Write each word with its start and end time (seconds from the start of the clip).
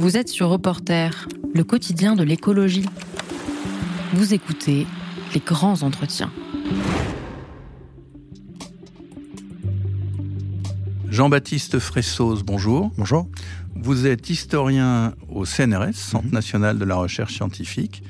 Vous 0.00 0.16
êtes 0.16 0.30
sur 0.30 0.48
Reporter, 0.48 1.28
le 1.52 1.62
quotidien 1.62 2.16
de 2.16 2.22
l'écologie. 2.22 2.86
Vous 4.14 4.32
écoutez 4.32 4.86
les 5.34 5.40
grands 5.40 5.82
entretiens. 5.82 6.32
Jean-Baptiste 11.10 11.78
Fressos, 11.78 12.42
bonjour. 12.44 12.90
Bonjour. 12.96 13.28
Vous 13.76 14.06
êtes 14.06 14.30
historien 14.30 15.14
au 15.28 15.44
CNRS, 15.44 15.92
Centre 15.92 16.24
Mhm. 16.28 16.32
national 16.32 16.78
de 16.78 16.86
la 16.86 16.94
recherche 16.94 17.34
scientifique. 17.34 18.02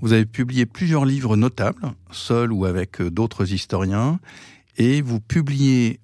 Vous 0.00 0.14
avez 0.14 0.24
publié 0.24 0.64
plusieurs 0.64 1.04
livres 1.04 1.36
notables, 1.36 1.92
seul 2.12 2.50
ou 2.50 2.64
avec 2.64 3.02
euh, 3.02 3.10
d'autres 3.10 3.52
historiens, 3.52 4.20
et 4.78 5.02
vous 5.02 5.20
publiez 5.20 6.00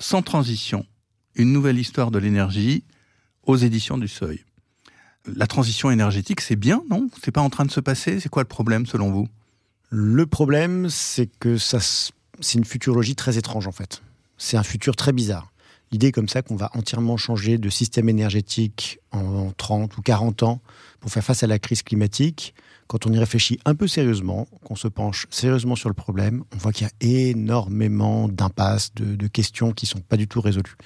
Sans 0.00 0.22
transition, 0.22 0.84
une 1.36 1.52
nouvelle 1.52 1.78
histoire 1.78 2.10
de 2.10 2.18
l'énergie 2.18 2.82
aux 3.44 3.56
éditions 3.56 3.96
du 3.96 4.08
Seuil. 4.08 4.40
La 5.34 5.46
transition 5.46 5.90
énergétique, 5.90 6.40
c'est 6.40 6.56
bien, 6.56 6.82
non? 6.90 7.08
C'est 7.22 7.32
pas 7.32 7.40
en 7.40 7.50
train 7.50 7.64
de 7.64 7.70
se 7.70 7.80
passer? 7.80 8.20
C'est 8.20 8.28
quoi 8.28 8.42
le 8.42 8.48
problème 8.48 8.86
selon 8.86 9.10
vous? 9.10 9.28
Le 9.90 10.26
problème, 10.26 10.88
c'est 10.90 11.28
que 11.38 11.58
ça, 11.58 11.78
c'est 11.80 12.58
une 12.58 12.64
futurologie 12.64 13.16
très 13.16 13.38
étrange 13.38 13.66
en 13.66 13.72
fait. 13.72 14.02
C'est 14.38 14.56
un 14.56 14.62
futur 14.62 14.96
très 14.96 15.12
bizarre. 15.12 15.50
L'idée 15.92 16.10
comme 16.10 16.28
ça 16.28 16.42
qu'on 16.42 16.56
va 16.56 16.70
entièrement 16.74 17.16
changer 17.16 17.58
de 17.58 17.68
système 17.68 18.08
énergétique 18.08 18.98
en 19.12 19.52
30 19.56 19.96
ou 19.96 20.02
40 20.02 20.42
ans 20.42 20.60
pour 21.00 21.10
faire 21.10 21.22
face 21.22 21.42
à 21.42 21.46
la 21.46 21.58
crise 21.58 21.82
climatique, 21.82 22.54
quand 22.86 23.06
on 23.06 23.12
y 23.12 23.18
réfléchit 23.18 23.58
un 23.64 23.74
peu 23.74 23.86
sérieusement, 23.86 24.46
qu'on 24.64 24.76
se 24.76 24.88
penche 24.88 25.26
sérieusement 25.30 25.76
sur 25.76 25.88
le 25.88 25.94
problème, 25.94 26.44
on 26.54 26.58
voit 26.58 26.72
qu'il 26.72 26.86
y 26.86 26.90
a 26.90 27.28
énormément 27.30 28.28
d'impasses, 28.28 28.94
de, 28.94 29.26
questions 29.26 29.72
qui 29.72 29.86
sont 29.86 30.00
pas 30.00 30.16
du 30.16 30.28
tout 30.28 30.40
résolues. 30.40 30.76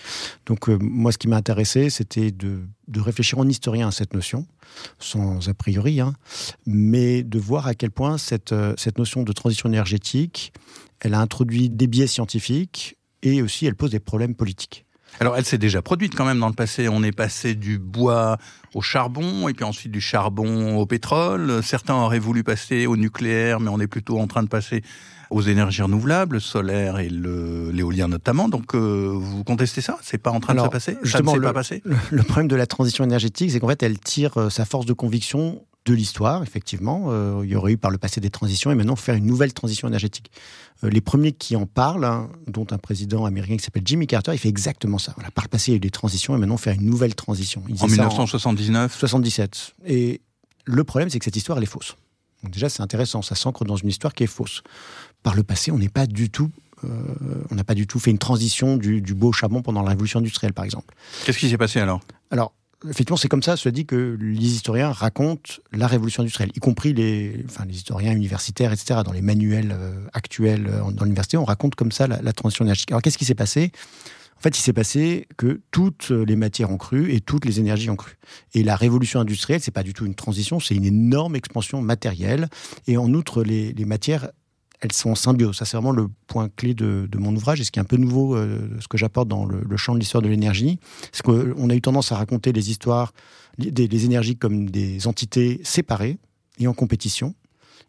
Donc 0.46 0.68
euh, 0.68 0.78
moi, 0.80 1.12
ce 1.12 1.18
qui 1.18 1.28
m'a 1.28 1.36
intéressé, 1.36 1.90
c'était 1.90 2.30
de, 2.30 2.62
réfléchir 2.96 3.38
en 3.38 3.48
historien 3.48 3.88
à 3.88 3.90
cette 3.92 4.14
notion, 4.14 4.46
sans 4.98 5.48
a 5.48 5.54
priori, 5.54 6.00
hein, 6.00 6.14
mais 6.66 7.22
de 7.22 7.38
voir 7.38 7.66
à 7.66 7.74
quel 7.74 7.90
point 7.90 8.16
euh, 8.52 8.74
cette 8.76 8.98
notion 8.98 9.22
de 9.22 9.32
transition 9.32 9.68
énergétique, 9.68 10.52
elle 11.00 11.14
a 11.14 11.20
introduit 11.20 11.70
des 11.70 11.86
biais 11.86 12.06
scientifiques 12.06 12.96
et 13.22 13.42
aussi 13.42 13.66
elle 13.66 13.76
pose 13.76 13.90
des 13.90 14.00
problèmes 14.00 14.34
politiques. 14.34 14.86
Alors, 15.18 15.36
elle 15.36 15.44
s'est 15.44 15.58
déjà 15.58 15.82
produite 15.82 16.14
quand 16.14 16.24
même 16.24 16.38
dans 16.38 16.48
le 16.48 16.54
passé. 16.54 16.88
On 16.88 17.02
est 17.02 17.12
passé 17.12 17.54
du 17.54 17.78
bois 17.78 18.38
au 18.74 18.80
charbon, 18.80 19.48
et 19.48 19.52
puis 19.54 19.64
ensuite 19.64 19.92
du 19.92 20.00
charbon 20.00 20.76
au 20.78 20.86
pétrole. 20.86 21.62
Certains 21.62 21.94
auraient 21.94 22.18
voulu 22.20 22.44
passer 22.44 22.86
au 22.86 22.96
nucléaire, 22.96 23.60
mais 23.60 23.68
on 23.68 23.80
est 23.80 23.86
plutôt 23.86 24.18
en 24.18 24.26
train 24.26 24.42
de 24.42 24.48
passer 24.48 24.82
aux 25.28 25.42
énergies 25.42 25.82
renouvelables, 25.82 26.36
le 26.36 26.40
solaire 26.40 26.98
et 26.98 27.08
l'éolien 27.08 28.08
notamment. 28.08 28.48
Donc, 28.48 28.74
euh, 28.74 29.10
vous 29.14 29.44
contestez 29.44 29.80
ça? 29.80 29.96
C'est 30.02 30.18
pas 30.18 30.30
en 30.30 30.40
train 30.40 30.54
de 30.54 30.60
se 30.60 30.66
passer? 30.68 30.94
Ça 30.94 31.00
ne 31.00 31.04
justement, 31.04 31.36
le- 31.36 31.42
pas 31.42 31.52
passé? 31.52 31.82
Le, 31.84 31.96
le 32.10 32.22
problème 32.22 32.48
de 32.48 32.56
la 32.56 32.66
transition 32.66 33.04
énergétique, 33.04 33.50
c'est 33.50 33.60
qu'en 33.60 33.68
fait, 33.68 33.82
elle 33.82 33.98
tire 33.98 34.36
euh, 34.38 34.50
sa 34.50 34.64
force 34.64 34.86
de 34.86 34.92
conviction 34.92 35.62
de 35.86 35.94
l'histoire, 35.94 36.42
effectivement. 36.42 37.06
Euh, 37.08 37.40
il 37.44 37.50
y 37.50 37.56
aurait 37.56 37.72
eu 37.72 37.76
par 37.78 37.90
le 37.90 37.98
passé 37.98 38.20
des 38.20 38.30
transitions, 38.30 38.70
et 38.70 38.74
maintenant, 38.74 38.96
faire 38.96 39.14
une 39.14 39.26
nouvelle 39.26 39.52
transition 39.52 39.88
énergétique. 39.88 40.30
Euh, 40.84 40.90
les 40.90 41.00
premiers 41.00 41.32
qui 41.32 41.56
en 41.56 41.66
parlent, 41.66 42.04
hein, 42.04 42.28
dont 42.46 42.66
un 42.70 42.78
président 42.78 43.24
américain 43.24 43.56
qui 43.56 43.64
s'appelle 43.64 43.82
Jimmy 43.84 44.06
Carter, 44.06 44.32
il 44.32 44.38
fait 44.38 44.48
exactement 44.48 44.98
ça. 44.98 45.12
Voilà, 45.16 45.30
par 45.30 45.44
le 45.44 45.48
passé, 45.48 45.70
il 45.70 45.72
y 45.72 45.74
a 45.74 45.78
eu 45.78 45.80
des 45.80 45.90
transitions, 45.90 46.34
et 46.36 46.38
maintenant, 46.38 46.56
faire 46.56 46.74
une 46.74 46.86
nouvelle 46.86 47.14
transition. 47.14 47.62
Il 47.68 47.74
En 47.74 47.78
ça 47.78 47.86
1979 47.86 48.96
77. 48.96 49.74
Et 49.86 50.20
le 50.64 50.84
problème, 50.84 51.08
c'est 51.10 51.18
que 51.18 51.24
cette 51.24 51.36
histoire, 51.36 51.58
elle 51.58 51.64
est 51.64 51.66
fausse. 51.66 51.96
Donc 52.42 52.52
déjà, 52.52 52.68
c'est 52.68 52.82
intéressant, 52.82 53.22
ça 53.22 53.34
s'ancre 53.34 53.64
dans 53.64 53.76
une 53.76 53.88
histoire 53.88 54.14
qui 54.14 54.24
est 54.24 54.28
fausse. 54.28 54.62
Par 55.22 55.34
le 55.34 55.42
passé, 55.42 55.70
on 55.70 55.78
n'est 55.78 55.90
pas 55.90 56.06
du 56.06 56.30
tout, 56.30 56.50
euh, 56.84 56.88
on 57.50 57.54
n'a 57.54 57.64
pas 57.64 57.74
du 57.74 57.86
tout 57.86 57.98
fait 57.98 58.10
une 58.10 58.18
transition 58.18 58.76
du, 58.76 59.02
du 59.02 59.14
beau 59.14 59.32
charbon 59.32 59.60
pendant 59.60 59.82
la 59.82 59.90
révolution 59.90 60.20
industrielle, 60.20 60.54
par 60.54 60.64
exemple. 60.64 60.94
Qu'est-ce 61.24 61.38
qui 61.38 61.50
s'est 61.50 61.58
passé 61.58 61.80
alors? 61.80 62.00
Alors, 62.30 62.54
effectivement, 62.88 63.16
c'est 63.16 63.28
comme 63.28 63.42
ça, 63.42 63.56
cela 63.56 63.72
dit 63.72 63.86
que 63.86 64.16
les 64.20 64.54
historiens 64.54 64.92
racontent 64.92 65.54
la 65.72 65.86
révolution 65.86 66.22
industrielle, 66.22 66.50
y 66.54 66.60
compris 66.60 66.92
les, 66.92 67.44
enfin, 67.48 67.64
les 67.66 67.74
historiens 67.74 68.12
universitaires, 68.12 68.72
etc. 68.72 69.00
Dans 69.04 69.12
les 69.12 69.22
manuels 69.22 69.72
euh, 69.72 70.06
actuels 70.12 70.66
euh, 70.68 70.90
dans 70.90 71.04
l'université, 71.04 71.36
on 71.36 71.44
raconte 71.44 71.74
comme 71.74 71.92
ça 71.92 72.06
la, 72.06 72.32
transition 72.32 72.64
énergétique. 72.64 72.90
Alors, 72.90 73.02
qu'est-ce 73.02 73.18
qui 73.18 73.24
s'est 73.24 73.34
passé? 73.34 73.72
En 74.38 74.42
fait, 74.42 74.56
il 74.56 74.62
s'est 74.62 74.72
passé 74.72 75.28
que 75.36 75.60
toutes 75.70 76.08
les 76.08 76.34
matières 76.34 76.70
ont 76.70 76.78
cru 76.78 77.12
et 77.12 77.20
toutes 77.20 77.44
les 77.44 77.60
énergies 77.60 77.90
ont 77.90 77.96
cru. 77.96 78.16
Et 78.54 78.62
la 78.62 78.74
révolution 78.74 79.20
industrielle, 79.20 79.60
c'est 79.60 79.70
pas 79.70 79.82
du 79.82 79.92
tout 79.92 80.06
une 80.06 80.14
transition, 80.14 80.60
c'est 80.60 80.74
une 80.74 80.86
énorme 80.86 81.36
expansion 81.36 81.82
matérielle. 81.82 82.48
Et 82.86 82.96
en 82.96 83.12
outre, 83.12 83.42
les 83.42 83.84
matières, 83.84 84.30
elles 84.80 84.92
sont 84.92 85.14
en. 85.14 85.52
Ça, 85.52 85.64
c'est 85.64 85.76
vraiment 85.76 85.92
le 85.92 86.08
point 86.26 86.48
clé 86.48 86.74
de, 86.74 87.08
de 87.10 87.18
mon 87.18 87.34
ouvrage 87.34 87.60
et 87.60 87.64
ce 87.64 87.70
qui 87.70 87.78
est 87.78 87.82
un 87.82 87.86
peu 87.86 87.96
nouveau, 87.96 88.34
euh, 88.34 88.68
ce 88.80 88.88
que 88.88 88.96
j'apporte 88.96 89.28
dans 89.28 89.44
le, 89.44 89.62
le 89.68 89.76
champ 89.76 89.94
de 89.94 89.98
l'histoire 89.98 90.22
de 90.22 90.28
l'énergie. 90.28 90.78
C'est 91.12 91.22
qu'on 91.22 91.70
a 91.70 91.74
eu 91.74 91.80
tendance 91.80 92.12
à 92.12 92.16
raconter 92.16 92.52
les 92.52 92.70
histoires, 92.70 93.12
des, 93.58 93.70
des 93.70 94.04
énergies 94.04 94.36
comme 94.36 94.70
des 94.70 95.06
entités 95.06 95.60
séparées 95.64 96.18
et 96.58 96.66
en 96.66 96.74
compétition. 96.74 97.34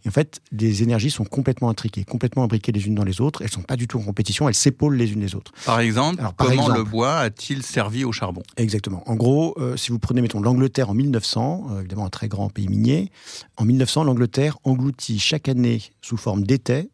Et 0.05 0.09
en 0.09 0.11
fait, 0.11 0.41
les 0.51 0.83
énergies 0.83 1.11
sont 1.11 1.25
complètement 1.25 1.69
intriquées, 1.69 2.03
complètement 2.03 2.43
imbriquées 2.43 2.71
les 2.71 2.87
unes 2.87 2.95
dans 2.95 3.03
les 3.03 3.21
autres. 3.21 3.41
Elles 3.41 3.51
sont 3.51 3.61
pas 3.61 3.75
du 3.75 3.87
tout 3.87 3.99
en 3.99 4.03
compétition, 4.03 4.47
elles 4.49 4.55
s'épaulent 4.55 4.95
les 4.95 5.13
unes 5.13 5.21
les 5.21 5.35
autres. 5.35 5.51
Par 5.65 5.79
exemple, 5.79 6.19
Alors, 6.19 6.33
par 6.33 6.47
comment 6.47 6.61
exemple. 6.63 6.79
le 6.79 6.83
bois 6.83 7.17
a-t-il 7.19 7.63
servi 7.63 8.03
au 8.03 8.11
charbon? 8.11 8.41
Exactement. 8.57 9.03
En 9.09 9.15
gros, 9.15 9.55
euh, 9.59 9.77
si 9.77 9.91
vous 9.91 9.99
prenez, 9.99 10.21
mettons, 10.21 10.41
l'Angleterre 10.41 10.89
en 10.89 10.93
1900, 10.93 11.67
euh, 11.71 11.79
évidemment 11.79 12.05
un 12.05 12.09
très 12.09 12.27
grand 12.27 12.49
pays 12.49 12.67
minier, 12.67 13.11
en 13.57 13.65
1900, 13.65 14.03
l'Angleterre 14.03 14.57
engloutit 14.63 15.19
chaque 15.19 15.49
année, 15.49 15.81
sous 16.01 16.17
forme 16.17 16.43
d'étais, 16.43 16.89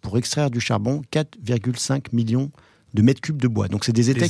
pour 0.00 0.18
extraire 0.18 0.50
du 0.50 0.60
charbon, 0.60 1.02
4,5 1.12 2.06
millions 2.12 2.50
de 2.94 3.02
mètres 3.02 3.20
cubes 3.20 3.40
de 3.40 3.48
bois. 3.48 3.68
Donc 3.68 3.84
c'est 3.84 3.92
des 3.92 4.10
étais 4.10 4.28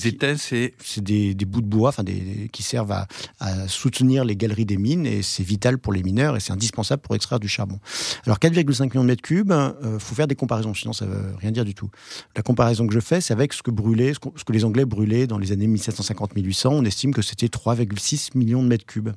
c'est 0.83 1.03
des, 1.03 1.35
des 1.35 1.45
bouts 1.45 1.63
de 1.63 1.67
bois 1.67 1.89
enfin 1.89 2.05
des, 2.05 2.49
qui 2.53 2.63
servent 2.63 2.93
à, 2.93 3.07
à 3.41 3.69
soutenir 3.69 4.25
les 4.25 4.37
galeries 4.37 4.65
des 4.65 4.77
mines 4.77 5.07
et 5.07 5.23
c'est 5.23 5.43
vital 5.43 5.79
pour 5.79 5.93
les 5.93 6.03
mineurs 6.03 6.37
et 6.37 6.41
c'est 6.41 6.53
indispensable 6.53 7.03
pour 7.03 7.15
extraire 7.15 7.41
du 7.41 7.49
charbon. 7.49 7.79
Alors 8.27 8.39
4,5 8.39 8.85
millions 8.85 9.03
de 9.03 9.07
mètres 9.07 9.23
cubes, 9.23 9.53
euh, 9.53 9.99
faut 9.99 10.15
faire 10.15 10.27
des 10.27 10.37
comparaisons, 10.37 10.75
sinon 10.75 10.93
ça 10.93 11.07
veut 11.07 11.35
rien 11.39 11.51
dire 11.51 11.65
du 11.65 11.75
tout. 11.75 11.91
La 12.37 12.43
comparaison 12.43 12.87
que 12.87 12.95
je 12.95 13.01
fais, 13.01 13.21
c'est 13.21 13.33
avec 13.33 13.53
ce 13.53 13.63
que 13.63 13.71
brûlait, 13.71 14.13
ce 14.15 14.45
que 14.45 14.53
les 14.53 14.65
Anglais 14.65 14.85
brûlaient 14.85 15.27
dans 15.27 15.39
les 15.39 15.53
années 15.53 15.69
1750-1800. 15.69 16.69
On 16.69 16.85
estime 16.85 17.13
que 17.13 17.23
c'était 17.23 17.47
3,6 17.47 18.37
millions 18.37 18.63
de 18.63 18.69
mètres 18.69 18.87
cubes. 18.87 19.11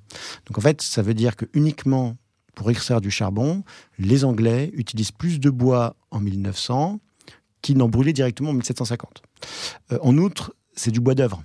Donc 0.48 0.58
en 0.58 0.62
fait, 0.62 0.82
ça 0.82 1.02
veut 1.02 1.14
dire 1.14 1.36
que 1.36 1.46
uniquement 1.54 2.18
pour 2.56 2.72
extraire 2.72 3.02
du 3.02 3.12
charbon, 3.12 3.64
les 4.00 4.24
Anglais 4.24 4.72
utilisent 4.74 5.12
plus 5.12 5.40
de 5.40 5.50
bois 5.50 5.96
en 6.10 6.22
1900 6.22 7.00
qu'ils 7.62 7.78
n'en 7.78 7.90
brûlaient 7.90 8.14
directement 8.14 8.52
en 8.52 8.54
1750. 8.54 9.24
Euh, 9.92 9.98
en 10.02 10.18
outre, 10.18 10.56
c'est 10.76 10.92
du 10.92 11.00
bois 11.00 11.16
d'œuvre. 11.16 11.44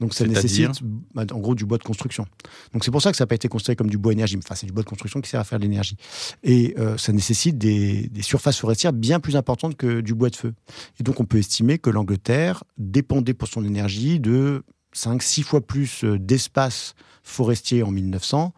Donc 0.00 0.12
ça 0.12 0.26
nécessite 0.26 0.82
bah, 1.14 1.24
en 1.32 1.38
gros 1.38 1.54
du 1.54 1.64
bois 1.64 1.78
de 1.78 1.82
construction. 1.82 2.26
Donc 2.74 2.84
c'est 2.84 2.90
pour 2.90 3.00
ça 3.00 3.10
que 3.10 3.16
ça 3.16 3.24
n'a 3.24 3.28
pas 3.28 3.34
été 3.34 3.48
considéré 3.48 3.76
comme 3.76 3.88
du 3.88 3.96
bois 3.96 4.12
énergie. 4.12 4.36
Enfin, 4.36 4.54
c'est 4.54 4.66
du 4.66 4.72
bois 4.72 4.82
de 4.82 4.88
construction 4.88 5.20
qui 5.20 5.30
sert 5.30 5.40
à 5.40 5.44
faire 5.44 5.58
de 5.58 5.64
l'énergie. 5.64 5.96
Et 6.42 6.74
euh, 6.78 6.98
ça 6.98 7.12
nécessite 7.12 7.56
des, 7.56 8.08
des 8.08 8.22
surfaces 8.22 8.58
forestières 8.58 8.92
bien 8.92 9.20
plus 9.20 9.36
importantes 9.36 9.76
que 9.76 10.00
du 10.00 10.14
bois 10.14 10.28
de 10.28 10.36
feu. 10.36 10.52
Et 11.00 11.02
donc 11.02 11.20
on 11.20 11.24
peut 11.24 11.38
estimer 11.38 11.78
que 11.78 11.88
l'Angleterre 11.88 12.64
dépendait 12.76 13.32
pour 13.32 13.48
son 13.48 13.64
énergie 13.64 14.20
de 14.20 14.62
5-6 14.94 15.42
fois 15.42 15.60
plus 15.60 16.04
euh, 16.04 16.18
d'espace 16.18 16.94
forestier 17.22 17.82
en 17.82 17.90
1900 17.90 18.52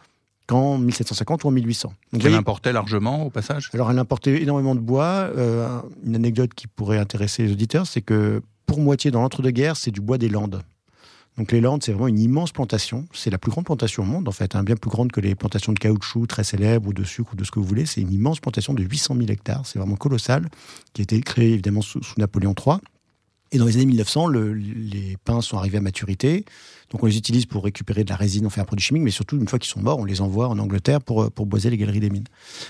qu'en 0.47 0.79
1750 0.79 1.45
ou 1.45 1.49
en 1.49 1.51
1800. 1.51 1.93
Donc, 2.13 2.23
voyez, 2.23 2.37
importait 2.37 2.73
largement 2.73 3.27
au 3.27 3.31
passage? 3.31 3.69
Alors, 3.75 3.91
elle 3.91 3.99
importait 3.99 4.43
énormément 4.43 4.75
de 4.75 4.81
bois. 4.81 5.31
Euh, 5.37 5.81
une 6.05 6.17
anecdote 6.17 6.55
qui 6.55 6.67
pourrait 6.67 6.99
intéresser 6.99 7.45
les 7.45 7.53
auditeurs, 7.53 7.87
c'est 7.87 8.01
que 8.01 8.41
pour 8.69 8.81
moitié 8.81 9.11
dans 9.11 9.23
l'entre-deux-guerres, 9.23 9.77
c'est 9.77 9.91
du 9.91 10.01
bois 10.01 10.19
des 10.19 10.29
Landes. 10.29 10.63
Donc, 11.39 11.53
les 11.53 11.61
Landes, 11.61 11.83
c'est 11.83 11.93
vraiment 11.93 12.09
une 12.09 12.19
immense 12.19 12.53
plantation. 12.53 13.07
C'est 13.15 13.31
la 13.31 13.39
plus 13.39 13.51
grande 13.51 13.65
plantation 13.65 14.03
au 14.03 14.07
monde, 14.07 14.29
en 14.29 14.33
fait, 14.33 14.55
hein, 14.55 14.63
bien 14.63 14.77
plus 14.77 14.91
grande 14.91 15.11
que 15.11 15.21
les 15.21 15.35
plantations 15.35 15.73
de 15.73 15.79
caoutchouc 15.79 16.27
très 16.27 16.45
célèbres 16.45 16.89
ou 16.89 16.93
de 16.93 17.03
sucre 17.03 17.33
ou 17.33 17.37
de 17.37 17.45
ce 17.45 17.51
que 17.51 17.59
vous 17.59 17.65
voulez. 17.65 17.87
C'est 17.87 18.03
une 18.03 18.13
immense 18.13 18.41
plantation 18.41 18.75
de 18.75 18.83
800 18.83 19.15
000 19.17 19.29
hectares. 19.31 19.65
C'est 19.65 19.79
vraiment 19.79 19.97
colossal, 19.97 20.49
qui 20.93 21.01
a 21.01 21.05
été 21.05 21.19
créée 21.21 21.53
évidemment 21.55 21.81
sous, 21.81 22.03
sous 22.03 22.15
Napoléon 22.19 22.55
III. 22.55 22.77
Et 23.53 23.59
dans 23.59 23.65
les 23.67 23.77
années 23.77 23.87
1900, 23.87 24.27
le- 24.27 24.53
les 24.53 25.17
pins 25.25 25.41
sont 25.41 25.57
arrivés 25.57 25.79
à 25.79 25.81
maturité. 25.81 26.45
Donc 26.91 27.03
on 27.03 27.07
les 27.07 27.19
utilise 27.19 27.45
pour 27.45 27.65
récupérer 27.65 28.03
de 28.03 28.09
la 28.09 28.17
résine, 28.17 28.47
on 28.47 28.51
fait 28.51 28.63
un 28.63 28.65
produit 28.65 28.85
chimique, 28.85 29.03
mais 29.03 29.11
surtout, 29.11 29.37
une 29.39 29.47
fois 29.47 29.59
qu'ils 29.59 29.71
sont 29.71 29.81
morts, 29.83 29.99
on 29.99 30.05
les 30.07 30.23
envoie 30.23 30.49
en 30.49 30.59
Angleterre 30.59 31.03
pour, 31.03 31.23
euh, 31.25 31.31
pour 31.31 31.45
boiser 31.45 31.69
les 31.69 31.77
galeries 31.77 32.01
des 32.01 32.09
mines. 32.09 32.25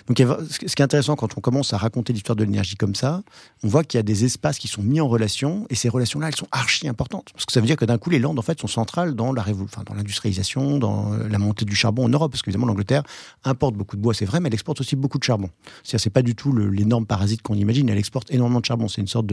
Donc 0.08 0.18
ce 0.18 0.58
qui 0.58 0.64
est 0.64 0.80
intéressant 0.82 1.14
quand 1.14 1.38
on 1.38 1.40
commence 1.40 1.72
à 1.72 1.78
raconter 1.78 2.12
l'histoire 2.12 2.34
de 2.34 2.42
l'énergie 2.42 2.74
comme 2.74 2.96
ça, 2.96 3.22
on 3.62 3.68
voit 3.68 3.84
qu'il 3.84 3.98
y 3.98 4.00
a 4.00 4.02
des 4.02 4.24
espaces 4.24 4.58
qui 4.58 4.66
sont 4.66 4.82
mis 4.82 5.00
en 5.00 5.06
relation, 5.06 5.66
et 5.70 5.76
ces 5.76 5.88
relations-là, 5.88 6.28
elles 6.28 6.36
sont 6.36 6.48
archi 6.50 6.88
importantes. 6.88 7.30
Parce 7.32 7.44
que 7.46 7.52
ça 7.52 7.60
veut 7.60 7.66
dire 7.66 7.76
que 7.76 7.84
d'un 7.84 7.96
coup, 7.98 8.10
les 8.10 8.18
Landes, 8.18 8.38
en 8.38 8.42
fait, 8.42 8.58
sont 8.60 8.66
centrales 8.66 9.14
dans 9.14 9.32
la 9.32 9.42
enfin, 9.62 9.84
dans 9.86 9.94
l'industrialisation, 9.94 10.78
dans 10.78 11.12
euh, 11.12 11.28
la 11.28 11.38
montée 11.38 11.64
du 11.64 11.76
charbon 11.76 12.04
en 12.04 12.08
Europe, 12.08 12.32
parce 12.32 12.42
qu'évidemment, 12.42 12.66
l'Angleterre 12.66 13.04
importe 13.44 13.76
beaucoup 13.76 13.96
de 13.96 14.02
bois, 14.02 14.14
c'est 14.14 14.24
vrai, 14.26 14.40
mais 14.40 14.48
elle 14.48 14.54
exporte 14.54 14.80
aussi 14.80 14.96
beaucoup 14.96 15.18
de 15.18 15.24
charbon. 15.24 15.48
C'est-à-dire, 15.84 16.00
c'est 16.02 16.10
pas 16.10 16.22
du 16.22 16.34
tout 16.34 16.52
l'énorme 16.52 17.06
parasite 17.06 17.42
qu'on 17.42 17.54
imagine, 17.54 17.88
elle 17.88 17.98
exporte 17.98 18.32
énormément 18.32 18.58
de 18.60 18.64
charbon. 18.64 18.88
C'est 18.88 19.00
une 19.00 19.06
sorte 19.06 19.26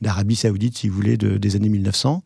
d'Arabie 0.00 0.36
Saoudite, 0.36 0.71
si 0.76 0.88
vous 0.88 0.94
voulez, 0.94 1.16
de- 1.16 1.36
des 1.38 1.56
années 1.56 1.68
1900. 1.68 2.22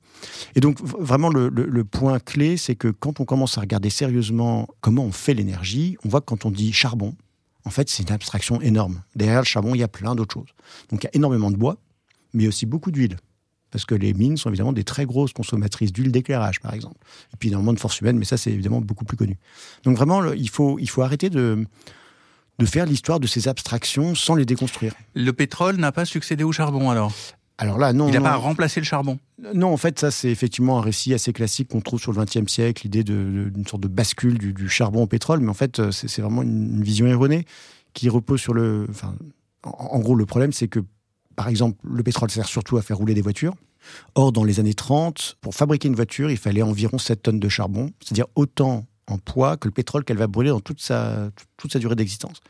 Et 0.54 0.60
donc, 0.60 0.80
vraiment, 0.80 1.28
le 1.28 1.84
point 1.84 2.18
clé, 2.18 2.56
c'est 2.56 2.74
que 2.76 2.88
quand 2.88 3.20
on 3.20 3.24
commence 3.24 3.58
à 3.58 3.60
regarder 3.60 3.90
sérieusement 3.90 4.66
comment 4.80 5.04
on 5.04 5.12
fait 5.12 5.34
l'énergie, 5.34 5.96
on 6.04 6.08
voit 6.08 6.20
que 6.20 6.26
quand 6.26 6.44
on 6.46 6.50
dit 6.50 6.72
charbon, 6.72 7.14
en 7.64 7.70
fait, 7.70 7.88
c'est 7.90 8.04
une 8.04 8.12
abstraction 8.12 8.60
énorme. 8.60 9.02
Derrière 9.16 9.40
le 9.40 9.44
charbon, 9.44 9.74
il 9.74 9.78
y 9.78 9.82
a 9.82 9.88
plein 9.88 10.14
d'autres 10.14 10.34
choses. 10.34 10.50
Donc, 10.90 11.02
il 11.02 11.06
y 11.06 11.08
a 11.08 11.16
énormément 11.16 11.50
de 11.50 11.56
bois, 11.56 11.76
mais 12.32 12.46
aussi 12.46 12.64
beaucoup 12.66 12.90
d'huile. 12.90 13.16
parce 13.72 13.84
que 13.84 13.94
les 13.96 14.14
mines 14.14 14.36
sont 14.38 14.48
évidemment 14.48 14.72
des 14.72 14.84
très 14.84 15.04
grosses 15.04 15.32
consommatrices 15.34 15.92
d'huile 15.92 16.10
d'éclairage, 16.12 16.60
par 16.60 16.72
exemple. 16.72 16.96
Et 17.34 17.36
puis 17.36 17.48
énormément 17.48 17.74
de 17.74 17.80
force 17.80 18.00
humaine, 18.00 18.16
mais 18.16 18.24
ça, 18.24 18.36
c'est 18.38 18.50
évidemment 18.52 18.80
beaucoup 18.80 19.04
plus 19.04 19.16
connu. 19.18 19.36
Donc 19.82 19.96
vraiment, 19.96 20.32
il, 20.32 20.48
faut, 20.48 20.78
il 20.78 20.88
faut 20.88 21.02
arrêter 21.02 21.28
de, 21.28 21.66
de 22.58 22.64
faire 22.66 22.86
l'histoire 22.86 23.20
de 23.20 23.26
ces 23.26 23.48
abstractions 23.48 24.14
sans 24.14 24.34
les 24.36 24.46
déconstruire. 24.46 24.94
Le 25.14 25.32
pétrole 25.32 25.76
n'a 25.76 25.92
pas 25.92 26.04
succédé 26.06 26.42
au 26.44 26.52
charbon, 26.52 26.88
alors? 26.90 27.12
Alors 27.58 27.78
là, 27.78 27.92
non. 27.92 28.08
Il 28.08 28.12
n'a 28.12 28.20
pas 28.20 28.36
remplacé 28.36 28.80
le 28.80 28.84
charbon. 28.84 29.18
Non, 29.54 29.72
en 29.72 29.76
fait, 29.76 29.98
ça, 29.98 30.10
c'est 30.10 30.28
effectivement 30.28 30.78
un 30.78 30.82
récit 30.82 31.14
assez 31.14 31.32
classique 31.32 31.68
qu'on 31.68 31.80
trouve 31.80 32.00
sur 32.00 32.12
le 32.12 32.22
XXe 32.22 32.50
siècle, 32.52 32.82
l'idée 32.84 33.02
d'une 33.02 33.66
sorte 33.66 33.82
de 33.82 33.88
bascule 33.88 34.38
du, 34.38 34.68
charbon 34.68 35.02
au 35.02 35.06
pétrole. 35.06 35.40
Mais 35.40 35.48
en 35.48 35.54
fait, 35.54 35.78
euh, 35.78 35.90
c'est 35.90 36.20
vraiment 36.20 36.42
une, 36.42 36.82
vision 36.82 37.06
erronée 37.06 37.46
qui 37.94 38.08
repose 38.08 38.40
sur 38.40 38.52
le. 38.52 38.86
Enfin, 38.90 39.14
en 39.62 39.98
gros, 40.00 40.14
le 40.14 40.26
problème, 40.26 40.52
c'est 40.52 40.68
que, 40.68 40.80
par 41.34 41.48
exemple, 41.48 41.78
le 41.82 42.02
pétrole 42.02 42.30
sert 42.30 42.46
surtout 42.46 42.76
à 42.76 42.82
faire 42.82 42.98
rouler 42.98 43.14
des 43.14 43.22
voitures. 43.22 43.54
Or, 44.14 44.32
dans 44.32 44.44
les 44.44 44.60
années 44.60 44.74
30, 44.74 45.38
pour 45.40 45.54
fabriquer 45.54 45.88
une 45.88 45.94
voiture, 45.94 46.30
il 46.30 46.36
fallait 46.36 46.62
environ 46.62 46.98
7 46.98 47.22
tonnes 47.22 47.40
de 47.40 47.48
charbon, 47.48 47.90
c'est-à-dire 48.00 48.26
autant 48.34 48.84
en 49.06 49.18
poids 49.18 49.56
que 49.56 49.68
le 49.68 49.72
pétrole 49.72 50.04
qu'elle 50.04 50.16
va 50.16 50.26
brûler 50.26 50.50
dans 50.50 50.60
toute 50.60 50.80
sa, 50.80 51.30
toute 51.56 51.72
sa 51.72 51.78
durée 51.78 51.94
d'existence. 51.94 52.40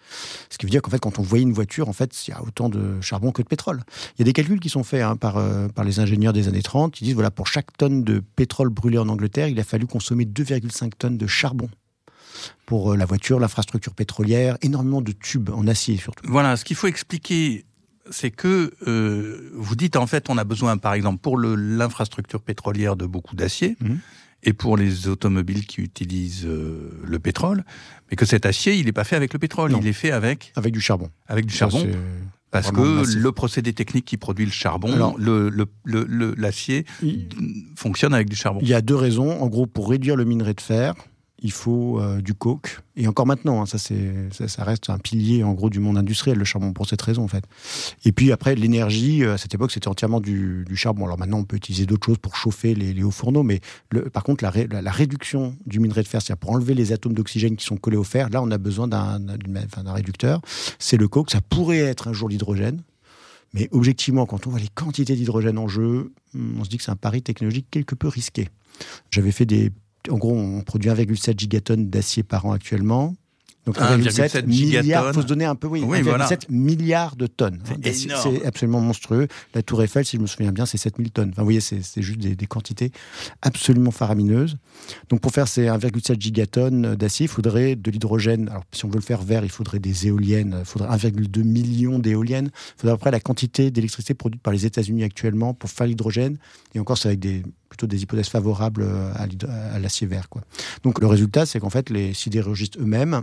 Ce 0.50 0.58
qui 0.58 0.66
veut 0.66 0.70
dire 0.70 0.82
qu'en 0.82 0.90
fait, 0.90 0.98
quand 0.98 1.18
on 1.18 1.22
voyait 1.22 1.42
une 1.42 1.52
voiture, 1.52 1.88
en 1.88 1.92
fait, 1.92 2.26
il 2.26 2.30
y 2.30 2.34
a 2.34 2.42
autant 2.42 2.68
de 2.68 3.00
charbon 3.00 3.32
que 3.32 3.42
de 3.42 3.46
pétrole. 3.48 3.82
Il 4.14 4.20
y 4.20 4.22
a 4.22 4.24
des 4.24 4.32
calculs 4.32 4.60
qui 4.60 4.68
sont 4.68 4.84
faits 4.84 5.02
hein, 5.02 5.16
par, 5.16 5.36
euh, 5.36 5.68
par 5.68 5.84
les 5.84 6.00
ingénieurs 6.00 6.32
des 6.32 6.48
années 6.48 6.62
30. 6.62 7.00
Ils 7.00 7.04
disent, 7.04 7.14
voilà, 7.14 7.30
pour 7.30 7.46
chaque 7.46 7.76
tonne 7.76 8.04
de 8.04 8.20
pétrole 8.36 8.70
brûlé 8.70 8.98
en 8.98 9.08
Angleterre, 9.08 9.48
il 9.48 9.60
a 9.60 9.64
fallu 9.64 9.86
consommer 9.86 10.24
2,5 10.24 10.92
tonnes 10.98 11.18
de 11.18 11.26
charbon 11.26 11.68
pour 12.64 12.92
euh, 12.92 12.96
la 12.96 13.04
voiture, 13.04 13.38
l'infrastructure 13.38 13.94
pétrolière, 13.94 14.56
énormément 14.62 15.02
de 15.02 15.12
tubes 15.12 15.50
en 15.50 15.66
acier 15.66 15.96
surtout. 15.96 16.24
Voilà, 16.28 16.56
ce 16.56 16.64
qu'il 16.64 16.76
faut 16.76 16.86
expliquer 16.86 17.64
c'est 18.08 18.30
que 18.30 18.72
euh, 18.86 19.50
vous 19.54 19.74
dites 19.74 19.96
en 19.96 20.06
fait 20.06 20.30
on 20.30 20.38
a 20.38 20.44
besoin 20.44 20.76
par 20.76 20.94
exemple 20.94 21.18
pour 21.18 21.40
l'infrastructure 21.40 22.40
pétrolière 22.40 22.94
de 22.94 23.04
beaucoup 23.04 23.34
d'acier, 23.34 23.76
mmh 23.80 23.94
et 24.42 24.52
pour 24.52 24.76
les 24.76 25.08
automobiles 25.08 25.66
qui 25.66 25.80
utilisent 25.80 26.46
euh, 26.46 26.90
le 27.04 27.18
pétrole, 27.18 27.64
mais 28.10 28.16
que 28.16 28.24
cet 28.24 28.46
acier, 28.46 28.74
il 28.74 28.86
n'est 28.86 28.92
pas 28.92 29.04
fait 29.04 29.16
avec 29.16 29.32
le 29.32 29.38
pétrole, 29.38 29.74
il 29.80 29.86
est 29.86 29.92
fait 29.92 30.10
avec 30.10 30.52
avec 30.56 30.72
du 30.72 30.80
charbon. 30.80 31.10
Avec 31.26 31.46
du 31.46 31.54
charbon. 31.54 31.86
parce 32.50 32.70
que 32.70 33.16
le 33.16 33.32
procédé 33.32 33.72
technique 33.72 34.04
qui 34.04 34.16
produit 34.16 34.44
le 34.44 34.52
charbon, 34.52 35.16
l'acier, 36.36 36.86
fonctionne 37.74 38.14
avec 38.14 38.28
du 38.28 38.36
charbon. 38.36 38.60
Il 38.62 38.68
y 38.68 38.74
a 38.74 38.80
deux 38.80 38.96
raisons. 38.96 39.40
En 39.40 39.48
gros, 39.48 39.66
pour 39.66 39.90
réduire 39.90 40.16
le 40.16 40.24
minerai 40.24 40.54
de 40.54 40.60
fer, 40.60 40.94
il 41.42 41.52
faut 41.52 42.00
euh, 42.00 42.20
du 42.20 42.34
coke. 42.34 42.80
Et 42.96 43.06
encore 43.06 43.26
maintenant, 43.26 43.60
hein, 43.60 43.66
ça, 43.66 43.78
ça, 43.78 44.64
reste 44.64 44.88
un 44.88 44.98
pilier 44.98 45.44
en 45.44 45.52
gros 45.52 45.68
du 45.68 45.80
monde 45.80 45.98
industriel, 45.98 46.38
le 46.38 46.44
charbon, 46.44 46.72
pour 46.72 46.86
cette 46.86 47.02
raison 47.02 47.24
en 47.24 47.28
fait. 47.28 47.44
Et 48.04 48.12
puis 48.12 48.32
après, 48.32 48.54
l'énergie, 48.54 49.22
euh, 49.22 49.34
à 49.34 49.38
cette 49.38 49.54
époque, 49.54 49.70
c'était 49.70 49.88
entièrement 49.88 50.20
du, 50.20 50.64
charbon. 50.74 51.04
Alors 51.04 51.18
maintenant, 51.18 51.38
on 51.38 51.44
peut 51.44 51.56
utiliser 51.56 51.84
d'autres 51.84 52.06
choses 52.06 52.18
pour 52.18 52.36
chauffer 52.36 52.74
les, 52.74 53.02
hauts 53.02 53.10
fourneaux, 53.10 53.42
mais 53.42 53.60
par 54.12 54.24
contre, 54.24 54.44
la, 54.44 54.52
la, 54.80 54.90
réduction 54.90 55.56
du 55.66 55.78
minerai 55.78 56.02
de 56.02 56.08
fer, 56.08 56.22
c'est-à-dire 56.22 56.40
pour 56.40 56.52
enlever 56.52 56.74
les 56.74 56.92
atomes 56.92 57.14
d'oxygène 57.14 57.56
qui 57.56 57.64
sont 57.64 57.76
collés 57.76 57.96
au 57.96 58.04
fer, 58.04 58.30
là, 58.30 58.42
on 58.42 58.50
a 58.50 58.58
besoin 58.58 58.88
d'un, 58.88 59.20
d'un 59.20 59.92
réducteur. 59.92 60.40
C'est 60.78 60.96
le 60.96 61.08
coke. 61.08 61.30
Ça 61.30 61.40
pourrait 61.40 61.78
être 61.78 62.08
un 62.08 62.12
jour 62.12 62.28
l'hydrogène. 62.28 62.82
Mais 63.52 63.68
objectivement, 63.72 64.26
quand 64.26 64.46
on 64.46 64.50
voit 64.50 64.60
les 64.60 64.68
quantités 64.68 65.14
d'hydrogène 65.14 65.58
en 65.58 65.68
jeu, 65.68 66.12
on 66.34 66.64
se 66.64 66.68
dit 66.68 66.76
que 66.76 66.82
c'est 66.82 66.90
un 66.90 66.96
pari 66.96 67.22
technologique 67.22 67.66
quelque 67.70 67.94
peu 67.94 68.08
risqué. 68.08 68.48
J'avais 69.10 69.32
fait 69.32 69.46
des 69.46 69.72
en 70.10 70.18
gros, 70.18 70.34
on 70.34 70.62
produit 70.62 70.88
1,7 70.88 71.38
gigatonnes 71.38 71.88
d'acier 71.88 72.22
par 72.22 72.46
an 72.46 72.52
actuellement. 72.52 73.14
Donc 73.66 73.78
1,7 73.78 74.46
milliards, 74.46 75.08
il 75.08 75.14
faut 75.14 75.22
se 75.22 75.26
donner 75.26 75.44
un 75.44 75.56
peu, 75.56 75.66
oui, 75.66 75.82
1,7 75.82 76.44
milliards 76.50 77.16
de 77.16 77.26
tonnes. 77.26 77.58
C'est 77.82 78.46
absolument 78.46 78.80
monstrueux. 78.80 79.26
La 79.54 79.62
Tour 79.62 79.82
Eiffel, 79.82 80.04
si 80.04 80.16
je 80.16 80.22
me 80.22 80.28
souviens 80.28 80.52
bien, 80.52 80.66
c'est 80.66 80.78
7000 80.78 81.10
tonnes. 81.10 81.30
Enfin, 81.30 81.42
vous 81.42 81.46
voyez, 81.46 81.60
c'est 81.60 81.82
juste 82.02 82.20
des, 82.20 82.46
quantités 82.46 82.92
absolument 83.42 83.90
faramineuses. 83.90 84.56
Donc 85.08 85.20
pour 85.20 85.32
faire 85.32 85.48
ces 85.48 85.66
1,7 85.66 86.20
gigatonnes 86.20 86.94
d'acier, 86.94 87.24
il 87.24 87.28
faudrait 87.28 87.74
de 87.74 87.90
l'hydrogène. 87.90 88.48
Alors 88.48 88.62
si 88.70 88.84
on 88.84 88.88
veut 88.88 88.96
le 88.96 89.00
faire 89.00 89.22
vert, 89.22 89.44
il 89.44 89.50
faudrait 89.50 89.80
des 89.80 90.06
éoliennes. 90.06 90.56
Il 90.60 90.64
faudrait 90.64 90.96
1,2 90.96 91.42
million 91.42 91.98
d'éoliennes. 91.98 92.50
Il 92.76 92.80
faudrait 92.80 92.94
après 92.94 93.10
la 93.10 93.20
quantité 93.20 93.72
d'électricité 93.72 94.14
produite 94.14 94.42
par 94.42 94.52
les 94.52 94.64
États-Unis 94.64 95.02
actuellement 95.02 95.54
pour 95.54 95.70
faire 95.70 95.88
l'hydrogène. 95.88 96.38
Et 96.76 96.78
encore, 96.78 96.98
c'est 96.98 97.08
avec 97.08 97.20
des 97.20 97.42
plutôt 97.68 97.88
des 97.88 98.00
hypothèses 98.00 98.28
favorables 98.28 98.86
à 99.16 99.78
l'acier 99.80 100.06
vert. 100.06 100.28
Quoi. 100.28 100.42
Donc 100.84 101.00
le 101.00 101.08
résultat, 101.08 101.46
c'est 101.46 101.58
qu'en 101.58 101.68
fait, 101.68 101.90
les 101.90 102.14
sidérurgistes 102.14 102.78
eux-mêmes 102.78 103.22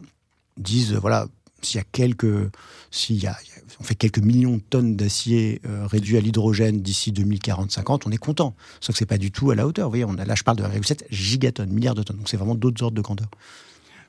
disent, 0.58 0.94
voilà, 0.94 1.28
s'il 1.62 1.78
y 1.78 1.82
a 1.82 1.86
quelques, 1.92 2.52
s'il 2.92 3.22
y 3.22 3.28
a, 3.28 3.38
on 3.80 3.84
fait 3.84 3.96
quelques 3.96 4.20
millions 4.20 4.58
de 4.58 4.62
tonnes 4.62 4.96
d'acier 4.96 5.62
euh, 5.66 5.86
réduit 5.88 6.18
à 6.18 6.22
l'hydrogène 6.22 6.82
d'ici 6.82 7.12
2040-50, 7.12 8.02
on 8.06 8.12
est 8.12 8.18
content. 8.18 8.56
Sauf 8.82 8.96
que 8.96 9.00
c'est 9.00 9.06
pas 9.06 9.18
du 9.18 9.32
tout 9.32 9.52
à 9.52 9.56
la 9.56 9.66
hauteur. 9.66 9.86
Vous 9.86 9.92
voyez, 9.92 10.06
on 10.06 10.18
a, 10.18 10.26
là, 10.26 10.36
je 10.36 10.44
parle 10.44 10.58
de 10.58 10.64
1,7 10.64 11.04
gigatonnes, 11.10 11.72
milliards 11.72 11.96
de 11.96 12.04
tonnes. 12.04 12.18
Donc 12.18 12.30
c'est 12.30 12.38
vraiment 12.38 12.56
d'autres 12.56 12.84
ordres 12.84 12.96
de 12.96 13.02
grandeur. 13.02 13.28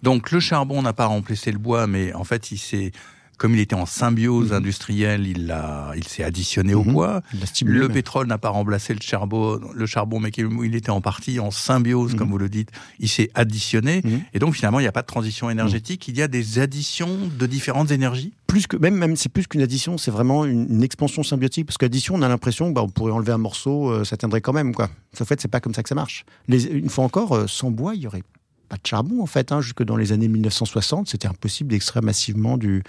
Donc 0.02 0.30
le 0.32 0.40
charbon 0.40 0.82
n'a 0.82 0.92
pas 0.92 1.06
remplacé 1.06 1.50
le 1.50 1.58
bois, 1.58 1.86
mais 1.86 2.12
en 2.12 2.24
fait, 2.24 2.50
il 2.50 2.58
s'est 2.58 2.92
comme 3.36 3.54
il 3.54 3.60
était 3.60 3.74
en 3.74 3.86
symbiose 3.86 4.50
mhm. 4.50 4.56
industrielle, 4.56 5.26
il, 5.26 5.54
il 5.96 6.04
s'est 6.04 6.24
additionné 6.24 6.74
au 6.74 6.84
mhm. 6.84 6.92
bois. 6.92 7.22
Le 7.64 7.88
pétrole 7.88 8.26
n'a 8.26 8.38
pas 8.38 8.50
remplacé 8.50 8.94
le 8.94 9.00
charbon, 9.02 9.60
le 9.72 9.86
charbon, 9.86 10.20
mais 10.20 10.30
il 10.30 10.74
était 10.74 10.90
en 10.90 11.00
partie 11.00 11.40
en 11.40 11.50
symbiose, 11.50 12.12
mhm. 12.12 12.18
comme 12.18 12.30
vous 12.30 12.38
le 12.38 12.48
dites. 12.48 12.70
Il 12.98 13.08
s'est 13.08 13.30
additionné. 13.34 14.02
Et 14.32 14.38
donc, 14.38 14.54
finalement, 14.54 14.80
il 14.80 14.82
n'y 14.82 14.88
a 14.88 14.92
pas 14.92 15.02
de 15.02 15.06
transition 15.06 15.50
énergétique. 15.50 16.08
Il 16.08 16.16
y 16.16 16.22
a 16.22 16.28
des 16.28 16.58
additions 16.58 17.18
de 17.38 17.46
différentes 17.46 17.90
énergies 17.90 18.32
plus 18.54 18.68
que 18.68 18.76
même 18.76 18.94
même 18.94 19.16
c'est 19.16 19.30
plus 19.30 19.48
qu'une 19.48 19.62
addition, 19.62 19.98
c'est 19.98 20.12
vraiment 20.12 20.44
une, 20.44 20.84
expansion 20.84 21.24
symbiotique 21.24 21.66
parce 21.66 21.76
qu'addition 21.76 22.14
on 22.14 22.22
a 22.22 22.28
l'impression 22.28 22.68
que 22.68 22.74
bah, 22.74 22.86
pourrait 22.94 23.10
enlever 23.10 23.32
un 23.32 23.38
morceau, 23.38 23.90
euh, 23.90 24.04
ça 24.04 24.16
tiendrait 24.16 24.42
quand 24.42 24.52
même 24.52 24.72
quoi. 24.72 24.90
En 25.20 25.24
fait, 25.24 25.40
c'est 25.40 25.48
pas 25.48 25.58
comme 25.58 25.74
ça 25.74 25.82
que 25.82 25.88
ça 25.88 25.96
marche. 25.96 26.24
Les, 26.46 26.66
une 26.66 26.88
fois 26.88 27.04
encore, 27.04 27.34
euh, 27.34 27.46
sans 27.48 27.72
bois, 27.72 27.96
il 27.96 28.02
y 28.02 28.06
aurait 28.06 28.22
pas 28.64 28.76
de 28.76 28.86
charbon 28.86 29.22
en 29.22 29.26
fait. 29.26 29.52
Hein. 29.52 29.60
Jusque 29.60 29.82
dans 29.82 29.96
les 29.96 30.12
années 30.12 30.28
1960, 30.28 31.08
c'était 31.08 31.28
impossible 31.28 31.70
d'extraire 31.70 32.02
massivement 32.02 32.56
du, 32.56 32.82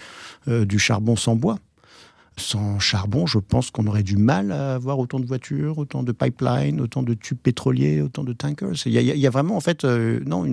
euh, 0.48 0.66
du 0.66 0.80
charbon 0.80 1.16
sans 1.16 1.36
bois. 1.36 1.60
Sans 2.38 2.80
charbon, 2.80 3.26
je 3.26 3.40
pense 3.40 3.72
qu'on 3.72 3.88
aurait 3.88 4.04
du 4.04 4.18
mal 4.18 4.52
à 4.52 4.76
avoir 4.76 5.00
autant 5.00 5.22
de 5.22 5.26
voitures, 5.26 5.78
autant 5.78 6.04
de 6.04 6.12
pipelines, 6.12 6.82
autant 6.82 7.02
de 7.02 7.14
tubes 7.14 7.38
pétroliers, 7.38 8.02
autant 8.02 8.26
de 8.26 8.34
tankers. 8.34 8.86
Il 8.86 8.92
y 8.92 9.26
a, 9.26 9.30
vraiment 9.30 9.56
en 9.56 9.62
fait 9.62 9.86
euh, 9.86 10.20
non 10.26 10.46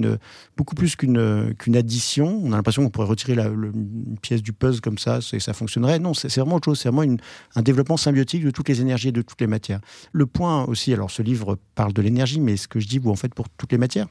beaucoup 0.57 0.77
plus 0.77 0.95
qu'une 0.95 1.53
qu'une 1.59 1.75
addition. 1.75 2.41
On 2.45 2.53
a 2.53 2.57
l'impression 2.57 2.85
qu'on 2.85 2.91
pourrait 2.91 3.09
retirer 3.09 3.35
la, 3.35 3.47
une 3.47 4.17
pièce 4.23 4.43
du 4.43 4.53
puzzle 4.53 4.81
comme 4.81 4.97
ça 4.97 5.19
et 5.33 5.41
ça 5.41 5.55
fonctionnerait. 5.55 5.99
Non, 5.99 6.15
c'est 6.15 6.33
vraiment 6.37 6.57
autre 6.57 6.67
chose. 6.67 6.79
C'est 6.79 6.89
vraiment 6.89 7.17
un 7.57 7.63
développement 7.63 7.97
symbiotique 7.97 8.45
de 8.45 8.53
toutes 8.53 8.69
les 8.69 8.81
énergies 8.81 9.09
et 9.09 9.13
de 9.13 9.23
toutes 9.23 9.41
les 9.41 9.49
matières. 9.49 9.81
Le 10.13 10.27
point 10.27 10.65
aussi, 10.67 10.93
alors 10.93 11.11
ce 11.11 11.23
livre 11.23 11.59
parle 11.75 11.93
de 11.93 12.01
l'énergie, 12.01 12.39
mais 12.39 12.57
ce 12.57 12.69
que 12.69 12.79
je 12.79 12.87
dis, 12.87 13.01
vous 13.01 13.11
en 13.11 13.17
fait 13.17 13.35
pour 13.35 13.49
toutes 13.49 13.73
les 13.73 13.79
matières. 13.79 14.07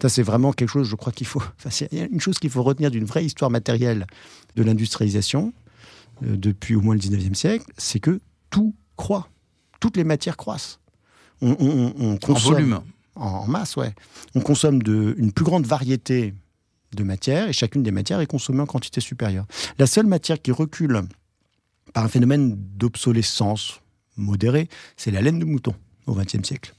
Ça, 0.00 0.08
c'est 0.08 0.22
vraiment 0.22 0.52
quelque 0.52 0.68
chose, 0.68 0.88
je 0.88 0.96
crois 0.96 1.12
qu'il 1.12 1.26
faut. 1.26 1.42
Enfin, 1.64 1.86
il 1.90 1.98
y 1.98 2.02
a 2.02 2.06
une 2.06 2.20
chose 2.20 2.38
qu'il 2.38 2.50
faut 2.50 2.62
retenir 2.62 2.90
d'une 2.90 3.04
vraie 3.04 3.24
histoire 3.24 3.50
matérielle 3.50 4.06
de 4.56 4.62
l'industrialisation 4.62 5.52
euh, 6.22 6.36
depuis 6.36 6.74
au 6.74 6.80
moins 6.80 6.94
le 6.94 7.00
19e 7.00 7.34
siècle, 7.34 7.66
c'est 7.76 8.00
que 8.00 8.20
tout 8.50 8.74
croît. 8.96 9.28
Toutes 9.80 9.96
les 9.96 10.04
matières 10.04 10.36
croissent. 10.36 10.80
On, 11.42 12.16
consomme, 12.16 12.54
en 12.54 12.56
volume. 12.56 12.80
En, 13.14 13.46
masse, 13.46 13.76
ouais. 13.76 13.94
On 14.34 14.40
consomme 14.40 14.82
de, 14.82 15.14
une 15.18 15.32
plus 15.32 15.44
grande 15.44 15.66
variété 15.66 16.34
de 16.94 17.02
matières 17.02 17.48
et 17.48 17.52
chacune 17.52 17.82
des 17.82 17.90
matières 17.90 18.20
est 18.20 18.26
consommée 18.26 18.60
en 18.60 18.66
quantité 18.66 19.02
supérieure. 19.02 19.46
La 19.78 19.86
seule 19.86 20.06
matière 20.06 20.40
qui 20.40 20.50
recule 20.50 21.02
par 21.92 22.04
un 22.04 22.08
phénomène 22.08 22.56
d'obsolescence 22.56 23.80
modéré, 24.16 24.68
c'est 24.96 25.10
la 25.10 25.20
laine 25.20 25.38
de 25.38 25.44
mouton 25.44 25.74
au 26.06 26.14
XXe 26.14 26.42
siècle 26.42 26.74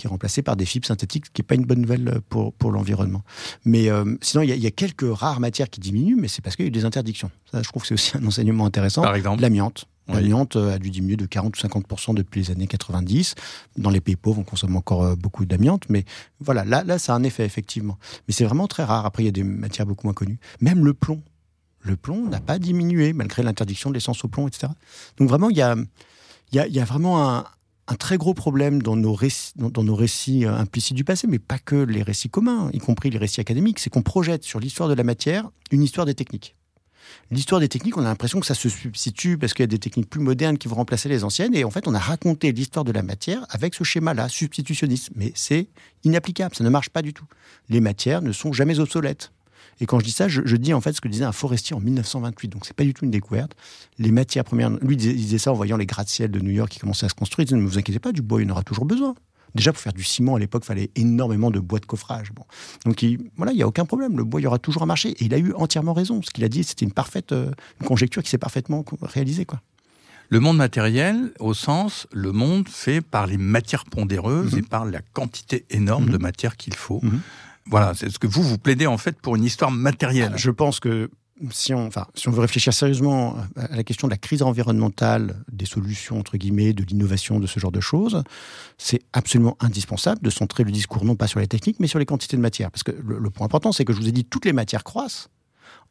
qui 0.00 0.06
est 0.06 0.08
remplacé 0.10 0.40
par 0.40 0.56
des 0.56 0.64
fibres 0.64 0.86
synthétiques, 0.86 1.26
ce 1.26 1.30
qui 1.30 1.42
n'est 1.42 1.46
pas 1.46 1.56
une 1.56 1.66
bonne 1.66 1.82
nouvelle 1.82 2.20
pour, 2.30 2.54
pour 2.54 2.72
l'environnement. 2.72 3.22
Mais 3.66 3.90
euh, 3.90 4.16
sinon, 4.22 4.42
il 4.42 4.48
y, 4.48 4.66
a 4.66 4.70
quelques 4.70 5.04
rares 5.04 5.40
matières 5.40 5.68
qui 5.68 5.78
diminuent, 5.78 6.16
mais 6.16 6.26
c'est 6.26 6.40
parce 6.40 6.56
qu'il 6.56 6.64
y 6.64 6.68
a 6.68 6.70
eu 6.70 6.72
des 6.72 6.86
interdictions. 6.86 7.30
Ça, 7.52 7.62
je 7.62 7.68
trouve 7.68 7.82
que 7.82 7.88
c'est 7.88 7.94
aussi 7.94 8.16
un 8.16 8.26
enseignement 8.26 8.64
intéressant. 8.64 9.02
Par 9.02 9.14
exemple 9.14 9.42
L'amiante. 9.42 9.84
L'amiante 10.08 10.56
euh, 10.56 10.74
a 10.74 10.78
dû 10.78 10.88
diminuer 10.90 11.16
de 11.16 11.26
40 11.26 11.54
ou 11.54 11.66
50% 11.66 12.14
depuis 12.14 12.40
les 12.40 12.50
années 12.50 12.66
90. 12.66 13.34
Dans 13.76 13.90
les 13.90 14.00
pays 14.00 14.16
pauvres, 14.16 14.38
on 14.40 14.42
consomme 14.42 14.74
encore 14.74 15.04
euh, 15.04 15.16
beaucoup 15.16 15.44
d'amiante, 15.44 15.82
mais 15.90 16.06
voilà, 16.40 16.64
là, 16.64 16.82
là, 16.82 16.98
ça 16.98 17.12
a 17.12 17.16
un 17.16 17.22
effet, 17.22 17.44
effectivement. 17.44 17.98
Mais 18.26 18.32
c'est 18.32 18.44
vraiment 18.44 18.68
très 18.68 18.84
rare. 18.84 19.04
Après, 19.04 19.22
il 19.22 19.26
y 19.26 19.28
a 19.28 19.32
des 19.32 19.44
matières 19.44 19.86
beaucoup 19.86 20.06
moins 20.06 20.14
connues. 20.14 20.38
Même 20.62 20.82
le 20.86 20.94
plomb. 20.94 21.22
Le 21.82 21.96
plomb 21.96 22.26
n'a 22.26 22.40
pas 22.40 22.58
diminué, 22.58 23.12
malgré 23.12 23.42
l'interdiction 23.42 23.90
de 23.90 23.94
l'essence 23.94 24.24
au 24.24 24.28
plomb, 24.28 24.48
etc. 24.48 24.72
Donc 25.18 25.28
vraiment, 25.28 25.50
il 25.50 25.58
y 25.58 25.62
a, 25.62 25.76
il 26.52 26.56
y 26.56 26.58
a, 26.58 26.66
il 26.66 26.74
y 26.74 26.80
a 26.80 26.84
vraiment 26.84 27.28
un, 27.28 27.44
un 27.90 27.96
très 27.96 28.18
gros 28.18 28.34
problème 28.34 28.82
dans 28.82 28.96
nos 28.96 29.14
récits, 29.14 30.46
euh, 30.46 30.54
implicites 30.54 30.96
du 30.96 31.02
passé, 31.02 31.26
mais 31.26 31.40
pas 31.40 31.58
que 31.58 31.74
les 31.74 32.02
récits 32.02 32.30
communs, 32.30 32.70
y 32.72 32.78
compris 32.78 33.10
les 33.10 33.18
récits 33.18 33.40
académiques, 33.40 33.80
c'est 33.80 33.90
qu'on 33.90 34.02
projette 34.02 34.44
sur 34.44 34.60
l'histoire 34.60 34.88
de 34.88 34.94
la 34.94 35.02
matière 35.02 35.50
une 35.72 35.82
histoire 35.82 36.06
des 36.06 36.14
techniques. 36.14 36.54
L'histoire 37.32 37.60
des 37.60 37.68
techniques, 37.68 37.96
on 37.96 38.02
a 38.02 38.04
l'impression 38.04 38.38
que 38.38 38.46
ça 38.46 38.54
se 38.54 38.68
substitue 38.68 39.38
parce 39.38 39.54
qu'il 39.54 39.64
y 39.64 39.64
a 39.64 39.66
des 39.66 39.80
techniques 39.80 40.08
plus 40.08 40.20
modernes 40.20 40.56
qui 40.56 40.68
vont 40.68 40.76
remplacer 40.76 41.08
les 41.08 41.24
anciennes. 41.24 41.54
Et 41.56 41.64
en 41.64 41.70
fait, 41.70 41.88
on 41.88 41.94
a 41.94 41.98
raconté 41.98 42.52
l'histoire 42.52 42.84
de 42.84 42.92
la 42.92 43.02
matière 43.02 43.44
avec 43.50 43.74
ce 43.74 43.82
schéma-là, 43.82 44.28
substitutionniste. 44.28 45.10
Mais 45.16 45.32
c'est 45.34 45.68
inapplicable, 46.04 46.54
ça 46.54 46.62
ne 46.62 46.68
marche 46.68 46.90
pas 46.90 47.02
du 47.02 47.12
tout. 47.12 47.24
Les 47.68 47.80
matières 47.80 48.22
ne 48.22 48.30
sont 48.30 48.52
jamais 48.52 48.78
obsolètes. 48.78 49.32
Et 49.80 49.86
quand 49.86 49.98
je 49.98 50.04
dis 50.04 50.10
ça, 50.10 50.28
je, 50.28 50.56
dis 50.56 50.74
en 50.74 50.80
fait 50.80 50.92
ce 50.92 51.00
que 51.00 51.08
disait 51.08 51.24
un 51.24 51.32
forestier 51.32 51.74
en 51.74 51.80
1928. 51.80 52.48
Donc 52.48 52.66
c'est 52.66 52.74
pas 52.74 52.84
du 52.84 52.92
tout 52.92 53.04
une 53.04 53.10
découverte. 53.10 53.52
Les 53.98 54.10
matières 54.10 54.44
premières, 54.44 54.70
lui 54.70 54.96
il 54.96 55.16
disait, 55.16 55.38
ça 55.38 55.52
en 55.52 55.54
voyant 55.54 55.76
les 55.76 55.86
gratte-ciel 55.86 56.30
de 56.30 56.40
New 56.40 56.50
York 56.50 56.70
qui 56.70 56.80
commençaient 56.80 57.06
à 57.06 57.08
se 57.08 57.14
construire. 57.14 57.44
Il 57.44 57.46
disait 57.46 57.60
ne 57.60 57.66
vous 57.66 57.78
inquiétez 57.78 58.00
pas, 58.00 58.12
du 58.12 58.22
bois 58.22 58.42
il 58.42 58.48
y 58.48 58.50
en 58.50 58.52
aura 58.52 58.62
toujours 58.62 58.84
besoin. 58.84 59.14
Déjà, 59.54 59.72
pour 59.72 59.80
faire 59.80 59.92
du 59.92 60.04
ciment, 60.04 60.36
à 60.36 60.38
l'époque, 60.38 60.62
il 60.64 60.68
fallait 60.68 60.90
énormément 60.94 61.50
de 61.50 61.58
bois 61.58 61.80
de 61.80 61.86
coffrage. 61.86 62.30
Bon. 62.32 62.44
Donc, 62.84 63.02
il, 63.02 63.18
voilà, 63.36 63.52
il 63.52 63.56
n'y 63.56 63.62
a 63.62 63.66
aucun 63.66 63.84
problème. 63.84 64.16
Le 64.16 64.22
bois, 64.22 64.40
il 64.40 64.44
y 64.44 64.46
aura 64.46 64.60
toujours 64.60 64.82
un 64.82 64.86
marché. 64.86 65.10
Et 65.10 65.24
il 65.24 65.34
a 65.34 65.38
eu 65.38 65.52
entièrement 65.54 65.92
raison. 65.92 66.22
Ce 66.22 66.30
qu'il 66.30 66.44
a 66.44 66.48
dit, 66.48 66.62
c'était 66.62 66.84
une 66.84 66.92
parfaite 66.92 67.32
euh, 67.32 67.50
conjecture 67.84 68.22
qui 68.22 68.30
s'est 68.30 68.38
parfaitement 68.38 68.84
réalisée. 69.02 69.44
Quoi. 69.44 69.60
Le 70.28 70.38
monde 70.38 70.56
matériel, 70.56 71.32
au 71.40 71.54
sens, 71.54 72.06
le 72.12 72.30
monde 72.30 72.68
fait 72.68 73.00
par 73.00 73.26
les 73.26 73.36
matières 73.36 73.84
pondéreuses 73.84 74.54
et 74.54 74.62
mhm. 74.62 74.66
par 74.66 74.84
la 74.84 75.00
quantité 75.00 75.64
énorme 75.70 76.06
de 76.06 76.16
mhm. 76.16 76.22
matière 76.22 76.56
qu'il 76.56 76.74
faut. 76.74 77.00
Mhm. 77.02 77.20
Voilà, 77.70 77.94
c'est 77.94 78.10
ce 78.10 78.18
que 78.18 78.26
vous, 78.26 78.42
vous 78.42 78.58
plaidez 78.58 78.86
en 78.86 78.98
fait 78.98 79.20
pour 79.20 79.36
une 79.36 79.44
histoire 79.44 79.70
matérielle. 79.70 80.32
Je 80.36 80.50
pense 80.50 80.80
que 80.80 81.10
si 81.50 81.72
on, 81.72 81.88
si 82.14 82.28
on 82.28 82.32
veut 82.32 82.40
réfléchir 82.40 82.74
sérieusement 82.74 83.36
à 83.56 83.76
la 83.76 83.84
question 83.84 84.08
de 84.08 84.12
la 84.12 84.18
crise 84.18 84.42
environnementale, 84.42 85.36
des 85.50 85.64
solutions, 85.64 86.18
entre 86.18 86.36
guillemets, 86.36 86.72
de 86.72 86.84
l'innovation, 86.84 87.40
de 87.40 87.46
ce 87.46 87.58
genre 87.58 87.72
de 87.72 87.80
choses, 87.80 88.22
c'est 88.76 89.00
absolument 89.12 89.56
indispensable 89.60 90.20
de 90.20 90.30
centrer 90.30 90.64
le 90.64 90.70
discours 90.70 91.04
non 91.04 91.16
pas 91.16 91.26
sur 91.26 91.40
les 91.40 91.46
techniques, 91.46 91.80
mais 91.80 91.86
sur 91.86 91.98
les 91.98 92.06
quantités 92.06 92.36
de 92.36 92.42
matière. 92.42 92.70
Parce 92.70 92.82
que 92.82 92.92
le, 92.92 93.30
point 93.30 93.46
important, 93.46 93.72
c'est 93.72 93.84
que 93.84 93.92
je 93.92 93.98
vous 93.98 94.08
ai 94.08 94.12
dit, 94.12 94.24
toutes 94.24 94.44
les 94.44 94.52
matières 94.52 94.84
croissent 94.84 95.28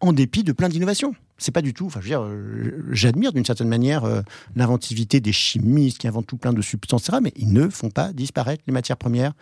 en 0.01 0.13
dépit 0.13 0.43
de 0.43 0.51
plein 0.51 0.69
d'innovations. 0.69 1.13
C'est 1.37 1.51
pas 1.51 1.61
du 1.61 1.73
tout. 1.73 1.85
Enfin, 1.85 1.99
je 1.99 2.05
veux 2.05 2.09
dire, 2.09 2.23
euh, 2.23 2.85
j'admire 2.91 3.33
d'une 3.33 3.45
certaine 3.45 3.67
manière 3.67 4.05
euh, 4.05 4.21
l'inventivité 4.55 5.19
des 5.19 5.31
chimistes 5.31 5.97
qui 5.97 6.07
inventent 6.07 6.27
tout 6.27 6.37
plein 6.37 6.53
de 6.53 6.61
substances, 6.61 7.03
etc. 7.03 7.19
Mais 7.21 7.33
ils 7.35 7.51
ne 7.51 7.69
font 7.69 7.89
pas 7.89 8.13
disparaître 8.13 8.63
les 8.67 8.73
matières 8.73 8.97
premières 8.97 9.33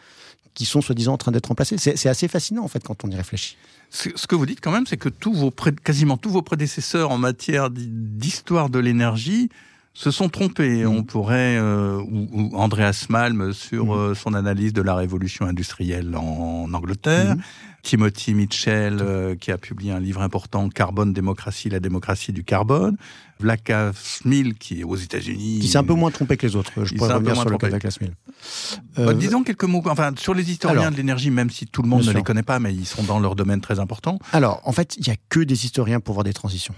qui 0.57 0.65
sont 0.65 0.81
soi-disant 0.81 1.13
en 1.13 1.17
train 1.17 1.31
d'être 1.31 1.45
remplacées. 1.45 1.77
C'est 1.77 2.09
assez 2.09 2.27
fascinant 2.27 2.63
en 2.63 2.67
fait 2.67 2.83
quand 2.83 3.05
on 3.05 3.11
y 3.11 3.15
réfléchit. 3.15 3.57
Ce 3.91 4.25
que 4.25 4.35
vous 4.35 4.47
dites 4.47 4.59
quand 4.59 4.71
même, 4.71 4.87
c'est 4.87 4.97
que 4.97 5.07
tous 5.07 5.33
vos 5.33 5.51
quasiment 5.51 6.17
tous 6.17 6.31
vos 6.31 6.41
prédécesseurs 6.41 7.11
en 7.11 7.19
matière 7.19 7.69
d'histoire 7.69 8.71
de 8.71 8.79
l'énergie 8.79 9.49
se 9.97 10.11
sont 10.11 10.29
trompés. 10.29 10.83
Mm. 10.83 10.87
On 10.87 11.03
pourrait, 11.03 11.57
euh, 11.57 11.99
ou, 11.99 12.51
Andreas 12.53 13.07
Malm 13.09 13.51
sur 13.51 13.87
mm. 13.87 13.91
euh, 13.91 14.15
son 14.15 14.35
analyse 14.35 14.71
de 14.71 14.83
la 14.83 14.95
révolution 14.95 15.45
industrielle 15.45 16.15
en, 16.15 16.71
Angleterre, 16.71 17.35
mm. 17.35 17.41
Timothy 17.81 18.33
Mitchell 18.35 18.99
euh, 19.01 19.35
qui 19.35 19.51
a 19.51 19.57
publié 19.57 19.91
un 19.91 19.99
livre 19.99 20.21
important, 20.21 20.69
Carbone, 20.69 21.13
démocratie, 21.13 21.69
la 21.69 21.79
démocratie 21.79 22.31
du 22.31 22.43
carbone, 22.43 22.95
Vlaka 23.39 23.91
Smil 23.95 24.55
qui 24.55 24.81
est 24.81 24.83
aux 24.83 24.95
États-Unis. 24.95 25.59
Qui 25.61 25.67
s'est 25.67 25.79
un 25.79 25.83
peu 25.83 25.93
moins 25.93 26.11
trompé 26.11 26.37
que 26.37 26.45
les 26.45 26.55
autres. 26.55 26.71
Je 26.83 26.93
pourrais 26.93 27.13
revenir 27.13 27.35
sur 27.35 27.49
le 27.49 27.57
cas 27.57 27.69
Vlaka 27.69 27.89
Smil. 27.89 28.13
Bah, 28.97 29.13
disons 29.15 29.43
quelques 29.43 29.63
mots, 29.63 29.81
enfin 29.87 30.11
sur 30.17 30.35
les 30.35 30.51
historiens 30.51 30.91
de 30.91 30.97
l'énergie, 30.97 31.31
même 31.31 31.49
si 31.49 31.65
tout 31.65 31.81
le 31.81 31.89
monde 31.89 32.05
ne 32.05 32.11
les 32.11 32.23
connaît 32.23 32.43
pas, 32.43 32.59
mais 32.59 32.73
ils 32.73 32.85
sont 32.85 33.03
dans 33.03 33.19
leur 33.19 33.35
domaine 33.35 33.61
très 33.61 33.79
important. 33.79 34.19
Alors, 34.31 34.61
en 34.63 34.73
fait, 34.73 34.95
il 34.97 35.03
n'y 35.07 35.13
a 35.13 35.17
que 35.29 35.39
des 35.39 35.65
historiens 35.65 35.99
pour 35.99 36.13
voir 36.13 36.23
des 36.23 36.33
transitions 36.33 36.75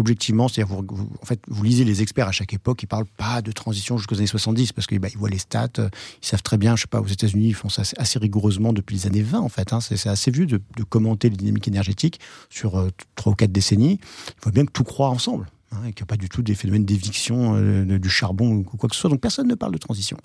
objectivement, 0.00 0.48
c'est-à-dire 0.48 0.74
vous, 0.74 1.08
en 1.22 1.24
fait, 1.24 1.40
vous 1.48 1.62
lisez 1.62 1.84
les 1.84 2.02
experts 2.02 2.28
à 2.28 2.32
chaque 2.32 2.52
époque, 2.52 2.82
ils 2.82 2.86
parlent 2.86 3.06
pas 3.16 3.42
de 3.42 3.52
transition 3.52 3.98
jusqu'aux 3.98 4.16
années 4.16 4.26
70 4.26 4.72
parce 4.72 4.86
qu'ils 4.86 4.98
bah, 4.98 5.08
voient 5.16 5.30
les 5.30 5.38
stats, 5.38 5.68
euh, 5.78 5.88
ils 6.22 6.26
savent 6.26 6.42
très 6.42 6.58
bien, 6.58 6.76
je 6.76 6.82
sais 6.82 6.88
pas, 6.88 7.00
aux 7.00 7.06
États-Unis, 7.06 7.48
ils 7.48 7.54
font 7.54 7.68
ça 7.68 7.82
assez, 7.96 8.18
rigoureusement 8.18 8.72
depuis 8.72 8.96
les 8.96 9.06
années 9.06 9.22
20 9.22 9.40
en 9.40 9.48
fait. 9.48 9.72
Hein, 9.72 9.80
c'est 9.80 10.08
assez 10.08 10.30
vieux 10.30 10.46
de, 10.46 10.60
commenter 10.88 11.30
les 11.30 11.36
dynamiques 11.36 11.68
énergétiques 11.68 12.20
sur 12.48 12.78
euh, 12.78 12.88
trois 13.14 13.32
ou 13.32 13.36
quatre 13.36 13.52
décennies. 13.52 14.00
Il 14.02 14.44
faut 14.44 14.50
bien 14.50 14.66
que 14.66 14.72
tout 14.72 14.84
croit 14.84 15.08
ensemble. 15.08 15.46
Hein, 15.72 15.84
et 15.86 15.92
qu'il 15.92 16.02
n'y 16.02 16.06
a 16.06 16.06
pas 16.06 16.16
du 16.16 16.28
tout 16.28 16.42
des 16.42 16.56
phénomènes 16.56 16.84
d'éviction 16.84 17.54
euh, 17.54 17.98
du 17.98 18.10
charbon 18.10 18.54
ou 18.56 18.62
quoi 18.64 18.88
que 18.88 18.94
ce 18.96 19.02
soit. 19.02 19.10
Donc 19.10 19.20
personne 19.20 19.46
ne 19.46 19.54
parle 19.54 19.72
de 19.72 19.78
transition. 19.78 20.16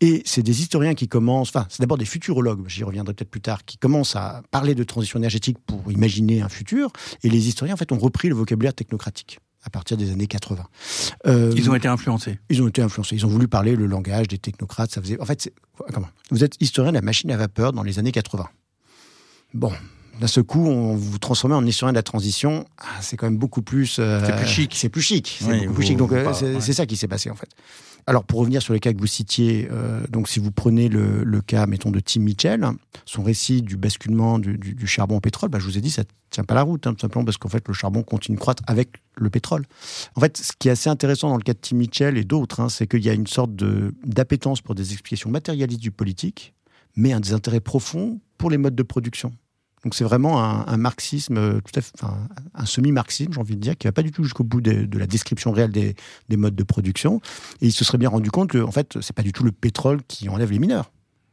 Et 0.00 0.22
c'est 0.24 0.42
des 0.42 0.62
historiens 0.62 0.94
qui 0.94 1.08
commencent, 1.08 1.50
enfin, 1.50 1.66
c'est 1.68 1.82
d'abord 1.82 1.98
des 1.98 2.06
futurologues, 2.06 2.66
j'y 2.68 2.82
reviendrai 2.82 3.12
peut-être 3.12 3.30
plus 3.30 3.42
tard, 3.42 3.66
qui 3.66 3.76
commencent 3.76 4.16
à 4.16 4.42
parler 4.50 4.74
de 4.74 4.82
transition 4.82 5.18
énergétique 5.18 5.58
pour 5.66 5.92
imaginer 5.92 6.40
un 6.40 6.48
futur. 6.48 6.90
Et 7.22 7.28
les 7.28 7.48
historiens, 7.48 7.74
en 7.74 7.76
fait, 7.76 7.92
ont 7.92 7.98
repris 7.98 8.28
le 8.28 8.34
vocabulaire 8.34 8.72
technocratique 8.72 9.40
à 9.62 9.68
partir 9.68 9.98
des 9.98 10.10
années 10.10 10.26
80. 10.26 10.64
Euh, 11.26 11.52
ils 11.54 11.70
ont 11.70 11.74
été 11.74 11.86
influencés. 11.86 12.38
Ils 12.48 12.62
ont 12.62 12.68
été 12.68 12.80
influencés. 12.80 13.14
Ils 13.14 13.26
ont 13.26 13.28
voulu 13.28 13.48
parler 13.48 13.76
le 13.76 13.86
langage 13.86 14.26
des 14.26 14.38
technocrates. 14.38 14.90
Ça 14.90 15.02
faisait. 15.02 15.20
En 15.20 15.26
fait, 15.26 15.52
comment? 15.92 16.08
Vous 16.30 16.42
êtes 16.44 16.56
historien 16.60 16.92
de 16.92 16.96
la 16.96 17.02
machine 17.02 17.30
à 17.30 17.36
vapeur 17.36 17.72
dans 17.72 17.82
les 17.82 17.98
années 17.98 18.10
80. 18.10 18.48
Bon, 19.54 19.72
d'un 20.20 20.26
seul 20.26 20.44
coup, 20.44 20.66
on 20.66 20.94
vous 20.94 21.18
transformez 21.18 21.56
en 21.56 21.66
historien 21.66 21.92
de 21.92 21.98
la 21.98 22.02
transition. 22.02 22.64
Ah, 22.78 23.00
c'est 23.00 23.16
quand 23.16 23.26
même 23.26 23.38
beaucoup 23.38 23.62
plus. 23.62 23.98
Euh, 23.98 24.20
c'est 24.24 24.36
plus 24.36 24.46
chic. 24.46 24.74
C'est 24.74 24.88
plus 24.88 25.02
chic. 25.02 25.38
C'est 25.40 25.60
beaucoup 25.60 25.74
plus 25.74 25.86
chic. 25.86 25.96
Donc, 25.96 26.12
euh, 26.12 26.32
c'est 26.60 26.72
ça 26.72 26.86
qui 26.86 26.96
s'est 26.96 27.08
passé, 27.08 27.30
en 27.30 27.34
fait. 27.34 27.48
Alors, 28.06 28.24
pour 28.24 28.40
revenir 28.40 28.60
sur 28.62 28.74
les 28.74 28.80
cas 28.80 28.92
que 28.92 28.98
vous 28.98 29.06
citiez, 29.06 29.68
euh, 29.70 30.00
donc 30.10 30.28
si 30.28 30.40
vous 30.40 30.50
prenez 30.50 30.88
le, 30.88 31.40
cas, 31.40 31.66
mettons, 31.66 31.90
de 31.90 32.00
Tim 32.00 32.20
Mitchell, 32.20 32.66
son 33.04 33.22
récit 33.22 33.62
du 33.62 33.76
basculement 33.76 34.38
du, 34.38 34.86
charbon 34.86 35.16
au 35.16 35.20
pétrole, 35.20 35.50
bah, 35.50 35.60
je 35.60 35.64
vous 35.64 35.78
ai 35.78 35.80
dit, 35.80 35.90
ça 35.90 36.02
ne 36.02 36.06
tient 36.30 36.44
pas 36.44 36.54
la 36.54 36.62
route, 36.62 36.86
hein, 36.86 36.94
tout 36.94 37.00
simplement 37.00 37.24
parce 37.24 37.36
qu'en 37.36 37.48
fait, 37.48 37.66
le 37.68 37.74
charbon 37.74 38.02
continue 38.02 38.36
de 38.36 38.40
croître 38.40 38.62
avec 38.66 38.90
le 39.14 39.30
pétrole. 39.30 39.64
En 40.16 40.20
fait, 40.20 40.36
ce 40.36 40.52
qui 40.58 40.68
est 40.68 40.72
assez 40.72 40.90
intéressant 40.90 41.30
dans 41.30 41.36
le 41.36 41.42
cas 41.42 41.52
de 41.52 41.58
Tim 41.60 41.76
Mitchell 41.76 42.18
et 42.18 42.24
d'autres, 42.24 42.60
hein, 42.60 42.68
c'est 42.68 42.88
qu'il 42.88 43.04
y 43.04 43.08
a 43.08 43.14
une 43.14 43.28
sorte 43.28 43.52
d'appétence 44.04 44.62
pour 44.62 44.74
des 44.74 44.92
explications 44.92 45.30
matérialistes 45.30 45.80
du 45.80 45.92
politique, 45.92 46.54
mais 46.96 47.12
un 47.12 47.20
désintérêt 47.20 47.60
profond 47.60 48.20
pour 48.36 48.50
les 48.50 48.58
modes 48.58 48.74
de 48.74 48.82
production. 48.82 49.32
Donc 49.84 49.94
c'est 49.94 50.04
vraiment 50.04 50.42
un, 50.42 50.76
marxisme, 50.76 51.36
euh, 51.36 51.60
tout 51.60 51.78
à 51.78 51.82
fait, 51.82 51.92
un 52.54 52.66
semi-marxisme, 52.66 53.32
j'ai 53.32 53.40
envie 53.40 53.56
de 53.56 53.60
dire, 53.60 53.76
qui 53.76 53.88
va 53.88 53.92
pas 53.92 54.02
du 54.02 54.12
tout 54.12 54.22
jusqu'au 54.22 54.44
bout 54.44 54.60
de, 54.60 54.86
la 54.96 55.06
description 55.06 55.50
réelle 55.50 55.72
des, 55.72 55.96
des, 56.28 56.36
modes 56.36 56.54
de 56.54 56.62
production. 56.62 57.20
Et 57.60 57.66
il 57.66 57.72
se 57.72 57.84
serait 57.84 57.98
bien 57.98 58.08
rendu 58.08 58.30
compte 58.30 58.50
que, 58.50 58.58
en 58.58 58.70
fait, 58.70 59.00
c'est 59.00 59.14
pas 59.14 59.22
du 59.22 59.32
tout 59.32 59.42
le 59.42 59.52
pétrole 59.52 60.00
qui 60.06 60.28
enlève 60.28 60.52
les 60.52 60.60
mineurs. 60.60 60.92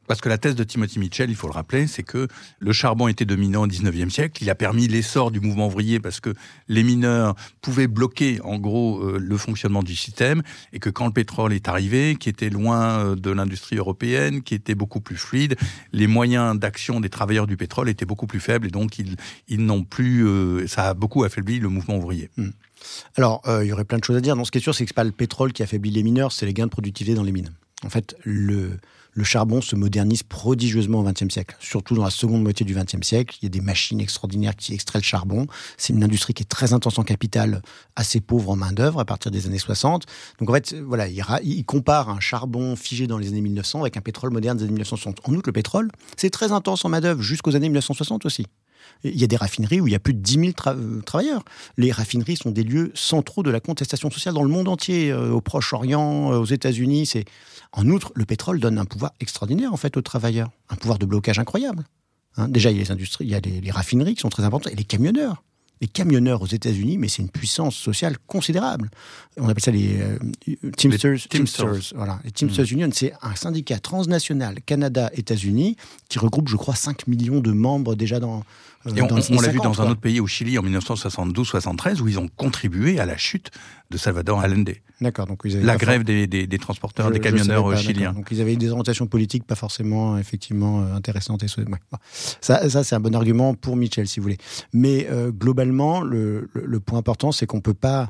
Parce 0.10 0.22
que 0.22 0.30
la 0.30 0.40
thèse 0.40 0.56
de 0.56 0.64
Timothy 0.64 0.98
Mitchell, 0.98 1.30
il 1.30 1.36
faut 1.36 1.46
le 1.46 1.54
rappeler, 1.54 1.86
c'est 1.86 2.02
que 2.02 2.28
le 2.58 2.74
charbon 2.74 3.08
était 3.10 3.26
dominant 3.26 3.62
au 3.62 3.68
19e 3.68 4.10
siècle. 4.10 4.42
Il 4.42 4.50
a 4.50 4.56
permis 4.56 4.88
l'essor 4.88 5.30
du 5.30 5.40
mouvement 5.40 5.68
ouvrier 5.68 6.00
parce 6.00 6.20
que 6.20 6.34
les 6.68 6.82
mineurs 6.82 7.36
pouvaient 7.62 7.86
bloquer, 7.86 8.42
en 8.44 8.58
gros, 8.58 9.04
euh, 9.04 9.20
le 9.20 9.38
fonctionnement 9.38 9.84
du 9.84 9.96
système. 9.96 10.42
Et 10.74 10.80
que 10.80 10.90
quand 10.90 11.06
le 11.06 11.14
pétrole 11.14 11.54
est 11.54 11.68
arrivé, 11.68 12.16
qui 12.20 12.28
était 12.28 12.50
loin 12.50 13.06
euh, 13.06 13.16
de 13.16 13.30
l'industrie 13.30 13.76
européenne, 13.76 14.42
qui 14.42 14.56
était 14.56 14.74
beaucoup 14.74 15.00
plus 15.00 15.16
fluide, 15.16 15.56
les 15.94 16.08
moyens 16.08 16.58
d'action 16.58 17.00
des 17.00 17.10
travailleurs 17.10 17.46
du 17.46 17.56
pétrole 17.56 17.88
étaient 17.88 18.08
beaucoup 18.08 18.26
plus 18.26 18.40
faibles. 18.40 18.66
Et 18.66 18.72
donc, 18.72 18.98
ils, 18.98 19.64
n'ont 19.64 19.84
plus. 19.84 20.26
Euh, 20.26 20.66
ça 20.66 20.86
a 20.86 20.94
beaucoup 20.96 21.24
affaibli 21.24 21.60
le 21.60 21.70
mouvement 21.70 21.98
ouvrier. 21.98 22.32
Hmm. 22.36 22.50
Alors, 23.16 23.44
il 23.62 23.68
y 23.68 23.72
aurait 23.72 23.86
plein 23.86 24.00
de 24.00 24.04
choses 24.04 24.18
à 24.18 24.22
dire. 24.22 24.36
Non, 24.36 24.44
ce 24.44 24.50
qui 24.50 24.58
est 24.58 24.62
sûr, 24.62 24.74
c'est 24.74 24.86
que 24.86 24.90
ce 24.90 24.94
n'est 24.94 24.96
pas 24.96 25.04
le 25.04 25.12
pétrole 25.12 25.54
qui 25.54 25.62
affaiblit 25.62 25.92
les 25.92 26.02
mineurs, 26.02 26.32
c'est 26.32 26.48
les 26.48 26.54
gains 26.56 26.66
de 26.66 26.72
productivité 26.72 27.14
dans 27.14 27.22
les 27.22 27.32
mines. 27.32 27.52
En 27.86 27.92
fait, 27.92 28.16
le 28.24 28.80
le 29.12 29.24
charbon 29.24 29.62
se 29.62 29.76
modernise 29.76 30.24
prodigieusement 30.24 31.00
au 31.00 31.04
XXe 31.04 31.34
siècle, 31.34 31.56
surtout 31.60 31.96
dans 31.96 32.04
la 32.04 32.10
seconde 32.10 32.44
moitié 32.44 32.66
du 32.66 32.74
XXe 32.74 33.06
siècle. 33.06 33.38
Il 33.42 33.46
y 33.46 33.48
a 33.48 33.50
des 33.50 33.62
machines 33.62 34.00
extraordinaires 34.00 34.56
qui 34.56 34.74
extraient 34.74 35.00
le 35.00 35.04
charbon. 35.04 35.48
C'est 35.78 35.94
une 35.94 36.04
industrie 36.04 36.34
qui 36.34 36.44
est 36.44 36.50
très 36.50 36.74
intense 36.74 37.00
en 37.00 37.04
capital, 37.04 37.62
assez 37.96 38.22
pauvre 38.22 38.52
en 38.52 38.56
main-d'œuvre 38.56 39.00
à 39.00 39.06
partir 39.06 39.32
des 39.32 39.48
années 39.48 39.60
60. 39.60 40.06
Donc 40.40 40.50
en 40.50 40.54
fait, 40.54 40.74
voilà, 40.74 41.08
il, 41.08 41.66
compare 41.66 42.10
un 42.10 42.20
charbon 42.20 42.76
figé 42.76 43.08
dans 43.08 43.18
les 43.18 43.30
années 43.30 43.42
1900 43.42 43.82
avec 43.82 43.98
un 43.98 44.02
pétrole 44.02 44.32
moderne 44.32 44.58
des 44.58 44.64
années 44.64 44.74
1960. 44.74 45.22
En 45.28 45.34
outre, 45.34 45.50
le 45.50 45.54
pétrole, 45.54 45.90
c'est 46.18 46.30
très 46.30 46.52
intense 46.52 46.86
en 46.86 46.90
main-d'œuvre 46.90 47.22
jusqu'aux 47.22 47.56
années 47.56 47.70
1960 47.70 48.26
aussi. 48.26 48.46
Il 49.04 49.20
y 49.20 49.24
a 49.24 49.28
des 49.28 49.36
raffineries 49.36 49.82
où 49.82 49.88
il 49.88 49.92
y 49.92 49.96
a 49.96 50.00
plus 50.00 50.14
de 50.14 50.20
10 50.20 50.34
000 50.34 50.52
euh, 50.68 51.02
travailleurs. 51.02 51.44
Les 51.78 51.92
raffineries 51.92 52.38
sont 52.38 52.52
des 52.52 52.64
lieux 52.64 52.92
centraux 52.96 53.44
de 53.44 53.50
la 53.50 53.60
contestation 53.60 54.10
sociale 54.12 54.34
dans 54.34 54.44
le 54.44 54.50
monde 54.50 54.68
entier, 54.68 55.12
euh, 55.12 55.32
au 55.32 55.42
Proche-Orient, 55.42 56.34
euh, 56.34 56.38
aux 56.38 56.46
États-Unis. 56.46 57.06
C'est 57.06 57.26
en 57.72 57.88
outre, 57.88 58.12
le 58.16 58.26
pétrole 58.26 58.60
donne 58.60 58.78
un 58.78 58.86
pouvoir 58.86 59.12
extraordinaire 59.20 59.74
en 59.74 59.78
fait 59.78 59.96
aux 59.98 60.02
travailleurs, 60.02 60.50
un 60.70 60.76
pouvoir 60.76 61.00
de 61.00 61.06
blocage 61.06 61.40
incroyable. 61.40 61.86
Hein, 62.38 62.48
déjà, 62.48 62.72
il 62.72 62.78
y 62.78 62.80
a 62.80 62.84
les 62.84 62.92
industries, 62.92 63.26
il 63.26 63.32
y 63.32 63.36
a 63.36 63.40
les, 63.40 63.72
raffineries 63.72 64.16
qui 64.16 64.22
sont 64.22 64.30
très 64.30 64.44
importantes 64.44 64.72
et 64.72 64.76
les 64.76 64.84
camionneurs 64.84 65.44
les 65.82 65.88
camionneurs 65.88 66.42
aux 66.42 66.48
États-Unis, 66.48 66.98
mais 66.98 67.08
c'est 67.08 67.22
une 67.22 67.30
puissance 67.30 67.76
sociale 67.76 68.18
considérable. 68.28 68.90
On 69.38 69.48
appelle 69.48 69.64
ça 69.64 69.72
les 69.72 70.00
euh, 70.02 70.18
Teamsters. 70.76 71.28
Teamsters. 71.30 71.94
Voilà. 71.96 72.20
Les 72.26 72.32
Teamsters 72.32 72.66
mm. 72.66 72.74
Union, 72.74 72.90
c'est 72.92 73.14
un 73.22 73.36
syndicat 73.36 73.80
transnational 73.80 74.60
Canada-États-Unis 74.66 75.78
qui 76.10 76.20
regroupe, 76.20 76.50
je 76.50 76.58
crois, 76.58 76.76
5 76.76 77.08
millions 77.08 77.40
de 77.40 77.52
membres 77.52 77.96
déjà 77.96 78.20
dans. 78.20 78.44
Euh, 78.86 78.96
Et 78.96 79.02
on, 79.02 79.42
l'a 79.42 79.50
vu 79.50 79.60
dans 79.60 79.82
un 79.82 79.90
autre 79.90 80.00
pays, 80.00 80.20
au 80.20 80.28
Chili, 80.28 80.58
en 80.58 80.64
1972-73, 80.64 82.02
où 82.02 82.08
ils 82.08 82.18
ont 82.18 82.30
contribué 82.30 83.00
à 83.00 83.06
la 83.06 83.18
chute 83.18 83.52
de 83.90 83.98
Salvador 83.98 84.40
Allende. 84.40 84.74
D'accord. 85.02 85.28
Donc 85.28 85.44
la 85.46 85.76
grève 85.76 86.04
des, 86.04 86.28
des, 86.28 86.58
transporteurs, 86.58 87.12
des 87.12 87.20
camionneurs 87.20 87.76
chiliens. 87.78 88.14
Donc 88.14 88.28
ils 88.32 88.42
avaient 88.42 88.56
des 88.56 88.70
orientations 88.70 89.08
politiques 89.08 89.46
pas 89.46 89.56
forcément 89.56 90.18
effectivement 90.18 90.82
euh, 90.82 90.94
intéressantes. 90.94 91.44
Et... 91.44 91.48
Ça, 92.42 92.70
ça 92.70 92.84
c'est 92.84 92.96
un 92.96 93.00
bon 93.00 93.16
argument 93.16 93.54
pour 93.54 93.76
Mitchell, 93.76 94.08
si 94.08 94.20
vous 94.20 94.24
voulez. 94.24 94.38
Mais 94.74 95.08
globalement 95.30 96.02
le, 96.02 96.48
point 96.86 97.00
important, 97.00 97.32
c'est 97.32 97.46
qu'on 97.46 97.58
ne 97.58 97.62
peut 97.62 97.74
pas 97.74 98.10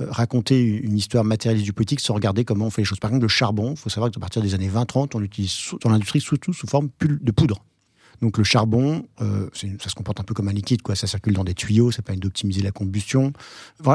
euh, 0.00 0.06
raconter 0.10 0.64
une 0.64 0.96
histoire 0.96 1.24
matérialiste 1.24 1.64
du 1.64 1.72
politique 1.72 1.98
sans 1.98 2.14
regarder 2.14 2.44
comment 2.44 2.66
on 2.66 2.70
fait 2.70 2.82
les 2.82 2.86
choses. 2.86 3.00
Par 3.00 3.10
exemple, 3.10 3.24
le 3.24 3.28
charbon, 3.28 3.72
il 3.72 3.76
faut 3.76 3.90
savoir 3.90 4.12
qu'à 4.12 4.20
partir 4.20 4.42
des 4.42 4.54
années 4.54 4.68
20-30, 4.68 5.10
on 5.14 5.18
l'utilise 5.18 5.72
dans 5.82 5.90
l'industrie 5.90 6.20
surtout 6.20 6.52
sous 6.52 6.68
forme 6.68 6.88
de 7.00 7.32
poudre. 7.32 7.64
Donc 8.20 8.36
le 8.36 8.44
charbon, 8.44 9.06
euh, 9.20 9.48
ça 9.54 9.88
se 9.88 9.94
comporte 9.94 10.18
un 10.20 10.24
peu 10.24 10.34
comme 10.34 10.48
un 10.48 10.52
liquide, 10.52 10.82
quoi. 10.82 10.96
Ça 10.96 11.06
circule 11.06 11.34
dans 11.34 11.44
des 11.44 11.54
tuyaux, 11.54 11.92
ça 11.92 12.02
permet 12.02 12.18
d'optimiser 12.18 12.62
la 12.62 12.72
combustion. 12.72 13.32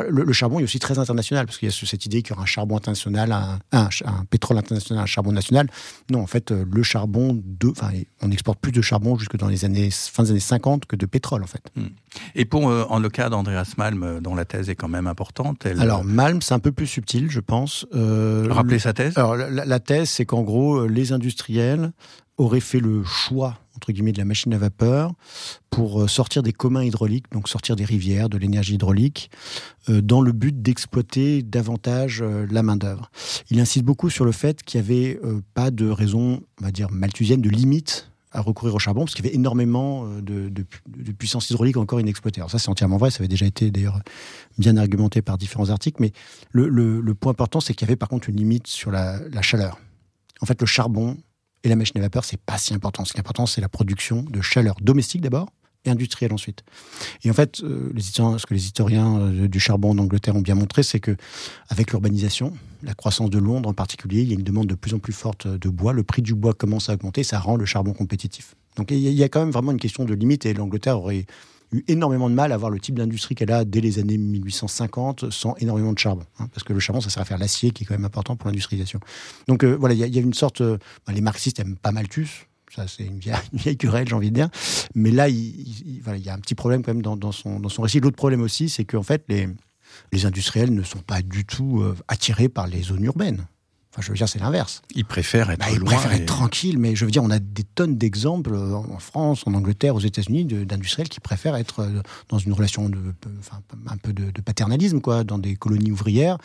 le, 0.09 0.33
charbon 0.33 0.59
est 0.59 0.63
aussi 0.63 0.79
très 0.79 0.97
international 0.97 1.45
parce 1.45 1.57
qu'il 1.57 1.69
y 1.69 1.71
a 1.71 1.75
cette 1.75 2.05
idée 2.05 2.21
qu'il 2.21 2.31
y 2.31 2.33
aura 2.33 2.43
un 2.43 2.47
charbon 2.47 2.77
international, 2.77 3.31
un, 3.31 3.59
un, 3.71 4.25
pétrole 4.29 4.57
international, 4.57 5.03
un 5.03 5.05
charbon 5.05 5.31
national. 5.31 5.69
Non, 6.09 6.21
en 6.21 6.27
fait, 6.27 6.51
euh, 6.51 6.65
le 6.71 6.83
charbon, 6.83 7.41
de, 7.43 7.69
enfin, 7.69 7.91
on 8.21 8.31
exporte 8.31 8.59
plus 8.59 8.71
de 8.71 8.81
charbon 8.81 9.17
jusque 9.17 9.35
dans 9.37 9.47
les 9.47 9.65
années 9.65 9.89
fin 9.91 10.23
des 10.23 10.31
années 10.31 10.39
50 10.39 10.85
que 10.85 10.95
de 10.95 11.05
pétrole, 11.05 11.43
en 11.43 11.47
fait. 11.47 11.63
Hmm. 11.75 11.87
Et 12.35 12.45
pour 12.45 12.69
euh, 12.69 12.85
en 12.89 12.99
le 12.99 13.09
cas 13.09 13.29
d'Andreas 13.29 13.73
Malm, 13.77 14.21
dont 14.21 14.35
la 14.35 14.45
thèse 14.45 14.69
est 14.69 14.75
quand 14.75 14.87
même 14.87 15.07
importante. 15.07 15.65
Alors 15.65 16.03
Malm, 16.03 16.41
c'est 16.41 16.53
un 16.53 16.59
peu 16.59 16.71
plus 16.71 16.87
subtil, 16.87 17.29
je 17.29 17.41
pense. 17.41 17.85
Rappelez 17.91 18.79
sa 18.79 18.93
thèse. 18.93 19.17
Alors 19.17 19.35
la 19.35 19.79
thèse, 19.79 20.09
c'est 20.09 20.25
qu'en 20.25 20.43
gros, 20.43 20.87
les 20.87 21.11
industriels 21.11 21.91
auraient 22.37 22.59
fait 22.59 22.79
le 22.79 23.03
choix 23.03 23.59
de 23.91 24.17
la 24.17 24.25
machine 24.25 24.53
à 24.53 24.57
vapeur 24.57 25.13
pour 25.69 26.01
euh, 26.01 26.07
sortir 26.07 26.43
des 26.43 26.53
communs 26.53 26.83
hydrauliques, 26.83 27.25
donc 27.31 27.49
sortir 27.49 27.75
des 27.75 27.85
rivières, 27.85 28.29
de 28.29 28.37
l'énergie 28.37 28.75
hydraulique, 28.75 29.29
euh, 29.89 30.01
dans 30.01 30.21
le 30.21 30.31
but 30.31 30.61
d'exploiter 30.61 31.41
davantage 31.41 32.21
euh, 32.21 32.47
la 32.49 32.63
main 32.63 32.77
d'œuvre. 32.77 33.11
Il 33.49 33.59
insiste 33.59 33.85
beaucoup 33.85 34.09
sur 34.09 34.25
le 34.25 34.31
fait 34.31 34.63
qu'il 34.63 34.79
n'y 34.79 34.85
avait 34.85 35.19
pas 35.53 35.71
de 35.71 35.89
raison, 35.89 36.41
on 36.61 36.65
va 36.65 36.71
dire 36.71 36.89
malthusienne, 36.91 37.41
de 37.41 37.49
limite 37.49 38.09
à 38.31 38.41
recourir 38.41 38.73
au 38.73 38.79
charbon, 38.79 39.01
parce 39.01 39.13
qu'il 39.13 39.23
y 39.25 39.27
avait 39.27 39.35
énormément 39.35 40.07
de, 40.07 40.51
puissance 41.13 41.51
hydraulique 41.51 41.77
encore 41.77 41.99
inexploitée. 41.99 42.41
Alors 42.41 42.49
ça, 42.49 42.57
c'est 42.57 42.69
entièrement 42.69 42.97
vrai, 42.97 43.11
ça 43.11 43.19
avait 43.19 43.27
déjà 43.27 43.45
été 43.45 43.69
d'ailleurs 43.69 44.01
bien 44.57 44.75
argumenté 44.75 45.21
par 45.21 45.37
différents 45.37 45.69
articles, 45.69 46.01
mais 46.01 46.13
le, 46.51 47.13
point 47.13 47.31
important, 47.31 47.59
c'est 47.59 47.75
qu'il 47.75 47.87
y 47.87 47.89
avait 47.89 47.95
par 47.95 48.09
contre 48.09 48.29
une 48.29 48.37
limite 48.37 48.65
sur 48.65 48.89
la 48.89 49.41
chaleur. 49.41 49.77
En 50.41 50.45
fait, 50.45 50.59
le 50.59 50.67
charbon, 50.67 51.17
et 51.63 51.69
la 51.69 51.75
machine 51.75 51.97
à 51.97 52.01
vapeur, 52.01 52.25
c'est 52.25 52.39
pas 52.39 52.57
si 52.57 52.73
important. 52.73 53.05
Ce 53.05 53.13
qui 53.13 53.17
est 53.17 53.21
important, 53.21 53.45
c'est 53.45 53.61
la 53.61 53.69
production 53.69 54.23
de 54.23 54.41
chaleur 54.41 54.75
domestique 54.81 55.21
d'abord 55.21 55.49
et 55.85 55.89
industrielle 55.89 56.33
ensuite. 56.33 56.63
Et 57.23 57.29
en 57.29 57.33
fait, 57.33 57.61
euh, 57.61 57.91
ce 57.97 58.45
que 58.45 58.53
les 58.53 58.65
historiens 58.65 59.19
euh, 59.19 59.47
du 59.47 59.59
charbon 59.59 59.93
d'Angleterre 59.95 60.35
ont 60.35 60.41
bien 60.41 60.55
montré, 60.55 60.83
c'est 60.83 60.99
que 60.99 61.15
avec 61.69 61.91
l'urbanisation, 61.91 62.53
la 62.83 62.93
croissance 62.93 63.29
de 63.29 63.39
Londres 63.39 63.69
en 63.69 63.73
particulier, 63.73 64.21
il 64.21 64.29
y 64.29 64.31
a 64.31 64.35
une 64.35 64.43
demande 64.43 64.67
de 64.67 64.75
plus 64.75 64.93
en 64.93 64.99
plus 64.99 65.13
forte 65.13 65.47
de 65.47 65.69
bois. 65.69 65.93
Le 65.93 66.03
prix 66.03 66.21
du 66.21 66.35
bois 66.35 66.53
commence 66.53 66.89
à 66.89 66.93
augmenter, 66.93 67.23
ça 67.23 67.39
rend 67.39 67.57
le 67.57 67.65
charbon 67.65 67.93
compétitif. 67.93 68.55
Donc 68.77 68.91
il 68.91 68.97
y 68.97 69.23
a 69.23 69.29
quand 69.29 69.41
même 69.41 69.51
vraiment 69.51 69.71
une 69.71 69.79
question 69.79 70.05
de 70.05 70.13
limite 70.13 70.45
et 70.45 70.53
l'Angleterre 70.53 70.97
aurait 70.97 71.25
eu 71.73 71.83
énormément 71.87 72.29
de 72.29 72.35
mal 72.35 72.51
à 72.51 72.55
avoir 72.55 72.71
le 72.71 72.79
type 72.79 72.95
d'industrie 72.95 73.35
qu'elle 73.35 73.51
a 73.51 73.65
dès 73.65 73.81
les 73.81 73.99
années 73.99 74.17
1850 74.17 75.29
sans 75.31 75.55
énormément 75.57 75.93
de 75.93 75.99
charbon. 75.99 76.23
Hein, 76.39 76.47
parce 76.53 76.63
que 76.63 76.73
le 76.73 76.79
charbon, 76.79 77.01
ça 77.01 77.09
sert 77.09 77.21
à 77.21 77.25
faire 77.25 77.37
l'acier 77.37 77.71
qui 77.71 77.83
est 77.83 77.85
quand 77.85 77.95
même 77.95 78.05
important 78.05 78.35
pour 78.35 78.47
l'industrialisation. 78.47 78.99
Donc 79.47 79.63
euh, 79.63 79.75
voilà, 79.75 79.95
il 79.95 79.99
y, 79.99 80.17
a 80.17 80.21
une 80.21 80.33
sorte. 80.33 80.61
Euh, 80.61 80.77
bah, 81.05 81.13
les 81.13 81.21
marxistes 81.21 81.59
aiment 81.59 81.75
pas 81.75 81.91
Malthus. 81.91 82.47
Ça, 82.75 82.87
c'est 82.87 83.05
une 83.05 83.19
vieille, 83.19 83.77
querelle, 83.77 84.07
j'ai 84.07 84.15
envie 84.15 84.31
de 84.31 84.35
dire. 84.35 84.49
Mais 84.95 85.11
là, 85.11 85.29
il, 85.29 86.01
y 86.23 86.29
a 86.29 86.33
un 86.33 86.39
petit 86.39 86.55
problème 86.55 86.81
quand 86.81 86.91
même 86.91 87.03
dans, 87.03 87.31
son, 87.31 87.59
dans 87.59 87.69
son 87.69 87.83
récit. 87.83 87.99
L'autre 87.99 88.15
problème 88.15 88.41
aussi, 88.41 88.67
c'est 88.67 88.83
qu'en 88.83 89.03
fait, 89.03 89.23
les, 89.29 89.47
les 90.11 90.25
industriels 90.25 90.73
ne 90.73 90.81
sont 90.81 90.99
pas 90.99 91.21
du 91.21 91.45
tout 91.45 91.81
euh, 91.81 91.95
attirés 92.07 92.49
par 92.49 92.67
les 92.67 92.81
zones 92.81 93.03
urbaines. 93.03 93.45
Enfin, 93.93 94.01
je 94.01 94.09
veux 94.09 94.15
dire, 94.15 94.27
c'est 94.27 94.39
l'inverse. 94.39 94.81
Ils 94.95 95.05
préfèrent 95.05 95.51
être 95.51 95.59
bah, 95.59 95.67
Ils 95.71 95.83
préfèrent 95.83 96.13
être 96.13 96.25
tranquilles, 96.25 96.79
mais 96.79 96.95
je 96.95 97.05
veux 97.05 97.11
dire, 97.11 97.21
on 97.23 97.29
a 97.29 97.37
des 97.37 97.63
tonnes 97.63 97.95
d'exemples 97.95 98.55
euh, 98.55 98.73
en 98.73 98.97
France, 98.97 99.43
en 99.45 99.53
Angleterre, 99.53 99.93
aux 99.93 99.99
États-Unis, 99.99 100.45
d'industriels 100.45 101.09
qui 101.09 101.19
préfèrent 101.19 101.55
être 101.55 101.81
euh, 101.81 102.01
dans 102.29 102.39
une 102.39 102.53
relation 102.53 102.89
de, 102.89 102.97
enfin, 103.39 103.61
un 103.85 103.97
peu 103.97 104.11
de, 104.11 104.31
paternalisme, 104.41 104.99
quoi, 104.99 105.23
dans 105.23 105.37
des 105.37 105.55
colonies 105.55 105.91
ouvrières. 105.91 106.39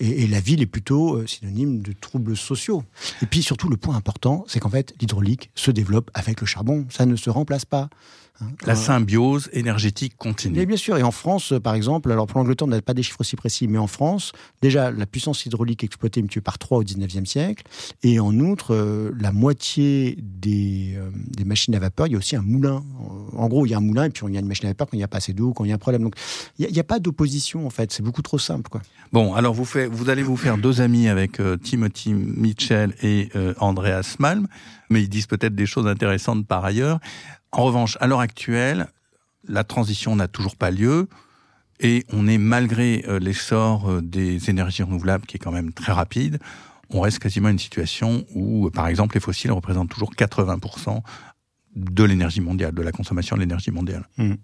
Et, 0.00 0.26
la 0.26 0.40
ville 0.40 0.60
est 0.60 0.66
plutôt 0.66 1.14
euh, 1.14 1.26
synonyme 1.26 1.80
de 1.80 1.94
troubles 1.98 2.36
sociaux. 2.36 2.84
Et 3.22 3.26
puis 3.26 3.42
surtout, 3.42 3.70
le 3.70 3.78
point 3.78 3.96
important, 3.96 4.44
c'est 4.46 4.60
qu'en 4.60 4.70
fait, 4.70 4.94
l'hydraulique 5.00 5.50
se 5.54 5.70
développe 5.70 6.10
avec 6.12 6.42
le 6.42 6.46
charbon. 6.46 6.84
Ça 6.90 7.06
ne 7.06 7.16
se 7.16 7.30
remplace 7.30 7.64
pas. 7.64 7.88
La 8.66 8.74
symbiose 8.74 9.48
énergétique 9.52 10.16
continue. 10.16 10.58
Mais 10.58 10.66
bien 10.66 10.76
sûr, 10.76 10.96
et 10.96 11.02
en 11.02 11.10
France, 11.10 11.54
par 11.62 11.74
exemple, 11.74 12.10
alors 12.10 12.26
pour 12.26 12.38
l'Angleterre, 12.38 12.66
on 12.66 12.70
n'a 12.70 12.82
pas 12.82 12.94
des 12.94 13.02
chiffres 13.02 13.20
aussi 13.20 13.36
précis, 13.36 13.68
mais 13.68 13.78
en 13.78 13.86
France, 13.86 14.32
déjà, 14.60 14.90
la 14.90 15.06
puissance 15.06 15.44
hydraulique 15.46 15.84
exploitée 15.84 16.20
est 16.20 16.22
multipliée 16.22 16.42
par 16.42 16.58
3 16.58 16.78
au 16.78 16.84
19e 16.84 17.24
siècle, 17.26 17.64
et 18.02 18.20
en 18.20 18.38
outre, 18.38 18.74
euh, 18.74 19.12
la 19.18 19.32
moitié 19.32 20.18
des, 20.20 20.94
euh, 20.96 21.10
des, 21.14 21.44
machines 21.44 21.74
à 21.74 21.78
vapeur, 21.78 22.06
il 22.06 22.12
y 22.12 22.14
a 22.14 22.18
aussi 22.18 22.36
un 22.36 22.42
moulin. 22.42 22.82
En 23.36 23.48
gros, 23.48 23.66
il 23.66 23.70
y 23.70 23.74
a 23.74 23.78
un 23.78 23.82
moulin, 23.82 24.04
et 24.04 24.10
puis 24.10 24.24
il 24.26 24.34
y 24.34 24.36
a 24.36 24.40
une 24.40 24.46
machine 24.46 24.66
à 24.66 24.70
vapeur 24.70 24.88
quand 24.88 24.96
il 24.96 25.00
n'y 25.00 25.04
a 25.04 25.08
pas 25.08 25.18
assez 25.18 25.32
d'eau, 25.32 25.52
quand 25.52 25.64
il 25.64 25.68
y 25.68 25.72
a 25.72 25.74
un 25.74 25.78
problème. 25.78 26.02
Donc, 26.02 26.14
il 26.58 26.70
n'y 26.70 26.80
a, 26.80 26.84
pas 26.84 26.98
d'opposition, 26.98 27.66
en 27.66 27.70
fait, 27.70 27.92
c'est 27.92 28.02
beaucoup 28.02 28.22
trop 28.22 28.38
simple. 28.38 28.70
Quoi. 28.70 28.82
Bon, 29.12 29.34
alors 29.34 29.54
vous, 29.54 29.64
fait, 29.64 29.86
vous 29.86 30.10
allez 30.10 30.22
vous 30.22 30.36
faire 30.36 30.58
deux 30.58 30.80
amis 30.80 31.08
avec 31.08 31.40
euh, 31.40 31.56
Timothy 31.56 32.14
Mitchell 32.14 32.94
et 33.02 33.30
Andreas 33.58 34.16
Malm, 34.18 34.46
mais 34.90 35.02
ils 35.02 35.08
disent 35.08 35.26
peut-être 35.26 35.54
des 35.54 35.66
choses 35.66 35.86
intéressantes 35.86 36.46
par 36.46 36.64
ailleurs. 36.64 36.98
En 37.52 37.64
revanche, 37.64 37.98
à 38.00 38.06
l'heure 38.06 38.20
actuelle, 38.20 38.88
la 39.46 39.64
transition 39.64 40.16
n'a 40.16 40.28
toujours 40.28 40.56
pas 40.56 40.70
lieu 40.70 41.08
et 41.80 42.04
on 42.12 42.26
est, 42.26 42.38
malgré 42.38 43.04
euh, 43.08 43.18
l'essor 43.18 43.90
euh, 43.90 44.00
des 44.00 44.48
énergies 44.48 44.82
renouvelables 44.82 45.26
qui 45.26 45.36
est 45.36 45.40
quand 45.40 45.52
même 45.52 45.72
très 45.72 45.92
rapide, 45.92 46.38
on 46.90 47.00
reste 47.00 47.18
quasiment 47.18 47.48
à 47.48 47.50
une 47.50 47.58
situation 47.58 48.24
où, 48.34 48.70
par 48.70 48.86
exemple, 48.86 49.16
les 49.16 49.20
fossiles 49.20 49.52
représentent 49.52 49.90
toujours 49.90 50.12
80% 50.14 51.00
de 51.74 52.04
l'énergie 52.04 52.40
mondiale, 52.40 52.74
de 52.74 52.82
la 52.82 52.92
consommation 52.92 53.36
de 53.36 53.40
l'énergie 53.40 53.70
mondiale. 53.70 54.06
Mmh. 54.16 54.34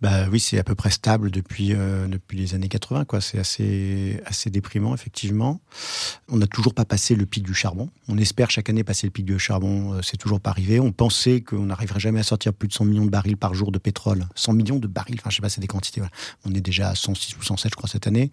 Bah 0.00 0.28
oui, 0.30 0.40
c'est 0.40 0.58
à 0.58 0.64
peu 0.64 0.74
près 0.74 0.90
stable 0.90 1.30
depuis 1.30 1.72
euh, 1.74 2.06
depuis 2.06 2.38
les 2.38 2.54
années 2.54 2.68
80 2.68 3.04
quoi. 3.04 3.20
C'est 3.20 3.38
assez 3.38 4.20
assez 4.24 4.50
déprimant 4.50 4.94
effectivement. 4.94 5.60
On 6.28 6.36
n'a 6.36 6.46
toujours 6.46 6.74
pas 6.74 6.84
passé 6.84 7.14
le 7.14 7.26
pic 7.26 7.44
du 7.44 7.54
charbon. 7.54 7.90
On 8.08 8.18
espère 8.18 8.50
chaque 8.50 8.70
année 8.70 8.84
passer 8.84 9.06
le 9.06 9.10
pic 9.10 9.24
du 9.24 9.38
charbon. 9.38 9.94
Euh, 9.94 10.02
c'est 10.02 10.16
toujours 10.16 10.40
pas 10.40 10.50
arrivé. 10.50 10.80
On 10.80 10.92
pensait 10.92 11.40
qu'on 11.40 11.66
n'arriverait 11.66 12.00
jamais 12.00 12.20
à 12.20 12.24
sortir 12.24 12.52
plus 12.52 12.68
de 12.68 12.72
100 12.72 12.84
millions 12.86 13.04
de 13.04 13.10
barils 13.10 13.36
par 13.36 13.54
jour 13.54 13.72
de 13.72 13.78
pétrole. 13.78 14.26
100 14.34 14.52
millions 14.54 14.78
de 14.78 14.86
barils. 14.86 15.16
Enfin, 15.20 15.30
je 15.30 15.36
sais 15.36 15.42
pas, 15.42 15.48
c'est 15.48 15.60
des 15.60 15.66
quantités. 15.66 16.00
On 16.44 16.54
est 16.54 16.60
déjà 16.60 16.90
à 16.90 16.94
106 16.94 17.36
ou 17.36 17.42
107, 17.42 17.72
je 17.72 17.76
crois, 17.76 17.88
cette 17.88 18.06
année. 18.06 18.30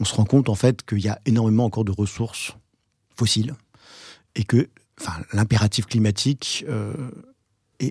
On 0.00 0.04
se 0.04 0.14
rend 0.14 0.24
compte 0.24 0.48
en 0.48 0.54
fait 0.54 0.84
qu'il 0.84 1.00
y 1.00 1.08
a 1.08 1.20
énormément 1.26 1.64
encore 1.64 1.84
de 1.84 1.92
ressources 1.92 2.56
fossiles 3.16 3.54
et 4.34 4.44
que, 4.44 4.68
enfin, 5.00 5.14
l'impératif 5.32 5.86
climatique 5.86 6.64
euh, 6.68 7.10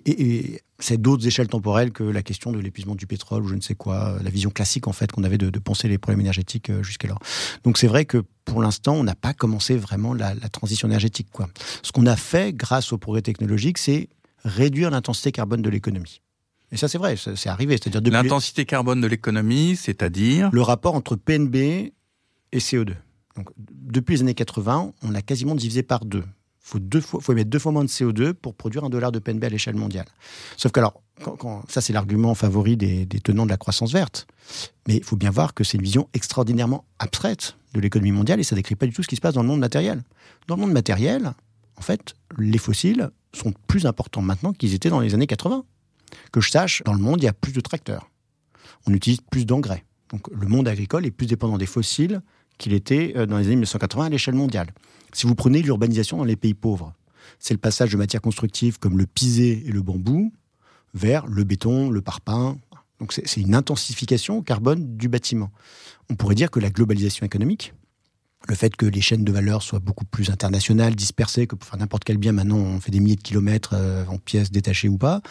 et, 0.06 0.62
c'est 0.80 1.00
d'autres 1.00 1.26
échelles 1.26 1.48
temporelles 1.48 1.92
que 1.92 2.04
la 2.04 2.22
question 2.24 2.52
de 2.52 2.60
l'épuisement 2.60 2.96
du 2.96 3.08
pétrole 3.08 3.44
ou 3.44 3.48
je 3.48 3.56
ne 3.56 3.62
sais 3.62 3.76
quoi, 3.76 4.18
la 4.22 4.30
vision 4.30 4.50
classique 4.50 4.88
en 4.88 4.92
fait 4.92 5.12
qu'on 5.12 5.24
avait 5.24 5.38
de, 5.38 5.60
penser 5.60 5.88
les 5.88 5.98
problèmes 5.98 6.20
énergétiques 6.20 6.70
euh, 6.70 6.84
jusqu'alors. 6.84 7.20
Donc 7.64 7.78
c'est 7.78 7.88
vrai 7.88 8.04
que 8.04 8.24
pour 8.44 8.62
l'instant, 8.62 8.96
on 8.96 9.04
n'a 9.04 9.16
pas 9.16 9.34
commencé 9.34 9.78
vraiment 9.78 10.14
la, 10.14 10.36
transition 10.52 10.90
énergétique. 10.90 11.30
Quoi. 11.32 11.48
Ce 11.84 11.94
qu'on 11.94 12.06
a 12.06 12.18
fait 12.18 12.54
grâce 12.54 12.92
au 12.92 12.98
progrès 12.98 13.22
technologique, 13.22 13.78
c'est 13.78 14.10
réduire 14.44 14.92
l'intensité 14.92 15.32
carbone 15.32 15.62
de 15.62 15.70
l'économie. 15.70 16.22
Et 16.74 16.78
ça, 16.78 16.88
c'est 16.88 16.98
vrai, 16.98 17.16
c'est 17.16 17.50
arrivé. 17.50 17.78
C'est-à-dire 17.82 18.12
l'intensité 18.12 18.66
carbone 18.66 19.00
de 19.00 19.08
l'économie, 19.08 19.78
c'est-à-dire 19.78 20.50
le 20.52 20.62
rapport 20.62 20.96
entre 20.96 21.16
PNB 21.16 21.56
et 21.56 21.94
CO2. 22.58 22.96
Donc, 23.38 23.50
depuis 23.58 24.16
les 24.16 24.22
années 24.22 24.34
80, 24.34 24.92
on 25.04 25.16
a 25.16 25.22
quasiment 25.22 25.56
divisé 25.56 25.84
par 25.84 26.04
deux 26.04 26.26
faut 26.63 26.80
deux 26.80 27.02
fois, 27.02 27.19
faut 27.21 27.34
émettre 27.34 27.49
deux 27.49 27.60
fois 27.60 27.73
moins 27.73 27.84
de 27.84 27.89
CO2 27.89 28.34
pour 28.34 28.56
produire 28.56 28.86
un 28.86 28.89
dollar 28.89 29.12
de 29.12 29.19
PNB 29.19 29.43
à 29.43 29.49
l'échelle 29.49 29.76
mondiale. 29.76 30.06
Sauf 30.56 30.71
que 30.71 30.80
alors, 30.80 31.04
ça 31.67 31.82
c'est 31.82 31.91
l'argument 31.91 32.34
favori 32.36 32.78
des, 32.78 33.06
tenants 33.06 33.45
de 33.45 33.52
la 33.52 33.58
croissance 33.58 33.91
verte. 33.91 34.28
Mais 34.88 34.95
il 34.95 35.04
faut 35.04 35.17
bien 35.17 35.30
voir 35.30 35.54
que 35.54 35.65
c'est 35.65 35.78
une 35.78 35.84
vision 35.84 36.08
extraordinairement 36.13 36.86
abstraite 36.99 37.58
de 37.73 37.82
l'économie 37.82 38.13
mondiale 38.13 38.39
et 38.39 38.43
ça 38.43 38.56
décrit 38.56 38.76
pas 38.76 38.86
du 38.86 38.93
tout 38.93 39.04
ce 39.04 39.08
qui 39.10 39.17
se 39.17 39.21
passe 39.21 39.34
dans 39.34 39.41
le 39.41 39.47
monde 39.47 39.60
matériel. 39.60 40.04
Dans 40.47 40.56
le 40.56 40.62
monde 40.62 40.71
matériel, 40.71 41.34
en 41.76 41.82
fait, 41.82 42.15
les 42.38 42.58
fossiles 42.58 43.12
sont 43.34 43.54
plus 43.67 43.86
importants 43.86 44.21
maintenant 44.21 44.54
qu'ils 44.54 44.73
étaient 44.73 44.89
dans 44.89 45.02
les 45.02 45.13
années 45.13 45.28
80. 45.28 45.65
Que 46.32 46.39
je 46.39 46.49
sache, 46.49 46.82
dans 46.86 46.93
le 46.93 46.99
monde, 46.99 47.21
il 47.21 47.26
y 47.26 47.30
a 47.30 47.34
plus 47.34 47.52
de 47.52 47.60
tracteurs. 47.60 48.10
On 48.88 48.93
utilise 48.93 49.19
plus 49.19 49.45
d'engrais. 49.45 49.84
Donc 50.12 50.30
le 50.32 50.47
monde 50.47 50.67
agricole 50.67 51.06
est 51.06 51.12
plus 51.12 51.28
dépendant 51.28 51.58
des 51.58 51.65
fossiles 51.65 52.21
qu'il 52.58 52.74
était 52.74 53.13
euh, 53.16 53.26
dans 53.26 53.38
les 53.38 53.46
années 53.46 53.56
1980 53.56 54.06
à 54.06 54.10
l'échelle 54.10 54.36
mondiale. 54.36 54.74
Si 55.13 55.28
vous 55.28 55.36
prenez 55.36 55.62
l'urbanisation 55.62 56.18
dans 56.18 56.24
les 56.24 56.36
pays 56.36 56.54
pauvres, 56.54 56.94
c'est 57.39 57.54
le 57.54 57.60
passage 57.60 57.92
de 57.92 57.98
matières 57.98 58.22
constructives 58.22 58.80
comme 58.80 58.98
le 58.98 59.06
pisé 59.06 59.63
et 59.66 59.72
le 59.72 59.82
bambou 59.82 60.32
vers 60.94 61.26
le 61.28 61.44
béton, 61.44 61.89
le 61.89 62.02
parpaing. 62.02 62.58
Donc 63.00 63.13
c'est 63.13 63.42
une 63.42 63.56
intensification 63.56 64.42
carbone 64.42 64.96
du 64.96 65.08
bâtiment. 65.08 65.52
On 66.10 66.16
pourrait 66.16 66.36
dire 66.36 66.52
que 66.52 66.60
la 66.60 66.70
globalisation 66.70 67.26
économique, 67.26 67.74
le 68.48 68.56
fait 68.56 68.76
que 68.76 68.86
les 68.86 69.02
chaînes 69.02 69.24
de 69.24 69.32
valeur 69.32 69.62
soient 69.64 69.80
beaucoup 69.80 70.06
plus 70.06 70.30
internationales, 70.30 70.96
dispersées, 70.96 71.48
que 71.48 71.56
pour 71.56 71.68
faire 71.68 71.80
n'importe 71.80 72.04
quel 72.04 72.18
bien, 72.18 72.34
maintenant 72.34 72.58
on 72.58 72.80
fait 72.80 72.92
des 72.92 73.00
milliers 73.00 73.16
de 73.16 73.22
kilomètres 73.22 73.72
euh, 73.74 74.06
en 74.08 74.18
pièces 74.18 74.52
détachées 74.52 74.90
ou 74.90 74.98
pas, 74.98 75.22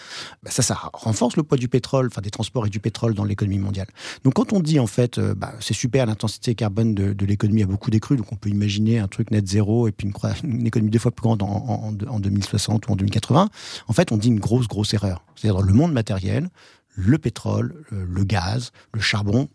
bah, 0.42 0.50
ça, 0.50 0.62
ça 0.62 0.78
renforce 0.92 1.36
le 1.36 1.42
poids 1.42 1.58
du 1.58 1.68
pétrole, 1.68 2.06
enfin 2.06 2.22
des 2.22 2.30
transports 2.30 2.66
et 2.66 2.70
du 2.70 2.80
pétrole 2.80 3.14
dans 3.14 3.24
l'économie 3.24 3.58
mondiale. 3.58 3.88
Donc 4.24 4.34
quand 4.34 4.52
on 4.52 4.60
dit 4.60 4.78
en 4.78 4.86
fait, 4.86 5.18
euh, 5.18 5.34
bah, 5.34 5.52
c'est 5.60 5.74
super, 5.74 6.06
l'intensité 6.06 6.54
carbone 6.54 6.94
de, 6.94 7.26
l'économie 7.26 7.62
a 7.62 7.66
beaucoup 7.66 7.90
décru, 7.90 8.16
donc 8.16 8.32
on 8.32 8.36
peut 8.36 8.48
imaginer 8.48 8.98
un 8.98 9.08
truc 9.08 9.30
net 9.30 9.46
zéro 9.46 9.88
et 9.88 9.92
puis 9.92 10.08
une, 10.44 10.66
économie 10.66 10.90
deux 10.90 10.98
fois 10.98 11.12
plus 11.12 11.22
grande 11.22 11.42
en, 11.42 11.94
en 12.08 12.20
2060 12.20 12.88
ou 12.88 12.92
en 12.92 12.96
2080, 12.96 13.48
en 13.88 13.92
fait 13.92 14.10
on 14.12 14.16
dit 14.16 14.28
une 14.28 14.40
grosse, 14.40 14.68
grosse 14.68 14.94
erreur. 14.94 15.24
C'est-à-dire 15.36 15.62
le 15.62 15.72
monde 15.72 15.92
matériel, 15.92 16.48
le 16.94 17.18
pétrole, 17.18 17.84
le 17.90 18.24
gaz, 18.24 18.70
le 18.92 19.00
charbon 19.00 19.48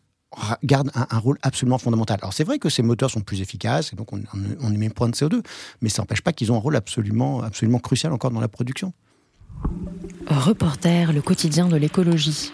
garde 0.63 0.91
un, 0.93 1.17
rôle 1.19 1.37
absolument 1.41 1.77
fondamental. 1.77 2.19
Alors 2.21 2.33
c'est 2.33 2.43
vrai 2.43 2.59
que 2.59 2.69
ces 2.69 2.83
moteurs 2.83 3.09
sont 3.09 3.21
plus 3.21 3.41
efficaces 3.41 3.93
et 3.93 3.95
donc 3.95 4.13
on, 4.13 4.21
on, 4.61 4.73
émet 4.73 4.89
moins 4.97 5.09
de 5.09 5.15
CO2, 5.15 5.43
mais 5.81 5.89
ça 5.89 6.01
n'empêche 6.01 6.21
pas 6.21 6.33
qu'ils 6.33 6.51
ont 6.51 6.55
un 6.55 6.59
rôle 6.59 6.75
absolument, 6.75 7.41
absolument 7.41 7.79
crucial 7.79 8.13
encore 8.13 8.31
dans 8.31 8.39
la 8.39 8.47
production. 8.47 8.93
Reporter, 10.27 11.13
le 11.13 11.21
quotidien 11.21 11.67
de 11.67 11.75
l'écologie. 11.75 12.51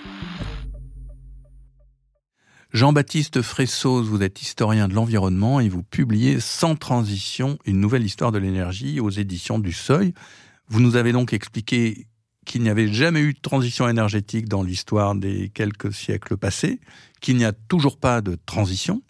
Jean-Baptiste 2.72 3.44
Fressos, 3.44 4.02
vous 4.02 4.24
êtes 4.24 4.42
historien 4.42 4.88
de 4.88 4.96
l'environnement 4.96 5.60
et 5.60 5.70
vous 5.70 5.84
publiez 5.84 6.40
Sans 6.40 6.76
transition, 6.76 7.60
une 7.66 7.80
nouvelle 7.80 8.04
histoire 8.04 8.32
de 8.32 8.40
l'énergie 8.40 9.00
aux 9.00 9.12
éditions 9.12 9.60
du 9.60 9.72
Seuil. 9.72 10.14
Vous 10.70 10.80
nous 10.80 10.96
avez 10.96 11.12
donc 11.12 11.34
expliqué 11.34 12.08
qu'il 12.46 12.62
n'y 12.62 12.70
avait 12.70 12.92
jamais 12.92 13.22
eu 13.22 13.34
de 13.34 13.40
transition 13.40 13.88
énergétique 13.88 14.48
dans 14.48 14.64
l'histoire 14.64 15.16
des 15.16 15.50
quelques 15.50 15.94
siècles 15.94 16.38
passés, 16.38 16.80
qu'il 17.22 17.38
n'y 17.38 17.46
a 17.46 17.54
toujours 17.54 17.98
pas 17.98 18.22
de 18.22 18.38
transition 18.46 19.02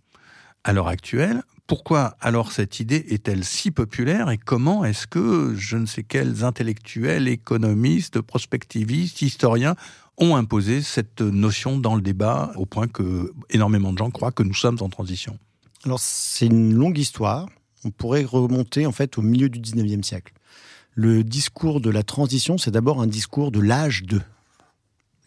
à 0.64 0.74
l'heure 0.74 0.88
actuelle. 0.88 1.44
Pourquoi 1.68 2.18
alors 2.20 2.52
cette 2.52 2.80
idée 2.80 3.06
est-elle 3.10 3.46
si 3.46 3.72
populaire 3.72 4.30
et 4.30 4.38
comment 4.38 4.84
est-ce 4.84 5.08
que 5.08 5.56
je 5.58 5.78
ne 5.78 5.86
sais 5.86 6.04
quels 6.04 6.44
intellectuels, 6.44 7.28
économistes, 7.28 8.22
prospectivistes, 8.22 9.22
historiens 9.22 9.76
ont 10.18 10.36
imposé 10.36 10.82
cette 10.82 11.22
notion 11.22 11.78
dans 11.78 11.96
le 11.96 12.02
débat 12.02 12.52
au 12.58 12.66
point 12.66 12.88
que 12.88 13.34
énormément 13.50 13.94
de 13.94 13.98
gens 13.98 14.12
croient 14.12 14.32
que 14.32 14.44
nous 14.44 14.54
sommes 14.54 14.78
en 14.82 14.90
transition? 14.90 15.40
Alors 15.86 16.00
c'est 16.00 16.46
une 16.46 16.74
longue 16.74 16.98
histoire. 16.98 17.48
On 17.86 17.92
pourrait 17.92 18.24
remonter 18.24 18.86
en 18.86 18.92
fait 18.92 19.18
au 19.18 19.22
milieu 19.22 19.50
du 19.50 19.60
19e 19.60 20.04
siècle. 20.04 20.34
Le 20.96 21.24
discours 21.24 21.82
de 21.82 21.90
la 21.90 22.04
transition, 22.04 22.58
c'est 22.58 22.72
d'abord 22.72 23.02
un 23.02 23.08
discours 23.08 23.52
de 23.52 23.60
l'âge 23.60 24.04
de. 24.04 24.22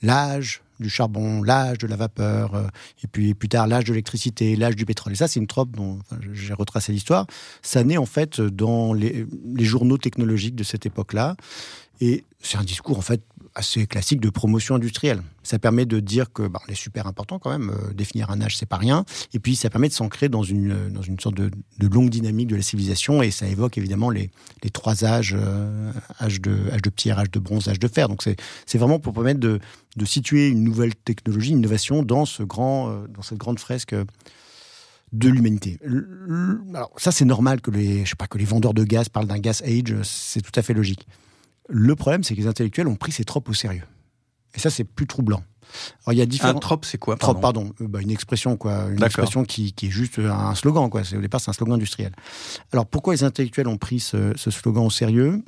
L'âge 0.03 0.63
du 0.79 0.91
charbon, 0.91 1.43
l'âge 1.43 1.79
de 1.79 1.87
la 1.87 1.97
vapeur, 1.97 2.55
euh, 2.55 2.67
et 3.03 3.07
puis 3.07 3.33
plus 3.33 3.49
tard 3.49 3.67
l'âge 3.67 3.85
de 3.85 3.93
l'électricité, 3.93 4.55
l'âge 4.57 4.77
du 4.77 4.85
pétrole. 4.85 5.15
Et 5.15 5.17
ça, 5.17 5.27
c'est 5.27 5.41
une 5.41 5.47
trope 5.47 5.71
dont 5.71 5.99
j'ai 6.33 6.53
retracé 6.53 6.93
l'histoire. 6.93 7.27
Ça 7.63 7.83
naît 7.83 7.97
en 7.97 8.07
fait 8.07 8.41
dans 8.41 8.93
les, 8.93 9.27
les 9.55 9.65
journaux 9.65 9.97
technologiques 9.97 10.55
de 10.55 10.65
cette 10.65 10.85
époque-là. 10.85 11.37
Et 12.01 12.25
c'est 12.43 12.59
un 12.59 12.65
discours 12.65 12.99
en 12.99 13.03
fait 13.03 13.23
assez 13.57 13.87
classique 13.87 14.21
de 14.21 14.29
promotion 14.29 14.75
industrielle. 14.75 15.23
Ça 15.43 15.59
permet 15.59 15.87
de 15.87 15.99
dire 15.99 16.31
que 16.33 16.47
bah, 16.47 16.61
est 16.69 16.75
super 16.75 17.07
important 17.07 17.39
quand 17.39 17.51
même, 17.51 17.71
euh, 17.71 17.93
définir 17.95 18.31
un 18.31 18.41
âge 18.43 18.57
c'est 18.57 18.67
pas 18.67 18.77
rien, 18.77 19.05
et 19.33 19.41
puis 19.41 19.57
ça 19.57 19.71
permet 19.71 19.89
de 19.89 19.95
s'ancrer 19.95 20.29
dans 20.29 20.43
une, 20.43 20.91
dans 20.91 21.01
une 21.01 21.19
sorte 21.19 21.37
de, 21.37 21.51
de, 21.79 21.87
longue 21.89 22.11
dynamique 22.11 22.49
de 22.49 22.57
la 22.57 22.63
civilisation, 22.63 23.23
et 23.23 23.31
ça 23.31 23.47
évoque 23.47 23.79
évidemment 23.79 24.11
les, 24.11 24.31
les 24.63 24.71
trois 24.71 25.05
âges, 25.05 25.35
euh, 25.39 25.91
âge, 26.21 26.43
de, 26.43 26.71
âge 26.71 26.83
de 26.83 26.91
pierre, 26.91 27.19
âge 27.19 27.31
de 27.31 27.39
bronze, 27.39 27.69
âge 27.69 27.79
de 27.79 27.89
fer. 27.89 28.09
Donc 28.09 28.23
c'est 28.23 28.79
vraiment 28.79 28.99
pour 28.99 29.15
permettre 29.15 29.41
de, 29.41 29.59
de 29.97 30.05
situer 30.05 30.49
une 30.49 30.63
nouvelle 30.63 30.95
technologie, 30.95 31.53
une 31.53 31.59
innovation 31.59 32.03
dans, 32.03 32.27
ce 32.27 32.43
grand, 32.43 32.91
euh, 32.91 33.07
dans 33.09 33.23
cette 33.23 33.39
grande 33.39 33.59
fresque 33.59 33.95
de 35.13 35.29
l'humanité. 35.31 35.79
Alors 36.75 36.93
ça 36.99 37.11
c'est 37.11 37.25
normal 37.25 37.63
que 37.63 37.71
les, 37.71 38.05
je 38.05 38.11
sais 38.11 38.17
pas, 38.17 38.27
que 38.27 38.37
les 38.37 38.45
vendeurs 38.45 38.75
de 38.75 38.85
gaz 38.85 39.09
parlent 39.09 39.29
d'un 39.29 39.39
gas 39.39 39.63
age, 39.65 39.95
c'est 40.03 40.43
tout 40.43 40.53
à 40.55 40.63
fait 40.63 40.75
logique. 40.75 41.07
Le 41.69 41.97
problème, 41.97 42.23
c'est 42.23 42.35
que 42.35 42.41
les 42.41 42.47
intellectuels 42.47 42.89
ont 42.89 42.97
pris 42.97 43.13
ces 43.13 43.25
tropes 43.25 43.49
au 43.49 43.55
sérieux. 43.55 43.85
Et 44.55 44.61
ça, 44.61 44.71
c'est 44.71 44.85
plus 44.85 45.07
troublant. 45.07 45.43
Alors, 46.05 46.13
il 46.13 46.19
y 46.19 46.23
a 46.23 46.27
différents... 46.27 46.57
Un 46.57 46.61
trope, 46.61 46.85
c'est 46.85 46.99
quoi 46.99 47.17
pardon 47.17 47.41
pardon. 47.41 47.73
Euh, 47.81 47.89
bah, 47.89 48.01
une 48.01 48.11
expression, 48.11 48.57
quoi. 48.57 48.87
Une 48.91 49.03
expression 49.03 49.45
qui, 49.45 49.73
qui, 49.73 49.87
est 49.87 49.91
juste 49.91 50.19
un 50.19 50.55
slogan, 50.55 50.89
quoi. 50.89 51.03
Au 51.13 51.21
départ, 51.21 51.41
c'est 51.41 51.51
un 51.51 51.55
slogan 51.55 51.75
industriel. 51.75 52.13
Alors, 52.73 52.87
pourquoi 52.87 53.15
les 53.15 53.25
intellectuels 53.25 53.69
ont 53.69 53.77
pris 53.77 54.01
ce, 54.01 54.33
ce 54.37 54.51
slogan 54.51 54.85
au 54.85 54.91
sérieux? 54.91 55.43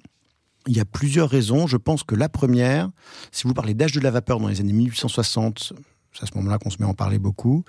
Il 0.66 0.76
y 0.76 0.80
a 0.80 0.84
plusieurs 0.84 1.30
raisons. 1.30 1.66
Je 1.66 1.76
pense 1.76 2.02
que 2.02 2.14
la 2.14 2.28
première, 2.28 2.90
si 3.32 3.44
vous 3.46 3.54
parlez 3.54 3.74
d'âge 3.74 3.92
de 3.92 4.00
la 4.00 4.10
vapeur 4.10 4.40
dans 4.40 4.48
les 4.48 4.60
années 4.60 4.72
1860, 4.72 5.72
c'est 6.12 6.24
à 6.24 6.26
ce 6.26 6.36
moment-là 6.36 6.58
qu'on 6.58 6.70
se 6.70 6.78
met 6.78 6.84
à 6.84 6.88
en 6.88 6.94
parler 6.94 7.18
beaucoup, 7.18 7.64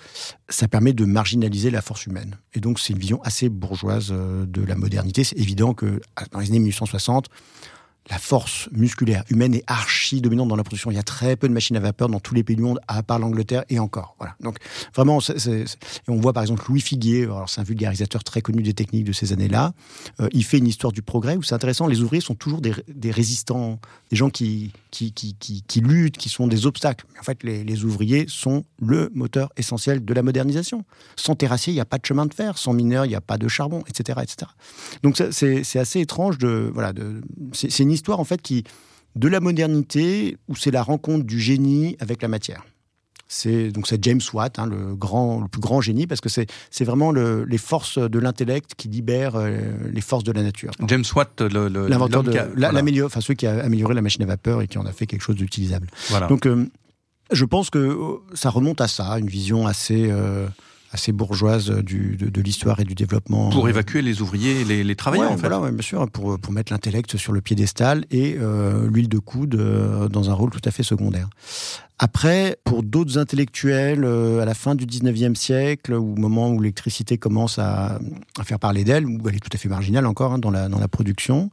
ça 0.47 0.67
permet 0.67 0.93
de 0.93 1.05
marginaliser 1.05 1.71
la 1.71 1.81
force 1.81 2.05
humaine. 2.05 2.37
Et 2.53 2.59
donc, 2.59 2.79
c'est 2.79 2.93
une 2.93 2.99
vision 2.99 3.21
assez 3.23 3.49
bourgeoise 3.49 4.09
euh, 4.11 4.45
de 4.45 4.63
la 4.63 4.75
modernité. 4.75 5.23
C'est 5.23 5.37
évident 5.37 5.73
que 5.73 6.01
dans 6.31 6.39
les 6.39 6.49
années 6.49 6.59
1860, 6.59 7.27
la 8.09 8.17
force 8.17 8.69
musculaire 8.71 9.23
humaine 9.29 9.53
est 9.53 9.63
archi 9.67 10.21
dominante 10.21 10.47
dans 10.47 10.55
la 10.55 10.63
production. 10.63 10.91
Il 10.91 10.95
y 10.95 10.99
a 10.99 11.03
très 11.03 11.35
peu 11.35 11.47
de 11.47 11.53
machines 11.53 11.77
à 11.77 11.79
vapeur 11.79 12.09
dans 12.09 12.19
tous 12.19 12.33
les 12.33 12.43
pays 12.43 12.55
du 12.55 12.61
monde, 12.61 12.79
à 12.87 13.03
part 13.03 13.19
l'Angleterre 13.19 13.63
et 13.69 13.79
encore. 13.79 14.15
Voilà. 14.17 14.35
Donc 14.39 14.57
vraiment, 14.95 15.19
on 16.07 16.15
voit 16.15 16.33
par 16.33 16.43
exemple 16.43 16.63
Louis 16.67 16.81
Figuier, 16.81 17.27
c'est 17.47 17.61
un 17.61 17.63
vulgarisateur 17.63 18.23
très 18.23 18.41
connu 18.41 18.63
des 18.63 18.73
techniques 18.73 19.05
de 19.05 19.13
ces 19.13 19.33
années-là. 19.33 19.73
Euh, 20.19 20.27
il 20.31 20.43
fait 20.43 20.57
une 20.57 20.67
histoire 20.67 20.91
du 20.91 21.01
progrès 21.01 21.35
où 21.35 21.43
c'est 21.43 21.55
intéressant. 21.55 21.87
Les 21.87 22.01
ouvriers 22.01 22.21
sont 22.21 22.35
toujours 22.35 22.61
des, 22.61 22.73
résistants, 23.11 23.79
des 24.09 24.17
gens 24.17 24.29
qui 24.29 24.71
qui, 24.91 25.13
qui, 25.13 25.35
qui, 25.35 25.81
luttent, 25.81 26.17
qui 26.17 26.29
sont 26.29 26.47
des 26.47 26.65
obstacles. 26.65 27.05
en 27.19 27.23
fait, 27.23 27.43
les, 27.43 27.63
les, 27.63 27.85
ouvriers 27.85 28.25
sont 28.27 28.65
le 28.79 29.11
moteur 29.13 29.49
essentiel 29.55 30.03
de 30.03 30.13
la 30.15 30.23
modernisation. 30.23 30.83
Sans 31.15 31.35
terrassier, 31.35 31.71
il 31.71 31.75
n'y 31.75 31.81
a 31.81 31.85
pas 31.85 31.99
de 31.99 32.05
chemin 32.05 32.25
de 32.25 32.33
fer. 32.33 32.57
Sans 32.57 32.73
mineur, 32.73 33.05
il 33.05 33.09
n'y 33.09 33.15
a 33.15 33.21
pas 33.21 33.37
de 33.37 33.47
charbon, 33.47 33.83
etc., 33.87 34.19
etc. 34.23 34.51
Donc 35.03 35.21
c'est 35.31 35.79
assez 35.79 35.99
étrange 35.99 36.39
de 36.39 36.71
voilà. 36.73 36.91
De, 36.91 37.21
c'est 37.53 37.83
une 37.83 37.91
histoire 37.99 38.19
en 38.19 38.25
fait 38.25 38.41
qui 38.41 38.63
de 39.15 39.27
la 39.27 39.39
modernité 39.39 40.37
où 40.47 40.55
c'est 40.55 40.71
la 40.71 40.83
rencontre 40.83 41.25
du 41.25 41.39
génie 41.39 41.97
avec 41.99 42.21
la 42.21 42.27
matière. 42.27 42.63
C'est 43.31 43.69
donc 43.69 43.85
c'est 43.85 44.03
James 44.03 44.21
Watt, 44.33 44.57
hein, 44.57 44.65
le 44.65 44.95
grand, 44.95 45.41
le 45.41 45.47
plus 45.47 45.61
grand 45.61 45.81
génie, 45.81 46.07
parce 46.07 46.19
que 46.19 46.29
c'est 46.29 46.47
c'est 46.71 46.83
vraiment 46.83 47.11
le, 47.11 47.43
les 47.45 47.59
forces 47.59 47.99
de 47.99 48.17
l'intellect 48.17 48.73
qui 48.75 48.87
libèrent 48.87 49.35
euh, 49.35 49.59
les 49.91 50.01
forces 50.01 50.23
de 50.23 50.31
la 50.31 50.41
nature. 50.41 50.71
James 50.87 51.03
Watt, 51.15 51.39
l'inventeur 51.39 52.23
de 52.23 52.31
l'améliore, 52.55 53.05
enfin 53.05 53.21
celui 53.21 53.35
qui 53.35 53.45
a 53.45 53.63
amélioré 53.63 53.93
la 53.93 54.01
machine 54.01 54.23
à 54.23 54.25
vapeur 54.25 54.63
et 54.63 54.67
qui 54.67 54.79
en 54.79 54.85
a 54.87 54.91
fait 54.91 55.05
quelque 55.05 55.21
chose 55.21 55.35
d'utilisable. 55.35 55.87
Voilà. 56.09 56.25
Donc 56.25 56.47
euh, 56.47 56.65
je 57.31 57.45
pense 57.45 57.69
que 57.69 57.77
euh, 57.77 58.17
ça 58.33 58.49
remonte 58.49 58.81
à 58.81 58.87
ça, 58.87 59.19
une 59.19 59.27
vision 59.29 59.67
assez 59.67 60.11
assez 60.91 61.11
bourgeoise 61.11 61.69
du, 61.69 62.17
de, 62.17 62.41
l'histoire 62.41 62.79
et 62.79 62.83
du 62.83 62.95
développement. 62.95 63.49
Pour 63.49 63.69
évacuer 63.69 64.01
les 64.01 64.21
ouvriers 64.21 64.61
et 64.61 64.65
les, 64.65 64.83
les 64.83 64.95
travailleurs, 64.95 65.31
en 65.31 65.37
fait. 65.37 65.47
Voilà, 65.47 65.71
bien 65.71 65.81
sûr, 65.81 66.09
pour, 66.09 66.39
pour 66.39 66.51
mettre 66.51 66.71
l'intellect 66.71 67.17
sur 67.17 67.31
le 67.31 67.41
piédestal 67.41 68.05
et 68.11 68.35
euh, 68.39 68.89
l'huile 68.89 69.09
de 69.09 69.19
coude 69.19 69.55
euh, 69.55 70.07
dans 70.07 70.29
un 70.29 70.33
rôle 70.33 70.49
tout 70.49 70.61
à 70.65 70.71
fait 70.71 70.83
secondaire. 70.83 71.29
Après, 71.99 72.57
pour 72.63 72.81
d'autres 72.81 73.17
intellectuels, 73.17 74.03
euh, 74.05 74.41
à 74.41 74.45
la 74.45 74.53
fin 74.53 74.73
du 74.73 74.85
19e 74.85 75.35
siècle, 75.35 75.93
au 75.93 76.15
moment 76.15 76.49
où 76.49 76.61
l'électricité 76.61 77.17
commence 77.17 77.59
à, 77.59 77.99
à, 78.39 78.43
faire 78.43 78.57
parler 78.57 78.83
d'elle, 78.83 79.05
où 79.05 79.19
elle 79.27 79.35
est 79.35 79.39
tout 79.39 79.49
à 79.53 79.57
fait 79.57 79.69
marginale 79.69 80.05
encore 80.05 80.33
hein, 80.33 80.39
dans, 80.39 80.49
la, 80.49 80.69
dans 80.69 80.79
la 80.79 80.87
production, 80.87 81.51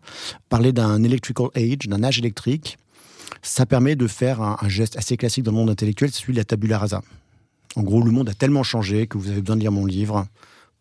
parler 0.49 0.72
d'un 0.72 1.03
electrical 1.03 1.49
age, 1.57 1.88
d'un 1.88 2.05
âge 2.05 2.20
électrique, 2.20 2.79
ça 3.42 3.66
permet 3.66 3.96
de 3.96 4.07
faire 4.07 4.40
un, 4.40 4.57
un, 4.61 4.68
geste 4.68 4.96
assez 4.96 5.16
classique 5.16 5.44
dans 5.44 5.51
le 5.51 5.59
monde 5.59 5.70
intellectuel, 5.70 6.11
c'est 6.12 6.20
celui 6.20 6.35
de 6.35 6.38
la 6.38 6.44
tabula 6.44 6.79
rasa. 6.79 7.03
En 7.77 7.83
gros, 7.83 8.03
le 8.03 8.11
monde 8.11 8.29
a 8.29 8.35
tellement 8.35 8.62
changé 8.62 9.07
que 9.07 9.19
vous 9.19 9.31
avez 9.31 9.41
besoin 9.41 9.57
de 9.57 9.61
lire 9.61 9.73
mon 9.73 9.87
livre 9.87 10.27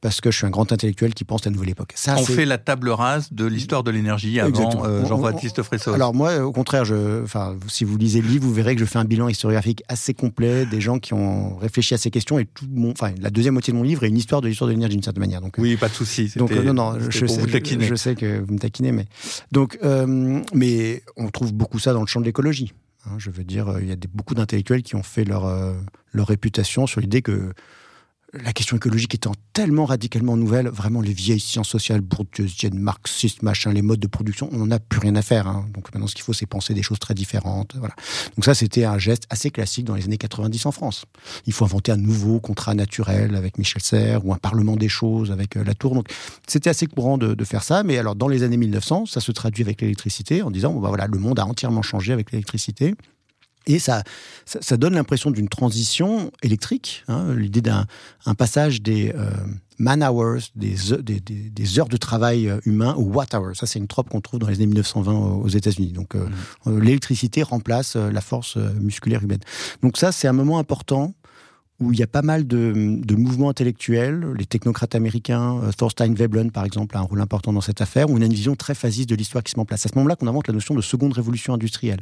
parce 0.05 0.21
que 0.21 0.29
je 0.29 0.37
suis 0.37 0.45
un 0.45 0.51
grand 0.51 0.71
intellectuel 0.71 1.15
qui 1.15 1.23
pense 1.23 1.47
à 1.47 1.49
la 1.49 1.55
nouvelle 1.55 1.71
époque. 1.71 1.93
Ça, 1.95 2.15
On 2.19 2.25
fait 2.25 2.45
la 2.45 2.59
table 2.59 2.89
rase 2.89 3.33
de 3.33 3.43
l'histoire 3.45 3.83
de 3.83 3.89
l'énergie 3.89 4.39
avant 4.39 4.85
euh, 4.85 5.03
Jean-Baptiste 5.05 5.63
Fressos. 5.63 5.93
Alors 5.93 6.13
moi, 6.13 6.45
au 6.45 6.51
contraire, 6.51 6.85
je, 6.85 7.23
enfin, 7.23 7.57
si 7.67 7.85
vous 7.85 7.97
lisez 7.97 8.21
le 8.21 8.27
livre, 8.27 8.45
vous 8.45 8.53
verrez 8.53 8.75
que 8.75 8.81
je 8.81 8.85
fais 8.85 8.99
un 8.99 9.03
bilan 9.03 9.29
historiographique 9.29 9.83
assez 9.87 10.13
complet 10.13 10.67
des 10.67 10.79
gens 10.79 10.99
qui 10.99 11.15
ont 11.15 11.57
réfléchi 11.57 11.95
à 11.95 11.97
ces 11.97 12.11
questions 12.11 12.37
et 12.37 12.45
tout 12.45 12.65
mon, 12.71 12.91
enfin, 12.91 13.13
la 13.19 13.31
deuxième 13.31 13.53
moitié 13.55 13.73
de 13.73 13.77
mon 13.77 13.83
livre 13.83 14.03
est 14.03 14.09
une 14.09 14.17
histoire 14.17 14.41
de 14.41 14.47
l'histoire 14.47 14.67
de 14.67 14.73
l'énergie 14.73 14.95
d'une 14.95 15.03
certaine 15.03 15.21
manière. 15.21 15.41
Donc, 15.41 15.55
oui, 15.57 15.75
pas 15.75 15.89
de 15.89 15.93
souci. 15.95 16.31
Donc 16.35 16.51
non, 16.51 16.73
non, 16.75 16.99
je, 16.99 17.25
sais, 17.25 17.79
je, 17.79 17.95
sais 17.95 18.13
que 18.13 18.41
vous 18.41 18.53
me 18.53 18.59
taquinez, 18.59 18.91
mais 18.91 19.07
donc, 19.51 19.79
euh, 19.83 20.39
mais 20.53 21.01
on 21.17 21.29
trouve 21.29 21.51
beaucoup 21.51 21.79
ça 21.79 21.93
dans 21.93 22.01
le 22.01 22.07
champ 22.07 22.19
de 22.19 22.25
l'écologie. 22.25 22.73
Hein, 23.05 23.15
je 23.17 23.29
veux 23.29 23.43
dire, 23.43 23.69
euh, 23.69 23.81
il 23.81 23.87
y 23.87 23.91
a 23.91 23.97
beaucoup 24.13 24.35
d'intellectuels 24.35 24.83
qui 24.83 24.95
ont 24.95 25.03
fait 25.03 25.23
leur, 25.23 25.45
euh, 25.45 25.73
leur 26.13 26.27
réputation 26.27 26.87
sur 26.87 27.01
l'idée 27.01 27.21
que 27.21 27.53
la 28.43 28.53
question 28.53 28.75
écologique 28.75 29.15
étant 29.15 29.33
tellement 29.53 29.85
radicalement 29.85 30.35
nouvelle, 30.35 30.67
vraiment 30.67 31.01
les 31.01 31.13
vieilles 31.13 31.39
sciences 31.39 31.69
sociales 31.69 32.01
bourdieusiennes, 32.01 32.77
marxistes, 32.77 33.41
machin, 33.43 33.71
les 33.71 33.81
modes 33.81 33.99
de 33.99 34.07
production, 34.07 34.49
on 34.51 34.57
n'en 34.57 34.71
a 34.71 34.79
plus 34.79 34.99
rien 34.99 35.15
à 35.15 35.21
faire. 35.21 35.47
Hein. 35.47 35.65
Donc 35.73 35.93
maintenant, 35.93 36.07
ce 36.07 36.15
qu'il 36.15 36.23
faut, 36.23 36.33
c'est 36.33 36.45
penser 36.45 36.73
des 36.73 36.83
choses 36.83 36.99
très 36.99 37.13
différentes. 37.13 37.75
Voilà. 37.77 37.95
Donc 38.35 38.45
ça, 38.45 38.53
c'était 38.53 38.83
un 38.83 38.97
geste 38.97 39.23
assez 39.29 39.49
classique 39.49 39.85
dans 39.85 39.95
les 39.95 40.05
années 40.05 40.17
90 40.17 40.65
en 40.65 40.71
France. 40.71 41.05
Il 41.45 41.53
faut 41.53 41.65
inventer 41.65 41.91
un 41.91 41.97
nouveau 41.97 42.39
contrat 42.39 42.73
naturel 42.73 43.35
avec 43.35 43.57
Michel 43.57 43.81
Serres 43.81 44.25
ou 44.25 44.33
un 44.33 44.37
parlement 44.37 44.75
des 44.75 44.89
choses 44.89 45.31
avec 45.31 45.55
euh, 45.57 45.63
la 45.63 45.73
Tour. 45.73 45.95
Donc 45.95 46.07
c'était 46.47 46.69
assez 46.69 46.87
courant 46.87 47.17
de, 47.17 47.35
faire 47.45 47.63
ça. 47.63 47.83
Mais 47.83 47.97
alors, 47.97 48.15
dans 48.15 48.27
les 48.27 48.43
années 48.43 48.57
1900, 48.57 49.05
ça 49.05 49.21
se 49.21 49.31
traduit 49.31 49.63
avec 49.63 49.81
l'électricité 49.81 50.41
en 50.41 50.51
disant, 50.51 50.73
bah, 50.73 50.89
voilà, 50.89 51.07
le 51.07 51.19
monde 51.19 51.39
a 51.39 51.45
entièrement 51.45 51.83
changé 51.83 52.11
avec 52.11 52.31
l'électricité. 52.31 52.95
Et 53.67 53.79
ça, 53.79 54.03
ça, 54.45 54.77
donne 54.77 54.93
l'impression 54.93 55.31
d'une 55.31 55.49
transition 55.49 56.31
électrique, 56.43 57.03
hein, 57.07 57.33
l'idée 57.33 57.61
d'un 57.61 57.87
un 58.25 58.35
passage 58.35 58.81
des 58.81 59.11
euh, 59.15 59.31
man 59.79 60.03
hours, 60.03 60.51
des, 60.55 60.75
des, 61.01 61.19
des, 61.19 61.79
heures 61.79 61.89
de 61.89 61.97
travail 61.97 62.47
euh, 62.47 62.59
humain 62.65 62.93
aux 62.95 63.05
watt 63.05 63.33
hours. 63.33 63.55
Ça, 63.55 63.65
c'est 63.65 63.79
une 63.79 63.87
trope 63.87 64.09
qu'on 64.09 64.21
trouve 64.21 64.39
dans 64.39 64.47
les 64.47 64.55
années 64.55 64.67
1920 64.67 65.13
aux 65.13 65.47
États-Unis. 65.47 65.93
Donc, 65.93 66.15
euh, 66.15 66.27
mmh. 66.65 66.79
l'électricité 66.79 67.41
remplace 67.41 67.95
la 67.95 68.21
force 68.21 68.57
musculaire 68.57 69.23
humaine. 69.23 69.41
Donc 69.81 69.97
ça, 69.97 70.11
c'est 70.11 70.27
un 70.27 70.33
moment 70.33 70.59
important 70.59 71.13
où 71.79 71.91
il 71.91 71.99
y 71.99 72.03
a 72.03 72.07
pas 72.07 72.21
mal 72.21 72.47
de, 72.47 73.15
mouvements 73.15 73.49
intellectuels. 73.49 74.25
Les 74.37 74.45
technocrates 74.45 74.95
américains, 74.95 75.59
euh, 75.63 75.71
Thorstein 75.71 76.13
Veblen 76.13 76.51
par 76.51 76.65
exemple, 76.65 76.95
a 76.95 76.99
un 76.99 77.03
rôle 77.03 77.21
important 77.21 77.51
dans 77.51 77.61
cette 77.61 77.81
affaire, 77.81 78.09
où 78.09 78.17
on 78.17 78.21
a 78.21 78.25
une 78.25 78.33
vision 78.33 78.55
très 78.55 78.75
phasiste 78.75 79.09
de 79.09 79.15
l'histoire 79.15 79.43
qui 79.43 79.51
se 79.51 79.57
met 79.57 79.61
en 79.61 79.65
place. 79.65 79.85
À 79.85 79.89
ce 79.89 79.95
moment-là 79.95 80.15
qu'on 80.15 80.27
invente 80.27 80.47
la 80.47 80.53
notion 80.53 80.73
de 80.73 80.81
seconde 80.81 81.13
révolution 81.13 81.53
industrielle, 81.53 82.01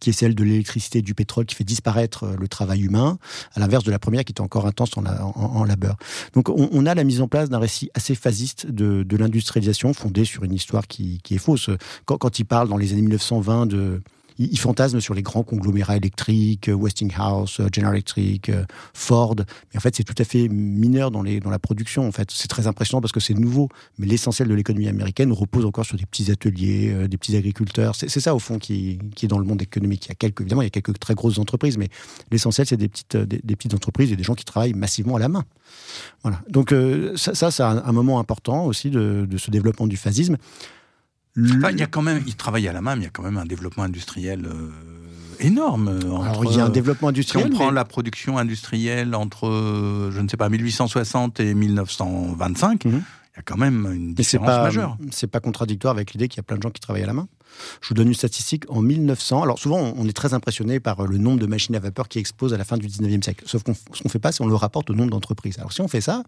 qui 0.00 0.10
est 0.10 0.12
celle 0.12 0.34
de 0.34 0.44
l'électricité 0.44 0.98
et 0.98 1.02
du 1.02 1.14
pétrole 1.14 1.46
qui 1.46 1.54
fait 1.54 1.64
disparaître 1.64 2.24
euh, 2.24 2.36
le 2.38 2.48
travail 2.48 2.82
humain, 2.82 3.18
à 3.54 3.60
l'inverse 3.60 3.84
de 3.84 3.90
la 3.90 3.98
première 3.98 4.24
qui 4.24 4.32
était 4.32 4.42
encore 4.42 4.66
intense 4.66 4.90
en, 4.96 5.64
labeur. 5.64 5.96
Donc 6.34 6.48
on, 6.48 6.86
a 6.86 6.94
la 6.94 7.04
mise 7.04 7.20
en 7.20 7.28
place 7.28 7.48
d'un 7.48 7.58
récit 7.58 7.90
assez 7.94 8.14
phasiste 8.14 8.66
de, 8.66 9.16
l'industrialisation, 9.16 9.94
fondé 9.94 10.24
sur 10.24 10.44
une 10.44 10.52
histoire 10.52 10.86
qui, 10.86 11.20
est 11.30 11.38
fausse. 11.38 11.70
Quand 12.04 12.38
il 12.38 12.44
parle 12.44 12.68
dans 12.68 12.76
les 12.76 12.92
années 12.92 13.02
1920 13.02 13.66
de 13.66 14.02
ils, 14.38 14.58
fantasment 14.58 15.00
sur 15.00 15.14
les 15.14 15.22
grands 15.22 15.42
conglomérats 15.42 15.96
électriques, 15.96 16.70
Westinghouse, 16.72 17.60
General 17.72 17.94
Electric, 17.94 18.50
Ford. 18.92 19.36
Mais 19.36 19.78
en 19.78 19.80
fait, 19.80 19.94
c'est 19.96 20.04
tout 20.04 20.14
à 20.18 20.24
fait 20.24 20.48
mineur 20.48 21.10
dans, 21.10 21.22
la 21.22 21.58
production. 21.58 22.06
En 22.06 22.12
fait, 22.12 22.30
c'est 22.30 22.48
très 22.48 22.66
impressionnant 22.66 23.00
parce 23.00 23.12
que 23.12 23.20
c'est 23.20 23.34
nouveau. 23.34 23.68
Mais 23.98 24.06
l'essentiel 24.06 24.48
de 24.48 24.54
l'économie 24.54 24.88
américaine 24.88 25.32
repose 25.32 25.64
encore 25.64 25.84
sur 25.84 25.96
des 25.96 26.06
petits 26.06 26.30
ateliers, 26.30 27.08
des 27.08 27.16
petits 27.16 27.36
agriculteurs. 27.36 27.94
C'est 27.94 28.08
ça, 28.20 28.34
au 28.34 28.38
fond, 28.38 28.58
qui, 28.58 28.98
est 29.22 29.26
dans 29.26 29.38
le 29.38 29.44
monde 29.44 29.62
économique. 29.62 30.06
Il 30.06 30.08
y 30.08 30.12
a 30.12 30.16
quelques, 30.16 30.40
évidemment, 30.40 30.62
il 30.62 30.66
y 30.66 30.68
a 30.68 30.70
quelques 30.70 30.98
très 30.98 31.14
grosses 31.14 31.38
entreprises, 31.38 31.78
mais 31.78 31.88
l'essentiel, 32.30 32.66
c'est 32.66 32.76
des 32.76 32.88
petites, 32.88 33.74
entreprises 33.74 34.12
et 34.12 34.16
des 34.16 34.24
gens 34.24 34.34
qui 34.34 34.44
travaillent 34.44 34.74
massivement 34.74 35.16
à 35.16 35.18
la 35.18 35.28
main. 35.28 35.44
Voilà. 36.22 36.40
Donc, 36.48 36.74
ça, 37.16 37.34
ça 37.34 37.50
c'est 37.50 37.62
un, 37.62 37.92
moment 37.92 38.18
important 38.18 38.66
aussi 38.66 38.90
de, 38.90 39.26
de 39.28 39.38
ce 39.38 39.50
développement 39.50 39.86
du 39.86 39.96
phasisme 39.96 40.36
il 41.36 41.78
y 41.78 41.82
a 41.82 41.86
quand 41.86 42.02
même, 42.02 42.22
il 42.26 42.36
travaille 42.36 42.68
à 42.68 42.72
la 42.72 42.80
main, 42.80 42.94
mais 42.96 43.02
il 43.02 43.04
y 43.04 43.08
a 43.08 43.10
quand 43.10 43.22
même 43.22 43.36
un 43.36 43.44
développement 43.46 43.82
industriel 43.82 44.46
euh, 44.46 44.70
énorme. 45.40 45.88
Alors, 45.88 46.44
il 46.44 46.56
y 46.56 46.60
a 46.60 46.64
un 46.64 46.68
développement 46.68 47.08
industriel. 47.08 47.46
Si 47.46 47.52
on 47.52 47.56
prend 47.56 47.70
la 47.70 47.84
production 47.84 48.38
industrielle 48.38 49.14
entre, 49.14 50.10
je 50.10 50.20
ne 50.20 50.28
sais 50.28 50.36
pas, 50.36 50.48
1860 50.48 51.40
et 51.40 51.54
1925, 51.54 52.84
il 52.84 52.92
y 52.92 52.96
a 53.40 53.42
quand 53.42 53.56
même 53.56 53.90
une 53.92 54.14
différence 54.14 54.46
pas, 54.46 54.62
majeure. 54.62 54.96
C'est 55.10 55.26
pas 55.26 55.40
contradictoire 55.40 55.92
avec 55.92 56.12
l'idée 56.12 56.28
qu'il 56.28 56.38
y 56.38 56.40
a 56.40 56.44
plein 56.44 56.56
de 56.56 56.62
gens 56.62 56.70
qui 56.70 56.80
travaillent 56.80 57.02
à 57.02 57.08
la 57.08 57.14
main. 57.14 57.28
Je 57.80 57.88
vous 57.88 57.94
donne 57.94 58.08
une 58.08 58.14
statistique. 58.14 58.64
En 58.68 58.82
1900, 58.82 59.42
alors 59.42 59.58
souvent 59.58 59.94
on 59.96 60.08
est 60.08 60.12
très 60.12 60.34
impressionné 60.34 60.80
par 60.80 61.06
le 61.06 61.18
nombre 61.18 61.38
de 61.38 61.46
machines 61.46 61.74
à 61.76 61.78
vapeur 61.78 62.08
qui 62.08 62.18
explosent 62.18 62.54
à 62.54 62.56
la 62.56 62.64
fin 62.64 62.76
du 62.76 62.86
19e 62.86 63.22
siècle. 63.22 63.44
Sauf 63.46 63.62
qu'on 63.62 63.74
ce 63.74 64.02
qu'on 64.02 64.08
fait 64.08 64.18
pas, 64.18 64.32
c'est 64.32 64.42
on 64.42 64.46
le 64.46 64.54
rapporte 64.54 64.90
au 64.90 64.94
nombre 64.94 65.10
d'entreprises. 65.10 65.58
Alors 65.58 65.72
si 65.72 65.80
on 65.80 65.88
fait 65.88 66.00
ça, 66.00 66.24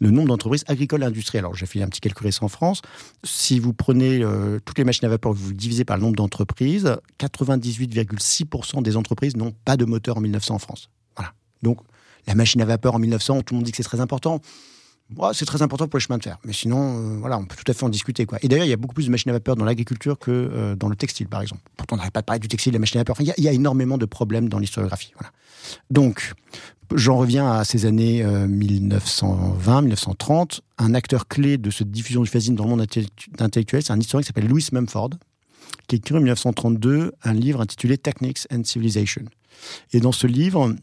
le 0.00 0.10
nombre 0.10 0.28
d'entreprises 0.28 0.64
agricoles 0.66 1.02
et 1.02 1.06
industrielles. 1.06 1.44
Alors 1.44 1.54
j'ai 1.54 1.66
fait 1.66 1.82
un 1.82 1.88
petit 1.88 2.00
calcul 2.00 2.26
récent 2.26 2.46
en 2.46 2.48
France. 2.48 2.82
Si 3.22 3.58
vous 3.58 3.72
prenez 3.72 4.22
euh, 4.22 4.58
toutes 4.64 4.78
les 4.78 4.84
machines 4.84 5.06
à 5.06 5.08
vapeur, 5.08 5.32
vous 5.32 5.52
divisez 5.52 5.84
par 5.84 5.96
le 5.96 6.02
nombre 6.02 6.16
d'entreprises, 6.16 6.96
98,6% 7.18 8.82
des 8.82 8.96
entreprises 8.96 9.36
n'ont 9.36 9.54
pas 9.64 9.76
de 9.76 9.84
moteur 9.84 10.18
en 10.18 10.20
1900 10.20 10.54
en 10.54 10.58
France. 10.58 10.90
Voilà. 11.16 11.32
Donc 11.62 11.78
la 12.26 12.34
machine 12.34 12.60
à 12.62 12.64
vapeur 12.64 12.94
en 12.94 12.98
1900, 12.98 13.42
tout 13.42 13.54
le 13.54 13.58
monde 13.58 13.64
dit 13.64 13.70
que 13.70 13.76
c'est 13.76 13.82
très 13.82 14.00
important 14.00 14.40
c'est 15.32 15.44
très 15.44 15.62
important 15.62 15.88
pour 15.88 15.98
les 15.98 16.04
chemins 16.04 16.18
de 16.18 16.22
fer. 16.22 16.38
Mais 16.44 16.52
sinon, 16.52 16.98
euh, 16.98 17.16
voilà, 17.18 17.38
on 17.38 17.44
peut 17.44 17.56
tout 17.56 17.70
à 17.70 17.74
fait 17.74 17.84
en 17.84 17.88
discuter. 17.88 18.26
Quoi. 18.26 18.38
Et 18.42 18.48
d'ailleurs, 18.48 18.66
il 18.66 18.70
y 18.70 18.72
a 18.72 18.76
beaucoup 18.76 18.94
plus 18.94 19.06
de 19.06 19.10
machines 19.10 19.30
à 19.30 19.34
vapeur 19.34 19.56
dans 19.56 19.64
l'agriculture 19.64 20.18
que 20.18 20.30
euh, 20.30 20.76
dans 20.76 20.88
le 20.88 20.96
textile, 20.96 21.28
par 21.28 21.42
exemple. 21.42 21.62
Pourtant, 21.76 21.96
on 21.96 21.98
n'arrête 21.98 22.12
pas 22.12 22.20
de 22.20 22.26
parler 22.26 22.40
du 22.40 22.48
textile, 22.48 22.72
de 22.72 22.76
la 22.76 22.80
machine 22.80 22.98
à 22.98 23.02
vapeur. 23.02 23.16
il, 23.20 23.42
y 23.42 23.48
a, 23.48 23.52
énormément 23.52 23.98
de 23.98 24.06
problèmes 24.06 24.48
dans 24.48 24.58
l'historiographie. 24.58 25.12
Donc, 25.90 26.32
j'en 26.94 27.16
reviens 27.16 27.50
à 27.50 27.64
ces 27.64 27.86
années 27.86 28.24
1920-1930. 28.24 30.32
Euh, 30.32 30.44
un 30.78 30.94
acteur 30.94 31.28
clé 31.28 31.58
de 31.58 31.70
cette 31.70 31.90
diffusion 31.90 32.22
du 32.22 32.28
fascisme 32.28 32.54
dans 32.54 32.64
le 32.64 32.70
monde 32.70 32.86
intellectuel, 33.38 33.82
c'est 33.82 33.92
un 33.92 34.00
historien 34.00 34.22
qui 34.22 34.26
s'appelle 34.26 34.48
Louis 34.48 34.66
Mumford, 34.72 35.10
qui 35.86 35.96
a 35.96 35.98
écrit 35.98 36.14
en 36.14 36.18
1932 36.18 37.12
un 37.22 37.32
livre 37.32 37.60
intitulé 37.60 37.98
Techniques 37.98 38.46
and 38.52 38.64
Civilization. 38.64 39.22
Et 39.92 40.00
dans 40.00 40.12
ce 40.12 40.26
livre, 40.26 40.74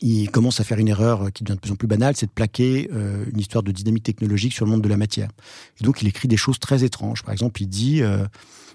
il 0.00 0.30
commence 0.30 0.60
à 0.60 0.64
faire 0.64 0.78
une 0.78 0.88
erreur 0.88 1.32
qui 1.32 1.44
devient 1.44 1.56
de 1.56 1.60
plus 1.60 1.72
en 1.72 1.76
plus 1.76 1.88
banale, 1.88 2.14
c'est 2.16 2.26
de 2.26 2.30
plaquer 2.30 2.88
euh, 2.92 3.24
une 3.32 3.38
histoire 3.38 3.62
de 3.62 3.72
dynamique 3.72 4.04
technologique 4.04 4.52
sur 4.52 4.64
le 4.64 4.70
monde 4.70 4.82
de 4.82 4.88
la 4.88 4.96
matière. 4.96 5.30
Et 5.80 5.84
donc 5.84 6.02
il 6.02 6.08
écrit 6.08 6.28
des 6.28 6.36
choses 6.36 6.58
très 6.58 6.84
étranges. 6.84 7.22
Par 7.22 7.32
exemple, 7.32 7.60
il 7.62 7.68
dit 7.68 8.02
euh, 8.02 8.26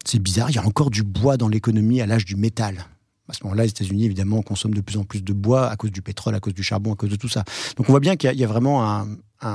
c'est 0.05 0.19
bizarre, 0.19 0.49
il 0.49 0.55
y 0.55 0.59
a 0.59 0.65
encore 0.65 0.89
du 0.89 1.03
bois 1.03 1.37
dans 1.37 1.47
l'économie 1.47 2.01
à 2.01 2.05
l'âge 2.05 2.25
du 2.25 2.35
métal. 2.35 2.85
À 3.27 3.33
ce 3.33 3.43
moment-là, 3.43 3.63
les 3.63 3.69
États-Unis, 3.69 4.05
évidemment, 4.05 4.43
consomment 4.43 4.75
de 4.75 4.81
plus 4.81 4.97
en 4.97 5.03
plus 5.03 5.23
de 5.23 5.33
bois 5.33 5.67
à 5.67 5.75
cause 5.77 5.91
du 5.91 6.03
pétrole, 6.03 6.35
à 6.35 6.39
cause 6.39 6.53
du 6.53 6.61
charbon, 6.61 6.93
à 6.93 6.95
cause 6.95 7.09
de 7.09 7.15
tout 7.15 7.27
ça. 7.27 7.43
Donc 7.75 7.89
on 7.89 7.91
voit 7.91 7.99
bien 7.99 8.17
qu'il 8.17 8.31
y, 8.31 8.43
a 8.43 8.47
vraiment 8.47 8.87
un, 8.87 9.07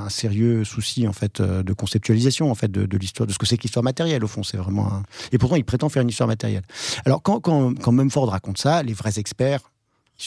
sérieux 0.09 0.64
souci 0.64 1.09
en 1.09 1.12
fait 1.12 1.40
euh, 1.40 1.64
de 1.64 1.73
conceptualisation 1.73 2.51
en 2.51 2.55
fait 2.55 2.70
de, 2.70 2.96
l'histoire, 2.96 3.27
de 3.27 3.33
ce 3.33 3.38
que 3.38 3.46
c'est 3.46 3.57
que 3.57 3.62
l'histoire 3.62 3.83
matérielle 3.85 4.25
au 4.25 4.29
fond. 4.29 4.42
C'est 4.42 4.57
vraiment 4.57 5.03
et 5.33 5.38
pourtant 5.38 5.57
il 5.57 5.64
prétend 5.64 5.88
faire 5.88 6.03
une 6.03 6.09
histoire 6.09 6.29
matérielle. 6.29 6.62
Alors 7.05 7.23
quand 7.23 7.40
quand, 7.40 7.75
quand 7.75 7.90
Mumford 7.90 8.31
raconte 8.31 8.59
ça, 8.59 8.85
les 8.85 8.92
vrais 8.92 9.18
experts 9.18 9.69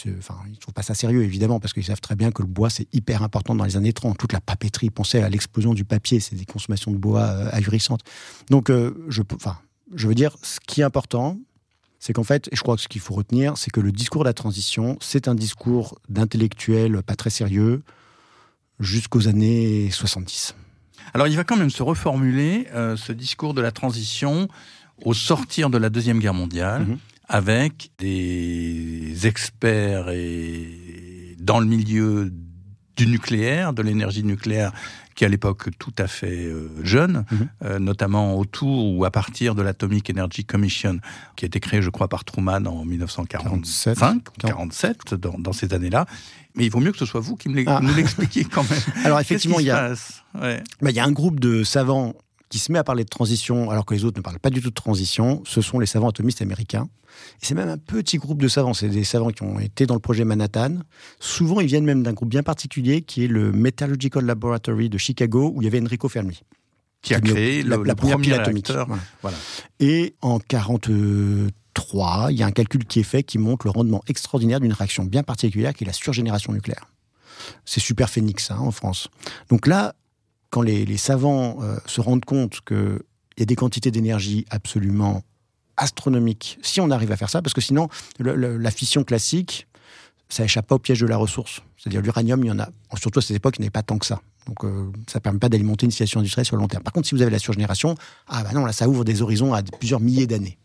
ils 0.05 0.15
enfin, 0.17 0.37
ils 0.49 0.57
trouvent 0.57 0.73
pas 0.73 0.83
ça 0.83 0.93
sérieux, 0.93 1.23
évidemment, 1.23 1.59
parce 1.59 1.73
qu'ils 1.73 1.85
savent 1.85 2.01
très 2.01 2.15
bien 2.15 2.31
que 2.31 2.41
le 2.41 2.47
bois, 2.47 2.69
c'est 2.69 2.87
hyper 2.93 3.23
important 3.23 3.55
dans 3.55 3.65
les 3.65 3.77
années 3.77 3.93
30. 3.93 4.17
Toute 4.17 4.33
la 4.33 4.41
papeterie, 4.41 4.89
pensez 4.89 5.21
à 5.21 5.29
l'explosion 5.29 5.73
du 5.73 5.85
papier, 5.85 6.19
c'est 6.19 6.35
des 6.35 6.45
consommations 6.45 6.91
de 6.91 6.97
bois 6.97 7.23
euh, 7.23 7.49
ahurissantes. 7.51 8.01
Donc, 8.49 8.69
euh, 8.69 9.05
je, 9.09 9.21
enfin, 9.35 9.57
je 9.93 10.07
veux 10.07 10.15
dire, 10.15 10.35
ce 10.41 10.59
qui 10.65 10.81
est 10.81 10.83
important, 10.83 11.39
c'est 11.99 12.13
qu'en 12.13 12.23
fait, 12.23 12.49
et 12.51 12.55
je 12.55 12.61
crois 12.61 12.75
que 12.75 12.81
ce 12.81 12.87
qu'il 12.87 13.01
faut 13.01 13.13
retenir, 13.13 13.57
c'est 13.57 13.71
que 13.71 13.79
le 13.79 13.91
discours 13.91 14.23
de 14.23 14.29
la 14.29 14.33
transition, 14.33 14.97
c'est 15.01 15.27
un 15.27 15.35
discours 15.35 15.99
d'intellectuel 16.09 17.01
pas 17.03 17.15
très 17.15 17.29
sérieux 17.29 17.83
jusqu'aux 18.79 19.27
années 19.27 19.89
70. 19.91 20.55
Alors, 21.13 21.27
il 21.27 21.35
va 21.35 21.43
quand 21.43 21.57
même 21.57 21.69
se 21.69 21.83
reformuler, 21.83 22.67
euh, 22.73 22.97
ce 22.97 23.11
discours 23.11 23.53
de 23.53 23.61
la 23.61 23.71
transition, 23.71 24.47
au 25.03 25.13
sortir 25.13 25.69
de 25.69 25.77
la 25.77 25.89
Deuxième 25.89 26.19
Guerre 26.19 26.33
mondiale. 26.33 26.83
Mm-hmm 26.83 26.97
avec 27.33 27.89
des 27.97 29.25
experts 29.25 30.09
et 30.09 31.35
dans 31.39 31.59
le 31.59 31.65
milieu 31.65 32.31
du 32.95 33.07
nucléaire, 33.07 33.73
de 33.73 33.81
l'énergie 33.81 34.23
nucléaire, 34.23 34.71
qui 35.15 35.25
à 35.25 35.29
l'époque 35.29 35.69
tout 35.79 35.93
à 35.97 36.05
fait 36.05 36.45
euh, 36.45 36.69
jeune, 36.83 37.25
mhm. 37.31 37.49
euh, 37.63 37.79
notamment 37.79 38.37
autour 38.37 38.95
ou 38.95 39.03
à 39.03 39.09
partir 39.09 39.55
de 39.55 39.63
l'Atomic 39.63 40.11
Energy 40.11 40.45
Commission, 40.45 40.99
qui 41.35 41.45
a 41.45 41.47
été 41.47 41.59
créée, 41.59 41.81
je 41.81 41.89
crois, 41.89 42.07
par 42.07 42.23
Truman 42.23 42.67
en 42.67 42.85
1945, 42.85 44.25
47, 44.37 45.15
dans, 45.15 45.39
dans 45.39 45.53
ces 45.53 45.73
années-là. 45.73 46.05
Mais 46.53 46.67
il 46.67 46.69
vaut 46.69 46.81
mieux 46.81 46.91
que 46.91 46.99
ce 46.99 47.07
soit 47.07 47.19
vous 47.19 47.35
qui 47.35 47.49
me 47.49 47.63
ah. 47.65 47.81
l'expliquiez 47.95 48.45
quand 48.45 48.69
même. 48.69 48.79
Alors 49.05 49.19
effectivement, 49.19 49.59
il 49.59 49.65
y, 49.65 49.71
a, 49.71 49.95
bah, 50.35 50.59
il 50.83 50.95
y 50.95 50.99
a 50.99 51.03
un 51.03 51.11
groupe 51.11 51.39
de 51.39 51.63
savants 51.63 52.13
qui 52.53 52.59
se 52.59 52.71
met 52.71 52.77
à 52.77 52.83
parler 52.83 53.03
de 53.03 53.09
transition 53.09 53.71
alors 53.71 53.83
que 53.83 53.95
les 53.95 54.05
autres 54.05 54.19
ne 54.19 54.21
parlent 54.21 54.37
pas 54.37 54.51
du 54.51 54.61
tout 54.61 54.69
de 54.69 54.75
transition, 54.75 55.41
ce 55.43 55.59
sont 55.59 55.79
les 55.79 55.87
savants 55.87 56.09
atomistes 56.09 56.43
américains. 56.43 56.87
Et 57.41 57.45
c'est 57.47 57.55
même 57.55 57.67
un 57.67 57.79
petit 57.79 58.19
groupe 58.19 58.39
de 58.39 58.47
savants, 58.47 58.75
c'est 58.75 58.89
des 58.89 59.03
savants 59.03 59.31
qui 59.31 59.41
ont 59.41 59.57
été 59.57 59.87
dans 59.87 59.95
le 59.95 59.99
projet 59.99 60.23
Manhattan. 60.23 60.77
Souvent, 61.19 61.61
ils 61.61 61.65
viennent 61.65 61.83
même 61.83 62.03
d'un 62.03 62.13
groupe 62.13 62.29
bien 62.29 62.43
particulier 62.43 63.01
qui 63.01 63.23
est 63.23 63.27
le 63.27 63.51
Metallurgical 63.51 64.23
Laboratory 64.23 64.87
de 64.87 64.99
Chicago 64.99 65.51
où 65.55 65.63
il 65.63 65.65
y 65.65 65.67
avait 65.67 65.81
Enrico 65.81 66.07
Fermi. 66.09 66.43
Qui 67.01 67.15
a 67.15 67.21
créé 67.21 67.63
la, 67.63 67.95
première 67.95 68.19
pile 68.19 68.35
atomique. 68.35 68.71
Voilà. 69.23 69.37
Et 69.79 70.13
en 70.21 70.37
43, 70.37 72.31
il 72.31 72.37
y 72.37 72.43
a 72.43 72.45
un 72.45 72.51
calcul 72.51 72.85
qui 72.85 72.99
est 72.99 73.03
fait 73.03 73.23
qui 73.23 73.39
montre 73.39 73.65
le 73.65 73.71
rendement 73.71 74.03
extraordinaire 74.05 74.59
d'une 74.59 74.73
réaction 74.73 75.05
bien 75.05 75.23
particulière 75.23 75.73
qui 75.73 75.85
est 75.85 75.87
la 75.87 75.93
surgénération 75.93 76.53
nucléaire. 76.53 76.87
C'est 77.65 77.79
super 77.79 78.11
phénix 78.11 78.51
hein, 78.51 78.57
en 78.59 78.69
France. 78.69 79.09
Donc 79.49 79.65
là, 79.65 79.95
quand 80.53 80.61
les, 80.61 80.97
savants 80.97 81.57
euh, 81.63 81.77
se 81.87 81.99
rendent 81.99 82.25
compte 82.25 82.61
qu'il 82.61 82.99
y 83.39 83.41
a 83.41 83.45
des 83.45 83.55
quantités 83.55 83.89
d'énergie 83.89 84.45
absolument 84.51 85.23
astronomiques, 85.77 86.59
si 86.61 86.79
on 86.79 86.91
arrive 86.91 87.11
à 87.11 87.17
faire 87.17 87.31
ça, 87.31 87.41
parce 87.41 87.55
que 87.55 87.61
sinon, 87.61 87.89
la 88.19 88.69
fission 88.69 89.03
classique, 89.03 89.65
ça 90.29 90.43
échappe 90.43 90.67
pas 90.67 90.75
au 90.75 90.79
piège 90.79 90.99
de 90.99 91.07
la 91.07 91.17
ressource. 91.17 91.61
C'est-à-dire 91.75 92.03
l'uranium, 92.03 92.43
il 92.43 92.49
y 92.49 92.51
en 92.51 92.59
a, 92.59 92.69
surtout 92.99 93.17
à 93.17 93.21
cette 93.23 93.35
époque, 93.35 93.55
il 93.57 93.61
n'y 93.61 93.65
avait 93.65 93.71
pas 93.71 93.81
tant 93.81 93.97
que 93.97 94.05
ça. 94.05 94.21
Donc 94.45 94.63
euh, 94.63 94.91
ça 95.07 95.17
ne 95.17 95.21
permet 95.21 95.39
pas 95.39 95.49
d'alimenter 95.49 95.87
une 95.87 95.91
situation 95.91 96.19
industrielle 96.19 96.45
sur 96.45 96.55
le 96.55 96.61
long 96.61 96.67
terme. 96.67 96.83
Par 96.83 96.93
contre, 96.93 97.07
si 97.07 97.15
vous 97.15 97.23
avez 97.23 97.31
la 97.31 97.39
surgénération, 97.39 97.95
ah 98.27 98.43
bah 98.43 98.51
non, 98.53 98.63
là, 98.63 98.73
ça 98.73 98.87
ouvre 98.87 99.03
des 99.03 99.23
horizons 99.23 99.55
à 99.55 99.63
plusieurs 99.63 100.01
milliers 100.01 100.27
d'années. 100.27 100.59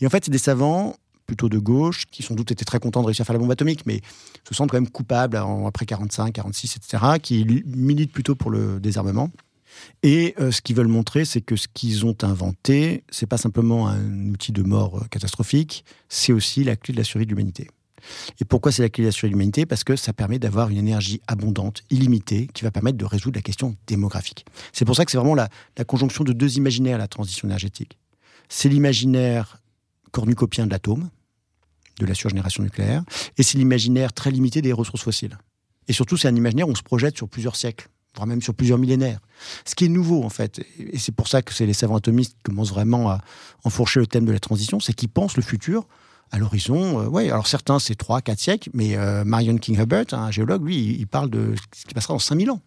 Et 0.00 0.06
en 0.06 0.10
fait, 0.10 0.24
c'est 0.24 0.32
des 0.32 0.38
savants 0.38 0.96
plutôt 1.32 1.48
de 1.48 1.58
gauche, 1.58 2.04
qui 2.10 2.22
sans 2.22 2.34
doute 2.34 2.50
étaient 2.50 2.66
très 2.66 2.78
contents 2.78 3.00
de 3.00 3.06
réussir 3.06 3.22
à 3.22 3.24
faire 3.24 3.32
la 3.32 3.38
bombe 3.38 3.50
atomique, 3.50 3.86
mais 3.86 4.02
se 4.46 4.54
sentent 4.54 4.70
quand 4.70 4.76
même 4.76 4.90
coupables 4.90 5.42
après 5.66 5.86
45, 5.86 6.30
46, 6.30 6.76
etc., 6.76 7.04
qui 7.22 7.62
militent 7.64 8.12
plutôt 8.12 8.34
pour 8.34 8.50
le 8.50 8.78
désarmement. 8.80 9.30
Et 10.02 10.34
euh, 10.38 10.50
ce 10.50 10.60
qu'ils 10.60 10.76
veulent 10.76 10.88
montrer, 10.88 11.24
c'est 11.24 11.40
que 11.40 11.56
ce 11.56 11.68
qu'ils 11.72 12.04
ont 12.04 12.16
inventé, 12.20 13.04
c'est 13.08 13.26
pas 13.26 13.38
simplement 13.38 13.88
un 13.88 14.28
outil 14.28 14.52
de 14.52 14.62
mort 14.62 14.98
euh, 14.98 15.06
catastrophique, 15.10 15.86
c'est 16.10 16.32
aussi 16.34 16.64
la 16.64 16.76
clé 16.76 16.92
de 16.92 16.98
la 16.98 17.04
survie 17.04 17.24
de 17.24 17.30
l'humanité. 17.30 17.70
Et 18.38 18.44
pourquoi 18.44 18.70
c'est 18.70 18.82
la 18.82 18.90
clé 18.90 19.04
de 19.04 19.08
la 19.08 19.12
survie 19.12 19.30
de 19.30 19.34
l'humanité? 19.34 19.64
Parce 19.64 19.84
que 19.84 19.96
ça 19.96 20.12
permet 20.12 20.38
d'avoir 20.38 20.68
une 20.68 20.76
énergie 20.76 21.22
abondante, 21.28 21.82
illimitée, 21.88 22.48
qui 22.52 22.62
va 22.62 22.70
permettre 22.70 22.98
de 22.98 23.06
résoudre 23.06 23.38
la 23.38 23.42
question 23.42 23.74
démographique. 23.86 24.44
C'est 24.74 24.84
pour 24.84 24.96
ça 24.96 25.06
que 25.06 25.10
c'est 25.10 25.18
vraiment 25.18 25.34
la, 25.34 25.48
la 25.78 25.84
conjonction 25.86 26.24
de 26.24 26.34
deux 26.34 26.58
imaginaires, 26.58 26.98
la 26.98 27.08
transition 27.08 27.48
énergétique. 27.48 27.96
C'est 28.50 28.68
l'imaginaire 28.68 29.62
cornucopien 30.12 30.66
de 30.66 30.70
l'atome, 30.70 31.10
de 31.98 32.06
la 32.06 32.14
surgénération 32.14 32.62
nucléaire, 32.62 33.04
et 33.38 33.42
c'est 33.42 33.58
l'imaginaire 33.58 34.12
très 34.12 34.30
limité 34.30 34.62
des 34.62 34.72
ressources 34.72 35.02
fossiles. 35.02 35.38
Et 35.88 35.92
surtout, 35.92 36.16
c'est 36.16 36.28
un 36.28 36.36
imaginaire 36.36 36.68
où 36.68 36.72
on 36.72 36.76
se 36.76 36.82
projette 36.82 37.16
sur 37.16 37.28
plusieurs 37.28 37.56
siècles, 37.56 37.88
voire 38.14 38.26
même 38.26 38.42
sur 38.42 38.54
plusieurs 38.54 38.78
millénaires. 38.78 39.20
Ce 39.64 39.74
qui 39.74 39.86
est 39.86 39.88
nouveau, 39.88 40.22
en 40.22 40.28
fait, 40.28 40.64
et 40.78 40.98
c'est 40.98 41.12
pour 41.12 41.28
ça 41.28 41.42
que 41.42 41.52
c'est 41.52 41.66
les 41.66 41.74
savants 41.74 41.96
atomistes 41.96 42.34
qui 42.34 42.42
commencent 42.42 42.70
vraiment 42.70 43.10
à 43.10 43.20
enfourcher 43.64 44.00
le 44.00 44.06
thème 44.06 44.24
de 44.24 44.32
la 44.32 44.40
transition, 44.40 44.80
c'est 44.80 44.92
qu'ils 44.92 45.08
pensent 45.08 45.36
le 45.36 45.42
futur 45.42 45.86
à 46.32 46.38
l'horizon, 46.38 47.00
euh, 47.00 47.06
ouais, 47.08 47.30
alors 47.30 47.46
certains 47.46 47.78
c'est 47.78 47.94
3, 47.94 48.22
4 48.22 48.38
siècles, 48.38 48.70
mais 48.72 48.96
euh, 48.96 49.22
Marion 49.22 49.58
King 49.58 49.78
Hubbard, 49.78 50.06
un 50.12 50.30
géologue, 50.30 50.64
lui, 50.64 50.96
il 50.98 51.06
parle 51.06 51.28
de 51.28 51.54
ce 51.74 51.84
qui 51.84 51.92
passera 51.92 52.14
en 52.14 52.18
5000 52.18 52.50
ans. 52.50 52.60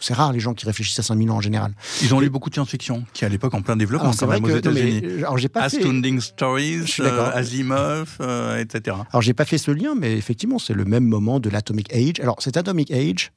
C'est 0.00 0.14
rare 0.14 0.32
les 0.32 0.40
gens 0.40 0.54
qui 0.54 0.66
réfléchissent 0.66 0.98
à 0.98 1.02
5000 1.02 1.30
ans 1.30 1.36
en 1.36 1.40
général. 1.40 1.74
Ils 2.02 2.12
ont 2.14 2.18
lu 2.18 2.30
beaucoup 2.30 2.48
de 2.48 2.54
science-fiction, 2.54 3.04
qui 3.12 3.24
à 3.24 3.28
l'époque 3.28 3.54
en 3.54 3.62
plein 3.62 3.76
développement, 3.76 4.10
quand 4.18 4.26
même 4.26 4.44
aux 4.44 4.48
États-Unis. 4.48 5.02
Alors 5.18 5.36
j'ai 5.36 5.48
pas 5.48 5.62
Astounding 5.62 6.20
Stories, 6.20 6.96
euh, 7.00 7.30
Asimov, 7.34 8.16
etc. 8.58 8.96
Alors 9.12 9.22
j'ai 9.22 9.34
pas 9.34 9.44
fait 9.44 9.58
ce 9.58 9.70
lien, 9.70 9.94
mais 9.94 10.16
effectivement, 10.16 10.58
c'est 10.58 10.74
le 10.74 10.86
même 10.86 11.04
moment 11.04 11.40
de 11.40 11.50
l'Atomic 11.50 11.92
Age. 11.92 12.20
Alors 12.20 12.36
cet 12.40 12.56
Atomic 12.56 12.90
Age, 12.90 13.32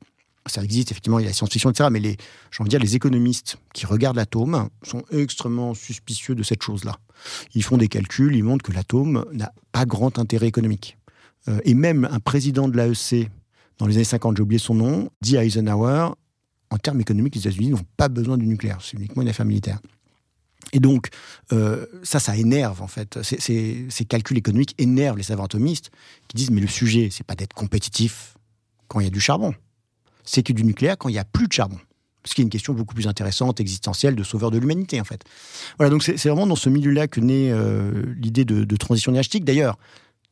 ça 0.47 0.63
existe 0.63 0.91
effectivement, 0.91 1.19
il 1.19 1.23
y 1.23 1.25
a 1.25 1.29
la 1.29 1.33
science-fiction, 1.33 1.69
etc. 1.69 1.89
Mais 1.91 1.99
les, 1.99 2.17
j'ai 2.51 2.61
envie 2.61 2.69
dire, 2.69 2.79
les 2.79 2.95
économistes 2.95 3.57
qui 3.73 3.85
regardent 3.85 4.17
l'atome 4.17 4.69
sont 4.83 5.03
extrêmement 5.11 5.73
suspicieux 5.73 6.35
de 6.35 6.43
cette 6.43 6.63
chose-là. 6.63 6.97
Ils 7.53 7.63
font 7.63 7.77
des 7.77 7.87
calculs, 7.87 8.35
ils 8.35 8.43
montrent 8.43 8.63
que 8.63 8.71
l'atome 8.71 9.25
n'a 9.33 9.51
pas 9.71 9.85
grand 9.85 10.19
intérêt 10.19 10.47
économique. 10.47 10.97
Euh, 11.47 11.59
et 11.63 11.73
même 11.73 12.07
un 12.11 12.19
président 12.19 12.67
de 12.67 12.77
l'AEC, 12.77 13.29
dans 13.77 13.87
les 13.87 13.95
années 13.95 14.03
50, 14.03 14.37
j'ai 14.37 14.43
oublié 14.43 14.59
son 14.59 14.75
nom, 14.75 15.09
dit 15.21 15.35
Eisenhower, 15.35 16.09
en 16.69 16.77
termes 16.77 16.99
économiques, 16.99 17.35
les 17.35 17.41
États-Unis 17.41 17.69
n'ont 17.69 17.85
pas 17.95 18.09
besoin 18.09 18.37
du 18.37 18.45
nucléaire, 18.45 18.79
c'est 18.81 18.97
uniquement 18.97 19.21
une 19.21 19.29
affaire 19.29 19.45
militaire. 19.45 19.79
Et 20.73 20.79
donc, 20.79 21.09
euh, 21.53 21.85
ça, 22.03 22.19
ça 22.19 22.35
énerve 22.35 22.81
en 22.81 22.87
fait. 22.87 23.21
Ces, 23.23 23.87
calculs 24.07 24.37
économiques 24.37 24.75
énervent 24.77 25.17
les 25.17 25.23
savants 25.23 25.45
atomistes 25.45 25.91
qui 26.27 26.35
disent 26.35 26.51
mais 26.51 26.61
le 26.61 26.67
sujet, 26.67 27.09
c'est 27.11 27.25
pas 27.25 27.35
d'être 27.35 27.53
compétitif 27.53 28.35
quand 28.87 28.99
il 28.99 29.05
y 29.05 29.07
a 29.07 29.11
du 29.11 29.19
charbon, 29.19 29.53
c'est 30.27 30.43
que 30.43 30.53
du 30.53 30.63
nucléaire 30.63 30.97
quand 30.97 31.09
il 31.09 31.15
y 31.15 31.19
a 31.19 31.25
plus 31.25 31.47
de 31.47 31.53
charbon. 31.53 31.79
Ce 32.25 32.35
qui 32.35 32.41
est 32.41 32.43
une 32.43 32.49
question 32.49 32.73
beaucoup 32.73 32.93
plus 32.93 33.07
intéressante, 33.07 33.61
existentielle, 33.61 34.15
de 34.15 34.23
sauveur 34.23 34.51
de 34.51 34.57
l'humanité 34.57 34.99
en 34.99 35.05
fait. 35.05 35.23
Voilà, 35.77 35.89
donc 35.89 36.03
c'est 36.03 36.21
vraiment 36.27 36.45
dans 36.45 36.57
ce 36.57 36.69
milieu-là 36.69 37.07
que 37.07 37.21
naît 37.21 37.51
euh, 37.51 38.03
l'idée 38.17 38.43
de 38.43 38.75
transition 38.75 39.11
énergétique. 39.11 39.45
D'ailleurs, 39.45 39.77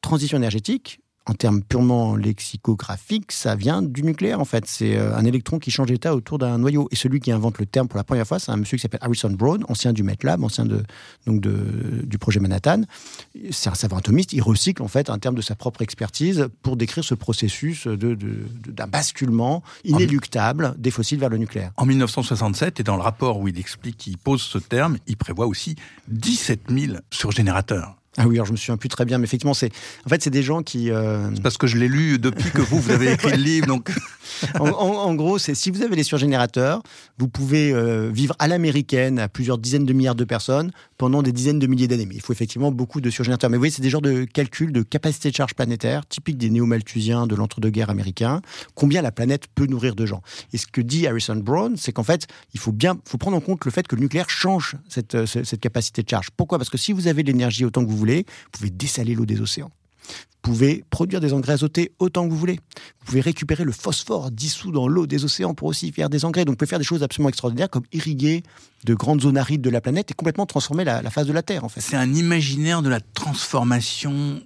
transition 0.02 0.38
énergétique, 0.38 1.00
en 1.28 1.34
termes 1.34 1.62
purement 1.64 2.16
lexicographiques, 2.16 3.32
ça 3.32 3.56
vient 3.56 3.82
du 3.82 4.04
nucléaire 4.04 4.40
en 4.40 4.46
fait. 4.46 4.66
C'est 4.68 4.96
euh, 4.96 5.16
un 5.16 5.26
électron 5.26 5.58
qui 5.58 5.72
change 5.72 5.88
d'état 5.88 6.16
autour 6.16 6.38
d'un 6.38 6.58
noyau. 6.58 6.88
Et 6.92 6.96
celui 6.96 7.20
qui 7.20 7.32
invente 7.32 7.58
le 7.58 7.66
terme 7.66 7.88
pour 7.88 7.98
la 7.98 8.04
première 8.04 8.28
fois, 8.28 8.40
c'est 8.40 8.52
un 8.52 8.58
monsieur 8.58 8.78
qui 8.78 8.82
s'appelle 8.82 9.00
Harrison 9.02 9.32
Brown, 9.32 9.64
ancien 9.68 9.92
du 9.92 10.04
MATLAB, 10.04 10.44
ancien 10.44 10.66
de, 10.66 10.84
donc 11.26 11.42
de, 11.42 12.04
du 12.04 12.18
projet 12.18 12.40
Manhattan. 12.40 12.82
C'est 13.52 13.70
un 13.70 13.76
savant 13.76 13.98
atomiste. 13.98 14.34
Il 14.34 14.42
recycle 14.42 14.84
en 14.84 14.88
fait 14.88 15.10
un 15.10 15.18
terme 15.18 15.36
de 15.36 15.42
sa 15.42 15.56
propre 15.56 15.82
expertise 15.82 16.48
pour 16.62 16.78
décrire 16.78 17.04
ce 17.04 17.16
processus 17.16 17.88
d'un 17.88 17.96
de, 17.96 18.16
de, 18.16 18.86
basculement 18.88 19.64
inéluctable 19.84 20.76
des 20.78 20.92
fossiles 20.92 21.20
vers 21.20 21.30
le 21.30 21.38
nucléaire. 21.38 21.72
En 21.78 21.86
1967, 21.86 22.80
et 22.80 22.84
dans 22.84 22.96
le 22.96 23.02
rapport 23.02 23.40
où 23.40 23.48
il 23.48 23.58
explique 23.60 23.98
qu'il 23.98 24.18
pose 24.18 24.42
ce 24.42 24.60
terme, 24.60 24.98
il 25.08 25.18
prévoit 25.18 25.48
aussi 25.48 25.76
17 26.10 26.66
000 26.70 26.94
surgénérateurs. 27.12 27.98
Ah 28.18 28.28
oui, 28.28 28.36
alors 28.36 28.46
je 28.46 28.52
me 28.52 28.58
souviens 28.58 28.78
plus 28.78 28.90
très 28.90 29.06
bien, 29.06 29.18
mais 29.18 29.26
effectivement, 29.26 29.54
c'est 29.54 29.72
en 30.06 30.10
fait 30.10 30.22
c'est 30.22 30.30
des 30.30 30.44
gens 30.44 30.64
qui. 30.64 30.92
Euh, 30.92 31.30
c'est 31.34 31.42
parce 31.42 31.58
que 31.58 31.68
je 31.68 31.78
l'ai 31.78 31.88
lu 31.88 32.18
depuis 32.18 32.50
que 32.52 32.62
vous 32.62 32.80
vous 32.80 32.92
avez 32.92 33.12
écrit 33.12 33.32
le 33.32 33.44
livre, 33.44 33.68
donc. 33.68 33.92
en, 34.60 35.14
gros, 35.16 35.38
c'est 35.38 35.56
si 35.56 35.72
vous 35.72 35.82
avez 35.82 35.96
les 35.96 36.04
surgénérateurs, 36.04 36.82
vous 37.18 37.28
pouvez 37.28 37.72
euh, 37.72 38.10
vivre 38.12 38.36
à 38.40 38.48
l'américaine 38.48 39.20
à 39.20 39.28
plusieurs 39.28 39.58
dizaines 39.58 39.86
de 39.86 39.94
milliards 39.94 40.16
de 40.16 40.24
personnes 40.24 40.72
pendant 40.98 41.22
des 41.22 41.32
dizaines 41.32 41.60
de 41.60 41.68
milliers 41.68 41.88
d'années. 41.88 42.06
Mais 42.06 42.16
il 42.16 42.22
faut 42.22 42.34
effectivement 42.34 42.72
beaucoup 42.72 43.02
de 43.02 43.10
surgénérateurs. 43.10 43.50
Mais 43.50 43.58
vous 43.58 43.62
voyez, 43.62 43.72
c'est 43.72 43.82
des 43.82 43.90
genres 43.90 44.02
de 44.02 44.24
calculs 44.26 44.72
de 44.72 44.82
capacité 44.82 45.30
de 45.30 45.36
charge 45.36 45.54
planétaire 45.54 46.06
typiques 46.06 46.38
des 46.38 46.50
néo-malthusiens 46.50 47.28
de 47.28 47.36
l'entre-deux-guerres 47.36 47.90
américains. 47.90 48.42
Combien 48.74 49.02
la 49.02 49.12
planète 49.12 49.48
peut 49.54 49.66
nourrir 49.66 49.96
de 49.96 50.06
gens 50.06 50.22
Et 50.54 50.58
ce 50.58 50.68
que 50.68 50.82
dit 50.82 51.08
Harrison 51.08 51.36
Brown, 51.36 51.76
c'est 51.78 51.92
qu'en 51.92 52.04
fait, 52.04 52.28
il 52.54 52.60
faut 52.60 52.72
bien, 52.72 52.98
faut 53.06 53.18
prendre 53.18 53.38
en 53.38 53.42
compte 53.42 53.66
le 53.66 53.72
fait 53.72 53.88
que 53.88 53.96
le 53.96 54.02
nucléaire 54.02 54.30
change 54.30 54.76
cette, 54.88 55.16
euh, 55.16 55.26
cette 55.26 55.60
capacité 55.60 56.04
de 56.04 56.10
charge. 56.10 56.30
Pourquoi? 56.36 56.58
Parce 56.58 56.70
que 56.70 56.78
si 56.78 56.94
vous 56.94 57.08
avez 57.08 57.24
l'énergie 57.24 57.66
autant 57.66 57.84
que 57.84 57.90
vous 57.90 57.98
voulez 57.98 58.26
vous 58.46 58.50
pouvez 58.52 58.70
dessaler 58.70 59.16
l'eau 59.16 59.26
des 59.26 59.42
océans. 59.42 59.72
Vous 60.46 60.52
pouvez 60.52 60.84
produire 60.92 61.22
des 61.22 61.34
engrais 61.34 61.54
azotés 61.54 61.92
autant 61.98 62.26
que 62.26 62.30
vous 62.32 62.38
voulez. 62.38 62.60
Vous 63.00 63.06
pouvez 63.06 63.22
récupérer 63.22 63.64
le 63.64 63.72
phosphore 63.72 64.30
dissous 64.30 64.72
dans 64.72 64.88
l'eau 64.88 65.08
des 65.08 65.26
océans 65.26 65.56
pour 65.56 65.68
aussi 65.68 65.92
faire 65.92 66.10
des 66.10 66.24
engrais. 66.24 66.46
Donc, 66.46 66.54
vous 66.54 66.58
pouvez 66.58 66.70
faire 66.70 66.80
des 66.80 66.86
choses 66.86 67.02
absolument 67.02 67.30
extraordinaires 67.30 67.70
comme 67.70 67.86
irriguer 67.92 68.44
de 68.84 68.94
grandes 68.94 69.22
zones 69.22 69.38
arides 69.38 69.62
de 69.62 69.72
la 69.72 69.82
planète 69.82 70.12
et 70.12 70.14
complètement 70.14 70.46
transformer 70.46 70.84
la, 70.84 71.02
la 71.02 71.10
face 71.10 71.26
de 71.26 71.34
la 71.34 71.42
Terre, 71.42 71.64
en 71.64 71.70
fait. 71.70 71.82
C'est 71.82 71.96
un 71.96 72.14
imaginaire 72.14 72.84
de 72.84 72.90
la 72.90 73.00
transformation 73.00 74.42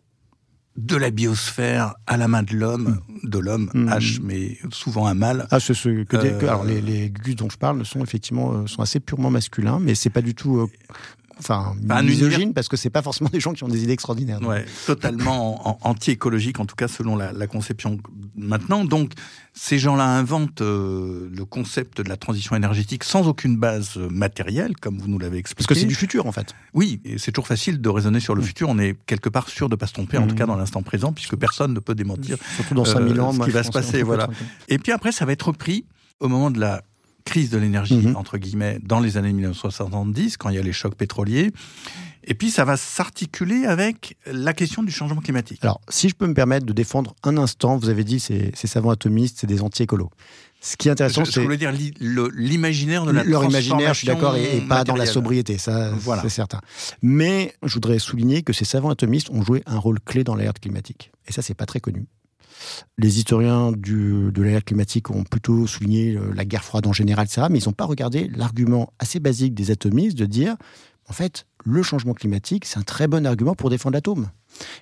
de 0.79 0.95
la 0.95 1.11
biosphère 1.11 1.95
à 2.07 2.15
la 2.15 2.27
main 2.27 2.41
de 2.43 2.55
l'homme, 2.55 3.01
de 3.23 3.37
l'homme 3.37 3.69
mm. 3.73 3.89
H, 3.89 4.19
mais 4.23 4.57
souvent 4.71 5.07
un 5.07 5.13
mâle. 5.13 5.47
Ah, 5.51 5.59
ce, 5.59 5.73
que, 5.73 6.15
euh, 6.15 6.39
alors 6.39 6.63
les, 6.63 6.79
les 6.79 7.09
gus 7.09 7.35
dont 7.35 7.49
je 7.49 7.57
parle 7.57 7.85
sont 7.85 8.01
effectivement 8.01 8.53
euh, 8.53 8.67
sont 8.67 8.81
assez 8.81 8.99
purement 8.99 9.29
masculins, 9.29 9.79
mais 9.79 9.93
c'est 9.93 10.09
pas 10.09 10.21
du 10.21 10.35
tout 10.35 10.57
euh, 10.57 10.67
enfin 11.39 11.73
un 11.89 12.03
misogyne 12.03 12.53
parce 12.53 12.67
que 12.67 12.77
c'est 12.77 12.89
pas 12.89 13.01
forcément 13.01 13.29
des 13.31 13.39
gens 13.39 13.53
qui 13.53 13.63
ont 13.63 13.67
des 13.67 13.83
idées 13.83 13.93
extraordinaires. 13.93 14.41
Ouais, 14.41 14.65
totalement 14.85 15.79
anti-écologique 15.87 16.59
en 16.59 16.65
tout 16.65 16.75
cas 16.75 16.87
selon 16.87 17.15
la, 17.15 17.47
conception 17.47 17.97
maintenant. 18.35 18.85
Donc 18.85 19.13
ces 19.53 19.79
gens-là 19.79 20.05
inventent 20.05 20.61
euh, 20.61 21.29
le 21.35 21.45
concept 21.45 22.01
de 22.01 22.09
la 22.09 22.15
transition 22.15 22.55
énergétique 22.55 23.03
sans 23.03 23.27
aucune 23.27 23.57
base 23.57 23.97
matérielle, 23.97 24.75
comme 24.77 24.99
vous 24.99 25.07
nous 25.07 25.19
l'avez 25.19 25.37
expliqué. 25.37 25.67
Parce 25.67 25.75
que 25.75 25.81
c'est 25.81 25.87
du 25.87 25.95
futur 25.95 26.27
en 26.27 26.31
fait. 26.31 26.53
Oui, 26.73 27.01
et 27.03 27.17
c'est 27.17 27.31
toujours 27.31 27.47
facile 27.47 27.81
de 27.81 27.89
raisonner 27.89 28.19
sur 28.19 28.35
le 28.35 28.41
mm. 28.41 28.45
futur. 28.45 28.69
On 28.69 28.77
est 28.77 28.95
quelque 29.05 29.29
part 29.29 29.49
sûr 29.49 29.69
de 29.69 29.75
pas 29.75 29.87
se 29.87 29.93
tromper, 29.93 30.17
en 30.17 30.27
tout 30.27 30.35
cas 30.35 30.45
mm. 30.45 30.49
dans 30.49 30.57
l'instant 30.57 30.83
présent, 30.83 31.11
puisque 31.11 31.35
personne 31.35 31.73
ne 31.73 31.79
peut 31.79 31.95
démentir. 31.95 32.37
Surtout 32.55 32.75
dans 32.75 32.85
5000 32.85 33.19
ans, 33.21 33.33
ce 33.33 33.39
qui 33.39 33.51
va 33.51 33.63
se 33.63 33.71
passer. 33.71 34.03
Voilà. 34.03 34.27
Et 34.67 34.77
puis 34.77 34.91
après, 34.91 35.11
ça 35.11 35.25
va 35.25 35.31
être 35.31 35.47
repris 35.47 35.85
au 36.19 36.27
moment 36.27 36.51
de 36.51 36.59
la 36.59 36.83
crise 37.29 37.49
de 37.49 37.57
l'énergie, 37.57 37.95
mhm. 37.95 38.15
entre 38.15 38.37
guillemets, 38.37 38.79
dans 38.83 38.99
les 38.99 39.15
années 39.17 39.31
1970, 39.31 40.37
quand 40.37 40.49
il 40.49 40.55
y 40.55 40.59
a 40.59 40.63
les 40.63 40.73
chocs 40.73 40.95
pétroliers. 40.95 41.51
Et 42.25 42.33
puis, 42.33 42.51
ça 42.51 42.65
va 42.65 42.75
s'articuler 42.75 43.65
avec 43.65 44.17
la 44.25 44.53
question 44.53 44.83
du 44.83 44.91
changement 44.91 45.21
climatique. 45.21 45.59
Alors, 45.61 45.79
si 45.89 46.09
je 46.09 46.15
peux 46.15 46.27
me 46.27 46.33
permettre 46.33 46.65
de 46.65 46.73
défendre 46.73 47.15
un 47.23 47.37
instant, 47.37 47.77
vous 47.77 47.89
avez 47.89 48.03
dit 48.03 48.19
ces, 48.19 48.51
ces 48.55 48.67
savants 48.67 48.89
atomistes, 48.89 49.37
c'est 49.39 49.47
des 49.47 49.61
anti-écolos. 49.61 50.09
Ce 50.61 50.75
qui 50.75 50.89
est 50.89 50.91
intéressant, 50.91 51.23
c'est. 51.23 51.31
Je 51.31 51.41
voulais 51.41 51.57
dire 51.57 51.71
l'imaginaire 52.01 53.05
de 53.05 53.11
la 53.11 53.23
Leur 53.23 53.45
imaginaire, 53.45 53.93
je 53.93 53.99
suis 53.99 54.07
d'accord, 54.07 54.35
et, 54.35 54.61
pas 54.67 54.83
dans 54.83 54.95
la 54.95 55.05
sobriété, 55.05 55.57
ça, 55.57 55.91
voilà. 55.91 56.21
c'est 56.21 56.29
certain. 56.29 56.59
Mais 57.01 57.53
je 57.63 57.73
voudrais 57.75 57.99
souligner 57.99 58.43
que 58.43 58.51
ces 58.51 58.65
savants 58.65 58.89
atomistes 58.89 59.29
ont 59.29 59.41
joué 59.41 59.63
un 59.65 59.77
rôle 59.77 59.99
clé 60.01 60.23
dans 60.23 60.35
l'alerte 60.35 60.59
climatique. 60.59 61.11
Et 61.27 61.31
ça, 61.31 61.41
c'est 61.41 61.53
pas 61.53 61.65
très 61.65 61.79
connu. 61.79 62.05
Les 62.97 63.17
historiens 63.19 63.71
de 63.71 64.41
l'ère 64.41 64.63
climatique 64.63 65.09
ont 65.11 65.23
plutôt 65.23 65.67
souligné 65.67 66.15
euh, 66.15 66.31
la 66.33 66.45
guerre 66.45 66.63
froide 66.63 66.87
en 66.87 66.93
général, 66.93 67.25
etc. 67.25 67.47
Mais 67.49 67.59
ils 67.59 67.67
n'ont 67.67 67.73
pas 67.73 67.85
regardé 67.85 68.29
l'argument 68.35 68.93
assez 68.99 69.19
basique 69.19 69.53
des 69.53 69.71
atomistes 69.71 70.17
de 70.17 70.25
dire, 70.25 70.55
en 71.09 71.13
fait, 71.13 71.47
le 71.65 71.81
changement 71.81 72.13
climatique, 72.13 72.65
c'est 72.65 72.77
un 72.77 72.83
très 72.83 73.07
bon 73.07 73.25
argument 73.25 73.55
pour 73.55 73.69
défendre 73.69 73.95
l'atome. 73.95 74.29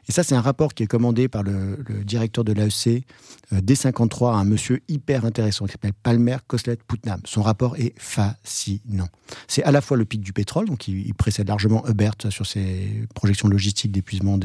Et 0.07 0.11
ça, 0.11 0.23
c'est 0.23 0.35
un 0.35 0.41
rapport 0.41 0.73
qui 0.73 0.83
est 0.83 0.87
commandé 0.87 1.27
par 1.27 1.43
le, 1.43 1.77
directeur 2.03 2.43
de 2.43 2.51
l'AEC 2.51 3.05
euh, 3.53 3.61
D53, 3.61 4.33
un 4.33 4.43
monsieur 4.43 4.81
hyper 4.87 5.25
intéressant 5.25 5.65
qui 5.65 5.71
s'appelle 5.71 5.93
Palmer 5.93 6.37
Koslet 6.47 6.77
Putnam. 6.87 7.21
Son 7.25 7.41
rapport 7.41 7.77
est 7.77 7.93
fascinant. 7.97 9.07
C'est 9.47 9.63
à 9.63 9.71
la 9.71 9.81
fois 9.81 9.97
le 9.97 10.05
pic 10.05 10.21
du 10.21 10.33
pétrole, 10.33 10.67
donc 10.67 10.87
il, 10.87 11.13
précède 11.13 11.47
largement 11.47 11.87
Hubert 11.87 12.15
sur 12.29 12.45
ses 12.45 13.07
projections 13.15 13.47
logistiques 13.47 13.91
d'épuisement 13.91 14.37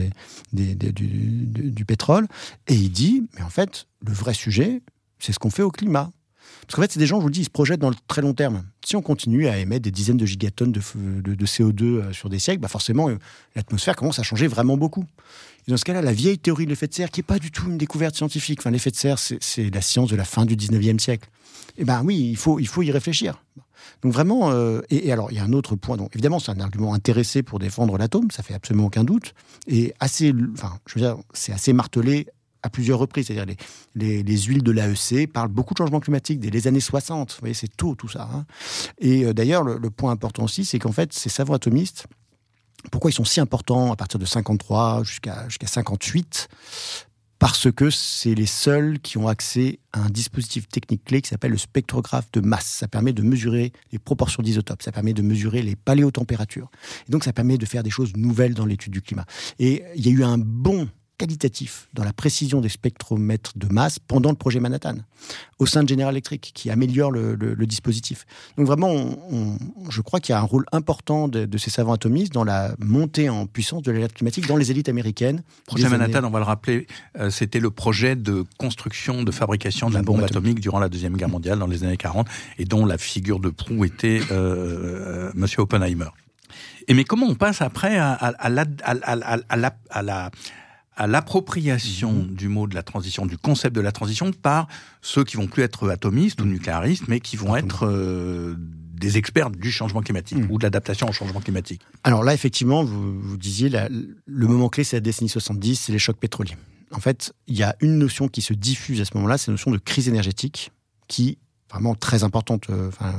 du 0.52 1.84
pétrole, 1.84 2.26
et 2.68 2.74
il 2.74 2.90
dit, 2.90 3.26
mais 3.34 3.42
en 3.42 3.50
fait, 3.50 3.86
le 4.06 4.12
vrai 4.12 4.34
sujet, 4.34 4.82
c'est 5.18 5.32
ce 5.32 5.38
qu'on 5.38 5.50
fait 5.50 5.62
au 5.62 5.70
climat. 5.70 6.10
Parce 6.66 6.76
qu'en 6.76 6.82
fait, 6.82 6.92
c'est 6.92 6.98
des 6.98 7.06
gens, 7.06 7.16
je 7.16 7.22
vous 7.22 7.28
le 7.28 7.32
dis, 7.32 7.40
ils 7.40 7.44
se 7.44 7.50
projettent 7.50 7.80
dans 7.80 7.90
le 7.90 7.96
très 8.08 8.22
long 8.22 8.34
terme. 8.34 8.64
Si 8.84 8.96
on 8.96 9.02
continue 9.02 9.48
à 9.48 9.58
émettre 9.58 9.82
des 9.82 9.90
dizaines 9.90 10.16
de 10.16 10.26
gigatonnes 10.26 10.72
de, 10.72 10.80
de, 11.20 11.46
CO2 11.46 11.82
euh, 11.82 12.12
sur 12.12 12.28
des 12.28 12.38
siècles, 12.38 12.60
bah 12.60 12.68
forcément, 12.68 13.08
euh, 13.08 13.18
l'atmosphère 13.56 13.96
commence 13.96 14.18
à 14.18 14.22
changer 14.22 14.46
vraiment 14.46 14.76
beaucoup. 14.76 15.04
Et 15.66 15.70
dans 15.70 15.76
ce 15.76 15.84
cas-là, 15.84 16.02
la 16.02 16.12
vieille 16.12 16.38
théorie 16.38 16.64
de 16.64 16.70
l'effet 16.70 16.86
de 16.86 16.94
serre, 16.94 17.10
qui 17.10 17.20
n'est 17.20 17.24
pas 17.24 17.38
du 17.38 17.50
tout 17.50 17.66
une 17.68 17.78
découverte 17.78 18.14
scientifique, 18.16 18.60
enfin, 18.60 18.70
l'effet 18.70 18.90
de 18.90 18.96
serre, 18.96 19.18
c'est 19.18 19.70
la 19.72 19.80
science 19.80 20.10
de 20.10 20.16
la 20.16 20.24
fin 20.24 20.44
du 20.44 20.56
19e 20.56 20.98
siècle. 20.98 21.28
Eh 21.78 21.84
bien 21.84 22.02
oui, 22.04 22.28
il 22.30 22.36
faut, 22.36 22.58
il 22.58 22.66
faut 22.66 22.82
y 22.82 22.90
réfléchir. 22.90 23.42
Donc 24.02 24.12
vraiment, 24.12 24.50
euh, 24.50 24.80
et, 24.90 25.12
alors 25.12 25.30
il 25.30 25.36
y 25.36 25.40
a 25.40 25.44
un 25.44 25.52
autre 25.52 25.76
point. 25.76 25.96
Donc 25.96 26.14
évidemment, 26.14 26.38
c'est 26.38 26.50
un 26.50 26.60
argument 26.60 26.94
intéressé 26.94 27.42
pour 27.42 27.58
défendre 27.58 27.96
l'atome, 27.98 28.30
ça 28.30 28.42
fait 28.42 28.54
absolument 28.54 28.86
aucun 28.86 29.04
doute, 29.04 29.34
et 29.66 29.94
assez, 30.00 30.32
enfin, 30.52 30.78
je 30.86 30.94
veux 30.94 31.00
dire, 31.00 31.16
c'est 31.32 31.52
assez 31.52 31.72
martelé 31.72 32.26
à 32.62 32.70
plusieurs 32.70 32.98
reprises. 32.98 33.26
C'est-à-dire 33.26 33.56
les, 33.94 34.22
les, 34.22 34.38
huiles 34.42 34.62
de 34.62 34.70
l'AEC 34.70 35.32
parlent 35.32 35.48
beaucoup 35.48 35.74
de 35.74 35.78
changement 35.78 36.00
climatique 36.00 36.40
dès 36.40 36.50
les 36.50 36.66
années 36.66 36.80
60. 36.80 37.32
Vous 37.32 37.36
voyez, 37.40 37.54
c'est 37.54 37.74
tôt 37.76 37.94
tout 37.94 38.08
ça. 38.08 38.28
Hein. 38.32 38.44
Et 38.98 39.24
euh, 39.24 39.32
d'ailleurs, 39.32 39.64
le, 39.64 39.90
point 39.90 40.10
important 40.10 40.44
aussi, 40.44 40.64
c'est 40.64 40.78
qu'en 40.78 40.92
fait, 40.92 41.12
ces 41.12 41.28
savants 41.28 41.54
atomistes, 41.54 42.06
pourquoi 42.90 43.10
ils 43.10 43.14
sont 43.14 43.24
si 43.24 43.40
importants 43.40 43.92
à 43.92 43.96
partir 43.96 44.18
de 44.18 44.24
53 44.24 45.04
jusqu'à 45.04 45.48
jusqu'à 45.48 45.68
58 45.68 46.48
parce 47.42 47.72
que 47.72 47.90
c'est 47.90 48.36
les 48.36 48.46
seuls 48.46 49.00
qui 49.00 49.18
ont 49.18 49.26
accès 49.26 49.80
à 49.92 49.98
un 49.98 50.10
dispositif 50.10 50.68
technique 50.68 51.02
clé 51.04 51.20
qui 51.20 51.28
s'appelle 51.28 51.50
le 51.50 51.58
spectrographe 51.58 52.30
de 52.30 52.40
masse. 52.40 52.66
Ça 52.66 52.86
permet 52.86 53.12
de 53.12 53.20
mesurer 53.20 53.72
les 53.90 53.98
proportions 53.98 54.44
d'isotopes, 54.44 54.80
ça 54.80 54.92
permet 54.92 55.12
de 55.12 55.22
mesurer 55.22 55.60
les 55.60 55.74
paléotempératures. 55.74 56.70
Et 57.08 57.10
donc 57.10 57.24
ça 57.24 57.32
permet 57.32 57.58
de 57.58 57.66
faire 57.66 57.82
des 57.82 57.90
choses 57.90 58.12
nouvelles 58.16 58.54
dans 58.54 58.64
l'étude 58.64 58.92
du 58.92 59.02
climat. 59.02 59.26
Et 59.58 59.82
il 59.96 60.06
y 60.06 60.10
a 60.10 60.12
eu 60.12 60.22
un 60.22 60.38
bon 60.38 60.88
qualitatif 61.18 61.88
dans 61.94 62.04
la 62.04 62.12
précision 62.12 62.60
des 62.60 62.68
spectromètres 62.68 63.52
de 63.56 63.66
masse 63.66 63.98
pendant 63.98 64.30
le 64.30 64.36
projet 64.36 64.60
Manhattan, 64.60 64.96
au 65.58 65.66
sein 65.66 65.82
de 65.82 65.88
General 65.88 66.12
Electric, 66.12 66.52
qui 66.54 66.70
améliore 66.70 67.10
le, 67.10 67.66
dispositif. 67.66 68.26
Donc 68.56 68.66
vraiment, 68.66 69.16
je 69.88 70.00
crois 70.00 70.20
qu'il 70.20 70.32
y 70.32 70.36
a 70.36 70.40
un 70.40 70.44
rôle 70.44 70.64
important 70.72 71.28
de, 71.28 71.58
ces 71.58 71.70
savants 71.70 71.92
atomistes 71.92 72.32
dans 72.32 72.44
la 72.44 72.74
montée 72.78 73.28
en 73.28 73.46
puissance 73.46 73.82
de 73.82 73.92
l'alerte 73.92 74.14
climatique 74.14 74.46
dans 74.46 74.56
les 74.56 74.70
élites 74.70 74.88
américaines. 74.88 75.42
Projet 75.66 75.88
Manhattan, 75.88 76.24
on 76.24 76.30
va 76.30 76.40
le 76.40 76.44
rappeler, 76.44 76.86
euh, 77.18 77.30
c'était 77.30 77.60
le 77.60 77.70
projet 77.70 78.16
de 78.16 78.44
construction, 78.58 79.22
de 79.22 79.30
fabrication 79.30 79.88
de 79.90 79.94
la 79.94 80.02
bombe 80.02 80.22
atomique 80.22 80.60
durant 80.60 80.80
la 80.80 80.88
Deuxième 80.88 81.16
Guerre 81.16 81.28
mondiale 81.28 81.58
dans 81.58 81.66
les 81.66 81.84
années 81.84 81.96
40, 81.96 82.26
et 82.58 82.64
dont 82.64 82.84
la 82.84 82.98
figure 82.98 83.38
de 83.38 83.50
proue 83.50 83.84
était 83.84 84.20
euh, 84.30 85.28
euh, 85.28 85.32
Monsieur 85.34 85.62
Oppenheimer. 85.62 86.08
Et 86.88 86.94
mais 86.94 87.04
comment 87.04 87.26
on 87.26 87.34
passe 87.34 87.62
après 87.62 87.96
à 87.96 88.48
la, 88.48 88.64
à 90.96 91.06
l'appropriation 91.06 92.12
Mhm. 92.12 92.34
du 92.34 92.48
mot 92.48 92.66
de 92.66 92.74
la 92.74 92.82
transition, 92.82 93.26
du 93.26 93.38
concept 93.38 93.74
de 93.74 93.80
la 93.80 93.92
transition 93.92 94.30
par 94.32 94.68
ceux 95.00 95.24
qui 95.24 95.36
vont 95.36 95.46
plus 95.46 95.62
être 95.62 95.88
atomistes 95.90 96.40
ou 96.40 96.44
nucléaristes, 96.44 97.04
mais 97.08 97.20
qui 97.20 97.36
vont 97.36 97.56
être 97.56 97.86
euh, 97.86 98.54
des 98.58 99.16
experts 99.18 99.50
du 99.50 99.72
changement 99.72 100.00
climatique 100.02 100.38
Mhm. 100.38 100.50
ou 100.50 100.58
de 100.58 100.62
l'adaptation 100.64 101.08
au 101.08 101.12
changement 101.12 101.40
climatique. 101.40 101.80
Alors 102.04 102.22
là, 102.22 102.34
effectivement, 102.34 102.84
vous, 102.84 103.18
vous 103.20 103.36
disiez, 103.36 103.68
la- 103.68 103.88
le 103.88 104.46
moment 104.46 104.68
clé, 104.68 104.84
c'est 104.84 104.96
la 104.96 105.00
décennie 105.00 105.28
70, 105.30 105.76
c'est 105.76 105.92
les 105.92 105.98
chocs 105.98 106.18
pétroliers. 106.18 106.56
En 106.92 107.00
fait, 107.00 107.32
il 107.48 107.56
y 107.56 107.62
a 107.62 107.74
une 107.80 107.96
notion 107.98 108.28
qui 108.28 108.42
se 108.42 108.52
diffuse 108.52 109.00
à 109.00 109.04
ce 109.06 109.10
moment-là, 109.14 109.38
c'est 109.38 109.50
la 109.50 109.54
notion 109.54 109.70
de 109.70 109.78
crise 109.78 110.08
énergétique, 110.08 110.70
qui 111.08 111.30
est 111.30 111.38
vraiment 111.70 111.94
très 111.94 112.22
importante. 112.22 112.66
euh, 112.70 112.88
Enfin, 112.88 113.14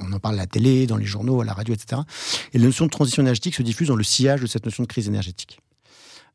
on 0.00 0.12
en 0.12 0.18
parle 0.18 0.34
à 0.34 0.38
la 0.38 0.46
télé, 0.46 0.86
dans 0.86 0.96
les 0.96 1.04
journaux, 1.06 1.40
à 1.40 1.44
la 1.44 1.52
radio, 1.52 1.72
etc. 1.74 2.00
Et 2.52 2.58
la 2.58 2.64
notion 2.64 2.86
de 2.86 2.90
transition 2.90 3.22
énergétique 3.22 3.54
se 3.54 3.62
diffuse 3.62 3.88
dans 3.88 3.96
le 3.96 4.02
sillage 4.04 4.40
de 4.40 4.46
cette 4.46 4.64
notion 4.64 4.82
de 4.82 4.88
crise 4.88 5.08
énergétique. 5.08 5.60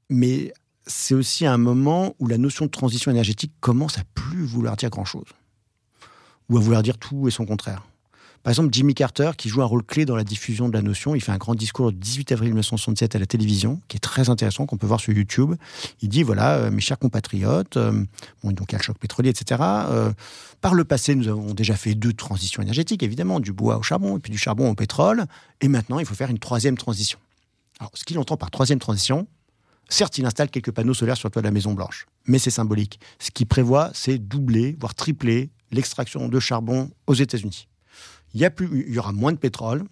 Mais 0.09 0.53
c'est 0.85 1.15
aussi 1.15 1.45
un 1.45 1.57
moment 1.57 2.15
où 2.19 2.27
la 2.27 2.37
notion 2.37 2.65
de 2.65 2.71
transition 2.71 3.11
énergétique 3.11 3.51
commence 3.59 3.97
à 3.97 4.03
plus 4.13 4.45
vouloir 4.45 4.75
dire 4.77 4.89
grand-chose, 4.89 5.27
ou 6.49 6.57
à 6.57 6.61
vouloir 6.61 6.83
dire 6.83 6.97
tout 6.97 7.27
et 7.27 7.31
son 7.31 7.45
contraire. 7.45 7.83
Par 8.47 8.51
exemple, 8.51 8.69
Jimmy 8.71 8.93
Carter, 8.93 9.31
qui 9.37 9.49
joue 9.49 9.61
un 9.61 9.65
rôle 9.65 9.83
clé 9.83 10.05
dans 10.05 10.15
la 10.15 10.23
diffusion 10.23 10.69
de 10.69 10.73
la 10.73 10.81
notion, 10.81 11.15
il 11.15 11.19
fait 11.19 11.33
un 11.33 11.37
grand 11.37 11.53
discours 11.53 11.87
le 11.87 11.91
18 11.91 12.31
avril 12.31 12.49
1967 12.51 13.15
à 13.15 13.19
la 13.19 13.25
télévision, 13.25 13.81
qui 13.89 13.97
est 13.97 13.99
très 13.99 14.29
intéressant, 14.29 14.65
qu'on 14.65 14.77
peut 14.77 14.87
voir 14.87 15.01
sur 15.01 15.11
YouTube. 15.11 15.55
Il 16.01 16.07
dit, 16.07 16.23
voilà, 16.23 16.55
euh, 16.55 16.71
mes 16.71 16.79
chers 16.79 16.97
compatriotes, 16.97 17.75
euh, 17.75 18.05
bon, 18.43 18.53
donc 18.53 18.71
il 18.71 18.73
y 18.73 18.75
a 18.75 18.77
le 18.77 18.83
choc 18.83 18.97
pétrolier, 18.99 19.31
etc. 19.31 19.59
euh, 19.61 20.13
par 20.61 20.75
le 20.75 20.85
passé, 20.85 21.13
nous 21.15 21.27
avons 21.27 21.53
déjà 21.53 21.75
fait 21.75 21.93
deux 21.93 22.13
transitions 22.13 22.61
énergétiques, 22.61 23.03
évidemment, 23.03 23.41
du 23.41 23.51
bois 23.51 23.77
au 23.77 23.83
charbon, 23.83 24.15
et 24.15 24.19
puis 24.21 24.31
du 24.31 24.37
charbon 24.37 24.69
au 24.69 24.75
pétrole, 24.75 25.25
et 25.59 25.67
maintenant, 25.67 25.99
il 25.99 26.05
faut 26.05 26.15
faire 26.15 26.29
une 26.29 26.39
troisième 26.39 26.77
transition. 26.77 27.19
Alors, 27.79 27.91
ce 27.95 28.05
qu'il 28.05 28.17
entend 28.17 28.37
par 28.37 28.49
troisième 28.49 28.79
transition, 28.79 29.27
certes, 29.89 30.17
il 30.17 30.25
installe 30.25 30.49
quelques 30.49 30.71
panneaux 30.71 30.93
solaires 30.93 31.17
sur 31.17 31.27
le 31.27 31.31
toit 31.31 31.41
de 31.41 31.47
la 31.47 31.51
Maison 31.51 31.73
Blanche, 31.73 32.05
mais 32.25 32.39
c'est 32.39 32.51
symbolique. 32.51 32.99
Ce 33.19 33.31
qu'il 33.31 33.47
prévoit, 33.47 33.91
c'est 33.93 34.17
doubler, 34.17 34.75
voire 34.79 34.95
tripler 34.95 35.49
l'extraction 35.71 36.27
de 36.27 36.39
charbon 36.39 36.91
aux 37.07 37.13
États-Unis 37.13 37.67
il 38.33 38.93
y, 38.93 38.99
aura 38.99 39.11
moins 39.11 39.31
de 39.31 39.37
pétrole, 39.37 39.83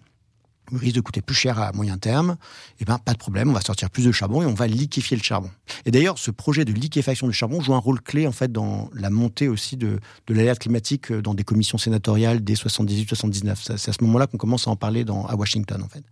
il 0.72 0.78
risque 0.78 0.96
de 0.96 1.00
coûter 1.00 1.20
plus 1.20 1.34
cher 1.34 1.60
à 1.60 1.72
moyen 1.72 1.96
terme, 1.96 2.36
et 2.80 2.84
ben 2.84 2.98
pas 2.98 3.12
de 3.12 3.18
problème, 3.18 3.50
on 3.50 3.52
va 3.52 3.60
sortir 3.60 3.88
plus 3.90 4.04
de 4.04 4.12
charbon 4.12 4.42
et 4.42 4.46
on 4.46 4.54
va 4.54 4.66
liquéfier 4.66 5.16
le 5.16 5.22
charbon. 5.22 5.50
Et 5.84 5.90
d'ailleurs, 5.90 6.18
ce 6.18 6.30
projet 6.30 6.64
de 6.64 6.72
liquéfaction 6.72 7.26
du 7.26 7.32
charbon 7.32 7.60
joue 7.60 7.74
un 7.74 7.78
rôle 7.78 8.00
clé 8.00 8.26
en 8.26 8.32
fait 8.32 8.50
dans 8.50 8.90
la 8.92 9.10
montée 9.10 9.48
aussi 9.48 9.76
de, 9.76 10.00
l'alerte 10.28 10.60
climatique 10.60 11.12
dans 11.12 11.34
des 11.34 11.44
commissions 11.44 11.78
sénatoriales 11.78 12.42
dès 12.42 12.54
78-79. 12.54 13.76
C'est 13.76 13.90
à 13.90 13.92
ce 13.92 14.02
moment-là 14.02 14.26
qu'on 14.26 14.38
commence 14.38 14.66
à 14.66 14.70
en 14.70 14.76
parler 14.76 15.04
à 15.08 15.36
Washington 15.36 15.82
en 15.82 15.88
fait. 15.88 16.04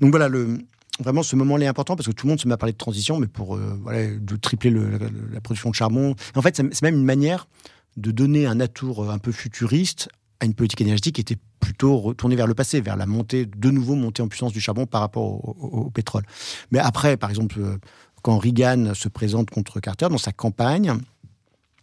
Donc 0.00 0.10
voilà, 0.10 0.28
le, 0.28 0.58
vraiment 1.00 1.22
ce 1.22 1.36
moment-là 1.36 1.66
est 1.66 1.68
important 1.68 1.96
parce 1.96 2.06
que 2.06 2.12
tout 2.12 2.26
le 2.26 2.30
monde 2.30 2.40
se 2.40 2.48
met 2.48 2.54
à 2.54 2.56
parler 2.56 2.72
de 2.72 2.78
transition, 2.78 3.18
mais 3.18 3.26
pour 3.26 3.56
euh, 3.56 3.78
voilà, 3.82 4.06
de 4.06 4.36
tripler 4.36 4.70
le, 4.70 4.98
la, 5.32 5.40
production 5.40 5.70
de 5.70 5.74
charbon. 5.74 6.14
En 6.34 6.42
fait, 6.42 6.56
c'est 6.56 6.82
même 6.82 6.96
une 6.96 7.04
manière 7.04 7.48
de 7.96 8.10
donner 8.10 8.46
un 8.46 8.60
atour 8.60 9.10
un 9.10 9.18
peu 9.18 9.32
futuriste 9.32 10.08
à 10.40 10.46
une 10.46 10.54
politique 10.54 10.80
énergétique 10.80 11.16
qui 11.16 11.20
était 11.20 11.38
plutôt 11.60 11.98
retournée 11.98 12.36
vers 12.36 12.46
le 12.46 12.54
passé, 12.54 12.80
vers 12.80 12.96
la 12.96 13.06
montée, 13.06 13.46
de 13.46 13.70
nouveau 13.70 13.94
montée 13.94 14.22
en 14.22 14.28
puissance 14.28 14.52
du 14.52 14.60
charbon 14.60 14.86
par 14.86 15.02
rapport 15.02 15.24
au, 15.24 15.90
pétrole. 15.90 16.24
Mais 16.70 16.78
après, 16.78 17.16
par 17.16 17.28
exemple, 17.28 17.60
quand 18.22 18.38
Reagan 18.38 18.94
se 18.94 19.08
présente 19.08 19.50
contre 19.50 19.80
Carter 19.80 20.08
dans 20.08 20.18
sa 20.18 20.32
campagne, 20.32 20.94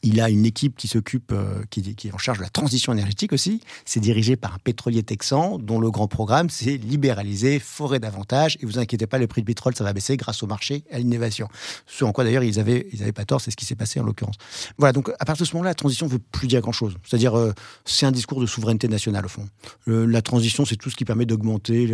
il 0.08 0.22
a 0.22 0.30
une 0.30 0.46
équipe 0.46 0.78
qui 0.78 0.88
s'occupe, 0.88 1.34
euh, 1.34 1.64
qui, 1.70 1.82
est 1.82 2.14
en 2.14 2.18
charge 2.18 2.38
de 2.38 2.44
la 2.44 2.50
transition 2.50 2.94
énergétique 2.94 3.34
aussi. 3.34 3.62
C'est 3.84 4.00
dirigé 4.00 4.38
par 4.38 4.54
un 4.54 4.58
pétrolier 4.58 5.04
texan 5.04 5.60
dont 5.60 5.82
le 5.82 5.92
grand 5.92 6.08
programme, 6.08 6.50
c'est 6.50 6.78
libéraliser, 6.78 7.60
forer 7.60 8.00
davantage. 8.00 8.58
Et 8.62 8.66
vous 8.66 8.80
inquiétez 8.80 9.06
pas, 9.06 9.18
le 9.18 9.28
prix 9.28 9.42
du 9.42 9.46
pétrole, 9.46 9.76
ça 9.76 9.84
va 9.84 9.92
baisser 9.92 10.16
grâce 10.16 10.44
au 10.44 10.48
marché 10.48 10.86
à 10.92 11.00
l'innovation. 11.00 11.50
Ce 11.86 12.06
en 12.06 12.14
quoi 12.14 12.24
d'ailleurs 12.24 12.44
ils 12.44 12.58
avaient, 12.58 12.88
ils 12.94 13.12
pas 13.12 13.26
tort, 13.26 13.42
c'est 13.42 13.52
ce 13.52 13.58
qui 13.58 13.66
s'est 13.66 13.76
passé 13.76 14.00
en 14.00 14.04
l'occurrence. 14.04 14.36
Voilà, 14.78 14.94
donc 14.94 15.10
à 15.20 15.26
partir 15.26 15.44
de 15.44 15.50
ce 15.50 15.54
moment-là, 15.56 15.72
la 15.72 15.76
transition 15.76 16.06
ne 16.06 16.12
veut 16.12 16.20
plus 16.20 16.48
dire 16.48 16.62
grand-chose. 16.62 16.96
C'est-à-dire, 17.04 17.38
euh, 17.38 17.52
c'est 17.84 18.06
un 18.06 18.12
discours 18.12 18.40
de 18.40 18.46
souveraineté 18.46 18.88
nationale 18.88 19.26
au 19.26 19.30
fond. 19.30 19.50
Euh, 19.90 20.06
la 20.06 20.22
transition, 20.22 20.64
c'est 20.64 20.78
tout 20.78 20.90
ce 20.90 20.96
qui 20.96 21.04
permet 21.04 21.26
d'augmenter 21.26 21.94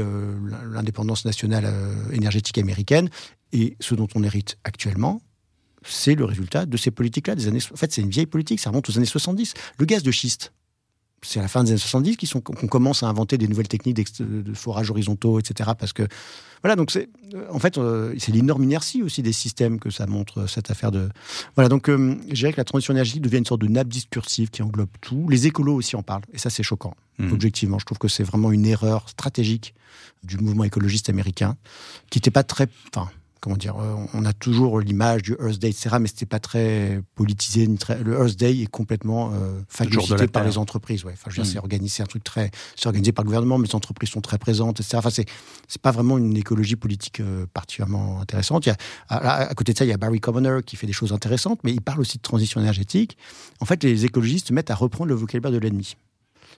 l'indépendance 0.71 1.25
nationale 1.25 1.71
énergétique 2.11 2.57
américaine. 2.59 3.09
Et 3.53 3.75
ce 3.79 3.95
dont 3.95 4.07
on 4.15 4.23
hérite 4.23 4.57
actuellement, 4.63 5.21
c'est 5.85 6.15
le 6.15 6.25
résultat 6.25 6.65
de 6.65 6.77
ces 6.77 6.91
politiques-là 6.91 7.35
des 7.35 7.47
années. 7.47 7.59
En 7.71 7.75
fait, 7.75 7.91
c'est 7.91 8.01
une 8.01 8.09
vieille 8.09 8.25
politique, 8.25 8.59
ça 8.59 8.69
remonte 8.69 8.89
aux 8.89 8.97
années 8.97 9.05
70. 9.05 9.53
Le 9.77 9.85
gaz 9.85 10.03
de 10.03 10.11
schiste, 10.11 10.51
c'est 11.23 11.39
à 11.39 11.41
la 11.41 11.47
fin 11.47 11.63
des 11.63 11.71
années 11.71 11.79
70 11.79 12.17
qu'on 12.43 12.53
qu 12.53 12.67
commence 12.67 13.03
à 13.03 13.07
inventer 13.07 13.37
des 13.37 13.47
nouvelles 13.47 13.67
techniques 13.67 14.21
de 14.21 14.53
forage 14.53 14.91
horizontaux, 14.91 15.39
etc. 15.39 15.71
Parce 15.77 15.93
que 15.93 16.07
voilà, 16.61 16.75
donc 16.75 16.91
c'est 16.91 17.09
en 17.49 17.59
fait 17.59 17.77
euh, 17.77 18.13
c'est 18.17 18.31
l'énorme 18.31 18.63
inertie 18.63 19.03
aussi 19.03 19.21
des 19.21 19.33
systèmes 19.33 19.79
que 19.79 19.89
ça 19.89 20.05
montre 20.05 20.47
cette 20.47 20.71
affaire 20.71 20.91
de 20.91 21.09
voilà. 21.55 21.69
Donc 21.69 21.89
euh, 21.89 22.15
je 22.29 22.35
dirais 22.35 22.53
que 22.53 22.57
la 22.57 22.63
transition 22.63 22.93
énergétique 22.93 23.21
devient 23.21 23.37
une 23.37 23.45
sorte 23.45 23.61
de 23.61 23.67
nappe 23.67 23.87
discursive 23.87 24.49
qui 24.49 24.61
englobe 24.61 24.89
tout. 25.01 25.27
Les 25.29 25.47
écolos 25.47 25.75
aussi 25.75 25.95
en 25.95 26.03
parlent 26.03 26.23
et 26.33 26.37
ça 26.37 26.49
c'est 26.49 26.63
choquant. 26.63 26.95
Mmh. 27.19 27.31
Objectivement, 27.31 27.79
je 27.79 27.85
trouve 27.85 27.99
que 27.99 28.07
c'est 28.07 28.23
vraiment 28.23 28.51
une 28.51 28.65
erreur 28.65 29.09
stratégique 29.09 29.73
du 30.23 30.37
mouvement 30.37 30.63
écologiste 30.63 31.09
américain 31.09 31.57
qui 32.09 32.17
n'était 32.17 32.31
pas 32.31 32.43
très, 32.43 32.67
enfin 32.93 33.09
comment 33.43 33.57
dire, 33.57 33.75
on 34.13 34.23
a 34.23 34.31
toujours 34.31 34.79
l'image 34.79 35.23
du 35.23 35.33
Earth 35.33 35.59
Day, 35.59 35.69
etc., 35.69 35.97
mais 35.99 36.07
c'était 36.07 36.25
pas 36.25 36.39
très 36.39 37.01
politisé. 37.15 37.67
Ni 37.67 37.77
très, 37.77 38.01
le 38.01 38.13
Earth 38.13 38.37
Day 38.37 38.61
est 38.61 38.67
complètement 38.67 39.31
euh, 39.33 39.59
phagocyté 39.67 40.27
par 40.27 40.45
les 40.45 40.57
entreprises. 40.57 41.03
Ouais. 41.03 41.11
Enfin, 41.11 41.29
je 41.29 41.35
veux 41.35 41.43
dire, 41.43 41.51
mmh. 41.51 41.53
c'est 41.53 41.59
organisé 41.59 42.03
un 42.03 42.05
truc 42.05 42.23
très, 42.23 42.51
c'est 42.77 42.87
organisé 42.87 43.11
par 43.11 43.23
le 43.23 43.27
gouvernement, 43.27 43.57
mais 43.57 43.67
les 43.67 43.75
entreprises 43.75 44.09
sont 44.09 44.21
très 44.21 44.37
présentes, 44.37 44.79
etc. 44.79 44.95
Enfin, 44.95 45.09
c'est, 45.09 45.25
c'est 45.67 45.81
pas 45.81 45.91
vraiment 45.91 46.17
une 46.17 46.37
écologie 46.37 46.77
politique 46.77 47.19
euh, 47.19 47.45
particulièrement 47.53 48.21
intéressante. 48.21 48.65
Il 48.65 48.69
y 48.69 48.71
a, 48.71 48.77
à, 49.09 49.49
à, 49.49 49.53
côté 49.55 49.73
de 49.73 49.77
ça, 49.77 49.83
il 49.83 49.89
y 49.89 49.93
a 49.93 49.97
Barry 49.97 50.21
Commoner 50.21 50.59
qui 50.65 50.77
fait 50.77 50.87
des 50.87 50.93
choses 50.93 51.11
intéressantes, 51.11 51.59
mais 51.65 51.73
il 51.73 51.81
parle 51.81 51.99
aussi 51.99 52.19
de 52.19 52.23
transition 52.23 52.61
énergétique. 52.61 53.17
En 53.59 53.65
fait, 53.65 53.83
les 53.83 54.05
écologistes 54.05 54.51
mettent 54.51 54.71
à 54.71 54.75
reprendre 54.75 55.09
le 55.09 55.15
vocabulaire 55.15 55.51
de 55.51 55.57
l'ennemi. 55.57 55.97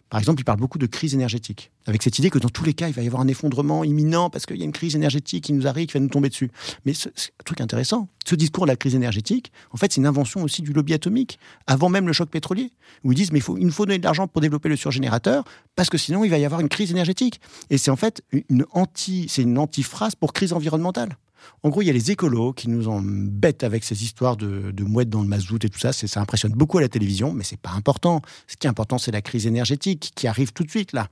Par 0.10 0.20
exemple, 0.20 0.40
il 0.42 0.46
parle 0.46 0.60
beaucoup 0.60 0.78
de 0.78 0.86
crise 0.86 1.14
énergétique, 1.16 1.72
avec 1.88 2.04
cette 2.04 2.20
idée 2.20 2.30
que 2.30 2.38
dans 2.38 2.50
tous 2.50 2.64
les 2.64 2.74
cas, 2.74 2.88
il 2.88 2.94
va 2.94 3.02
y 3.02 3.08
avoir 3.08 3.22
un 3.22 3.28
effondrement 3.28 3.84
imminent 3.84 4.30
parce 4.30 4.46
qu'il 4.46 4.58
y 4.58 4.62
a 4.62 4.66
une 4.66 4.72
crise 4.72 4.96
énergétique 4.96 5.46
qui 5.46 5.54
nous 5.54 5.66
arrive, 5.66 5.88
qui 5.88 5.94
va 5.94 6.00
nous 6.00 6.10
tomber 6.10 6.30
dessus. 6.30 6.52
Mais 6.86 6.94
c'est 6.94 7.10
un 7.10 7.44
truc 7.44 7.60
intéressant. 7.60 8.08
Ce 8.26 8.36
discours 8.36 8.66
de 8.66 8.72
la 8.72 8.76
crise 8.76 8.94
énergétique, 8.94 9.52
en 9.72 9.78
fait, 9.78 9.92
c'est 9.92 10.02
une 10.02 10.08
invention 10.08 10.44
aussi 10.44 10.62
du 10.62 10.74
lobby 10.74 10.94
atomique, 10.94 11.40
avant 11.66 11.90
même 11.90 12.08
le 12.08 12.14
choc 12.14 12.30
pétrolier, 12.30 12.72
où 13.04 13.12
ils 13.12 13.16
disent 13.16 13.32
mais 13.32 13.40
il, 13.40 13.72
faut, 13.72 13.86
donner 13.86 13.98
de 13.98 14.04
l'argent 14.04 14.28
pour 14.28 14.42
développer 14.42 14.70
le 14.70 14.76
surgénérateur 14.76 15.44
parce 15.76 15.90
que 15.90 15.98
sinon 15.98 16.24
il 16.24 16.30
va 16.30 16.38
y 16.38 16.46
avoir 16.46 16.62
une 16.62 16.70
crise 16.70 16.92
énergétique. 16.92 17.42
Et 17.72 17.78
c'est 17.78 17.92
en 17.92 17.96
fait 17.96 18.22
une 18.32 18.66
anti, 18.72 19.28
antiphrase 19.58 20.16
pour 20.16 20.34
crise 20.34 20.54
environnementale. 20.54 21.18
En 21.64 21.70
gros, 21.70 21.82
il 21.82 21.86
y 21.86 21.90
a 21.90 21.94
les 21.94 22.12
écolos 22.12 22.54
qui 22.54 22.70
nous 22.70 22.88
embêtent 22.88 23.64
avec 23.64 23.84
ces 23.84 24.04
histoires 24.04 24.38
de, 24.38 24.74
mouettes 24.84 25.10
dans 25.10 25.22
le 25.22 25.28
mazout 25.28 25.64
et 25.66 25.70
tout 25.70 25.80
ça. 25.80 25.94
Ça 25.94 26.22
impressionne 26.22 26.54
beaucoup 26.54 26.78
à 26.78 26.82
la 26.82 26.90
télévision, 26.90 27.34
mais 27.34 27.44
c'est 27.44 27.60
pas 27.60 27.72
important. 27.72 28.22
Ce 28.48 28.56
qui 28.56 28.68
est 28.68 28.70
important, 28.70 28.98
c'est 28.98 29.12
la 29.12 29.22
crise 29.22 29.48
énergétique 29.48 30.12
qui 30.16 30.28
arrive 30.28 30.54
tout 30.54 30.64
de 30.64 30.70
suite 30.70 30.94
là. 30.94 31.08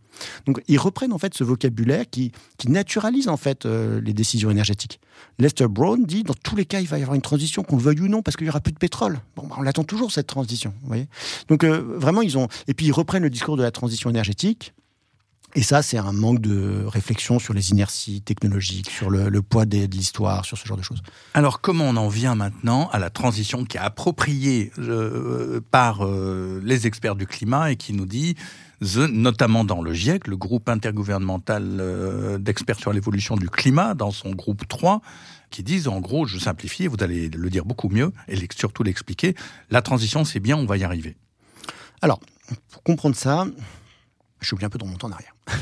Donc, 0.45 0.61
ils 0.67 0.77
reprennent 0.77 1.13
en 1.13 1.17
fait 1.17 1.33
ce 1.33 1.43
vocabulaire 1.43 2.05
qui, 2.09 2.31
qui 2.57 2.69
naturalise 2.69 3.27
en 3.27 3.37
fait 3.37 3.65
euh, 3.65 3.99
les 4.01 4.13
décisions 4.13 4.51
énergétiques. 4.51 4.99
Lester 5.39 5.67
Brown 5.67 6.03
dit 6.03 6.23
dans 6.23 6.35
tous 6.35 6.55
les 6.55 6.65
cas, 6.65 6.79
il 6.79 6.87
va 6.87 6.99
y 6.99 7.01
avoir 7.01 7.15
une 7.15 7.21
transition, 7.21 7.63
qu'on 7.63 7.77
le 7.77 7.83
veuille 7.83 8.01
ou 8.01 8.07
non, 8.07 8.21
parce 8.21 8.37
qu'il 8.37 8.45
y 8.45 8.49
aura 8.49 8.59
plus 8.59 8.73
de 8.73 8.77
pétrole. 8.77 9.19
Bon, 9.35 9.47
bah, 9.47 9.55
on 9.57 9.61
l'attend 9.61 9.83
toujours 9.83 10.11
cette 10.11 10.27
transition. 10.27 10.73
Vous 10.81 10.87
voyez 10.87 11.07
Donc, 11.47 11.63
euh, 11.63 11.81
vraiment, 11.97 12.21
ils 12.21 12.37
ont. 12.37 12.47
Et 12.67 12.73
puis, 12.73 12.85
ils 12.85 12.91
reprennent 12.91 13.23
le 13.23 13.29
discours 13.29 13.57
de 13.57 13.63
la 13.63 13.71
transition 13.71 14.09
énergétique. 14.09 14.73
Et 15.55 15.61
ça, 15.61 15.83
c'est 15.83 15.97
un 15.97 16.13
manque 16.13 16.39
de 16.39 16.83
réflexion 16.87 17.37
sur 17.37 17.53
les 17.53 17.69
inerties 17.69 18.21
technologiques, 18.21 18.89
sur 18.89 19.11
le, 19.11 19.29
le 19.29 19.41
poids 19.43 19.65
des, 19.65 19.87
de 19.87 19.95
l'histoire, 19.95 20.45
sur 20.45 20.57
ce 20.57 20.67
genre 20.67 20.77
de 20.77 20.81
choses. 20.81 21.03
Alors, 21.35 21.61
comment 21.61 21.85
on 21.85 21.95
en 21.95 22.07
vient 22.07 22.33
maintenant 22.33 22.89
à 22.91 22.97
la 22.97 23.11
transition 23.11 23.63
qui 23.63 23.77
est 23.77 23.79
appropriée 23.79 24.71
euh, 24.79 25.61
par 25.69 26.03
euh, 26.05 26.59
les 26.63 26.87
experts 26.87 27.15
du 27.15 27.27
climat 27.27 27.71
et 27.71 27.75
qui 27.75 27.93
nous 27.93 28.07
dit, 28.07 28.35
notamment 28.81 29.63
dans 29.63 29.81
le 29.83 29.93
GIEC, 29.93 30.27
le 30.27 30.37
groupe 30.37 30.69
intergouvernemental 30.69 31.63
euh, 31.79 32.37
d'experts 32.39 32.79
sur 32.79 32.91
l'évolution 32.91 33.35
du 33.35 33.49
climat, 33.49 33.93
dans 33.93 34.11
son 34.11 34.31
groupe 34.31 34.67
3, 34.67 35.01
qui 35.51 35.61
disent, 35.61 35.87
en 35.87 35.99
gros, 35.99 36.25
je 36.25 36.39
simplifie, 36.39 36.87
vous 36.87 36.97
allez 37.01 37.29
le 37.29 37.49
dire 37.51 37.63
beaucoup 37.63 37.89
mieux 37.89 38.11
et 38.27 38.35
surtout 38.55 38.81
l'expliquer, 38.81 39.35
la 39.69 39.83
transition, 39.83 40.25
c'est 40.25 40.39
bien, 40.39 40.57
on 40.57 40.65
va 40.65 40.77
y 40.77 40.83
arriver. 40.83 41.15
Alors, 42.01 42.19
pour 42.71 42.81
comprendre 42.81 43.15
ça, 43.15 43.45
je 44.43 44.55
suis 44.55 44.65
un 44.65 44.69
peu 44.69 44.77
dans 44.77 44.85
mon 44.85 44.95
temps 44.95 45.07
en 45.07 45.11
arrière. 45.11 45.35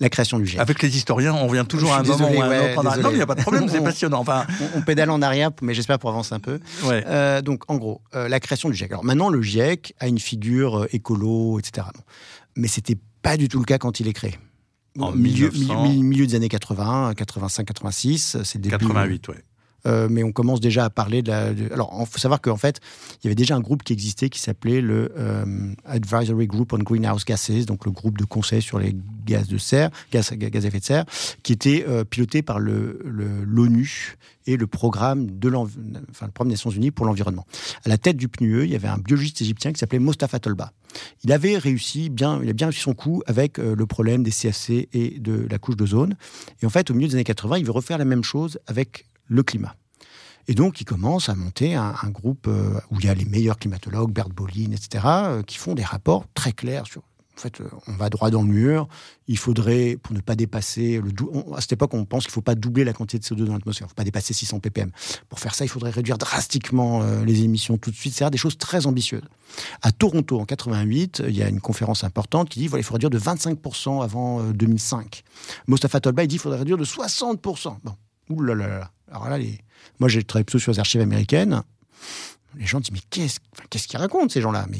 la 0.00 0.08
création 0.08 0.38
du 0.38 0.46
GIEC. 0.46 0.60
Avec 0.60 0.82
les 0.82 0.96
historiens, 0.96 1.34
on 1.34 1.46
revient 1.46 1.64
toujours 1.68 1.92
à 1.92 1.98
un 1.98 2.02
désolé, 2.02 2.24
moment 2.24 2.38
ou 2.38 2.42
à 2.42 2.46
un 2.46 2.50
ouais, 2.50 2.70
autre. 2.72 2.78
En 2.78 2.86
arrière. 2.86 3.02
Non, 3.02 3.08
mais 3.08 3.14
il 3.14 3.18
n'y 3.18 3.22
a 3.22 3.26
pas 3.26 3.34
de 3.34 3.42
problème, 3.42 3.68
c'est 3.68 3.80
passionnant. 3.84 4.20
Enfin... 4.20 4.46
On, 4.60 4.78
on, 4.78 4.82
pédale 4.82 5.10
en 5.10 5.22
arrière, 5.22 5.50
mais 5.62 5.74
j'espère 5.74 5.98
pour 5.98 6.10
avancer 6.10 6.34
un 6.34 6.40
peu. 6.40 6.60
Ouais. 6.84 7.04
Euh, 7.06 7.42
donc, 7.42 7.62
en 7.68 7.76
gros, 7.76 8.00
euh, 8.14 8.28
la 8.28 8.40
création 8.40 8.68
du 8.68 8.76
GIEC. 8.76 8.92
Alors 8.92 9.04
maintenant, 9.04 9.28
le 9.28 9.42
GIEC 9.42 9.94
a 10.00 10.08
une 10.08 10.18
figure 10.18 10.80
euh, 10.80 10.88
écolo, 10.92 11.58
etc. 11.58 11.86
Bon. 11.94 12.02
Mais 12.56 12.68
c'était 12.68 12.98
pas 13.22 13.36
du 13.36 13.48
tout 13.48 13.58
le 13.58 13.64
cas 13.64 13.78
quand 13.78 14.00
il 14.00 14.08
est 14.08 14.12
créé. 14.12 14.38
En 14.98 15.12
milieu, 15.12 15.50
1900... 15.50 15.82
milieu, 15.88 16.02
milieu, 16.02 16.26
des 16.26 16.34
années 16.34 16.48
80, 16.48 17.14
85, 17.14 17.66
86, 17.66 18.38
c'est 18.42 18.60
début. 18.60 18.76
88, 18.78 19.28
ouais. 19.28 19.36
Euh, 19.86 20.08
mais 20.10 20.22
on 20.22 20.32
commence 20.32 20.60
déjà 20.60 20.84
à 20.84 20.90
parler 20.90 21.22
de 21.22 21.28
la. 21.28 21.46
Alors, 21.72 21.96
il 22.00 22.06
faut 22.06 22.18
savoir 22.18 22.40
qu'en 22.40 22.56
fait, 22.56 22.80
il 23.14 23.26
y 23.26 23.28
avait 23.28 23.34
déjà 23.34 23.54
un 23.54 23.60
groupe 23.60 23.82
qui 23.82 23.92
existait 23.92 24.28
qui 24.28 24.40
s'appelait 24.40 24.80
le 24.80 25.12
euh, 25.16 25.72
Advisory 25.84 26.46
Group 26.46 26.72
on 26.72 26.78
Greenhouse 26.78 27.24
Gases, 27.24 27.66
donc 27.66 27.84
le 27.84 27.92
groupe 27.92 28.18
de 28.18 28.24
conseil 28.24 28.60
sur 28.60 28.78
les 28.78 28.96
gaz 29.24 29.46
de 29.46 29.58
serre, 29.58 29.90
gaz, 30.10 30.32
gaz 30.32 30.64
à 30.64 30.68
effet 30.68 30.80
de 30.80 30.84
serre, 30.84 31.04
qui 31.42 31.52
était 31.52 31.84
euh, 31.86 32.04
piloté 32.04 32.42
par 32.42 32.58
l'ONU 32.58 34.16
le, 34.44 34.52
et 34.52 34.56
le 34.56 34.66
programme 34.66 35.38
de 35.38 35.48
enfin, 35.50 36.26
le 36.26 36.32
programme 36.32 36.48
des 36.48 36.54
Nations 36.54 36.70
Unies 36.70 36.90
pour 36.90 37.06
l'environnement. 37.06 37.46
À 37.84 37.88
la 37.88 37.98
tête 37.98 38.16
du 38.16 38.28
PNUE, 38.28 38.64
il 38.64 38.70
y 38.70 38.76
avait 38.76 38.88
un 38.88 38.98
biologiste 38.98 39.42
égyptien 39.42 39.72
qui 39.72 39.78
s'appelait 39.78 39.98
Mostafa 39.98 40.38
Tolba. 40.38 40.72
Il 41.22 41.32
avait 41.32 41.58
réussi 41.58 42.08
bien, 42.08 42.40
il 42.42 42.48
a 42.48 42.54
bien 42.54 42.68
réussi 42.68 42.80
son 42.80 42.94
coup 42.94 43.22
avec 43.26 43.58
le 43.58 43.86
problème 43.86 44.22
des 44.22 44.30
CFC 44.30 44.88
et 44.92 45.18
de 45.18 45.46
la 45.50 45.58
couche 45.58 45.76
d'ozone. 45.76 46.16
Et 46.62 46.66
en 46.66 46.70
fait, 46.70 46.90
au 46.90 46.94
milieu 46.94 47.08
des 47.08 47.14
années 47.14 47.24
80, 47.24 47.58
il 47.58 47.66
veut 47.66 47.72
refaire 47.72 47.98
la 47.98 48.06
même 48.06 48.24
chose 48.24 48.58
avec 48.66 49.04
le 49.28 49.42
climat. 49.42 49.74
Et 50.48 50.54
donc, 50.54 50.80
il 50.80 50.84
commence 50.84 51.28
à 51.28 51.34
monter 51.34 51.74
un, 51.74 51.92
groupe 52.06 52.46
euh, 52.48 52.80
où 52.90 52.98
il 52.98 53.04
y 53.04 53.08
a 53.08 53.14
les 53.14 53.26
meilleurs 53.26 53.58
climatologues, 53.58 54.10
Bert 54.10 54.30
Bolin, 54.30 54.72
etc., 54.72 55.04
euh, 55.06 55.42
qui 55.42 55.58
font 55.58 55.74
des 55.74 55.84
rapports 55.84 56.24
très 56.34 56.52
clairs 56.52 56.86
sur. 56.86 57.02
En 57.36 57.40
fait, 57.40 57.60
euh, 57.60 57.68
on 57.86 57.92
va 57.92 58.08
droit 58.08 58.30
dans 58.30 58.42
le 58.42 58.48
mur. 58.48 58.88
Il 59.28 59.36
faudrait, 59.38 59.96
pour 60.02 60.12
ne 60.14 60.20
pas 60.20 60.34
dépasser 60.34 61.00
le. 61.00 61.12
à 61.54 61.60
cette 61.60 61.74
époque, 61.74 61.92
on 61.92 62.04
pense 62.06 62.24
qu'il 62.24 62.30
ne 62.30 62.32
faut 62.32 62.40
pas 62.40 62.54
doubler 62.56 62.82
la 62.82 62.94
quantité 62.94 63.18
de 63.18 63.24
CO2 63.24 63.44
dans 63.44 63.52
l'atmosphère. 63.52 63.84
Il 63.84 63.88
ne 63.88 63.90
faut 63.90 63.94
pas 63.94 64.04
dépasser 64.04 64.32
600 64.32 64.58
ppm. 64.58 64.90
Pour 65.28 65.38
faire 65.38 65.54
ça, 65.54 65.64
il 65.64 65.68
faudrait 65.68 65.90
réduire 65.90 66.18
drastiquement 66.18 67.00
les 67.24 67.44
émissions 67.44 67.78
tout 67.78 67.92
de 67.92 67.94
suite. 67.94 68.14
C'est 68.14 68.28
des 68.28 68.38
choses 68.38 68.58
très 68.58 68.86
ambitieuses. 68.86 69.22
À 69.82 69.92
Toronto, 69.92 70.40
en 70.40 70.46
88, 70.46 71.22
il 71.28 71.36
y 71.36 71.42
a 71.44 71.48
une 71.48 71.60
conférence 71.60 72.02
importante 72.02 72.48
qui 72.48 72.58
dit 72.58 72.68
qu'il 72.68 72.82
faut 72.82 72.94
réduire 72.94 73.10
de 73.10 73.20
25% 73.20 74.02
avant 74.02 74.42
2005. 74.42 75.22
Mostafa 75.68 76.00
Tolba, 76.00 76.24
il 76.24 76.26
dit 76.26 76.36
qu'il 76.36 76.40
faudrait 76.40 76.58
réduire 76.58 76.78
de 76.78 76.84
60%. 76.84 77.76
Bon, 77.84 77.94
Ouh 78.30 78.42
là 78.42 78.54
là 78.54 78.66
là. 78.66 78.90
Alors 79.10 79.28
là, 79.28 79.38
moi 79.98 80.08
j'ai 80.08 80.22
travaillé 80.22 80.44
plutôt 80.44 80.58
sur 80.58 80.72
les 80.72 80.78
archives 80.78 81.00
américaines. 81.00 81.62
Les 82.56 82.66
gens 82.66 82.80
disent 82.80 82.92
mais 82.92 83.00
qu'est-ce 83.10 83.40
qu'est-ce 83.70 83.88
qu'ils 83.88 83.98
racontent 83.98 84.28
ces 84.28 84.40
gens-là? 84.40 84.66
Mais 84.70 84.78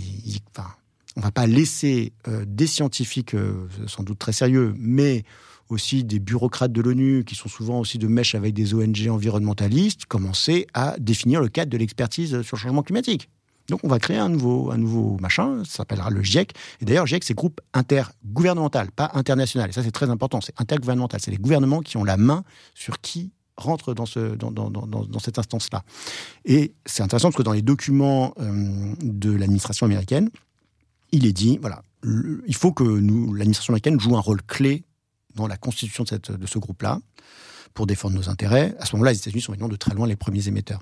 enfin, 0.51 0.69
on 1.17 1.21
va 1.21 1.31
pas 1.31 1.47
laisser 1.47 2.13
euh, 2.29 2.45
des 2.47 2.67
scientifiques 2.67 3.35
euh, 3.35 3.69
sans 3.87 4.03
doute 4.03 4.19
très 4.19 4.33
sérieux, 4.33 4.75
mais 4.79 5.25
aussi 5.69 6.05
des 6.05 6.19
bureaucrates 6.19 6.73
de 6.73 6.81
l'ONU 6.81 7.25
qui 7.25 7.35
sont 7.35 7.49
souvent 7.49 7.81
aussi 7.81 7.99
de 7.99 8.07
mèche 8.07 8.35
avec 8.35 8.55
des 8.55 8.75
ONG 8.75 9.09
environnementalistes 9.11 10.07
commencer 10.07 10.67
à 10.75 10.97
définir 10.99 11.41
le 11.41 11.49
cadre 11.49 11.71
de 11.71 11.77
l'expertise 11.77 12.43
sur 12.43 12.57
le 12.57 12.61
changement 12.61 12.83
climatique. 12.83 13.29
Donc 13.69 13.81
on 13.85 13.89
va 13.89 13.99
créer 13.99 14.17
un 14.17 14.31
nouveau, 14.31 14.71
un 14.71 14.79
nouveau 14.79 15.19
machin, 15.21 15.63
ça 15.65 15.79
s'appellera 15.79 16.09
le 16.09 16.23
GIEC. 16.23 16.53
Et 16.81 16.87
d'ailleurs, 16.87 17.07
GIEC, 17.07 17.23
c'est 17.23 17.35
groupe 17.35 17.61
intergouvernemental, 17.75 18.91
pas 18.91 19.11
international. 19.13 19.69
Et 19.69 19.73
ça, 19.73 19.83
c'est 19.83 19.91
très 19.91 20.09
important, 20.09 20.41
c'est 20.41 20.59
intergouvernemental. 20.59 21.21
C'est 21.21 21.31
les 21.31 21.37
gouvernements 21.37 21.81
qui 21.81 21.99
ont 21.99 22.05
la 22.05 22.17
main 22.17 22.45
sur 22.75 22.99
qui 23.01 23.31
rentre 23.59 23.93
dans, 23.95 24.07
ce, 24.07 24.35
dans, 24.37 24.51
dans, 24.51 24.71
dans, 24.71 25.19
cette 25.19 25.39
instance-là. 25.39 25.83
Et 26.45 26.73
c'est 26.87 27.03
intéressant 27.03 27.29
parce 27.29 27.37
que 27.37 27.43
dans 27.43 27.53
les 27.53 27.63
documents 27.63 28.33
euh, 28.39 28.95
de 29.03 29.33
l'administration 29.33 29.87
américaine, 29.87 30.31
il 31.13 31.27
est 31.27 31.33
dit, 31.33 31.59
voilà, 31.61 31.83
il 32.05 32.55
faut 32.55 32.73
que 32.73 32.85
l'administration 32.85 33.73
américaine 33.73 34.01
joue 34.01 34.17
un 34.17 34.21
rôle 34.21 34.43
clé 34.43 34.85
dans 35.35 35.47
la 35.47 35.57
constitution 35.57 36.05
de, 36.05 36.09
cette, 36.09 36.31
de 36.31 36.47
ce 36.47 36.59
groupe-là 36.59 37.01
pour 37.75 37.87
défendre 37.87 38.17
nos 38.17 38.29
intérêts. 38.29 38.75
À 38.79 38.87
ce 38.87 38.97
moment-là, 38.97 39.13
les 39.13 39.19
États-Unis 39.19 39.43
sont 39.43 39.53
maintenant 39.53 39.69
de 39.69 39.77
très 39.77 39.95
loin 39.95 40.07
les 40.07 40.17
premiers 40.17 40.49
émetteurs. 40.49 40.81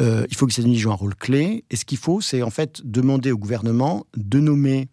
Euh, 0.00 0.26
il 0.30 0.36
faut 0.36 0.46
que 0.46 0.50
les 0.50 0.60
États-Unis 0.60 0.78
jouent 0.78 0.92
un 0.92 0.96
rôle 0.96 1.14
clé. 1.14 1.64
Et 1.70 1.76
ce 1.76 1.84
qu'il 1.84 1.98
faut, 1.98 2.20
c'est 2.20 2.42
en 2.42 2.50
fait 2.50 2.80
demander 2.84 3.30
au 3.32 3.38
gouvernement 3.38 4.06
de 4.16 4.40
nommer 4.40 4.88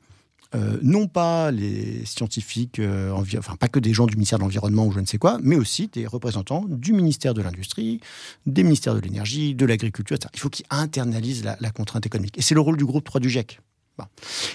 euh, 0.53 0.77
non 0.81 1.07
pas 1.07 1.49
les 1.51 2.05
scientifiques, 2.05 2.79
euh, 2.79 3.11
enfin 3.37 3.55
pas 3.55 3.69
que 3.69 3.79
des 3.79 3.93
gens 3.93 4.05
du 4.05 4.15
ministère 4.15 4.37
de 4.37 4.43
l'Environnement 4.43 4.85
ou 4.85 4.91
je 4.91 4.99
ne 4.99 5.05
sais 5.05 5.17
quoi, 5.17 5.39
mais 5.41 5.55
aussi 5.55 5.87
des 5.87 6.05
représentants 6.05 6.65
du 6.67 6.91
ministère 6.91 7.33
de 7.33 7.41
l'Industrie, 7.41 8.01
des 8.45 8.63
ministères 8.63 8.93
de 8.93 8.99
l'Énergie, 8.99 9.55
de 9.55 9.65
l'Agriculture, 9.65 10.17
etc. 10.17 10.29
Il 10.33 10.39
faut 10.39 10.49
qu'ils 10.49 10.65
internalisent 10.69 11.45
la, 11.45 11.71
contrainte 11.71 12.05
économique. 12.05 12.37
Et 12.37 12.41
c'est 12.41 12.55
le 12.55 12.59
rôle 12.59 12.75
du 12.75 12.85
groupe 12.85 13.05
3 13.05 13.21
du 13.21 13.29
GIEC. 13.29 13.59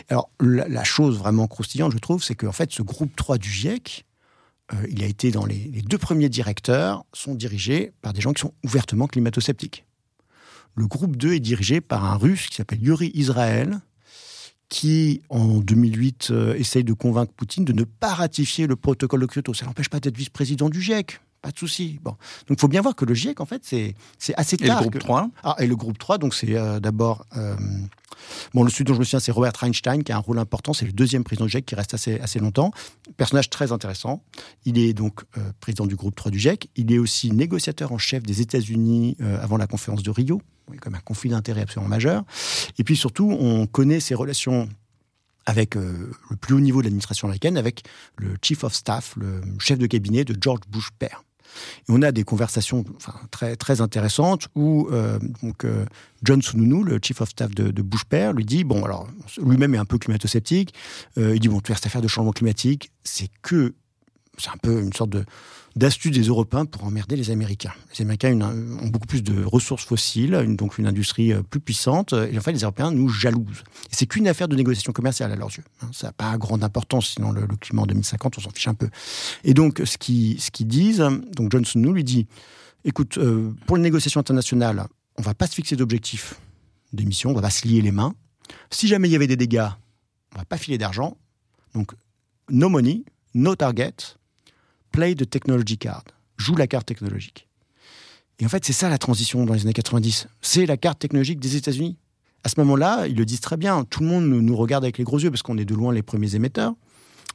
Alors 0.09 0.29
la, 0.41 0.85
chose 0.85 1.19
vraiment 1.19 1.47
croustillante, 1.47 1.93
je 1.93 1.99
trouve, 1.99 2.23
c'est 2.23 2.35
qu'en 2.35 2.53
fait 2.53 2.73
ce 2.73 2.83
groupe 2.83 3.15
3 3.17 3.39
du 3.39 3.49
GIEC, 3.49 4.05
euh, 4.73 4.87
il 4.91 5.03
a 5.03 5.07
été 5.07 5.31
dans 5.31 5.47
les, 5.47 5.83
deux 5.87 5.99
premiers 5.99 6.29
directeurs, 6.29 7.05
sont 7.13 7.35
dirigés 7.35 7.93
par 8.03 8.13
des 8.13 8.21
gens 8.21 8.33
qui 8.33 8.43
sont 8.43 8.53
ouvertement 8.65 9.07
climato-sceptiques. 9.07 9.85
Le 10.75 10.87
groupe 10.87 11.17
2 11.17 11.35
est 11.35 11.41
dirigé 11.41 11.81
par 11.81 12.05
un 12.05 12.17
russe 12.17 12.49
qui 12.49 12.57
s'appelle 12.57 12.83
Yuri 12.83 13.11
Israël, 13.15 13.81
qui, 14.69 15.23
en 15.29 15.59
2008, 15.59 16.29
euh, 16.31 16.55
essaye 16.55 16.85
de 16.85 16.93
convaincre 16.93 17.33
Poutine 17.33 17.65
de 17.65 17.73
ne 17.73 17.85
pas 17.85 18.15
ratifier 18.15 18.67
le 18.67 18.77
protocole 18.77 19.21
de 19.21 19.27
Kyoto. 19.27 19.55
Ça 19.55 19.67
n'empêche 19.67 19.89
pas 19.89 20.01
d'être 20.01 20.17
vice-président 20.17 20.69
du 20.69 20.81
GIEC. 20.81 21.21
Pas 21.47 21.53
de 21.53 21.59
souci. 21.61 22.01
Bon. 22.03 22.11
Donc, 22.49 22.59
il 22.59 22.61
faut 22.61 22.67
bien 22.67 22.81
voir 22.81 22.97
que 22.97 23.05
le 23.05 23.15
GIEC, 23.15 23.41
en 23.41 23.47
fait, 23.47 23.63
c'est, 23.65 23.95
c'est 24.19 24.35
assez 24.35 24.57
tard. 24.57 24.81
Et 24.81 24.85
le 24.85 24.91
groupe 24.91 24.99
3 24.99 25.31
Ah, 25.45 25.55
et 25.61 25.69
le 25.69 25.77
groupe 25.77 25.97
3, 25.97 26.19
donc 26.19 26.35
c'est 26.35 26.57
euh, 26.57 26.81
d'abord... 26.81 27.25
Euh, 27.37 27.55
bon, 28.53 28.65
le 28.65 28.69
sud 28.69 28.89
dont 28.89 28.95
je 28.95 28.99
me 28.99 29.05
souviens, 29.05 29.21
c'est 29.21 29.31
Robert 29.31 29.53
Einstein, 29.63 30.03
qui 30.03 30.11
a 30.11 30.17
un 30.17 30.19
rôle 30.19 30.41
important. 30.41 30.73
C'est 30.73 30.87
le 30.87 30.93
deuxième 30.93 31.23
président 31.23 31.45
du 31.45 31.53
GIEC 31.53 31.65
qui 31.65 31.77
reste 31.77 31.95
assez, 31.95 32.19
assez 32.19 32.41
longtemps. 32.41 32.73
Personnage 33.17 33.49
très 33.49 33.71
intéressant. 33.71 34.25
Il 34.65 34.77
est 34.77 34.93
donc 34.93 35.23
président 35.61 35.87
du 35.87 35.95
groupe 35.95 36.17
3 36.17 36.33
du 36.33 36.41
GIEC. 36.41 36.69
Il 36.75 36.93
est 36.93 36.99
aussi 36.99 37.31
négociateur 37.31 37.93
en 37.93 37.99
chef 37.99 38.25
des 38.25 38.41
États-Unis 38.41 39.17
avant 39.41 39.57
la 39.57 39.69
conférence 39.69 40.03
de 40.03 40.11
Rio 40.11 40.43
comme 40.81 40.97
un 40.97 41.01
conflit 41.01 41.31
d'intérêts 41.31 41.61
absolument 41.61 41.89
majeur. 41.89 42.25
Et 42.77 42.83
puis 42.83 42.97
surtout, 42.97 43.31
on 43.31 43.69
connaît 43.69 44.01
ses 44.01 44.17
relations 44.17 44.69
avec 45.47 45.77
euh, 45.77 46.11
le 46.29 46.37
plus 46.37 46.55
haut 46.55 46.61
niveau 46.61 46.81
de 46.81 46.87
l'administration 46.87 47.29
américaine, 47.29 47.57
avec 47.57 47.85
le 48.17 48.37
chief 48.43 48.65
of 48.65 48.75
staff, 48.75 49.15
le 49.17 49.41
chef 49.61 49.79
de 49.79 49.87
cabinet 49.87 50.25
de 50.25 50.37
George 50.39 50.61
Bush 50.69 50.91
père. 50.99 51.23
Et 51.89 51.93
on 51.93 52.03
a 52.03 52.13
des 52.13 52.25
conversations 52.25 52.85
très, 53.31 53.57
très 53.57 53.81
intéressantes 53.81 54.49
où 54.55 54.89
euh, 54.93 55.19
donc, 55.43 55.65
euh, 55.65 55.85
John 56.23 56.43
Sununu, 56.43 56.85
le 56.85 56.99
chief 57.03 57.21
of 57.21 57.29
staff 57.29 57.55
de, 57.55 57.83
Bush 57.83 58.05
père, 58.05 58.33
lui 58.33 58.45
dit 58.45 58.65
bon, 58.65 58.85
alors 58.85 59.07
lui-même 59.43 59.75
est 59.75 59.79
un 59.79 59.85
peu 59.85 59.99
climato-sceptique. 59.99 60.75
il 61.17 61.39
dit 61.39 61.49
bon, 61.49 61.61
tu 61.61 61.73
cette 61.75 61.87
affaire 61.87 62.03
de 62.03 62.09
changement 62.09 62.33
climatique, 62.33 62.91
c'est 63.05 63.29
que 63.43 63.75
c'est 64.39 64.51
un 64.51 64.59
peu 64.61 64.81
une 64.81 64.93
sorte 64.93 65.11
de 65.11 65.25
d'astuces 65.77 66.13
des 66.13 66.23
Européens 66.25 66.65
pour 66.65 66.85
emmerder 66.85 67.17
les 67.17 67.31
Américains. 67.31 67.73
Les 67.93 68.03
Américains 68.03 68.41
ont 68.41 68.89
beaucoup 68.89 69.07
plus 69.07 69.23
de 69.23 69.45
ressources 69.45 69.85
fossiles, 69.85 70.57
donc 70.57 70.79
une 70.79 70.87
industrie 70.87 71.33
euh, 71.33 71.43
plus 71.43 71.61
puissante, 71.61 72.15
et 72.15 72.37
en 72.37 72.41
fait 72.41 72.53
les 72.53 72.61
Européens 72.61 72.91
nous 72.91 73.11
jalousent. 73.11 73.63
C'est 73.91 74.07
qu'une 74.07 74.27
affaire 74.27 74.49
de 74.49 74.57
négociation 74.57 74.93
commerciale 74.93 75.31
à 75.33 75.37
leurs 75.37 75.51
yeux. 75.51 75.65
Hein. 75.83 75.91
Ça 75.93 76.09
n'a 76.09 76.13
pas 76.13 76.37
grande 76.39 76.65
importance, 76.65 77.11
sinon 77.11 77.31
le, 77.31 77.47
climat 77.61 77.83
en 77.83 77.87
2050, 77.87 78.39
on 78.39 78.41
s'en 78.41 78.51
fiche 78.51 78.69
un 78.69 78.75
peu. 78.75 78.89
Et 79.45 79.53
donc 79.53 79.83
ce 79.85 79.99
qu'ils 79.99 80.67
disent, 80.67 81.07
donc 81.35 81.53
Johnson 81.53 81.79
nous 81.79 81.93
lui 81.93 82.05
dit, 82.05 82.27
écoute, 82.85 83.19
euh, 83.19 83.53
pour 83.67 83.77
les 83.77 83.83
négociations 83.83 84.21
internationales, 84.21 84.87
on 85.19 85.23
va 85.23 85.35
pas 85.35 85.47
se 85.47 85.55
fixer 85.55 85.77
d'objectifs 85.77 86.35
d'émissions, 86.95 87.31
on 87.31 87.35
va 87.35 87.43
pas 87.43 87.51
se 87.51 87.69
lier 87.69 87.83
les 87.83 87.93
mains. 87.93 88.15
Si 88.71 88.89
jamais 88.89 89.09
il 89.09 89.13
y 89.13 89.17
avait 89.17 89.27
des 89.27 89.37
dégâts, 89.37 89.69
on 90.35 90.39
va 90.39 90.45
pas 90.47 90.57
filer 90.57 90.79
d'argent. 90.79 91.19
Donc 91.75 91.93
no 92.49 92.71
money, 92.71 93.05
no 93.35 93.57
target, 93.57 94.17
play 94.97 95.15
the 95.15 95.29
technology 95.29 95.77
card, 95.77 96.05
joue 96.39 96.57
la 96.57 96.67
carte 96.67 96.87
technologique. 96.87 97.47
Et 98.39 98.47
en 98.47 98.49
fait, 98.49 98.65
c'est 98.65 98.73
ça 98.73 98.89
la 98.89 98.97
transition 98.97 99.45
dans 99.45 99.53
les 99.53 99.61
années 99.63 99.75
90. 99.75 100.27
C'est 100.41 100.65
la 100.65 100.79
carte 100.79 100.99
technologique 100.99 101.39
des 101.39 101.57
États-Unis. 101.57 101.99
À 102.45 102.49
ce 102.49 102.59
moment-là, 102.61 103.07
ils 103.07 103.15
le 103.15 103.27
disent 103.27 103.43
très 103.43 103.59
bien. 103.59 103.85
Tout 103.85 104.01
le 104.01 104.07
monde 104.09 104.25
nous 104.25 104.57
regarde 104.57 104.85
avec 104.85 104.97
les 104.97 105.05
gros 105.05 105.19
yeux 105.19 105.31
parce 105.31 105.43
qu'on 105.43 105.59
est 105.59 105.67
de 105.67 105.75
loin 105.75 105.93
les 105.93 106.03
premiers 106.03 106.35
émetteurs, 106.35 106.73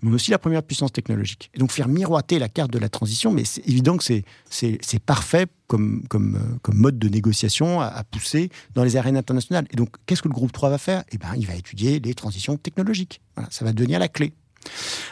mais 0.01 0.12
aussi 0.12 0.32
la 0.32 0.39
première 0.39 0.64
puissance 0.64 0.91
technologique. 0.91 1.51
Et 1.53 1.59
donc 1.59 1.72
faire 1.72 1.88
miroiter 1.88 2.39
la 2.39 2.49
carte 2.49 2.72
de 2.72 2.80
la 2.80 2.89
transition, 2.89 3.32
mais 3.32 3.43
c'est 3.45 3.68
évident 3.68 3.95
que 3.95 4.03
c'est 4.03 4.99
parfait 5.05 5.45
euh, 5.74 6.01
comme 6.09 6.59
mode 6.74 6.97
de 6.97 7.09
négociation 7.09 7.80
à, 7.80 8.03
pousser 8.03 8.49
dans 8.74 8.84
les 8.84 8.95
arènes 8.95 9.18
internationales. 9.18 9.68
Et 9.70 9.76
donc, 9.76 9.89
qu'est-ce 10.07 10.24
que 10.24 10.30
le 10.30 10.34
groupe 10.34 10.51
3 10.51 10.72
va 10.72 10.80
faire? 10.80 11.03
Eh 11.12 11.20
bien, 11.20 11.36
il 11.38 11.45
va 11.45 11.53
étudier 11.53 11.99
les 11.99 12.16
transitions 12.16 12.57
technologiques. 12.57 13.22
Ça 13.51 13.66
va 13.66 13.72
devenir 13.72 13.99
la 13.99 14.07
clé. 14.07 14.34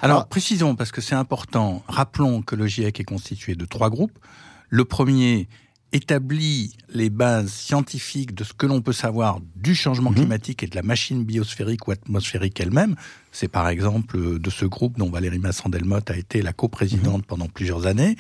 Alors, 0.02 0.28
précisons, 0.28 0.76
parce 0.76 0.92
que 0.92 1.02
c'est 1.02 1.16
important, 1.16 1.84
rappelons 1.88 2.42
que 2.42 2.56
le 2.56 2.68
GIEC 2.68 3.00
est 3.00 3.04
constitué 3.04 3.56
de 3.56 3.66
trois 3.66 3.90
groupes. 3.90 4.18
Le 4.70 4.86
premier 4.86 5.48
établit 5.92 6.76
les 6.90 7.10
bases 7.10 7.52
scientifiques 7.52 8.36
de 8.36 8.44
ce 8.44 8.54
que 8.54 8.68
l'on 8.68 8.82
peut 8.82 8.94
savoir 8.94 9.40
du 9.56 9.74
changement 9.74 10.12
mhm. 10.12 10.18
climatique 10.18 10.64
et 10.64 10.68
de 10.68 10.76
la 10.76 10.84
machine 10.84 11.24
biosphérique 11.24 11.88
ou 11.88 11.92
atmosphérique 11.92 12.60
elle-même. 12.60 12.96
C'est 13.32 13.48
par 13.48 13.68
exemple 13.68 14.40
de 14.40 14.50
ce 14.50 14.66
groupe 14.66 14.98
dont 14.98 15.10
Valérie 15.10 15.40
Masson-Delmotte 15.40 16.12
a 16.12 16.18
été 16.18 16.42
la 16.42 16.54
coprésidente 16.54 17.22
mhm. 17.22 17.26
pendant 17.26 17.48
plusieurs 17.48 17.88
années. 17.88 18.16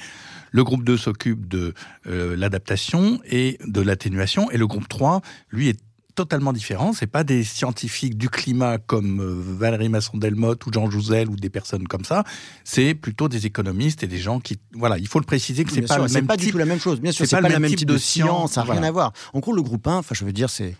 Le 0.51 0.63
groupe 0.63 0.83
2 0.83 0.97
s'occupe 0.97 1.47
de 1.47 1.75
euh, 2.07 2.35
l'adaptation 2.35 3.19
et 3.25 3.59
de 3.65 3.81
l'atténuation 3.81 4.49
et 4.49 4.57
le 4.57 4.65
groupe 4.65 4.87
3, 4.87 5.21
lui, 5.51 5.69
est 5.69 5.79
totalement 6.19 6.51
différent. 6.51 6.91
C'est 6.91 7.07
pas 7.07 7.23
des 7.23 7.45
scientifiques 7.45 8.17
du 8.17 8.29
climat 8.29 8.77
comme 8.77 9.21
euh, 9.21 9.41
Valérie 9.57 9.87
Masson-Delmotte 9.87 10.65
ou 10.65 10.73
Jean 10.73 10.91
Jouzel 10.91 11.29
ou 11.29 11.37
des 11.37 11.49
personnes 11.49 11.87
comme 11.87 12.03
ça. 12.03 12.25
C'est 12.65 12.93
plutôt 12.93 13.29
des 13.29 13.45
économistes 13.45 14.03
et 14.03 14.07
des 14.07 14.17
gens 14.17 14.41
qui, 14.41 14.59
voilà, 14.73 14.97
il 14.97 15.07
faut 15.07 15.19
le 15.19 15.25
préciser 15.25 15.63
que 15.63 15.71
c'est 15.71 15.83
pas 15.83 15.97
le 15.97 16.09
même 16.09 16.27
pas 16.27 16.35
du 16.35 16.51
tout 16.51 16.57
la 16.57 16.65
même 16.65 16.81
chose. 16.81 16.99
Bien 16.99 17.13
sûr, 17.13 17.25
c'est 17.25 17.39
pas, 17.39 17.47
le 17.47 17.57
même 17.57 17.73
type, 17.73 17.87
de, 17.87 17.97
science, 17.97 18.53
ça 18.53 18.65
n'a 18.65 18.73
rien 18.73 18.83
à 18.83 18.91
voir. 18.91 19.13
En 19.33 19.39
gros, 19.39 19.53
le 19.53 19.61
groupe 19.61 19.87
1, 19.87 19.99
enfin, 19.99 20.13
je 20.13 20.25
veux 20.25 20.33
dire, 20.33 20.49
c'est 20.49 20.75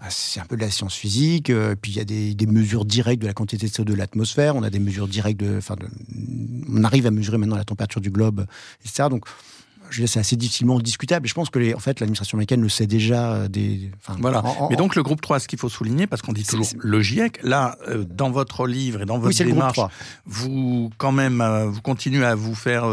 bah, 0.00 0.06
c'est 0.08 0.40
un 0.40 0.44
peu 0.44 0.56
de 0.56 0.62
la 0.62 0.70
science 0.70 0.96
physique, 0.96 1.50
euh, 1.50 1.76
puis 1.80 1.92
il 1.92 1.98
y 1.98 2.00
a 2.00 2.04
des, 2.04 2.34
des, 2.34 2.46
mesures 2.46 2.84
directes 2.84 3.22
de 3.22 3.26
la 3.28 3.34
quantité 3.34 3.66
de 3.68 3.70
CO2 3.70 3.84
de 3.84 3.94
l'atmosphère, 3.94 4.56
on 4.56 4.62
a 4.64 4.70
des 4.70 4.78
mesures 4.80 5.06
directes 5.06 5.38
de, 5.38 5.58
enfin, 5.58 5.76
on 6.68 6.82
arrive 6.82 7.06
à 7.06 7.12
mesurer 7.12 7.38
maintenant 7.38 7.56
la 7.56 7.64
température 7.64 8.00
du 8.00 8.10
globe, 8.10 8.46
etc. 8.84 9.08
Donc, 9.10 9.26
c'est 9.92 10.20
assez 10.20 10.36
difficilement 10.36 10.78
discutable. 10.78 11.26
Et 11.26 11.28
je 11.28 11.34
pense 11.34 11.50
que 11.50 11.58
les, 11.58 11.74
en 11.74 11.78
fait, 11.78 12.00
l'administration 12.00 12.36
américaine 12.36 12.60
le 12.60 12.68
sait 12.68 12.86
déjà. 12.86 13.34
Euh, 13.34 13.48
voilà. 14.18 14.42
Mais 14.70 14.76
donc 14.76 14.96
le 14.96 15.02
groupe 15.02 15.20
3, 15.20 15.40
ce 15.40 15.48
qu'il 15.48 15.58
faut 15.58 15.68
souligner, 15.68 16.06
parce 16.06 16.22
qu'on 16.22 16.32
dit 16.32 16.44
toujours 16.44 16.66
le 16.78 17.00
GIEC, 17.00 17.42
là, 17.42 17.76
euh, 17.88 18.04
dans 18.04 18.30
votre 18.30 18.66
livre 18.66 19.02
et 19.02 19.04
dans 19.04 19.18
votre 19.18 19.36
démarche, 19.36 19.80
vous 20.26 20.90
quand 20.98 21.12
même, 21.12 21.40
euh, 21.40 21.66
vous 21.66 21.80
continuez 21.80 22.24
à 22.24 22.34
vous 22.34 22.54
faire, 22.54 22.84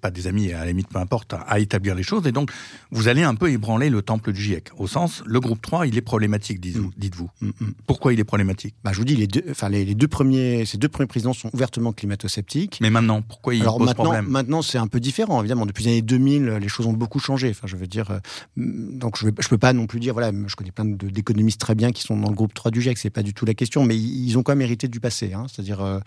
pas 0.00 0.10
des 0.10 0.26
amis, 0.26 0.52
à 0.52 0.60
la 0.60 0.66
limite, 0.66 0.88
peu 0.88 0.98
importe, 0.98 1.34
à, 1.34 1.58
établir 1.58 1.94
les 1.94 2.02
choses. 2.02 2.26
Et 2.26 2.32
donc, 2.32 2.50
vous 2.90 3.08
allez 3.08 3.22
un 3.22 3.34
peu 3.34 3.50
ébranler 3.50 3.90
le 3.90 4.02
temple 4.02 4.32
du 4.32 4.40
GIEC. 4.40 4.70
Au 4.78 4.86
sens, 4.86 5.22
le 5.26 5.40
groupe 5.40 5.60
3, 5.62 5.86
il 5.86 5.96
est 5.96 6.02
problématique, 6.02 6.64
mm. 6.64 6.90
dites-vous. 6.96 7.30
Mm, 7.40 7.46
mm. 7.48 7.72
Pourquoi 7.86 8.12
il 8.12 8.20
est 8.20 8.24
problématique? 8.24 8.74
Bah, 8.84 8.92
Je 8.92 8.98
vous 8.98 9.04
dis, 9.04 9.16
les 9.16 9.26
deux, 9.26 9.44
enfin, 9.50 9.68
les, 9.68 9.94
deux 9.94 10.08
premiers, 10.08 10.64
ces 10.64 10.78
deux 10.78 10.88
premiers 10.88 11.06
présidents 11.06 11.32
sont 11.32 11.50
ouvertement 11.52 11.92
climato-sceptiques. 11.92 12.78
Mais 12.80 12.90
maintenant, 12.90 13.22
pourquoi 13.22 13.54
il 13.54 13.62
Alors, 13.62 13.78
pose 13.78 13.88
maintenant, 13.88 14.04
problème? 14.04 14.26
Maintenant, 14.28 14.62
c'est 14.62 14.78
un 14.78 14.86
peu 14.86 15.00
différent, 15.00 15.40
évidemment. 15.40 15.66
Depuis 15.66 15.84
les 15.84 15.90
années 15.92 16.02
2000, 16.02 16.35
les 16.40 16.68
choses 16.68 16.86
ont 16.86 16.92
beaucoup 16.92 17.18
changé. 17.18 17.50
Enfin, 17.50 17.66
je 17.66 17.76
veux 17.76 17.86
dire, 17.86 18.10
euh, 18.10 18.18
donc 18.56 19.18
je 19.18 19.26
ne 19.26 19.30
peux 19.30 19.58
pas 19.58 19.72
non 19.72 19.86
plus 19.86 20.00
dire, 20.00 20.12
voilà, 20.12 20.32
je 20.46 20.56
connais 20.56 20.72
plein 20.72 20.84
d'économistes 20.84 21.60
très 21.60 21.74
bien 21.74 21.92
qui 21.92 22.02
sont 22.02 22.16
dans 22.16 22.28
le 22.28 22.34
groupe 22.34 22.54
3 22.54 22.70
du 22.70 22.80
GIEC, 22.80 22.98
c'est 22.98 23.10
pas 23.10 23.22
du 23.22 23.34
tout 23.34 23.44
la 23.44 23.54
question, 23.54 23.84
mais 23.84 23.96
ils 23.96 24.36
ont 24.38 24.42
quand 24.42 24.52
même 24.52 24.62
hérité 24.62 24.88
du 24.88 25.00
passé. 25.00 25.32
Hein. 25.32 25.46
C'est-à-dire, 25.48 25.80
euh, 25.80 26.00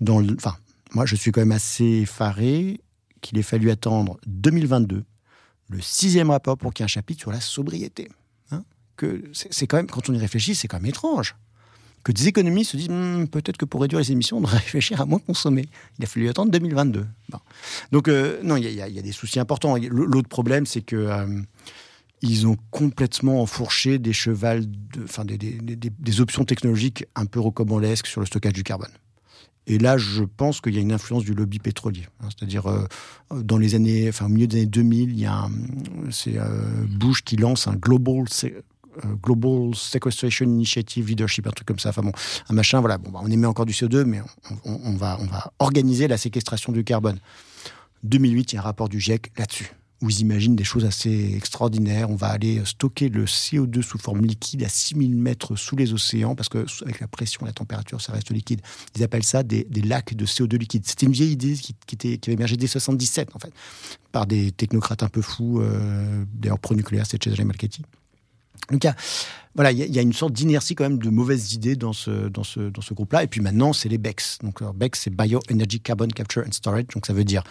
dans 0.00 0.22
enfin, 0.34 0.56
moi, 0.94 1.06
je 1.06 1.16
suis 1.16 1.32
quand 1.32 1.40
même 1.40 1.52
assez 1.52 1.84
effaré 1.84 2.80
qu'il 3.20 3.38
ait 3.38 3.42
fallu 3.42 3.70
attendre 3.70 4.18
2022, 4.26 5.04
le 5.68 5.80
sixième 5.80 6.30
rapport 6.30 6.56
pour 6.56 6.72
qu'il 6.72 6.82
y 6.82 6.84
ait 6.84 6.86
un 6.86 6.88
chapitre 6.88 7.20
sur 7.20 7.32
la 7.32 7.40
sobriété. 7.40 8.08
Hein. 8.50 8.62
que 8.96 9.24
c'est 9.32 9.66
quand 9.66 9.76
même, 9.76 9.88
quand 9.88 10.08
on 10.08 10.14
y 10.14 10.18
réfléchit, 10.18 10.54
c'est 10.54 10.68
quand 10.68 10.78
même 10.78 10.86
étrange 10.86 11.34
que 12.06 12.12
des 12.12 12.28
économistes 12.28 12.70
se 12.70 12.76
disent 12.76 12.88
hmm, 12.88 13.26
peut-être 13.26 13.56
que 13.56 13.64
pour 13.64 13.80
réduire 13.80 13.98
les 13.98 14.12
émissions, 14.12 14.36
on 14.36 14.40
devrait 14.40 14.58
réfléchir 14.66 15.00
à 15.00 15.06
moins 15.06 15.18
consommer. 15.18 15.66
Il 15.98 16.04
a 16.04 16.06
fallu 16.06 16.28
attendre 16.28 16.52
2022. 16.52 17.04
Donc, 17.90 18.06
euh, 18.06 18.38
non, 18.44 18.54
il 18.56 18.72
y, 18.72 18.80
a 18.80 18.88
des 18.88 19.12
soucis 19.12 19.40
importants. 19.40 19.76
L'autre 19.76 20.28
problème, 20.28 20.66
c'est 20.66 20.82
que. 20.82 20.96
Euh, 20.96 21.26
ils 22.22 22.46
ont 22.46 22.56
complètement 22.70 23.42
enfourché 23.42 23.98
des 23.98 24.14
chevals, 24.14 24.64
enfin 25.04 25.26
des, 25.26 26.20
options 26.20 26.46
technologiques 26.46 27.04
un 27.14 27.26
peu 27.26 27.38
rocambolesques 27.38 28.06
sur 28.06 28.20
le 28.20 28.26
stockage 28.26 28.54
du 28.54 28.62
carbone. 28.62 28.90
Et 29.66 29.76
là, 29.76 29.98
je 29.98 30.24
pense 30.24 30.62
qu'il 30.62 30.74
y 30.74 30.78
a 30.78 30.80
une 30.80 30.92
influence 30.92 31.24
du 31.24 31.34
lobby 31.34 31.58
pétrolier. 31.58 32.06
Hein. 32.20 32.28
C'est-à-dire, 32.30 32.66
euh, 32.66 32.86
dans 33.30 33.58
les 33.58 33.74
années, 33.74 34.08
enfin, 34.08 34.26
au 34.26 34.28
milieu 34.30 34.46
des 34.46 34.58
années 34.58 34.66
2000, 34.66 35.10
il 35.10 35.20
y 35.20 35.26
a 35.26 35.46
c'est 36.10 36.38
Bush 36.88 37.22
qui 37.22 37.36
lance 37.36 37.68
un 37.68 37.74
Global 37.74 38.24
euh, 38.44 38.62
Global 39.22 39.74
Sequestration 39.74 40.46
Initiative 40.46 41.08
Leadership, 41.08 41.46
un 41.46 41.50
truc 41.50 41.66
comme 41.66 41.78
ça. 41.78 41.90
Enfin 41.90 42.02
bon, 42.02 42.12
un 42.48 42.54
machin, 42.54 42.80
voilà. 42.80 42.98
Bon, 42.98 43.10
bah, 43.10 43.20
on 43.22 43.30
émet 43.30 43.46
encore 43.46 43.66
du 43.66 43.72
CO2, 43.72 44.04
mais 44.04 44.20
on, 44.64 44.94
va, 44.94 45.18
organiser 45.58 46.08
la 46.08 46.16
séquestration 46.16 46.72
du 46.72 46.84
carbone. 46.84 47.18
2008, 48.04 48.52
il 48.52 48.56
y 48.56 48.58
a 48.58 48.60
un 48.60 48.64
rapport 48.64 48.88
du 48.88 49.00
GIEC 49.00 49.32
là-dessus, 49.36 49.72
où 50.02 50.10
ils 50.10 50.20
imaginent 50.20 50.54
des 50.54 50.64
choses 50.64 50.84
assez 50.84 51.34
extraordinaires. 51.34 52.10
On 52.10 52.16
va 52.16 52.28
aller 52.28 52.62
stocker 52.64 53.08
le 53.08 53.24
CO2 53.24 53.82
sous 53.82 53.98
forme 53.98 54.24
liquide 54.24 54.62
à 54.62 54.68
6000 54.68 55.16
mètres 55.16 55.56
sous 55.56 55.76
les 55.76 55.92
océans, 55.92 56.34
parce 56.34 56.48
que 56.48 56.64
avec 56.82 57.00
la 57.00 57.08
pression, 57.08 57.44
la 57.44 57.52
température, 57.52 58.00
ça 58.00 58.12
reste 58.12 58.30
liquide. 58.30 58.60
Ils 58.96 59.02
appellent 59.02 59.24
ça 59.24 59.42
des, 59.42 59.66
lacs 59.84 60.14
de 60.14 60.26
CO2 60.26 60.56
liquide. 60.56 60.86
C'était 60.86 61.06
une 61.06 61.12
vieille 61.12 61.32
idée 61.32 61.54
qui, 61.54 61.74
était, 61.92 62.18
qui 62.18 62.30
avait 62.30 62.34
émergé 62.34 62.56
dès 62.56 62.66
77, 62.66 63.34
en 63.34 63.38
fait, 63.38 63.52
par 64.12 64.26
des 64.26 64.52
technocrates 64.52 65.02
un 65.02 65.08
peu 65.08 65.22
fous, 65.22 65.60
euh, 65.60 66.24
d'ailleurs 66.34 66.58
pro-nucléaire, 66.58 67.06
c'est 67.06 67.22
Cesare 67.22 67.44
Malchetti. 67.44 67.82
Donc 68.70 68.84
il 68.84 68.86
y 68.86 68.90
a, 68.90 68.96
voilà, 69.56 69.72
il 69.72 69.78
y, 69.78 69.98
a 69.98 70.02
une 70.02 70.12
sorte 70.12 70.34
d'inertie 70.34 70.74
quand 70.74 70.84
même 70.84 70.98
de 70.98 71.08
mauvaises 71.08 71.54
idées 71.54 71.76
dans 71.76 71.94
ce, 71.94 72.28
dans 72.28 72.44
ce, 72.44 72.60
dans 72.60 72.82
ce 72.82 72.92
groupe-là. 72.92 73.22
Et 73.22 73.26
puis 73.26 73.40
maintenant, 73.40 73.72
c'est 73.72 73.88
les 73.88 73.96
BECS. 73.96 74.38
Donc 74.42 74.62
BECS, 74.62 75.00
c'est 75.00 75.10
Bioenergy 75.10 75.80
Carbon 75.80 76.08
Capture 76.08 76.42
and 76.46 76.52
Storage. 76.52 76.88
Donc 76.94 77.06
ça 77.06 77.14
veut 77.14 77.24
dire 77.24 77.42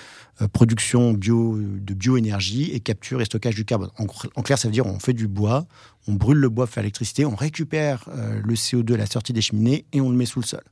euh, 0.41 0.47
production 0.47 1.13
bio, 1.13 1.57
de 1.57 1.93
bioénergie 1.95 2.69
et 2.71 2.79
capture 2.79 3.21
et 3.21 3.25
stockage 3.25 3.55
du 3.55 3.65
carbone. 3.65 3.89
En, 3.97 4.43
clair, 4.43 4.59
ça 4.59 4.67
veut 4.67 4.71
dire 4.71 4.85
on 4.85 4.99
fait 4.99 5.13
du 5.13 5.27
bois, 5.27 5.65
on 6.07 6.13
brûle 6.13 6.37
le 6.37 6.49
bois 6.49 6.67
faire 6.67 6.83
l'électricité, 6.83 7.25
on 7.25 7.35
récupère 7.35 8.07
euh, 8.09 8.39
le 8.43 8.53
CO2 8.53 8.93
à 8.93 8.97
la 8.97 9.07
sortie 9.07 9.33
des 9.33 9.41
cheminées 9.41 9.85
et 9.91 9.99
on 9.99 10.11
le 10.11 10.15
met 10.15 10.27
sous 10.27 10.41
le 10.41 10.45
sol. 10.45 10.63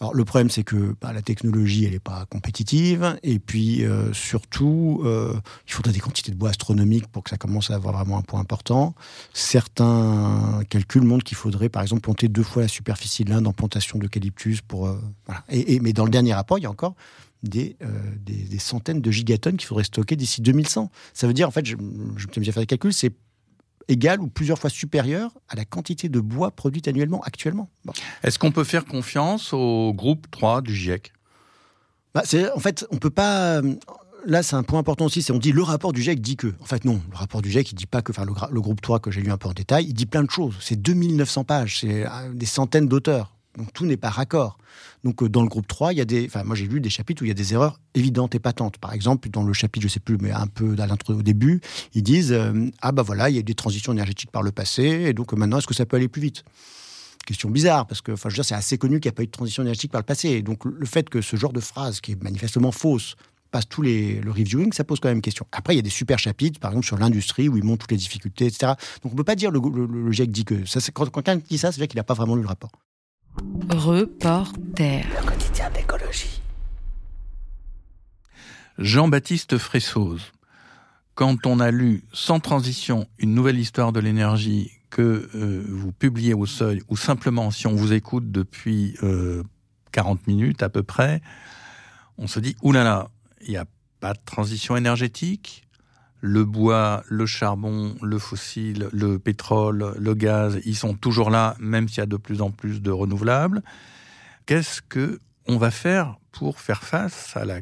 Alors 0.00 0.14
le 0.14 0.24
problème, 0.24 0.50
c'est 0.50 0.64
que 0.64 0.94
bah, 1.00 1.12
la 1.12 1.22
technologie, 1.22 1.84
elle 1.84 1.92
n'est 1.92 1.98
pas 1.98 2.26
compétitive, 2.26 3.18
et 3.22 3.38
puis 3.38 3.84
euh, 3.84 4.12
surtout, 4.12 5.02
euh, 5.04 5.34
il 5.66 5.72
faudrait 5.72 5.92
des 5.92 6.00
quantités 6.00 6.32
de 6.32 6.36
bois 6.36 6.50
astronomiques 6.50 7.06
pour 7.08 7.22
que 7.22 7.30
ça 7.30 7.36
commence 7.36 7.70
à 7.70 7.74
avoir 7.74 7.94
vraiment 7.94 8.18
un 8.18 8.22
point 8.22 8.40
important. 8.40 8.94
Certains 9.32 10.62
calculs 10.68 11.02
montrent 11.02 11.24
qu'il 11.24 11.36
faudrait, 11.36 11.68
par 11.68 11.82
exemple, 11.82 12.02
planter 12.02 12.28
deux 12.28 12.42
fois 12.42 12.62
la 12.62 12.68
superficie 12.68 13.24
de 13.24 13.30
l'Inde 13.30 13.46
en 13.46 13.52
plantation 13.52 13.98
d'eucalyptus 13.98 14.60
pour 14.60 14.88
voilà. 15.26 15.44
Et, 15.48 15.80
mais 15.80 15.92
dans 15.92 16.04
le 16.04 16.10
dernier 16.10 16.34
rapport, 16.34 16.58
il 16.58 16.62
y 16.62 16.66
a 16.66 16.70
encore 16.70 16.94
des, 17.42 17.76
des, 18.24 18.58
centaines 18.58 19.00
de 19.00 19.10
gigatonnes 19.10 19.56
qu'il 19.56 19.66
faudrait 19.66 19.84
stocker 19.84 20.16
d'ici 20.16 20.42
2100. 20.42 20.90
Ça 21.14 21.26
veut 21.26 21.34
dire, 21.34 21.46
en 21.46 21.50
fait, 21.50 21.64
je, 21.64 21.76
me 21.76 22.18
suis 22.18 22.52
fait 22.52 22.60
des 22.60 22.66
calculs, 22.66 22.92
c'est 22.92 23.12
égale 23.88 24.20
ou 24.20 24.28
plusieurs 24.28 24.58
fois 24.58 24.70
supérieure 24.70 25.32
à 25.48 25.56
la 25.56 25.64
quantité 25.64 26.08
de 26.08 26.20
bois 26.20 26.50
produite 26.50 26.88
annuellement 26.88 27.20
actuellement. 27.22 27.68
Est-ce 28.22 28.38
qu'on 28.38 28.52
peut 28.52 28.64
faire 28.64 28.84
confiance 28.84 29.52
au 29.52 29.92
groupe 29.94 30.26
3 30.30 30.62
du 30.62 30.74
GIEC 30.74 31.12
bah, 32.14 32.22
En 32.54 32.60
fait, 32.60 32.86
on 32.90 32.96
peut 32.96 33.10
pas... 33.10 33.58
Euh, 33.58 33.74
là, 34.24 34.42
c'est 34.42 34.56
un 34.56 34.62
point 34.62 34.80
important 34.80 35.06
aussi, 35.06 35.22
c'est 35.22 35.32
on 35.32 35.38
dit 35.38 35.52
le 35.52 35.62
rapport 35.62 35.92
du 35.92 36.02
GIEC 36.02 36.20
dit 36.20 36.36
que. 36.36 36.52
En 36.60 36.64
fait, 36.64 36.84
non, 36.84 37.00
le 37.10 37.16
rapport 37.16 37.42
du 37.42 37.50
GIEC, 37.50 37.72
il 37.72 37.74
dit 37.76 37.86
pas 37.86 38.02
que, 38.02 38.12
enfin, 38.12 38.24
le, 38.24 38.32
le 38.50 38.60
groupe 38.60 38.80
3 38.80 39.00
que 39.00 39.10
j'ai 39.10 39.20
lu 39.20 39.30
un 39.30 39.38
peu 39.38 39.48
en 39.48 39.52
détail, 39.52 39.86
il 39.86 39.94
dit 39.94 40.06
plein 40.06 40.24
de 40.24 40.30
choses. 40.30 40.56
C'est 40.60 40.80
2900 40.80 41.44
pages, 41.44 41.80
c'est 41.80 42.06
euh, 42.06 42.32
des 42.32 42.46
centaines 42.46 42.88
d'auteurs. 42.88 43.35
Donc 43.56 43.72
tout 43.72 43.86
n'est 43.86 43.96
pas 43.96 44.10
raccord. 44.10 44.58
Donc 45.04 45.22
euh, 45.22 45.28
dans 45.28 45.42
le 45.42 45.48
groupe 45.48 45.66
3, 45.66 45.92
il 45.92 45.98
y 45.98 46.00
a 46.00 46.04
des, 46.04 46.26
enfin 46.26 46.44
moi 46.44 46.54
j'ai 46.54 46.66
lu 46.66 46.80
des 46.80 46.90
chapitres 46.90 47.22
où 47.22 47.24
il 47.24 47.28
y 47.28 47.32
a 47.32 47.34
des 47.34 47.54
erreurs 47.54 47.80
évidentes 47.94 48.34
et 48.34 48.38
patentes. 48.38 48.78
Par 48.78 48.92
exemple, 48.92 49.28
dans 49.30 49.42
le 49.42 49.52
chapitre, 49.52 49.82
je 49.86 49.92
sais 49.92 50.00
plus, 50.00 50.18
mais 50.18 50.30
un 50.30 50.46
peu 50.46 50.76
à 50.78 50.86
au 51.12 51.22
début, 51.22 51.60
ils 51.94 52.02
disent 52.02 52.32
euh, 52.32 52.70
ah 52.82 52.92
bah 52.92 53.02
voilà, 53.02 53.30
il 53.30 53.34
y 53.34 53.36
a 53.38 53.40
eu 53.40 53.44
des 53.44 53.54
transitions 53.54 53.92
énergétiques 53.92 54.30
par 54.30 54.42
le 54.42 54.52
passé, 54.52 54.82
et 54.82 55.12
donc 55.12 55.32
euh, 55.32 55.36
maintenant 55.36 55.58
est-ce 55.58 55.66
que 55.66 55.74
ça 55.74 55.86
peut 55.86 55.96
aller 55.96 56.08
plus 56.08 56.22
vite? 56.22 56.44
Question 57.26 57.50
bizarre 57.50 57.88
parce 57.88 58.02
que, 58.02 58.12
enfin, 58.12 58.28
je 58.28 58.34
veux 58.34 58.36
dire, 58.36 58.44
c'est 58.44 58.54
assez 58.54 58.78
connu 58.78 59.00
qu'il 59.00 59.08
n'y 59.08 59.14
a 59.14 59.16
pas 59.16 59.24
eu 59.24 59.26
de 59.26 59.32
transition 59.32 59.64
énergétique 59.64 59.90
par 59.90 60.00
le 60.00 60.04
passé. 60.04 60.28
Et 60.28 60.42
donc 60.42 60.64
le 60.64 60.86
fait 60.86 61.10
que 61.10 61.20
ce 61.20 61.34
genre 61.34 61.52
de 61.52 61.58
phrase, 61.58 62.00
qui 62.00 62.12
est 62.12 62.22
manifestement 62.22 62.70
fausse, 62.70 63.16
passe 63.50 63.68
tous 63.68 63.82
les 63.82 64.20
le 64.20 64.30
reviewing, 64.30 64.72
ça 64.72 64.84
pose 64.84 65.00
quand 65.00 65.08
même 65.08 65.22
question. 65.22 65.44
Après, 65.50 65.74
il 65.74 65.76
y 65.76 65.80
a 65.80 65.82
des 65.82 65.90
super 65.90 66.20
chapitres, 66.20 66.60
par 66.60 66.70
exemple 66.70 66.86
sur 66.86 66.98
l'industrie 66.98 67.48
où 67.48 67.56
ils 67.56 67.64
montrent 67.64 67.80
toutes 67.80 67.92
les 67.92 67.96
difficultés, 67.96 68.46
etc. 68.46 68.74
Donc 69.02 69.12
on 69.12 69.16
peut 69.16 69.24
pas 69.24 69.34
dire 69.34 69.50
le, 69.50 69.60
le, 69.60 70.12
GIEC 70.12 70.30
dit 70.30 70.44
que 70.44 70.64
ça. 70.66 70.78
Quand, 70.92 71.10
quelqu'un 71.10 71.36
dit 71.36 71.58
ça, 71.58 71.72
c'est 71.72 71.78
vrai 71.78 71.88
qu'il 71.88 71.98
n'a 71.98 72.04
pas 72.04 72.14
vraiment 72.14 72.36
lu 72.36 72.42
le 72.42 72.48
rapport. 72.48 72.70
Reporter. 73.64 75.04
Le 75.08 75.26
quotidien 75.26 75.70
d'écologie. 75.70 76.40
Jean-Baptiste 78.78 79.58
Fressoz. 79.58 80.32
Quand 81.14 81.46
on 81.46 81.60
a 81.60 81.70
lu 81.70 82.04
Sans 82.12 82.40
transition, 82.40 83.08
une 83.18 83.34
nouvelle 83.34 83.58
histoire 83.58 83.92
de 83.92 84.00
l'énergie 84.00 84.70
que 84.90 85.28
euh, 85.34 85.64
vous 85.68 85.90
publiez 85.92 86.34
au 86.34 86.46
seuil, 86.46 86.82
ou 86.88 86.96
simplement 86.96 87.50
si 87.50 87.66
on 87.66 87.74
vous 87.74 87.92
écoute 87.92 88.30
depuis 88.30 88.96
40 89.92 90.18
euh, 90.18 90.22
minutes 90.26 90.62
à 90.62 90.68
peu 90.68 90.82
près, 90.82 91.22
on 92.18 92.26
se 92.26 92.38
dit, 92.40 92.56
oulala, 92.62 93.08
il 93.40 93.50
n'y 93.50 93.56
a 93.56 93.66
pas 94.00 94.12
de 94.12 94.20
transition 94.24 94.76
énergétique, 94.76 95.65
le 96.20 96.44
bois, 96.44 97.04
le 97.08 97.26
charbon, 97.26 97.94
le 98.02 98.18
fossile, 98.18 98.88
le 98.92 99.18
pétrole, 99.18 99.94
le 99.98 100.14
gaz, 100.14 100.58
ils 100.64 100.76
sont 100.76 100.94
toujours 100.94 101.30
là, 101.30 101.56
même 101.58 101.88
s'il 101.88 101.98
y 101.98 102.00
a 102.00 102.06
de 102.06 102.16
plus 102.16 102.42
en 102.42 102.50
plus 102.50 102.80
de 102.80 102.90
renouvelables. 102.90 103.62
Qu'est-ce 104.46 104.80
que 104.82 105.20
on 105.46 105.58
va 105.58 105.70
faire 105.70 106.16
pour 106.32 106.60
faire 106.60 106.82
face 106.82 107.36
à 107.36 107.44
la 107.44 107.60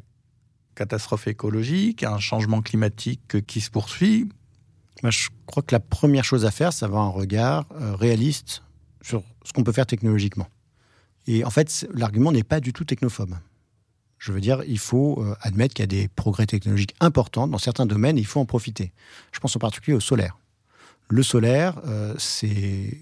catastrophe 0.75 1.29
écologique, 1.29 2.03
à 2.03 2.13
un 2.13 2.19
changement 2.19 2.63
climatique 2.63 3.45
qui 3.47 3.61
se 3.61 3.71
poursuit? 3.71 4.29
Je 5.03 5.29
crois 5.47 5.63
que 5.63 5.75
la 5.75 5.81
première 5.81 6.25
chose 6.25 6.47
à 6.47 6.51
faire, 6.51 6.73
c'est 6.73 6.85
avoir 6.85 7.03
un 7.03 7.11
regard 7.11 7.67
euh, 7.73 7.95
réaliste 7.95 8.63
sur 9.03 9.23
ce 9.45 9.53
qu'on 9.53 9.65
peut 9.65 9.73
faire 9.73 9.87
technologiquement. 9.87 10.49
Et 11.27 11.45
en 11.45 11.51
fait, 11.51 11.87
l'argument 11.95 12.33
n'est 12.33 12.45
pas 12.45 12.61
du 12.61 12.73
tout 12.73 12.85
technophobe. 12.85 13.35
Je 14.25 14.33
veux 14.33 14.41
dire, 14.41 14.62
il 14.66 14.79
faut 14.79 15.20
euh, 15.20 15.37
admettre 15.43 15.75
qu'il 15.75 15.83
y 15.83 15.85
a 15.85 15.87
des 15.87 16.09
progrès 16.09 16.47
technologiques 16.47 16.95
importants 17.01 17.47
dans 17.47 17.59
certains 17.59 17.85
domaines 17.85 18.16
et 18.16 18.22
il 18.22 18.27
faut 18.27 18.41
en 18.41 18.47
profiter. 18.47 18.91
Je 19.33 19.39
pense 19.39 19.55
en 19.55 19.59
particulier 19.59 19.95
au 19.95 20.01
solaire. 20.01 20.39
Le 21.11 21.22
solaire, 21.22 21.79
euh, 21.85 22.14
c'est 22.16 23.01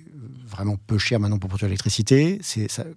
vraiment 0.48 0.76
peu 0.84 0.98
cher 0.98 1.20
maintenant 1.20 1.38
pour 1.38 1.48
produire 1.48 1.68
l'électricité. 1.68 2.40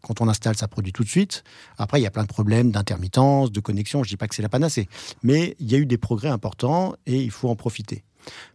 Quand 0.02 0.22
on 0.22 0.28
installe, 0.28 0.58
ça 0.58 0.68
produit 0.68 0.92
tout 0.92 1.04
de 1.04 1.08
suite. 1.08 1.44
Après, 1.78 2.00
il 2.00 2.04
y 2.04 2.08
a 2.08 2.10
plein 2.10 2.24
de 2.24 2.28
problèmes 2.28 2.72
d'intermittence, 2.72 3.52
de 3.52 3.60
connexion. 3.60 4.02
Je 4.02 4.08
ne 4.08 4.14
dis 4.14 4.18
pas 4.18 4.28
que 4.28 4.34
c'est 4.34 4.42
la 4.42 4.50
panacée. 4.50 4.90
Mais 5.22 5.56
il 5.60 5.72
y 5.72 5.76
a 5.76 5.78
eu 5.78 5.86
des 5.86 6.00
progrès 6.00 6.30
importants 6.30 6.96
et 7.06 7.22
il 7.22 7.30
faut 7.30 7.50
en 7.50 7.56
profiter. 7.56 8.04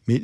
Mais 0.09 0.21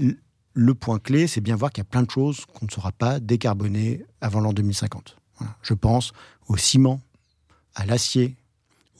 le 0.54 0.74
point 0.74 0.98
clé, 0.98 1.28
c'est 1.28 1.40
bien 1.40 1.54
voir 1.54 1.70
qu'il 1.70 1.82
y 1.82 1.86
a 1.86 1.88
plein 1.88 2.02
de 2.02 2.10
choses 2.10 2.46
qu'on 2.46 2.66
ne 2.66 2.70
saura 2.72 2.90
pas 2.90 3.20
décarboner 3.20 4.04
avant 4.20 4.40
l'an 4.40 4.52
2050. 4.52 5.16
Je 5.62 5.74
pense 5.74 6.12
au 6.48 6.56
ciment, 6.56 7.00
à 7.76 7.86
l'acier, 7.86 8.34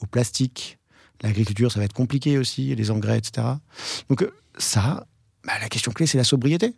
au 0.01 0.05
plastique. 0.05 0.77
L'agriculture, 1.21 1.71
ça 1.71 1.79
va 1.79 1.85
être 1.85 1.93
compliqué 1.93 2.37
aussi, 2.37 2.75
les 2.75 2.91
engrais, 2.91 3.17
etc. 3.17 3.47
Donc 4.09 4.21
euh, 4.21 4.31
ça, 4.57 5.07
bah, 5.45 5.53
la 5.59 5.69
question 5.69 5.91
clé, 5.91 6.05
c'est 6.05 6.17
la 6.17 6.23
sobriété. 6.23 6.73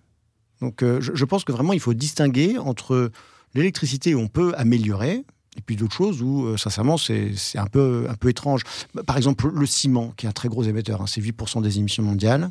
Donc 0.62 0.84
euh, 0.84 1.00
je, 1.02 1.26
pense 1.26 1.44
que 1.44 1.52
vraiment, 1.52 1.74
il 1.74 1.80
faut 1.80 1.94
distinguer 1.94 2.58
entre 2.58 3.12
l'électricité 3.54 4.16
où 4.16 4.20
on 4.20 4.28
peut 4.28 4.54
améliorer, 4.58 5.24
et 5.58 5.62
puis 5.66 5.76
d'autres 5.76 5.96
choses 5.96 6.22
où, 6.22 6.46
euh, 6.46 6.58
sincèrement, 6.58 6.98
c'est 6.98 7.34
un 7.56 7.66
peu, 7.66 8.08
un 8.10 8.16
peu 8.16 8.30
étrange. 8.30 8.64
Par 9.06 9.18
exemple, 9.18 9.50
le 9.50 9.66
ciment, 9.66 10.14
qui 10.16 10.26
est 10.26 10.30
un 10.30 10.34
très 10.34 10.48
gros 10.48 10.64
émetteur, 10.64 11.02
hein, 11.02 11.08
c'est 11.08 11.22
8% 11.22 11.62
des 11.62 11.80
émissions 11.80 12.04
mondiales. 12.04 12.50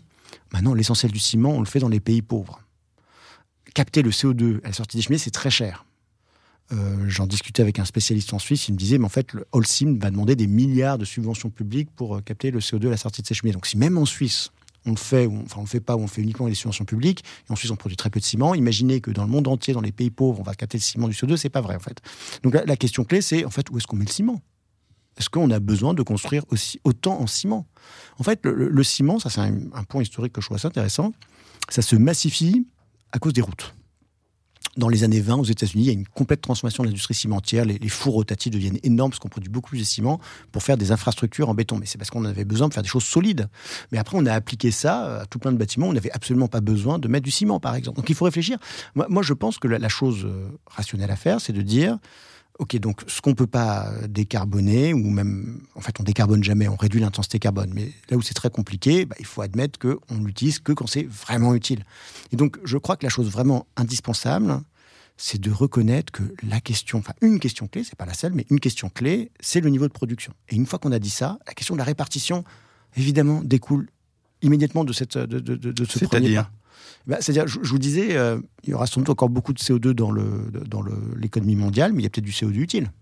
Maintenant, 0.53 0.75
l'essentiel 0.75 1.13
du 1.13 1.19
ciment, 1.19 1.51
on 1.51 1.61
le 1.61 1.67
fait 1.67 1.79
dans 1.79 1.89
les 1.89 2.01
pays 2.01 2.23
pauvres. 2.23 2.61
Capter 3.75 4.03
le 4.03 4.11
CO2 4.11 4.61
à 4.65 4.69
la 4.69 4.73
sortie 4.73 4.97
des 4.97 5.03
cheminées, 5.03 5.19
c'est 5.19 5.31
très 5.31 5.51
cher. 5.51 5.85
Euh, 6.73 7.05
j'en 7.09 7.27
discutais 7.27 7.63
avec 7.63 7.79
un 7.79 7.87
spécialiste 7.87 8.35
en 8.35 8.39
Suisse, 8.39 8.69
il 8.69 8.73
me 8.73 8.77
disait, 8.77 8.99
mais 8.99 9.07
en 9.07 9.11
fait, 9.11 9.33
le 9.33 9.47
Holcim 9.53 9.97
va 9.99 10.11
demander 10.11 10.37
des 10.37 10.47
milliards 10.47 10.99
de 10.99 11.05
subventions 11.05 11.49
publiques 11.49 11.91
pour 11.91 12.17
euh, 12.17 12.21
capter 12.21 12.51
le 12.51 12.61
CO2 12.61 12.89
à 12.89 12.91
la 12.91 12.97
sortie 12.99 13.23
de 13.23 13.27
ses 13.27 13.35
cheminées. 13.35 13.55
Donc 13.55 13.67
si 13.67 13.79
même 13.79 13.97
en 13.97 14.05
Suisse, 14.05 14.51
on 14.85 14.91
le 14.91 14.97
fait, 14.97 15.27
ou, 15.27 15.41
enfin 15.45 15.57
on 15.59 15.63
le 15.63 15.69
fait 15.69 15.81
pas, 15.81 15.97
ou 15.97 16.01
on 16.01 16.07
fait 16.07 16.21
uniquement 16.21 16.47
les 16.47 16.55
subventions 16.55 16.85
publiques, 16.85 17.25
et 17.49 17.53
en 17.53 17.57
Suisse 17.57 17.71
on 17.71 17.77
produit 17.77 17.97
très 17.97 18.11
peu 18.11 18.21
de 18.21 18.25
ciment, 18.25 18.55
imaginez 18.55 19.01
que 19.01 19.11
dans 19.11 19.25
le 19.25 19.31
monde 19.31 19.49
entier, 19.49 19.73
dans 19.73 19.81
les 19.81 19.93
pays 19.93 20.11
pauvres, 20.11 20.41
on 20.41 20.43
va 20.43 20.55
capter 20.55 20.77
le 20.77 20.83
ciment 20.83 21.09
du 21.09 21.15
CO2, 21.15 21.37
c'est 21.37 21.49
pas 21.49 21.63
vrai 21.63 21.75
en 21.75 21.81
fait. 21.81 22.01
Donc 22.43 22.55
la, 22.55 22.77
question 22.77 23.05
clé, 23.05 23.23
c'est 23.23 23.45
en 23.47 23.51
fait 23.51 23.71
où 23.71 23.79
est-ce 23.79 23.87
qu'on 23.87 23.97
met 23.97 24.05
le 24.05 24.11
ciment? 24.11 24.43
Est-ce 25.17 25.31
qu'on 25.31 25.51
a 25.51 25.59
besoin 25.59 25.95
de 25.95 26.03
construire 26.03 26.45
aussi 26.51 26.81
autant 26.85 27.19
en 27.19 27.27
ciment? 27.27 27.67
En 28.19 28.23
fait, 28.25 28.45
le, 28.45 28.83
ciment, 28.83 29.19
ça 29.19 29.31
c'est 29.31 29.41
un, 29.41 29.55
un 29.73 29.85
point 29.85 30.03
historique 30.03 30.35
que 30.35 30.41
je 30.41 30.47
trouve 30.47 30.57
assez 30.57 30.67
intéressant, 30.67 31.13
ça 31.71 31.83
se 31.83 31.97
massifie 31.97 32.67
à 33.13 33.19
cause 33.19 33.33
des 33.33 33.41
routes 33.41 33.75
dans 34.77 34.89
les 34.89 35.03
années 35.03 35.21
20, 35.21 35.37
aux 35.37 35.45
États-Unis, 35.45 35.85
il 35.85 35.87
y 35.87 35.91
a 35.91 35.93
une 35.93 36.07
complète 36.07 36.41
transformation 36.41 36.85
de 36.85 36.89
l'industrie 36.89 37.15
cimentière. 37.15 37.65
Les, 37.65 37.89
fours 37.89 38.15
rotatifs 38.15 38.53
deviennent 38.53 38.79
énormes 38.85 39.11
parce 39.11 39.19
qu'on 39.19 39.29
produit 39.29 39.51
beaucoup 39.51 39.71
plus 39.71 39.81
de 39.81 39.85
ciment 39.85 40.21
pour 40.53 40.63
faire 40.63 40.77
des 40.77 40.93
infrastructures 40.93 41.49
en 41.49 41.55
béton. 41.55 41.79
Mais 41.79 41.87
c'est 41.87 41.99
parce 41.99 42.11
qu'on 42.11 42.25
avait 42.25 42.45
besoin 42.45 42.69
de 42.69 42.75
faire 42.75 42.83
des 42.83 42.89
choses 42.89 43.05
solides. 43.05 43.49
Mais 43.91 43.99
après, 43.99 44.17
on 44.17 44.25
a 44.27 44.33
appliqué 44.33 44.71
ça 44.71 45.23
à 45.23 45.27
tout 45.27 45.39
plein 45.39 45.53
de 45.53 45.57
bâtiments. 45.57 45.89
On 45.89 45.93
n'avait 45.93 46.13
absolument 46.13 46.49
pas 46.49 46.61
besoin 46.61 46.99
de 46.99 47.09
mettre 47.09 47.25
du 47.25 47.31
ciment, 47.33 47.59
par 47.59 47.75
exemple. 47.75 47.97
Donc 47.97 48.09
il 48.09 48.15
faut 48.15 48.25
réfléchir. 48.25 48.59
Moi, 48.95 49.23
je 49.23 49.33
pense 49.33 49.59
que 49.59 49.67
la 49.67 49.89
chose 49.89 50.25
euh, 50.25 50.49
rationnelle 50.67 51.11
à 51.11 51.17
faire, 51.17 51.41
c'est 51.41 51.53
de 51.53 51.63
dire 51.63 51.99
Ok, 52.59 52.77
donc 52.79 53.03
ce 53.07 53.21
qu'on 53.21 53.35
peut 53.35 53.47
pas 53.47 53.93
décarboner, 54.09 54.93
ou 54.93 55.11
même, 55.11 55.61
en 55.77 55.81
fait, 55.81 55.99
on 56.01 56.03
décarbone 56.03 56.43
jamais, 56.43 56.67
on 56.67 56.75
réduit 56.75 57.01
l'intensité 57.01 57.39
carbone. 57.39 57.71
Mais 57.73 57.93
là 58.11 58.17
où 58.17 58.23
c'est 58.23 58.35
très 58.35 58.51
compliqué, 58.51 59.07
bah, 59.07 59.15
il 59.21 59.27
faut 59.27 59.43
admettre 59.43 59.79
qu'on 59.79 60.25
l'utilise 60.25 60.59
que 60.59 60.73
quand 60.73 60.89
c'est 60.89 61.05
vraiment 61.05 61.55
utile. 61.55 61.85
Et 62.33 62.37
donc, 62.37 62.59
je 62.65 62.77
crois 62.77 62.97
que 62.97 63.07
la 63.07 63.11
chose 63.11 63.31
vraiment 63.31 63.67
indispensable, 63.77 64.61
c'est 65.17 65.41
de 65.41 65.53
reconnaître 65.53 66.13
que 66.13 66.23
la 66.43 66.61
question, 66.61 66.99
enfin 66.99 67.13
une 67.21 67.39
question 67.39 67.69
clé, 67.69 67.85
c'est 67.85 67.97
pas 67.97 68.07
la 68.07 68.15
seule, 68.15 68.33
mais 68.33 68.45
une 68.51 68.61
question 68.61 68.89
clé, 68.89 69.31
c'est 69.41 69.61
le 69.61 69.71
niveau 69.71 69.87
de 69.87 69.93
production. 69.93 70.33
Et 70.49 70.57
une 70.57 70.67
fois 70.67 70.81
qu'on 70.81 70.93
a 70.93 70.99
dit 70.99 71.11
ça, 71.11 71.39
la 71.47 71.55
question 71.55 71.75
de 71.77 71.79
la 71.79 71.85
répartition, 71.85 72.45
évidemment, 72.97 73.41
découle 73.45 73.89
immédiatement 74.43 74.85
de 74.85 74.93
cette 74.93 75.17
de, 75.17 75.39
de, 75.39 75.57
de 75.57 75.85
ce 75.85 76.05
premier 76.05 76.35
pas. 76.35 76.51
Bah, 77.09 77.17
c'est-à-dire, 77.21 77.49
je, 77.49 77.59
vous 77.59 77.79
disais, 77.79 78.17
euh, 78.17 78.39
il 78.65 78.71
y 78.71 78.75
aura 78.75 78.87
sans 78.87 79.01
doute 79.01 79.09
encore 79.09 79.31
beaucoup 79.31 79.55
de 79.55 79.59
CO2 79.59 79.93
dans 79.93 80.13
l'économie 81.17 81.57
mondiale, 81.57 81.93
mais 81.95 82.03
il 82.03 82.05
y 82.05 82.07
a 82.07 82.11
peut-être 82.11 82.25
du 82.25 82.33
CO2 82.33 82.59
utile. 82.59 82.93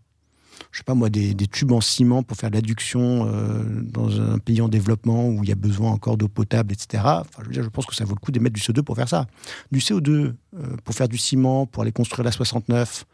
Je 0.71 0.79
sais 0.79 0.85
pas 0.85 0.95
moi, 0.95 1.11
des, 1.11 1.35
tubes 1.35 1.73
en 1.73 1.81
ciment 1.81 2.23
pour 2.23 2.37
faire 2.37 2.51
de 2.51 2.55
l'adduction 2.55 3.27
euh, 3.27 3.63
dans 3.83 4.21
un 4.21 4.39
pays 4.39 4.61
en 4.61 4.69
développement 4.69 5.29
où 5.29 5.43
il 5.43 5.49
y 5.49 5.53
a 5.53 5.57
besoin 5.57 5.91
encore 5.91 6.17
d'eau 6.17 6.29
potable, 6.29 6.73
etc. 6.73 7.03
Je 7.51 7.61
pense 7.63 7.85
que 7.85 7.95
ça 7.95 8.05
vaut 8.05 8.15
le 8.15 8.21
coup 8.21 8.31
d'émettre 8.31 8.55
du 8.55 8.61
CO2 8.61 8.83
pour 8.83 8.97
faire 8.97 9.09
ça. 9.09 9.27
Du 9.73 9.81
CO2 9.81 10.09
euh, 10.09 10.33
pour 10.85 10.95
faire 10.95 11.09
du 11.09 11.19
ciment, 11.19 11.67
pour 11.67 11.83
aller 11.83 11.93
construire 11.93 12.25
la 12.25 12.33
69 12.33 13.05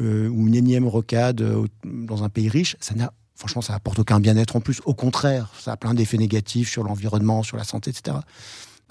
ou 0.00 0.46
une 0.46 0.54
énième 0.54 0.88
rocade 0.88 1.46
dans 1.84 2.24
un 2.24 2.30
pays 2.30 2.48
riche, 2.48 2.74
ça 2.80 2.94
n'a 2.94 3.12
franchement, 3.34 3.60
ça 3.60 3.74
apporte 3.74 3.98
aucun 3.98 4.18
bien-être 4.18 4.56
en 4.56 4.60
plus. 4.60 4.80
Au 4.86 4.94
contraire, 4.94 5.50
ça 5.58 5.72
a 5.72 5.76
plein 5.76 5.92
d'effets 5.92 6.16
négatifs 6.16 6.70
sur 6.70 6.84
l'environnement, 6.84 7.42
sur 7.42 7.58
la 7.58 7.64
santé, 7.64 7.90
etc. 7.90 8.16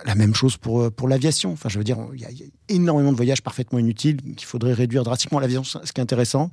La 0.05 0.15
même 0.15 0.33
chose 0.33 0.57
pour, 0.57 0.81
euh, 0.81 0.89
pour 0.89 1.07
l'aviation. 1.07 1.51
Enfin, 1.51 1.69
je 1.69 1.77
veux 1.77 1.83
dire, 1.83 1.97
il 2.13 2.21
y, 2.21 2.25
a, 2.25 2.29
énormément 2.69 3.11
de 3.11 3.17
voyages 3.17 3.41
parfaitement 3.41 3.79
inutiles 3.79 4.21
qu'il 4.35 4.47
faudrait 4.47 4.73
réduire 4.73 5.03
drastiquement. 5.03 5.39
L'aviation, 5.39 5.63
ce 5.83 5.91
qui 5.91 5.99
est 5.99 6.03
intéressant, 6.03 6.51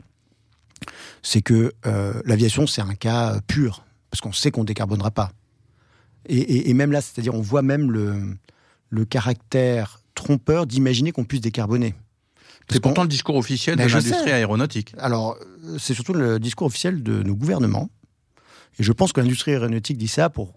c'est 1.22 1.42
que 1.42 1.72
euh, 1.86 2.20
l'aviation, 2.24 2.66
c'est 2.66 2.82
un 2.82 2.94
cas 2.94 3.40
pur, 3.46 3.84
parce 4.10 4.20
qu'on 4.20 4.32
sait 4.32 4.50
qu'on 4.50 4.62
ne 4.62 4.66
décarbonera 4.66 5.10
pas. 5.10 5.32
Et, 6.28 6.74
même 6.74 6.90
là, 6.90 7.00
c'est-à-dire, 7.00 7.34
on 7.34 7.40
voit 7.40 7.62
même 7.62 7.92
le, 7.92 8.36
le 8.88 9.04
caractère 9.04 10.00
trompeur 10.16 10.66
d'imaginer 10.66 11.12
qu'on 11.12 11.24
puisse 11.24 11.40
décarboner. 11.40 11.94
C'est 12.68 12.80
pourtant 12.80 13.02
le 13.02 13.08
discours 13.08 13.36
officiel 13.36 13.76
ben, 13.76 13.86
de 13.86 13.92
l'industrie 13.92 14.32
aéronautique. 14.32 14.92
Alors, 14.98 15.36
euh, 15.64 15.76
c'est 15.78 15.94
surtout 15.94 16.14
le 16.14 16.40
discours 16.40 16.66
officiel 16.66 17.02
de 17.02 17.22
nos 17.22 17.36
gouvernements. 17.36 17.90
Et 18.78 18.82
je 18.82 18.92
pense 18.92 19.12
que 19.12 19.20
l'industrie 19.20 19.52
aéronautique 19.52 19.98
dit 19.98 20.08
ça 20.08 20.30
pour 20.30 20.52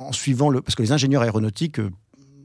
en 0.00 0.12
suivant 0.12 0.50
le. 0.50 0.60
Parce 0.60 0.74
que 0.74 0.82
les 0.82 0.92
ingénieurs 0.92 1.22
aéronautiques 1.22 1.78
euh, 1.78 1.90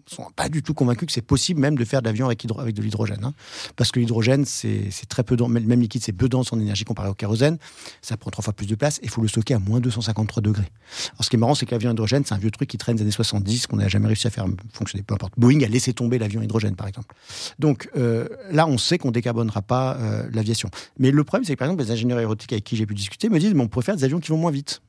sont 0.08 0.26
pas 0.36 0.50
du 0.50 0.62
tout 0.62 0.74
convaincus 0.74 1.08
que 1.08 1.12
c'est 1.12 1.22
possible 1.22 1.60
même 1.60 1.78
de 1.78 1.86
faire 1.86 2.02
de 2.02 2.08
l'avion 2.08 2.28
avec, 2.28 2.46
avec 2.58 2.76
de 2.76 2.82
l'hydrogène. 2.82 3.24
Hein. 3.24 3.34
Parce 3.76 3.92
que 3.92 4.00
l'hydrogène, 4.00 4.46
c'est 4.46 4.90
très 5.10 5.24
peu 5.24 5.36
dense, 5.36 5.50
même 5.50 5.82
liquide, 5.82 6.04
c'est 6.04 6.14
peu 6.14 6.30
dense 6.30 6.54
en 6.54 6.60
énergie 6.60 6.84
comparé 6.84 7.10
au 7.10 7.14
kérosène. 7.14 7.58
Ça 8.02 8.18
prend 8.18 8.30
trois 8.32 8.44
fois 8.44 8.54
plus 8.54 8.68
de 8.68 8.76
place 8.76 9.00
et 9.00 9.06
il 9.06 9.10
faut 9.10 9.22
le 9.22 9.28
stocker 9.28 9.54
à 9.56 9.60
moins 9.60 9.80
253 9.80 10.42
degrés. 10.42 10.70
Alors 11.14 11.26
ce 11.26 11.30
qui 11.30 11.36
est 11.36 11.40
marrant, 11.40 11.56
c'est 11.56 11.66
que 11.66 11.72
l'avion 11.72 11.92
hydrogène, 11.92 12.24
c'est 12.26 12.34
un 12.34 12.38
vieux 12.38 12.52
truc 12.52 12.70
qui 12.70 12.78
traîne 12.78 12.96
des 12.96 13.02
années 13.02 13.12
70, 13.12 13.68
qu'on 13.68 13.78
n'a 13.78 13.88
jamais 13.88 14.08
réussi 14.08 14.28
à 14.28 14.30
faire 14.30 14.46
fonctionner. 14.74 15.04
Peu 15.04 15.14
importe. 15.14 15.34
Boeing 15.38 15.62
a 15.64 15.68
laissé 15.68 15.94
tomber 15.94 16.20
l'avion 16.20 16.42
hydrogène, 16.42 16.76
par 16.76 16.88
exemple. 16.88 17.16
Donc 17.60 17.90
euh, 17.98 18.28
là, 18.52 18.68
on 18.68 18.78
sait 18.78 18.98
qu'on 18.98 19.12
décarbonera 19.12 19.62
pas 19.62 19.98
euh, 19.98 20.28
l'aviation. 20.32 20.70
Mais 21.00 21.12
le 21.12 21.24
problème, 21.24 21.46
c'est 21.46 21.54
que 21.54 21.60
par 21.60 21.68
exemple, 21.68 21.84
les 21.84 21.92
ingénieurs 21.92 22.18
aéronautiques 22.20 22.54
avec 22.54 22.64
qui 22.64 22.76
j'ai 22.76 22.86
pu 22.86 22.94
discuter 22.94 23.30
me 23.30 23.40
disent, 23.40 23.54
mais 23.54 23.64
on 23.64 23.68
pourrait 23.68 23.86
faire 23.86 23.96
des 23.96 24.04
avions 24.04 24.20
qui 24.20 24.30
vont 24.30 24.38
moins 24.38 24.52
vite. 24.52 24.82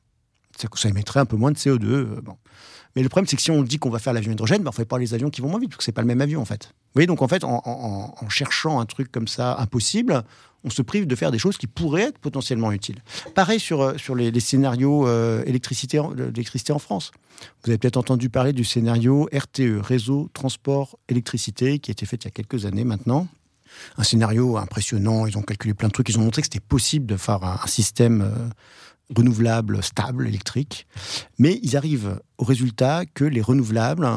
Ça 0.75 0.89
émettrait 0.89 1.19
un 1.19 1.25
peu 1.25 1.37
moins 1.37 1.51
de 1.51 1.57
CO2. 1.57 2.21
Bon. 2.21 2.35
Mais 2.97 3.03
le 3.03 3.09
problème, 3.09 3.27
c'est 3.27 3.35
que 3.35 3.43
si 3.43 3.51
on 3.51 3.61
dit 3.61 3.77
qu'on 3.77 3.91
va 3.91 3.99
faire 3.99 4.11
l'avion 4.11 4.31
hydrogène, 4.31 4.63
ben 4.63 4.69
on 4.69 4.71
ne 4.71 4.75
fait 4.75 4.85
pas 4.85 4.97
les 4.97 5.13
avions 5.13 5.29
qui 5.29 5.39
vont 5.39 5.49
moins 5.49 5.59
vite, 5.59 5.69
parce 5.69 5.77
que 5.77 5.83
c'est 5.83 5.91
pas 5.91 6.01
le 6.01 6.07
même 6.07 6.19
avion, 6.19 6.41
en 6.41 6.45
fait. 6.45 6.63
Vous 6.63 6.93
voyez, 6.95 7.05
donc 7.05 7.21
en 7.21 7.27
fait, 7.27 7.43
en, 7.43 8.15
cherchant 8.27 8.79
un 8.79 8.87
truc 8.87 9.11
comme 9.11 9.27
ça 9.27 9.55
impossible, 9.59 10.23
on 10.63 10.71
se 10.71 10.81
prive 10.81 11.05
de 11.05 11.15
faire 11.15 11.29
des 11.29 11.37
choses 11.37 11.57
qui 11.57 11.67
pourraient 11.67 12.05
être 12.05 12.17
potentiellement 12.17 12.71
utiles. 12.71 12.97
Pareil 13.35 13.59
sur, 13.59 13.81
euh, 13.81 13.97
sur 13.97 14.15
les, 14.15 14.39
scénarios 14.39 15.07
euh, 15.07 15.43
électricité, 15.45 16.01
l'électricité 16.15 16.73
en 16.73 16.79
France. 16.79 17.11
Vous 17.63 17.69
avez 17.69 17.77
peut-être 17.77 17.97
entendu 17.97 18.31
parler 18.31 18.51
du 18.51 18.63
scénario 18.63 19.29
RTE, 19.31 19.79
Réseau 19.79 20.31
Transport 20.33 20.97
Électricité, 21.07 21.77
qui 21.77 21.91
a 21.91 21.93
été 21.93 22.07
fait 22.07 22.15
il 22.15 22.25
y 22.25 22.29
a 22.29 22.31
quelques 22.31 22.65
années 22.65 22.83
maintenant. 22.83 23.27
Un 23.99 24.03
scénario 24.03 24.57
impressionnant, 24.57 25.27
ils 25.27 25.37
ont 25.37 25.43
calculé 25.43 25.75
plein 25.75 25.89
de 25.89 25.93
trucs, 25.93 26.09
ils 26.09 26.17
ont 26.17 26.23
montré 26.23 26.41
que 26.41 26.47
c'était 26.47 26.59
possible 26.59 27.05
de 27.05 27.15
faire 27.15 27.43
un, 27.43 27.67
système... 27.67 28.31
Renouvelables 29.15 29.81
stables, 29.83 30.27
électriques. 30.27 30.87
Mais 31.39 31.59
ils 31.63 31.77
arrivent 31.77 32.19
au 32.37 32.43
résultat 32.43 33.05
que 33.05 33.23
les 33.23 33.41
renouvelables, 33.41 34.07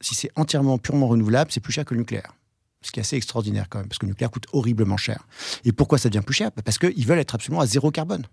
si 0.00 0.14
c'est 0.14 0.30
entièrement 0.36 0.78
purement 0.78 1.08
renouvelable, 1.08 1.50
c'est 1.52 1.60
plus 1.60 1.72
cher 1.72 1.84
que 1.84 1.94
le 1.94 2.00
nucléaire. 2.00 2.32
Ce 2.82 2.92
qui 2.92 3.00
est 3.00 3.02
assez 3.02 3.16
extraordinaire 3.16 3.66
quand 3.68 3.78
même, 3.78 3.88
parce 3.88 3.98
que 3.98 4.06
le 4.06 4.10
nucléaire 4.10 4.30
coûte 4.30 4.46
horriblement 4.52 4.96
cher. 4.96 5.26
Et 5.64 5.72
pourquoi 5.72 5.98
ça 5.98 6.08
devient 6.08 6.24
plus 6.24 6.34
cher? 6.34 6.52
Parce 6.52 6.78
qu'ils 6.78 7.06
veulent 7.06 7.18
être 7.18 7.34
absolument 7.34 7.60
à 7.60 7.66
zéro 7.66 7.90
carbone. 7.90 8.26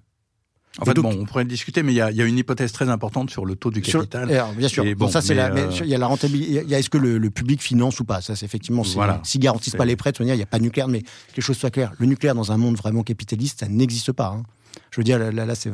En 0.80 0.86
fait, 0.86 0.96
bon, 0.96 1.16
on 1.20 1.26
pourrait 1.26 1.46
discuter, 1.46 1.84
mais 1.84 1.92
il 1.92 1.96
y, 1.96 2.02
a, 2.02 2.10
une 2.10 2.38
hypothèse 2.38 2.72
très 2.72 2.90
importante 2.90 3.30
sur 3.30 3.46
le 3.46 3.56
taux 3.56 3.70
du 3.70 3.82
capital. 3.82 4.28
bien 4.58 4.68
sûr. 4.68 4.84
bon, 4.96 5.08
ça, 5.08 5.22
c'est 5.22 5.38
euh, 5.38 5.70
il 5.82 5.88
y 5.88 5.94
a 5.94 5.98
la 6.00 6.08
rentabilité. 6.08 6.62
Il 6.64 6.70
y 6.70 6.74
a 6.74 6.80
est-ce 6.80 6.90
que 6.90 6.98
le, 6.98 7.30
public 7.30 7.62
finance 7.62 8.00
ou 8.00 8.06
pas? 8.06 8.22
Ça, 8.22 8.36
c'est 8.36 8.46
effectivement. 8.46 8.82
Voilà. 8.82 9.22
S'ils 9.24 9.42
garantissent 9.42 9.76
pas 9.76 9.86
les 9.86 9.96
prêts, 9.96 10.12
il 10.20 10.26
n'y 10.26 10.42
a 10.42 10.46
pas 10.46 10.58
de 10.58 10.64
nucléaire. 10.64 10.88
Mais 10.88 11.02
que 11.02 11.36
les 11.36 11.44
choses 11.44 11.58
soient 11.58 11.70
claires, 11.70 11.94
le 12.00 12.08
nucléaire 12.08 12.34
dans 12.34 12.52
un 12.52 12.58
monde 12.58 12.76
vraiment 12.76 13.04
capitaliste, 13.04 13.60
ça 13.60 13.68
n'existe 13.68 14.12
pas. 14.14 14.36
Hein. 14.36 14.44
Je 14.92 15.00
veux 15.00 15.04
dire, 15.04 15.20
là, 15.20 15.56
c'est 15.56 15.72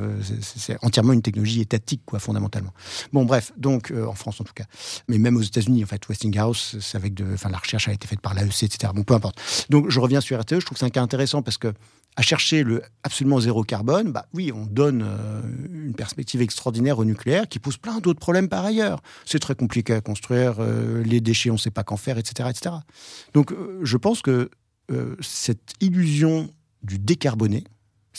entièrement 0.82 1.14
une 1.14 1.22
technologie 1.22 1.62
étatique, 1.62 2.02
quoi, 2.06 2.20
fondamentalement. 2.20 2.74
Bon, 3.12 3.26
bref, 3.26 3.52
donc, 3.58 3.92
euh, 3.92 4.06
en 4.06 4.14
France 4.14 4.40
en 4.40 4.44
tout 4.44 4.54
cas. 4.54 4.64
Mais 5.08 5.18
même 5.18 5.36
aux 5.36 5.42
États-Unis, 5.42 5.84
en 5.84 5.88
fait, 5.88 6.08
Westinghouse, 6.08 6.78
c'est 6.80 6.98
avec 6.98 7.14
de. 7.14 7.26
Enfin, 7.34 7.50
la 7.50 7.58
recherche 7.58 7.88
a 7.88 7.94
été 7.94 8.08
faite 8.08 8.22
par 8.22 8.34
l'AEC, 8.34 8.64
etc. 8.64 8.94
Bon, 8.96 9.04
peu 9.04 9.14
importe. 9.14 9.40
Donc, 9.70 9.90
je 9.90 10.00
reviens 10.00 10.22
sur 10.22 10.40
RTE. 10.40 10.60
Je 10.60 10.66
trouve 10.66 10.76
que 10.76 10.80
c'est 10.80 10.86
un 10.86 10.90
cas 10.90 11.02
intéressant 11.02 11.42
parce 11.42 11.58
que 11.58 11.74
à 12.16 12.22
chercher 12.22 12.64
le 12.64 12.82
absolument 13.04 13.40
zéro 13.40 13.64
carbone, 13.64 14.12
bah 14.12 14.26
oui, 14.34 14.52
on 14.54 14.66
donne 14.66 15.04
euh, 15.06 15.42
une 15.72 15.94
perspective 15.94 16.42
extraordinaire 16.42 16.98
au 16.98 17.06
nucléaire 17.06 17.48
qui 17.48 17.60
pose 17.60 17.78
plein 17.78 18.00
d'autres 18.00 18.20
problèmes 18.20 18.50
par 18.50 18.66
ailleurs. 18.66 19.02
C'est 19.26 19.40
très 19.40 19.56
compliqué 19.56 19.94
à 19.94 20.02
construire, 20.02 20.56
euh, 20.60 21.04
les 21.04 21.22
déchets, 21.22 21.50
on 21.50 21.54
ne 21.54 21.60
sait 21.60 21.72
pas 21.72 21.84
qu'en 21.84 21.98
faire, 21.98 22.18
etc., 22.18 22.50
etc. 22.50 22.76
Donc, 23.34 23.54
je 23.82 23.98
pense 23.98 24.22
que 24.22 24.50
cette 25.22 25.74
illusion 25.82 26.50
du 26.82 26.98
décarboné, 26.98 27.64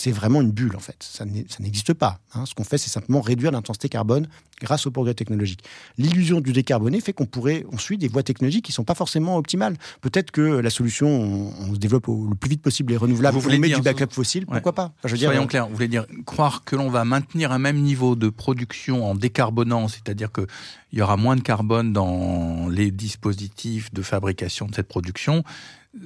c'est 0.01 0.13
vraiment 0.13 0.41
une 0.41 0.51
bulle 0.51 0.75
en 0.77 0.81
fait. 0.81 0.97
Ça 1.03 1.27
n'existe 1.27 1.93
pas. 1.93 2.21
Hein. 2.33 2.47
Ce 2.47 2.55
qu'on 2.55 2.65
fait, 2.65 2.79
c'est 2.79 2.89
simplement 2.89 3.21
réduire 3.21 3.53
l'intensité 3.53 3.91
carbone 3.91 4.29
grâce 4.59 4.87
au 4.87 4.91
progrès 4.91 5.13
technologique. 5.13 5.63
L'illusion 5.99 6.41
du 6.41 6.55
décarboné 6.55 7.03
fait 7.03 7.13
qu'on 7.13 7.27
pourrait, 7.27 7.67
on 7.71 7.77
suit 7.77 7.99
des 7.99 8.09
voies 8.09 8.23
technologiques 8.23 8.65
qui 8.65 8.73
ne 8.73 8.77
sont 8.77 8.85
pas 8.85 8.95
forcément 8.95 9.37
optimales. 9.37 9.77
Peut-être 10.01 10.31
que 10.31 10.41
la 10.41 10.71
solution, 10.71 11.07
on, 11.09 11.75
se 11.75 11.79
développe 11.79 12.07
le 12.07 12.35
plus 12.35 12.49
vite 12.49 12.63
possible 12.63 12.93
les 12.93 12.97
renouvelables, 12.97 13.35
vous 13.35 13.43
voulez 13.43 13.59
on 13.59 13.61
met 13.61 13.69
du 13.69 13.83
backup 13.83 14.11
fossile, 14.11 14.47
pourquoi 14.47 14.75
pas? 14.75 14.93
Je 15.05 15.11
veux 15.11 15.19
Soyons 15.19 15.47
clairs, 15.47 15.69
vous 15.69 15.75
voulez 15.75 15.89
dire 15.89 16.07
croire 16.25 16.65
que 16.65 16.77
l'on 16.77 16.89
va 16.89 17.05
maintenir 17.05 17.53
un 17.53 17.59
même 17.59 17.81
niveau 17.83 18.17
de 18.17 18.31
production 18.31 19.05
en 19.05 19.15
décarbonant, 19.15 19.89
c'est-à-dire 19.89 20.33
qu'il 20.33 20.47
y 20.95 21.03
aura 21.03 21.19
moins 21.19 21.37
de 21.37 21.43
carbone 21.43 21.93
dans 21.93 22.69
les 22.71 22.91
dispositifs 22.91 23.93
de 23.93 24.01
fabrication 24.01 24.67
de 24.67 24.75
cette 24.75 24.89
production, 24.89 25.45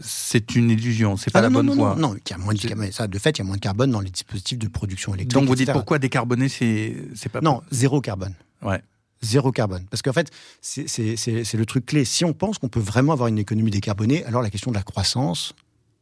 c'est 0.00 0.54
une 0.54 0.70
illusion, 0.70 1.16
c'est 1.16 1.30
pas 1.30 1.40
ah 1.40 1.42
la 1.42 1.50
bonne 1.50 1.70
voie. 1.70 1.94
Non, 1.96 2.08
non, 2.08 2.16
il 2.16 2.30
y 2.30 2.32
a 2.32 2.38
moins 2.38 2.54
de, 2.54 2.90
ça, 2.90 3.06
de 3.06 3.18
fait, 3.18 3.38
il 3.38 3.38
y 3.38 3.42
a 3.42 3.44
moins 3.44 3.56
de 3.56 3.60
carbone 3.60 3.90
dans 3.90 4.00
les 4.00 4.10
dispositifs 4.10 4.58
de 4.58 4.68
production 4.68 5.14
électrique. 5.14 5.34
Donc 5.34 5.46
vous 5.48 5.54
dites 5.54 5.72
pourquoi 5.72 5.98
décarboner, 5.98 6.48
c'est 6.48 7.28
pas. 7.30 7.40
Non, 7.40 7.62
zéro 7.70 8.00
carbone. 8.00 8.34
Ouais. 8.62 8.82
Zéro 9.22 9.52
carbone. 9.52 9.84
Parce 9.90 10.02
qu'en 10.02 10.12
fait, 10.12 10.30
c'est 10.60 11.54
le 11.54 11.64
truc 11.64 11.86
clé. 11.86 12.04
Si 12.04 12.24
on 12.24 12.32
pense 12.32 12.58
qu'on 12.58 12.68
peut 12.68 12.80
vraiment 12.80 13.12
avoir 13.12 13.28
une 13.28 13.38
économie 13.38 13.70
décarbonée, 13.70 14.24
alors 14.24 14.42
la 14.42 14.50
question 14.50 14.70
de 14.70 14.76
la 14.76 14.82
croissance, 14.82 15.54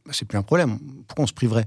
bah, 0.07 0.12
c'est 0.14 0.26
plus 0.26 0.39
un 0.39 0.43
problème. 0.43 0.78
Pourquoi 1.07 1.24
on 1.24 1.28
se 1.28 1.33
priverait? 1.33 1.66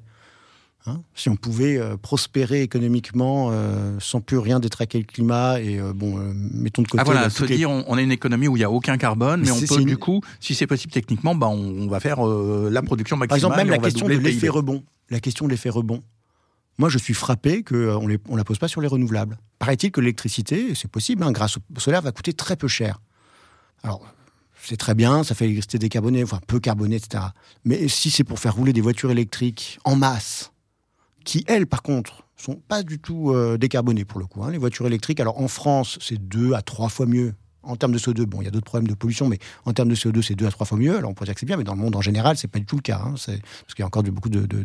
Hein. 0.88 1.01
si 1.15 1.29
on 1.29 1.36
pouvait 1.36 1.77
euh, 1.77 1.97
prospérer 1.97 2.61
économiquement 2.61 3.49
euh, 3.51 3.97
sans 3.99 4.21
plus 4.21 4.38
rien 4.38 4.59
détraquer 4.59 4.99
le 4.99 5.05
climat 5.05 5.59
et 5.59 5.79
euh, 5.79 5.93
bon, 5.93 6.15
mettons 6.53 6.83
de 6.83 6.88
côté. 6.88 7.01
Ah 7.01 7.03
voilà, 7.03 7.29
se 7.31 7.43
dire 7.45 7.71
on, 7.71 7.97
a 7.97 8.01
une 8.01 8.11
économie 8.11 8.47
où 8.47 8.55
il 8.55 8.59
n'y 8.59 8.65
a 8.65 8.69
aucun 8.69 8.97
carbone, 8.97 9.41
mais, 9.41 9.49
on 9.49 9.59
peut 9.59 9.83
du 9.83 9.97
coup, 9.97 10.21
si 10.39 10.53
c'est 10.53 10.67
possible 10.67 10.93
techniquement, 10.93 11.33
bah, 11.33 11.47
on, 11.47 11.88
va 11.88 11.99
faire 11.99 12.23
la 12.23 12.81
production 12.83 13.17
maximale. 13.17 13.29
Par 13.29 13.38
exemple, 13.38 13.57
même 13.57 13.69
la 13.69 13.79
question 13.79 14.07
de 14.07 14.13
l'effet 14.13 14.49
rebond. 14.49 14.83
La 15.09 15.19
question 15.19 15.45
de 15.45 15.51
l'effet 15.51 15.69
rebond. 15.69 16.03
Moi, 16.77 16.89
je 16.89 16.97
suis 16.97 17.13
frappé 17.13 17.63
qu'on 17.63 18.07
ne 18.07 18.17
on 18.27 18.36
la 18.36 18.43
pose 18.43 18.59
pas 18.59 18.67
sur 18.67 18.81
les 18.81 18.88
renouvelables. 18.88 19.38
Paraît-il 19.59 19.91
que 19.91 20.01
l'électricité, 20.01 20.75
c'est 20.75 20.91
possible, 20.91 21.23
hein, 21.23 21.31
grâce 21.31 21.57
au 21.57 21.79
solaire, 21.79 22.01
va 22.01 22.11
coûter 22.11 22.33
très 22.33 22.57
peu 22.57 22.67
cher. 22.67 22.99
Alors, 23.81 24.05
c'est 24.61 24.77
très 24.77 24.93
bien, 24.93 25.23
ça 25.23 25.36
fait 25.36 25.45
l'électricité 25.45 25.79
décarbonée, 25.79 26.23
enfin 26.23 26.39
peu 26.45 26.59
carbonée, 26.59 26.97
etc. 26.97 27.23
Mais 27.63 27.88
si 27.88 28.11
c'est 28.11 28.23
pour 28.23 28.39
faire 28.39 28.55
rouler 28.55 28.73
des 28.73 28.81
voitures 28.81 29.11
électriques 29.11 29.79
en 29.83 29.95
masse, 29.95 30.51
qui, 31.26 31.43
elles, 31.47 31.67
par 31.67 31.82
contre, 31.82 32.26
sont 32.38 32.55
pas 32.67 32.84
du 32.84 32.99
tout 32.99 33.32
euh, 33.32 33.57
décarbonées 33.57 34.05
pour 34.05 34.19
le 34.19 34.26
coup. 34.26 34.43
Hein, 34.43 34.51
les 34.51 34.57
voitures 34.57 34.88
électriques, 34.88 35.19
alors 35.19 35.41
en 35.41 35.47
France, 35.47 35.97
c'est 36.01 36.17
deux 36.17 36.53
à 36.53 36.61
trois 36.61 36.89
fois 36.89 37.05
mieux. 37.05 37.34
En 37.63 37.76
termes 37.76 37.93
de 37.93 37.97
CO2, 37.97 38.26
bon, 38.26 38.41
il 38.41 38.45
y 38.45 38.47
a 38.47 38.51
d'autres 38.51 38.65
problèmes 38.65 38.88
de 38.88 38.93
pollution, 38.93 39.28
mais 39.28 39.39
en 39.65 39.73
termes 39.73 39.89
de 39.89 39.95
CO2, 39.95 40.21
c'est 40.21 40.36
deux 40.36 40.45
à 40.45 40.51
trois 40.51 40.67
fois 40.67 40.78
mieux. 40.78 40.95
Alors 40.97 41.09
on 41.09 41.13
pourrait 41.15 41.26
dire 41.26 41.34
que 41.34 41.39
c'est 41.39 41.47
bien, 41.47 41.57
mais 41.57 41.63
dans 41.63 41.73
le 41.73 41.80
monde 41.80 41.95
en 41.95 42.01
général, 42.01 42.38
c'est 42.38 42.47
pas 42.47 42.59
du 42.59 42.65
tout 42.65 42.76
le 42.76 42.84
cas. 42.84 43.01
Hein, 43.03 43.15
parce 43.15 43.26
qu'il 43.26 43.80
y 43.80 43.82
a 43.82 43.88
encore 43.88 44.03
beaucoup 44.03 44.30
de. 44.30 44.45
de, 44.45 44.59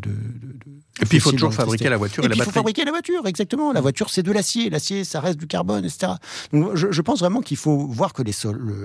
et 1.00 1.06
puis 1.06 1.16
il 1.16 1.20
faut 1.20 1.32
toujours 1.32 1.54
fabriquer 1.54 1.88
la 1.88 1.96
voiture 1.96 2.22
et, 2.24 2.28
la 2.28 2.34
batterie. 2.34 2.48
Il 2.48 2.52
faut 2.52 2.58
fabriquer 2.58 2.84
la 2.84 2.90
voiture, 2.90 3.26
exactement. 3.26 3.72
La 3.72 3.80
voiture, 3.80 4.10
c'est 4.10 4.22
de 4.22 4.32
l'acier. 4.32 4.68
L'acier, 4.68 5.04
ça 5.04 5.20
reste 5.20 5.38
du 5.38 5.46
carbone, 5.46 5.86
etc. 5.86 6.12
Donc 6.52 6.76
je, 6.76 6.88
je 6.90 7.00
pense 7.00 7.20
vraiment 7.20 7.40
qu'il 7.40 7.56
faut 7.56 7.86
voir 7.86 8.12
que 8.12 8.22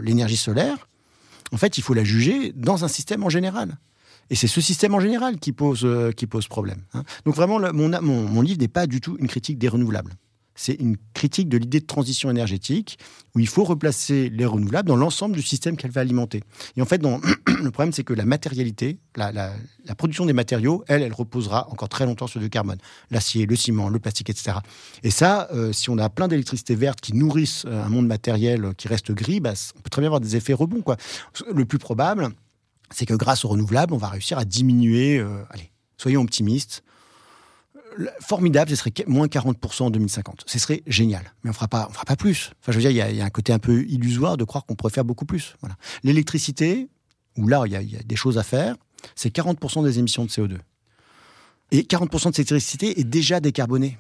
l'énergie 0.01 0.37
solaire, 0.37 0.87
en 1.51 1.57
fait, 1.57 1.77
il 1.77 1.81
faut 1.81 1.93
la 1.93 2.05
juger 2.05 2.53
dans 2.55 2.85
un 2.85 2.87
système 2.87 3.21
en 3.23 3.29
général. 3.29 3.77
Et 4.29 4.35
c'est 4.35 4.47
ce 4.47 4.61
système 4.61 4.95
en 4.95 4.99
général 4.99 5.37
qui 5.37 5.51
pose, 5.51 5.81
euh, 5.83 6.11
qui 6.11 6.27
pose 6.27 6.47
problème. 6.47 6.81
Hein. 6.93 7.03
Donc 7.25 7.35
vraiment, 7.35 7.59
mon, 7.73 7.89
mon, 8.01 8.41
livre 8.41 8.59
n'est 8.59 8.67
pas 8.67 8.87
du 8.87 9.01
tout 9.01 9.17
une 9.19 9.27
critique 9.27 9.57
des 9.57 9.67
renouvelables. 9.67 10.13
C'est 10.55 10.73
une 10.75 10.95
critique 11.13 11.49
de 11.49 11.57
l'idée 11.57 11.81
de 11.81 11.85
transition 11.85 12.29
énergétique 12.31 12.97
où 13.35 13.39
il 13.39 13.47
faut 13.47 13.65
replacer 13.65 14.29
les 14.29 14.45
renouvelables 14.45 14.87
dans 14.87 14.95
l'ensemble 14.95 15.35
du 15.35 15.41
système 15.41 15.75
qu'elle 15.75 15.91
va 15.91 15.99
alimenter. 15.99 16.43
Et 16.77 16.81
en 16.81 16.85
fait, 16.85 17.03
le 17.63 17.71
problème, 17.71 17.91
c'est 17.91 18.05
que 18.05 18.13
la 18.13 18.23
matérialité, 18.23 18.97
la, 19.17 19.33
la, 19.33 19.51
la, 19.85 19.95
production 19.95 20.25
des 20.25 20.31
matériaux, 20.31 20.85
elle, 20.87 21.01
elle 21.01 21.11
reposera 21.11 21.69
encore 21.69 21.89
très 21.89 22.05
longtemps 22.05 22.27
sur 22.27 22.39
du 22.39 22.49
carbone. 22.49 22.77
L'acier, 23.11 23.45
le 23.45 23.55
ciment, 23.57 23.89
le 23.89 23.99
plastique, 23.99 24.29
etc. 24.29 24.59
Et 25.03 25.11
ça, 25.11 25.49
euh, 25.51 25.73
si 25.73 25.89
on 25.89 25.97
a 25.97 26.09
plein 26.09 26.29
d'électricité 26.29 26.73
verte 26.73 27.01
qui 27.01 27.13
nourrissent 27.13 27.65
euh, 27.67 27.83
un 27.83 27.89
monde 27.89 28.07
matériel 28.07 28.73
qui 28.77 28.87
reste 28.87 29.11
gris, 29.11 29.41
bah, 29.41 29.53
on 29.75 29.81
peut 29.81 29.89
très 29.89 30.01
bien 30.01 30.07
avoir 30.07 30.21
des 30.21 30.37
effets 30.37 30.53
rebonds. 30.53 30.81
Quoi. 30.81 30.95
Le 31.53 31.65
plus 31.65 31.79
probable, 31.79 32.29
c'est 32.91 33.05
que 33.05 33.13
grâce 33.13 33.45
aux 33.45 33.49
renouvelables, 33.49 33.93
on 33.93 33.97
va 33.97 34.09
réussir 34.09 34.37
à 34.37 34.45
diminuer. 34.45 35.17
Euh, 35.17 35.43
allez, 35.49 35.71
soyons 35.97 36.21
optimistes. 36.21 36.83
Formidable, 38.19 38.69
ce 38.69 38.75
serait 38.75 38.91
moins 39.07 39.27
40% 39.27 39.83
en 39.83 39.89
2050. 39.89 40.43
Ce 40.45 40.59
serait 40.59 40.83
génial, 40.85 41.33
mais 41.43 41.49
on 41.49 41.53
fera 41.53 41.69
pas, 41.69 41.87
fera 41.93 42.03
pas 42.03 42.17
plus. 42.17 42.51
Enfin, 42.61 42.73
je 42.73 42.77
veux 42.77 42.81
dire, 42.81 42.91
il 42.91 43.15
y, 43.15 43.21
a 43.21 43.25
un 43.25 43.29
côté 43.29 43.53
un 43.53 43.59
peu 43.59 43.85
illusoire 43.87 44.35
de 44.35 44.43
croire 44.43 44.65
qu'on 44.65 44.75
pourrait 44.75 44.91
faire 44.91 45.05
beaucoup 45.05 45.25
plus. 45.25 45.55
Voilà. 45.61 45.75
L'électricité, 46.03 46.89
où 47.37 47.47
là, 47.47 47.63
il 47.65 47.71
y, 47.71 47.93
y, 47.93 47.97
a 47.97 48.03
des 48.03 48.15
choses 48.17 48.37
à 48.37 48.43
faire, 48.43 48.75
c'est 49.15 49.33
40% 49.33 49.83
des 49.83 49.99
émissions 49.99 50.25
de 50.25 50.29
CO2. 50.29 50.57
Et 51.71 51.83
40% 51.83 52.31
de 52.31 52.35
cette 52.35 52.51
électricité 52.51 52.99
est 52.99 53.05
déjà 53.05 53.39
décarbonée. 53.39 53.97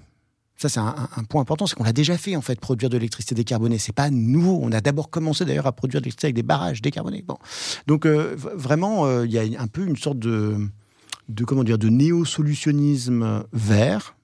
Ça, 0.57 0.69
c'est 0.69 0.79
un, 0.79 0.95
point 1.27 1.41
important, 1.41 1.67
c'est 1.67 1.75
qu'on 1.75 1.83
l'a 1.83 1.91
déjà 1.91 2.17
fait, 2.17 2.35
en 2.37 2.41
fait, 2.41 2.59
produire 2.59 2.89
de 2.89 2.95
l'électricité 2.95 3.35
décarbonée. 3.35 3.77
C'est 3.77 3.91
pas 3.93 4.09
nouveau. 4.09 4.59
On 4.61 4.71
a 4.71 4.79
d'abord 4.79 5.09
commencé, 5.09 5.43
d'ailleurs, 5.43 5.67
à 5.67 5.73
produire 5.73 5.99
de 5.99 6.05
l'électricité 6.05 6.27
avec 6.27 6.35
des 6.35 6.43
barrages 6.43 6.81
décarbonés. 6.81 7.23
Bon. 7.27 7.37
Donc, 7.87 8.05
euh, 8.05 8.35
vraiment, 8.37 9.05
euh, 9.05 9.25
il 9.25 9.33
y 9.33 9.37
a 9.37 9.61
un 9.61 9.67
peu 9.67 9.85
une 9.85 9.97
sorte 9.97 10.17
de, 10.17 10.57
de 11.27 11.43
comment 11.43 11.65
dire, 11.65 11.77
de 11.77 11.89
néo-solutionnisme 11.89 13.43
vert 13.51 14.15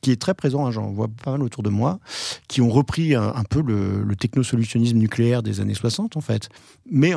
qui 0.00 0.10
est 0.10 0.20
très 0.20 0.34
présent, 0.34 0.66
hein, 0.66 0.70
j'en 0.70 0.90
vois 0.92 1.08
pas 1.08 1.32
mal 1.32 1.42
autour 1.42 1.62
de 1.62 1.70
moi, 1.70 1.98
qui 2.46 2.60
ont 2.60 2.68
repris 2.68 3.14
un, 3.14 3.44
peu 3.48 3.62
le, 3.62 4.14
technosolutionnisme 4.16 4.96
nucléaire 4.96 5.42
des 5.42 5.60
années 5.60 5.74
60, 5.74 6.16
en 6.16 6.20
fait, 6.20 6.48
mais 6.90 7.12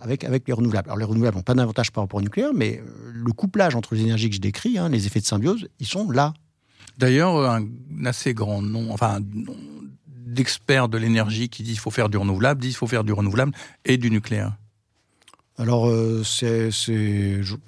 avec, 0.00 0.24
avec 0.24 0.46
les 0.46 0.52
renouvelables. 0.52 0.88
Alors, 0.88 0.98
les 0.98 1.04
renouvelables 1.04 1.36
n'ont 1.36 1.42
pas 1.42 1.54
d'avantage 1.54 1.92
par 1.92 2.04
rapport 2.04 2.18
au 2.18 2.22
nucléaire, 2.22 2.52
mais 2.54 2.80
euh, 2.80 3.12
le 3.12 3.32
couplage 3.32 3.74
entre 3.74 3.94
les 3.94 4.02
énergies 4.02 4.30
que 4.30 4.36
je 4.36 4.40
décris, 4.40 4.78
hein, 4.78 4.88
les 4.88 5.06
effets 5.06 5.20
de 5.20 5.26
symbiose, 5.26 5.68
ils 5.78 5.86
sont 5.86 6.10
là, 6.10 6.32
D'ailleurs, 6.98 7.50
un 7.50 7.66
assez 8.04 8.34
grand 8.34 8.62
nom, 8.62 8.92
enfin, 8.92 9.18
d'experts 10.06 10.88
de 10.88 10.98
l'énergie 10.98 11.48
qui 11.48 11.62
disent 11.62 11.74
qu'il 11.74 11.80
faut 11.80 11.90
faire 11.90 12.08
du 12.08 12.16
renouvelable, 12.16 12.60
disent 12.60 12.70
qu'il 12.70 12.78
faut 12.78 12.86
faire 12.86 13.04
du 13.04 13.12
renouvelable 13.12 13.52
et 13.84 13.96
du 13.96 14.10
nucléaire. 14.10 14.56
Alors, 15.58 15.86
euh, 15.86 16.22
c'est, 16.24 16.70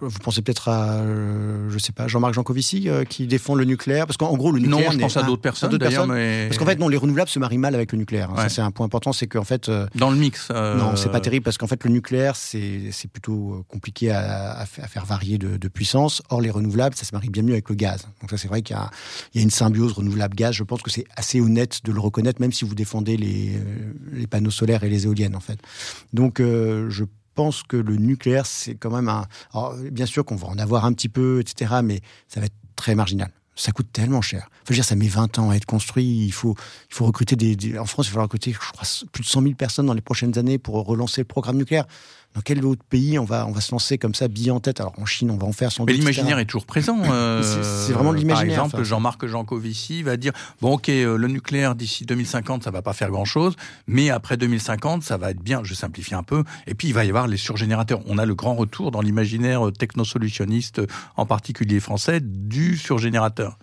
vous 0.01 0.19
pensez 0.23 0.41
peut-être 0.41 0.69
à, 0.69 0.95
euh, 0.95 1.69
je 1.69 1.79
sais 1.79 1.93
pas, 1.93 2.09
Jean-Marc 2.09 2.33
Jancovici 2.33 2.89
euh, 2.89 3.05
qui 3.05 3.27
défend 3.27 3.55
le 3.55 3.67
nucléaire 3.67 4.07
Parce 4.07 4.17
qu'en 4.17 4.35
gros, 4.37 4.53
le 4.53 4.61
nucléaire. 4.61 4.91
Non, 4.91 4.93
je 4.93 4.99
pense 4.99 5.17
à 5.19 5.23
d'autres 5.23 5.43
personnes. 5.43 5.71
Mais... 6.11 6.47
Parce 6.49 6.59
qu'en 6.59 6.65
fait, 6.65 6.79
non, 6.79 6.89
les 6.89 6.97
renouvelables 6.97 7.29
se 7.29 7.39
marient 7.39 7.59
mal 7.59 7.75
avec 7.75 7.93
le 7.93 7.99
nucléaire. 7.99 8.31
Hein. 8.31 8.37
Ça, 8.37 8.49
c'est 8.49 8.63
un 8.63 8.71
point 8.71 8.87
important, 8.87 9.13
c'est 9.13 9.27
qu'en 9.27 9.45
fait. 9.45 9.71
Dans 9.95 10.11
le 10.11 10.17
mix. 10.17 10.51
Non, 10.51 10.97
c'est 10.97 11.11
pas 11.11 11.21
terrible 11.21 11.45
parce 11.45 11.59
qu'en 11.59 11.67
fait, 11.67 11.85
le 11.85 11.91
nucléaire, 11.91 12.37
c'est, 12.37 12.91
plutôt 13.13 13.65
compliqué 13.69 14.11
à, 14.11 14.65
faire 14.67 15.05
varier 15.05 15.37
de, 15.39 15.69
puissance. 15.69 16.23
Or, 16.31 16.41
les 16.41 16.51
renouvelables, 16.51 16.95
ça 16.95 17.05
se 17.05 17.15
marie 17.15 17.29
bien 17.29 17.43
mieux 17.43 17.53
avec 17.53 17.69
le 17.69 17.75
gaz. 17.75 18.07
Donc, 18.23 18.31
ça, 18.31 18.39
c'est 18.39 18.49
vrai 18.49 18.63
qu'il 18.63 18.77
y 18.77 18.79
a, 18.79 18.91
il 19.35 19.39
y 19.39 19.41
a 19.41 19.43
une 19.43 19.51
symbiose 19.51 19.93
renouvelable-gaz. 19.93 20.55
Je 20.55 20.65
pense 20.65 20.83
que 20.83 20.91
c'est 20.91 21.05
assez 21.17 21.41
honnête 21.41 21.81
de 21.85 21.93
le 21.93 22.01
reconnaître, 22.01 22.41
même 22.41 22.53
si 22.53 22.65
vous 22.65 22.75
défendez 22.75 23.17
les, 23.19 23.53
les 24.13 24.27
panneaux 24.27 24.51
solaires 24.51 24.85
et 24.85 24.89
les 24.89 25.05
éoliennes, 25.05 25.37
en 25.37 25.41
fait. 25.41 25.59
Donc, 26.13 26.39
je 26.39 27.05
pense 27.35 27.63
que 27.63 27.77
le 27.77 27.97
nucléaire, 27.97 28.47
c'est 28.47 28.75
quand 28.75 28.91
même 28.91 29.09
un. 29.09 29.27
Bien 29.91 30.07
sûr 30.07 30.25
qu'on 30.25 30.37
va 30.37 30.49
en 30.49 30.59
avoir 30.59 30.85
un 30.85 30.93
petit 30.93 31.09
peu, 31.09 31.41
etc., 31.41 31.81
mais 31.83 32.01
ça 32.29 32.41
va 32.41 32.47
être 32.47 32.55
très 32.77 32.95
marginal. 32.95 33.31
Ça 33.57 33.71
coûte 33.71 33.87
tellement 33.93 34.21
cher. 34.21 34.51
Faut 34.67 34.75
dire, 34.75 34.85
ça 34.85 34.97
met 34.97 35.07
20 35.07 35.39
ans 35.39 35.51
à 35.51 35.55
être 35.55 35.65
construit. 35.65 36.25
Il 36.27 36.33
faut, 36.33 36.57
il 36.91 36.95
faut 36.95 37.05
recruter 37.05 37.37
des, 37.37 37.79
En 37.79 37.85
France, 37.85 38.07
il 38.07 38.09
va 38.09 38.15
falloir 38.15 38.25
recruter, 38.25 38.53
je 38.53 38.59
crois, 38.59 38.83
plus 39.13 39.23
de 39.23 39.29
100 39.29 39.43
000 39.43 39.55
personnes 39.55 39.87
dans 39.87 39.95
les 39.95 40.01
prochaines 40.01 40.37
années 40.39 40.59
pour 40.59 40.85
relancer 40.85 41.21
le 41.21 41.27
programme 41.27 41.57
nucléaire 41.57 41.87
dans 42.35 42.41
quel 42.41 42.65
autre 42.65 42.83
pays 42.89 43.19
on 43.19 43.25
va, 43.25 43.47
on 43.47 43.53
va 43.53 43.61
se 43.61 43.71
lancer 43.71 43.97
comme 43.97 44.15
ça, 44.15 44.27
bille 44.27 44.51
en 44.51 44.59
tête? 44.59 44.81
Alors 44.81 44.93
en 44.99 45.07
Chine, 45.07 45.31
on 45.31 45.37
va 45.37 45.47
en 45.47 45.53
faire 45.53 45.71
sans 45.71 45.85
Mais 45.85 45.93
l'imaginaire 45.93 46.39
est 46.39 46.45
toujours 46.45 46.67
présent. 46.67 46.99
c'est 47.43 47.93
vraiment 47.93 48.13
de 48.13 48.19
l'imaginaire. 48.19 48.57
Par 48.57 48.67
exemple, 48.67 48.83
Jean-Marc 48.83 49.27
Jancovici 49.27 50.03
va 50.03 50.17
dire 50.17 50.33
bon, 50.61 50.75
ok, 50.75 50.89
euh, 50.89 51.17
le 51.17 51.29
nucléaire 51.29 51.77
d'ici 51.77 52.05
2050, 52.05 52.65
ça 52.65 52.71
va 52.73 52.83
pas 52.83 52.93
faire 52.93 53.11
grand-chose, 53.11 53.55
mais 53.87 54.11
après 54.11 54.37
2050, 54.37 55.05
ça 55.05 55.17
va 55.17 55.31
être 55.31 55.43
bien. 55.43 55.63
Je 55.63 55.75
simplifie 55.75 56.15
un 56.15 56.25
peu. 56.25 56.43
Et 56.67 56.75
puis 56.75 56.89
il 56.89 56.95
va 56.95 57.05
y 57.05 57.09
avoir 57.09 57.29
les 57.29 57.37
surgénérateurs. 57.37 58.01
On 58.07 58.19
a 58.19 58.27
le 58.27 58.35
grand 58.35 58.55
retour 58.55 58.91
dans 58.91 59.01
l'imaginaire 59.01 59.71
technosolutionniste, 59.79 60.83
en 61.17 61.27
particulier 61.27 61.79
français, 61.79 62.21
du 62.21 62.77
surgénérateur. 62.77 63.59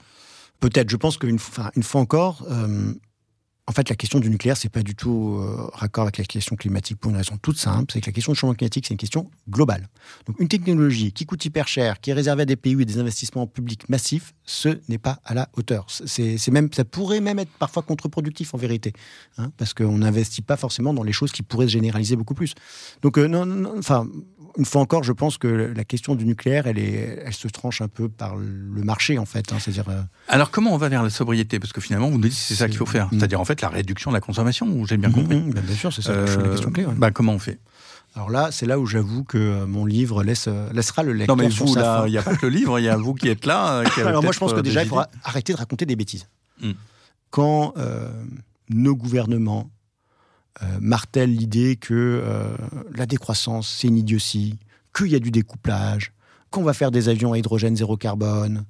Peut-être. 0.61 0.89
Je 0.89 0.97
pense 0.97 1.17
qu'une 1.17 1.39
fois, 1.39 1.71
une 1.75 1.83
fois 1.83 1.99
encore. 1.99 2.45
Euh, 2.49 2.93
en 3.67 3.73
fait, 3.73 3.89
la 3.89 3.95
question 3.95 4.19
du 4.19 4.29
nucléaire, 4.29 4.57
c'est 4.57 4.69
pas 4.69 4.81
du 4.81 4.95
tout 4.95 5.37
euh, 5.39 5.69
raccord 5.73 6.03
avec 6.03 6.17
la 6.17 6.23
question 6.23 6.55
climatique 6.55 6.97
pour 6.97 7.11
une 7.11 7.17
raison 7.17 7.37
toute 7.37 7.57
simple, 7.57 7.93
c'est 7.93 8.01
que 8.01 8.07
la 8.07 8.11
question 8.11 8.33
du 8.33 8.37
changement 8.37 8.55
climatique, 8.55 8.85
c'est 8.87 8.93
une 8.93 8.97
question 8.97 9.29
globale. 9.49 9.87
Donc, 10.25 10.39
une 10.39 10.47
technologie 10.47 11.11
qui 11.11 11.25
coûte 11.25 11.45
hyper 11.45 11.67
cher, 11.67 12.01
qui 12.01 12.09
est 12.09 12.13
réservée 12.13 12.41
à 12.41 12.45
des 12.45 12.55
pays 12.55 12.75
et 12.79 12.85
des 12.85 12.97
investissements 12.97 13.45
publics 13.45 13.87
massifs, 13.87 14.33
ce 14.45 14.79
n'est 14.89 14.97
pas 14.97 15.19
à 15.23 15.35
la 15.35 15.47
hauteur. 15.53 15.85
C'est 15.89 16.49
même, 16.49 16.69
ça 16.73 16.85
pourrait 16.85 17.21
même 17.21 17.37
être 17.37 17.51
parfois 17.59 17.83
contre-productif 17.83 18.53
en 18.55 18.57
vérité, 18.57 18.93
hein, 19.37 19.51
parce 19.57 19.73
qu'on 19.73 19.99
n'investit 19.99 20.41
pas 20.41 20.57
forcément 20.57 20.93
dans 20.93 21.03
les 21.03 21.13
choses 21.13 21.31
qui 21.31 21.43
pourraient 21.43 21.67
se 21.67 21.73
généraliser 21.73 22.15
beaucoup 22.15 22.33
plus. 22.33 22.55
Donc, 23.03 23.19
euh, 23.19 23.27
non, 23.27 23.77
enfin, 23.77 24.07
une 24.57 24.65
fois 24.65 24.81
encore, 24.81 25.03
je 25.03 25.11
pense 25.11 25.37
que 25.37 25.47
la 25.47 25.83
question 25.83 26.15
du 26.15 26.25
nucléaire, 26.25 26.67
elle, 26.67 26.79
est, 26.79 27.23
elle 27.25 27.33
se 27.33 27.47
tranche 27.47 27.81
un 27.81 27.87
peu 27.87 28.09
par 28.09 28.35
le 28.35 28.83
marché, 28.83 29.17
en 29.17 29.25
fait. 29.25 29.51
Hein, 29.51 29.57
c'est-à-dire. 29.59 29.89
Euh, 29.89 30.01
Alors, 30.27 30.51
comment 30.51 30.73
on 30.73 30.77
va 30.77 30.89
vers 30.89 31.03
la 31.03 31.09
sobriété? 31.09 31.59
Parce 31.59 31.73
que 31.73 31.81
finalement, 31.81 32.09
vous 32.09 32.17
nous 32.17 32.23
dites 32.23 32.33
que 32.33 32.37
c'est 32.37 32.55
ça 32.55 32.67
qu'il 32.67 32.77
faut 32.77 32.85
faire. 32.85 33.07
Mm. 33.07 33.19
C'est-à-dire, 33.19 33.41
en 33.41 33.45
fait, 33.45 33.61
la 33.61 33.69
réduction 33.69 34.11
de 34.11 34.15
la 34.15 34.21
consommation, 34.21 34.85
j'ai 34.85 34.97
bien 34.97 35.09
mm, 35.09 35.13
compris. 35.13 35.37
Mm, 35.37 35.51
bien 35.51 35.75
sûr, 35.75 35.93
c'est 35.93 36.01
ça 36.01 36.13
la 36.13 36.49
question 36.49 36.71
clé. 36.71 36.85
Bah, 36.97 37.11
comment 37.11 37.33
on 37.33 37.39
fait? 37.39 37.59
Alors 38.15 38.29
là, 38.29 38.49
c'est 38.51 38.65
là 38.65 38.77
où 38.77 38.85
j'avoue 38.85 39.23
que 39.23 39.37
euh, 39.37 39.65
mon 39.65 39.85
livre 39.85 40.23
laisse, 40.23 40.47
euh, 40.49 40.69
laissera 40.73 41.03
le 41.03 41.13
lecteur. 41.13 41.37
Non, 41.37 41.41
mais 41.41 41.49
vous, 41.49 41.75
là, 41.75 42.03
il 42.07 42.11
n'y 42.11 42.17
a 42.17 42.21
pas 42.21 42.35
que 42.35 42.45
le 42.45 42.51
livre, 42.51 42.77
il 42.77 42.83
y 42.83 42.89
a 42.89 42.97
vous 42.97 43.13
qui 43.13 43.29
êtes 43.29 43.45
là. 43.45 43.83
Alors 43.97 44.21
moi, 44.21 44.33
je 44.33 44.39
pense 44.39 44.53
que 44.53 44.59
déjà, 44.59 44.83
il 44.83 44.89
faudra 44.89 45.09
arrêter 45.23 45.53
de 45.53 45.57
raconter 45.57 45.85
des 45.85 45.95
bêtises. 45.95 46.27
Quand 47.29 47.73
nos 48.73 48.95
gouvernements 48.95 49.69
euh, 49.69 49.80
martèle 50.79 51.33
l'idée 51.33 51.75
que 51.75 51.93
euh, 51.93 52.55
la 52.93 53.05
décroissance, 53.05 53.69
c'est 53.69 53.87
une 53.87 53.97
idiotie, 53.97 54.59
qu'il 54.95 55.07
y 55.07 55.15
a 55.15 55.19
du 55.19 55.31
découplage, 55.31 56.13
qu'on 56.49 56.63
va 56.63 56.73
faire 56.73 56.91
des 56.91 57.09
avions 57.09 57.33
à 57.33 57.37
hydrogène 57.37 57.75
zéro 57.75 57.97
carbone. 57.97 58.65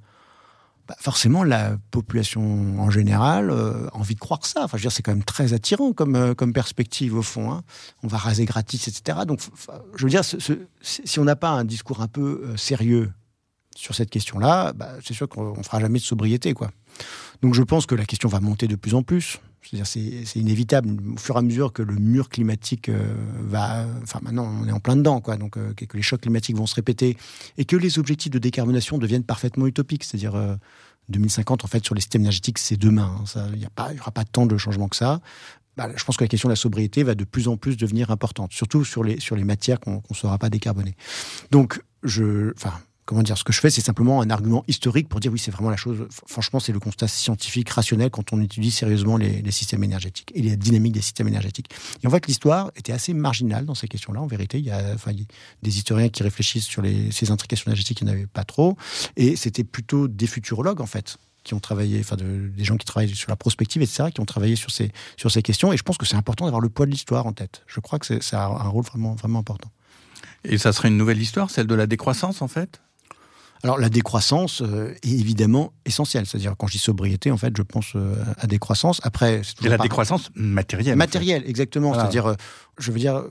Bah, 0.88 0.95
forcément, 0.99 1.43
la 1.43 1.77
population 1.89 2.79
en 2.79 2.89
général 2.91 3.49
euh, 3.49 3.88
a 3.89 3.97
envie 3.97 4.15
de 4.15 4.19
croire 4.19 4.45
ça. 4.45 4.63
Enfin, 4.63 4.77
je 4.77 4.84
veux 4.84 4.89
c'est 4.89 5.01
quand 5.01 5.11
même 5.11 5.23
très 5.23 5.53
attirant 5.53 5.93
comme, 5.93 6.36
comme 6.36 6.53
perspective 6.53 7.15
au 7.15 7.23
fond. 7.23 7.51
Hein. 7.51 7.63
On 8.03 8.07
va 8.07 8.17
raser 8.17 8.45
gratis, 8.45 8.88
etc. 8.88 9.19
Donc, 9.25 9.39
je 9.95 10.03
veux 10.03 10.09
dire, 10.09 10.23
si 10.82 11.19
on 11.19 11.23
n'a 11.23 11.36
pas 11.36 11.49
un 11.49 11.65
discours 11.65 12.01
un 12.01 12.07
peu 12.07 12.55
sérieux 12.57 13.11
sur 13.75 13.95
cette 13.95 14.09
question-là, 14.09 14.73
bah, 14.73 14.91
c'est 15.03 15.13
sûr 15.13 15.27
qu'on 15.27 15.57
ne 15.57 15.63
fera 15.63 15.79
jamais 15.79 15.99
de 15.99 16.03
sobriété, 16.03 16.53
quoi. 16.53 16.71
Donc, 17.41 17.55
je 17.55 17.63
pense 17.63 17.86
que 17.86 17.95
la 17.95 18.05
question 18.05 18.29
va 18.29 18.39
monter 18.39 18.67
de 18.67 18.75
plus 18.75 18.93
en 18.93 19.01
plus 19.01 19.39
C'est-à-dire, 19.62 19.86
c'est 19.88 20.39
inévitable. 20.39 20.89
Au 21.14 21.18
fur 21.18 21.36
et 21.36 21.39
à 21.39 21.41
mesure 21.41 21.72
que 21.72 21.82
le 21.82 21.95
mur 21.95 22.30
climatique 22.30 22.89
euh, 22.89 23.14
va. 23.41 23.86
Enfin, 24.01 24.20
maintenant, 24.24 24.51
on 24.62 24.68
est 24.68 24.72
en 24.72 24.80
plein 24.80 24.95
dedans, 24.95 25.22
quoi. 25.22 25.38
Donc, 25.38 25.57
euh, 25.57 25.74
que 25.74 25.95
les 25.95 26.01
chocs 26.01 26.22
climatiques 26.22 26.55
vont 26.55 26.66
se 26.66 26.76
répéter 26.76 27.16
et 27.57 27.66
que 27.66 27.76
les 27.76 27.99
objectifs 27.99 28.32
de 28.32 28.39
décarbonation 28.39 28.97
deviennent 28.97 29.24
parfaitement 29.24 29.68
utopiques. 29.68 30.03
C'est-à-dire, 30.03 30.57
2050, 31.09 31.64
en 31.64 31.68
fait, 31.68 31.86
sur 31.86 31.95
les 31.95 32.01
systèmes 32.01 32.22
énergétiques, 32.22 32.57
c'est 32.57 32.78
demain. 32.78 33.24
Hein. 33.36 33.49
Il 33.53 33.59
n'y 33.59 33.99
aura 33.99 34.12
pas 34.12 34.24
tant 34.24 34.45
de 34.45 34.57
changements 34.57 34.88
que 34.88 34.95
ça. 34.95 35.22
Bah, 35.78 35.89
je 35.95 36.03
pense 36.03 36.18
que 36.18 36.24
la 36.24 36.28
question 36.28 36.49
de 36.49 36.51
la 36.51 36.57
sobriété 36.57 37.03
va 37.03 37.16
de 37.16 37.24
plus 37.24 37.47
en 37.47 37.55
plus 37.55 37.78
devenir 37.78 38.12
importante, 38.12 38.51
surtout 38.51 38.84
sur 38.84 39.03
les, 39.03 39.20
sur 39.20 39.36
les 39.36 39.43
matières 39.43 39.80
qu'on 39.80 40.03
ne 40.09 40.16
saura 40.16 40.38
pas 40.38 40.49
décarboner. 40.49 40.95
Donc, 41.49 41.82
je, 42.03 42.53
enfin, 42.55 42.74
comment 43.12 43.24
dire, 43.24 43.38
ce 43.38 43.43
que 43.43 43.51
je 43.51 43.59
fais, 43.59 43.70
c'est 43.70 43.82
simplement 43.82 44.22
un 44.22 44.30
argument 44.30 44.64
historique 44.70 45.09
pour 45.09 45.20
dire 45.20 45.34
oui, 45.34 45.38
c'est 45.38 45.51
vraiment 45.51 45.70
la 45.70 45.76
chose. 45.76 46.07
Franchement, 46.28 46.62
c'est 46.62 46.72
le 46.72 46.80
constat 46.80 47.09
scientifique, 47.09 47.70
rationnel 47.70 48.09
quand 48.09 48.32
on 48.32 48.39
étudie 48.39 48.72
sérieusement 48.72 49.18
les, 49.18 49.51
systèmes 49.51 49.84
énergétiques 49.84 50.32
et 50.34 50.41
les 50.41 50.55
dynamiques 50.55 50.93
des 50.93 51.01
systèmes 51.01 51.28
énergétiques. 51.28 51.68
Et 52.01 52.07
en 52.07 52.09
fait, 52.09 52.26
l'histoire 52.28 52.72
était 52.78 52.93
assez 52.93 53.14
marginale 53.14 53.66
dans 53.66 53.76
ces 53.76 53.89
questions-là. 53.89 54.22
En 54.22 54.28
vérité, 54.28 54.59
il 54.59 54.64
y 54.64 54.72
a, 54.72 54.93
enfin, 54.93 55.12
des 55.12 55.78
historiens 55.78 56.07
qui 56.07 56.24
réfléchissent 56.24 56.68
sur 56.68 56.84
ces 57.12 57.32
intrications 57.32 57.66
énergétiques, 57.70 57.99
il 57.99 58.05
n'y 58.05 58.12
en 58.12 58.14
avait 58.14 58.28
pas 58.28 58.45
trop. 58.45 58.78
Et 59.18 59.36
c'était 59.36 59.66
plutôt 59.66 60.07
des 60.07 60.26
futurologues, 60.26 60.80
en 60.80 60.86
fait, 60.86 61.18
qui 61.43 61.53
ont 61.53 61.59
travaillé, 61.59 61.99
enfin 61.99 62.16
des 62.16 62.64
gens 62.64 62.78
qui 62.78 62.86
travaillent 62.86 63.14
sur 63.14 63.30
la 63.30 63.36
prospective, 63.36 63.82
etc., 63.82 64.05
qui 64.14 64.22
ont 64.22 64.26
travaillé 64.26 64.55
sur 64.55 64.72
ces, 64.72 64.89
sur 65.18 65.30
ces 65.32 65.41
questions. 65.41 65.74
Et 65.74 65.78
je 65.78 65.84
pense 65.84 65.97
que 65.97 66.05
c'est 66.05 66.16
important 66.16 66.45
d'avoir 66.45 66.62
le 66.62 66.70
poids 66.70 66.86
de 66.86 66.91
l'histoire 66.91 67.26
en 67.26 67.34
tête. 67.34 67.64
Je 67.68 67.82
crois 67.82 67.99
que 67.99 68.22
ça 68.22 68.45
a 68.45 68.47
un 68.47 68.70
rôle 68.70 68.86
vraiment, 68.86 69.16
vraiment 69.16 69.39
important. 69.39 69.70
Et 70.45 70.57
ça 70.57 70.72
serait 70.72 70.88
une 70.88 70.97
nouvelle 70.97 71.22
histoire, 71.22 71.49
celle 71.49 71.68
de 71.68 71.76
la 71.76 71.88
décroissance, 71.88 72.41
en 72.41 72.47
fait? 72.47 72.80
Alors 73.64 73.78
la 73.78 73.89
décroissance 73.89 74.62
euh, 74.62 74.93
est 75.03 75.12
évidemment 75.12 75.74
essentielle. 75.86 76.26
C'est-à-dire 76.26 76.55
quand 76.57 76.68
je 76.68 76.74
dis 76.74 76.80
sobriété, 76.80 77.32
en 77.32 77.38
fait, 77.38 77.55
je 77.55 77.62
pense 77.62 77.93
euh, 77.95 78.16
à 78.38 78.47
décroissance. 78.47 78.99
Après, 79.03 79.41
c'est 79.43 79.68
la 79.68 79.78
décroissance 79.78 80.30
matérielle. 80.36 80.95
Matérielle, 80.95 81.43
exactement. 81.45 81.93
C'est-à-dire, 81.93 82.26
euh, 82.28 82.36
je 82.80 82.91
veux 82.91 82.99
dire, 82.99 83.24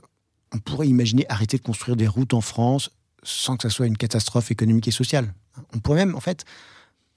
on 0.53 0.59
pourrait 0.59 0.87
imaginer 0.87 1.25
arrêter 1.29 1.57
de 1.57 1.63
construire 1.63 1.97
des 1.97 2.07
routes 2.07 2.33
en 2.33 2.41
France 2.41 2.91
sans 3.23 3.55
que 3.57 3.63
ça 3.63 3.69
soit 3.69 3.87
une 3.87 3.97
catastrophe 3.97 4.51
économique 4.51 4.87
et 4.87 4.91
sociale. 4.91 5.33
On 5.75 5.79
pourrait 5.79 6.05
même, 6.05 6.15
en 6.15 6.21
fait, 6.21 6.45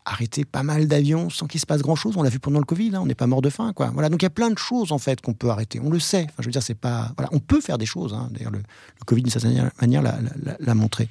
arrêter 0.04 0.44
pas 0.44 0.62
mal 0.62 0.86
d'avions 0.86 1.30
sans 1.30 1.46
qu'il 1.46 1.60
se 1.60 1.66
passe 1.66 1.82
grand 1.82 1.96
chose. 1.96 2.16
On 2.16 2.22
l'a 2.22 2.30
vu 2.30 2.38
pendant 2.38 2.58
le 2.58 2.64
Covid, 2.64 2.94
hein, 2.94 3.00
on 3.02 3.06
n'est 3.06 3.14
pas 3.14 3.26
mort 3.26 3.42
de 3.42 3.50
faim, 3.50 3.72
quoi. 3.72 3.90
Voilà, 3.92 4.08
donc 4.08 4.22
il 4.22 4.24
y 4.24 4.26
a 4.26 4.30
plein 4.30 4.50
de 4.50 4.58
choses 4.58 4.92
en 4.92 4.98
fait 4.98 5.20
qu'on 5.20 5.32
peut 5.32 5.48
arrêter. 5.48 5.80
On 5.80 5.90
le 5.90 5.98
sait. 5.98 6.24
Enfin, 6.24 6.34
je 6.40 6.46
veux 6.46 6.52
dire, 6.52 6.62
c'est 6.62 6.74
pas. 6.74 7.12
Voilà, 7.16 7.30
on 7.32 7.40
peut 7.40 7.60
faire 7.60 7.78
des 7.78 7.86
choses. 7.86 8.12
Hein. 8.12 8.28
D'ailleurs, 8.32 8.52
le, 8.52 8.60
Covid 9.06 9.22
d'une 9.22 9.30
certaine 9.30 9.70
manière 9.80 10.02
l'a 10.02 10.74
montré. 10.74 11.08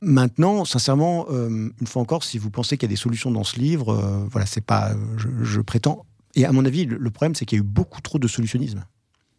Maintenant, 0.00 0.64
sincèrement, 0.64 1.26
euh, 1.30 1.70
une 1.80 1.86
fois 1.86 2.02
encore, 2.02 2.22
si 2.22 2.38
vous 2.38 2.50
pensez 2.50 2.76
qu'il 2.76 2.88
y 2.88 2.92
a 2.92 2.94
des 2.94 3.00
solutions 3.00 3.30
dans 3.30 3.44
ce 3.44 3.58
livre, 3.58 3.92
euh, 3.92 4.26
voilà, 4.30 4.46
c'est 4.46 4.64
pas. 4.64 4.92
Je, 5.16 5.60
prétends. 5.60 6.04
Et 6.34 6.44
à 6.44 6.52
mon 6.52 6.64
avis, 6.64 6.84
le 6.84 7.10
problème, 7.10 7.34
c'est 7.34 7.44
qu'il 7.44 7.58
y 7.58 7.60
a 7.60 7.64
eu 7.64 7.66
beaucoup 7.66 8.00
trop 8.00 8.18
de 8.18 8.28
solutionnisme 8.28 8.84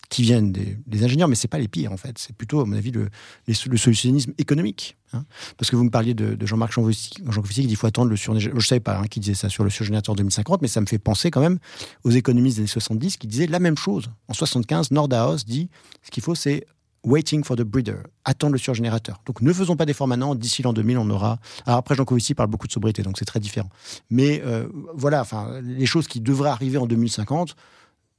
qui 0.09 0.21
viennent 0.23 0.51
des, 0.51 1.03
ingénieurs, 1.03 1.27
mais 1.27 1.35
c'est 1.35 1.47
pas 1.47 1.59
les 1.59 1.67
pires 1.67 1.91
en 1.91 1.97
fait. 1.97 2.17
C'est 2.17 2.35
plutôt, 2.35 2.61
à 2.61 2.65
mon 2.65 2.75
avis, 2.75 2.91
le, 2.91 3.09
le 3.47 3.77
solutionnisme 3.77 4.33
économique. 4.37 4.97
Hein. 5.13 5.25
Parce 5.57 5.69
que 5.69 5.75
vous 5.75 5.83
me 5.83 5.89
parliez 5.89 6.13
de, 6.13 6.37
Jean-Marc 6.45 6.73
Jancovici 6.73 7.11
qui 7.19 7.61
dit 7.61 7.67
qu'il 7.67 7.77
faut 7.77 7.87
attendre 7.87 8.09
le 8.09 8.15
surgénérateur. 8.15 8.59
Je 8.59 8.65
ne 8.65 8.67
savais 8.67 8.79
pas 8.79 8.97
hein, 8.97 9.07
qui 9.07 9.19
disait 9.19 9.33
ça 9.33 9.49
sur 9.49 9.63
le 9.63 9.69
surgénérateur 9.69 10.15
2050, 10.15 10.61
mais 10.61 10.67
ça 10.67 10.81
me 10.81 10.85
fait 10.85 10.99
penser 10.99 11.31
quand 11.31 11.41
même 11.41 11.59
aux 12.03 12.11
économistes 12.11 12.57
des 12.57 12.61
années 12.61 12.67
70 12.67 13.17
qui 13.17 13.27
disaient 13.27 13.47
la 13.47 13.59
même 13.59 13.77
chose. 13.77 14.09
En 14.27 14.33
75, 14.33 14.91
Nordhaus 14.91 15.45
dit 15.45 15.69
ce 16.03 16.11
qu'il 16.11 16.23
faut, 16.23 16.35
c'est 16.35 16.65
waiting 17.05 17.43
for 17.43 17.55
the 17.55 17.61
breeder, 17.61 17.97
attendre 18.25 18.53
le 18.53 18.57
surgénérateur. 18.57 19.21
Donc 19.25 19.41
ne 19.41 19.53
faisons 19.53 19.75
pas 19.75 19.85
d'efforts 19.85 20.07
maintenant, 20.07 20.35
d'ici 20.35 20.63
l'an 20.63 20.73
2000, 20.73 20.97
on 20.97 21.09
aura... 21.09 21.37
Alors 21.65 21.77
après, 21.77 21.95
Jean 21.95 22.03
Covici 22.03 22.33
parle 22.33 22.49
beaucoup 22.49 22.67
de 22.67 22.71
sobriété, 22.71 23.03
donc 23.03 23.17
c'est 23.17 23.25
très 23.25 23.39
différent. 23.39 23.69
Mais 24.09 24.41
euh, 24.43 24.67
voilà, 24.95 25.23
les 25.61 25.85
choses 25.85 26.07
qui 26.07 26.19
devraient 26.19 26.49
arriver 26.49 26.77
en 26.77 26.87
2050, 26.87 27.55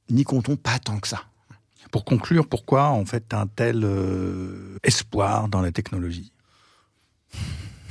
n'y 0.09 0.23
comptons 0.23 0.55
pas 0.55 0.79
tant 0.79 0.99
que 0.99 1.07
ça. 1.07 1.23
Pour 1.91 2.05
conclure, 2.05 2.47
pourquoi 2.47 2.89
en 2.89 3.05
fait 3.05 3.33
un 3.33 3.47
tel 3.47 3.83
euh, 3.83 4.77
espoir 4.83 5.47
dans 5.47 5.61
la 5.61 5.71
technologie? 5.71 6.31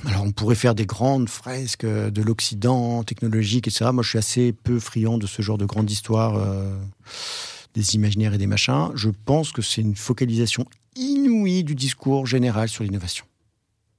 Alors, 0.04 0.22
on 0.22 0.30
pourrait 0.30 0.54
faire 0.54 0.74
des 0.74 0.86
grandes 0.86 1.28
fresques 1.28 1.86
de 1.86 2.22
l'Occident 2.22 3.02
technologique, 3.02 3.66
etc. 3.66 3.90
Moi, 3.92 4.04
je 4.04 4.10
suis 4.10 4.18
assez 4.18 4.52
peu 4.52 4.78
friand 4.78 5.18
de 5.18 5.26
ce 5.26 5.42
genre 5.42 5.58
de 5.58 5.64
grande 5.64 5.90
histoire, 5.90 6.36
euh, 6.36 6.76
des 7.74 7.94
imaginaires 7.96 8.32
et 8.32 8.38
des 8.38 8.46
machins. 8.46 8.90
Je 8.94 9.10
pense 9.10 9.50
que 9.50 9.62
c'est 9.62 9.80
une 9.80 9.96
focalisation 9.96 10.64
inouïe 10.94 11.64
du 11.64 11.74
discours 11.74 12.26
général 12.26 12.68
sur 12.68 12.84
l'innovation. 12.84 13.24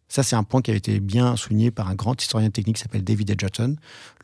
Ça, 0.07 0.23
c'est 0.23 0.37
un 0.37 0.43
point 0.43 0.61
qui 0.61 0.71
a 0.71 0.75
été 0.75 1.01
bien 1.01 1.35
souligné 1.35 1.71
par 1.71 1.89
un 1.89 1.95
grand 1.95 2.21
historien 2.21 2.49
technique 2.49 2.77
qui 2.77 2.81
s'appelle 2.81 3.03
David 3.03 3.29
Edgerton. 3.29 3.75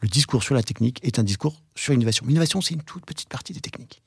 Le 0.02 0.08
discours 0.08 0.42
sur 0.42 0.56
la 0.56 0.64
technique 0.64 1.00
est 1.04 1.20
un 1.20 1.24
discours 1.24 1.62
sur 1.76 1.92
l'innovation. 1.92 2.26
L'innovation, 2.26 2.62
c'est 2.62 2.76
une 2.76 2.84
toute 2.84 3.06
petite 3.06 3.28
partie 3.28 3.52
des 3.52 3.60
techniques. 3.60 4.02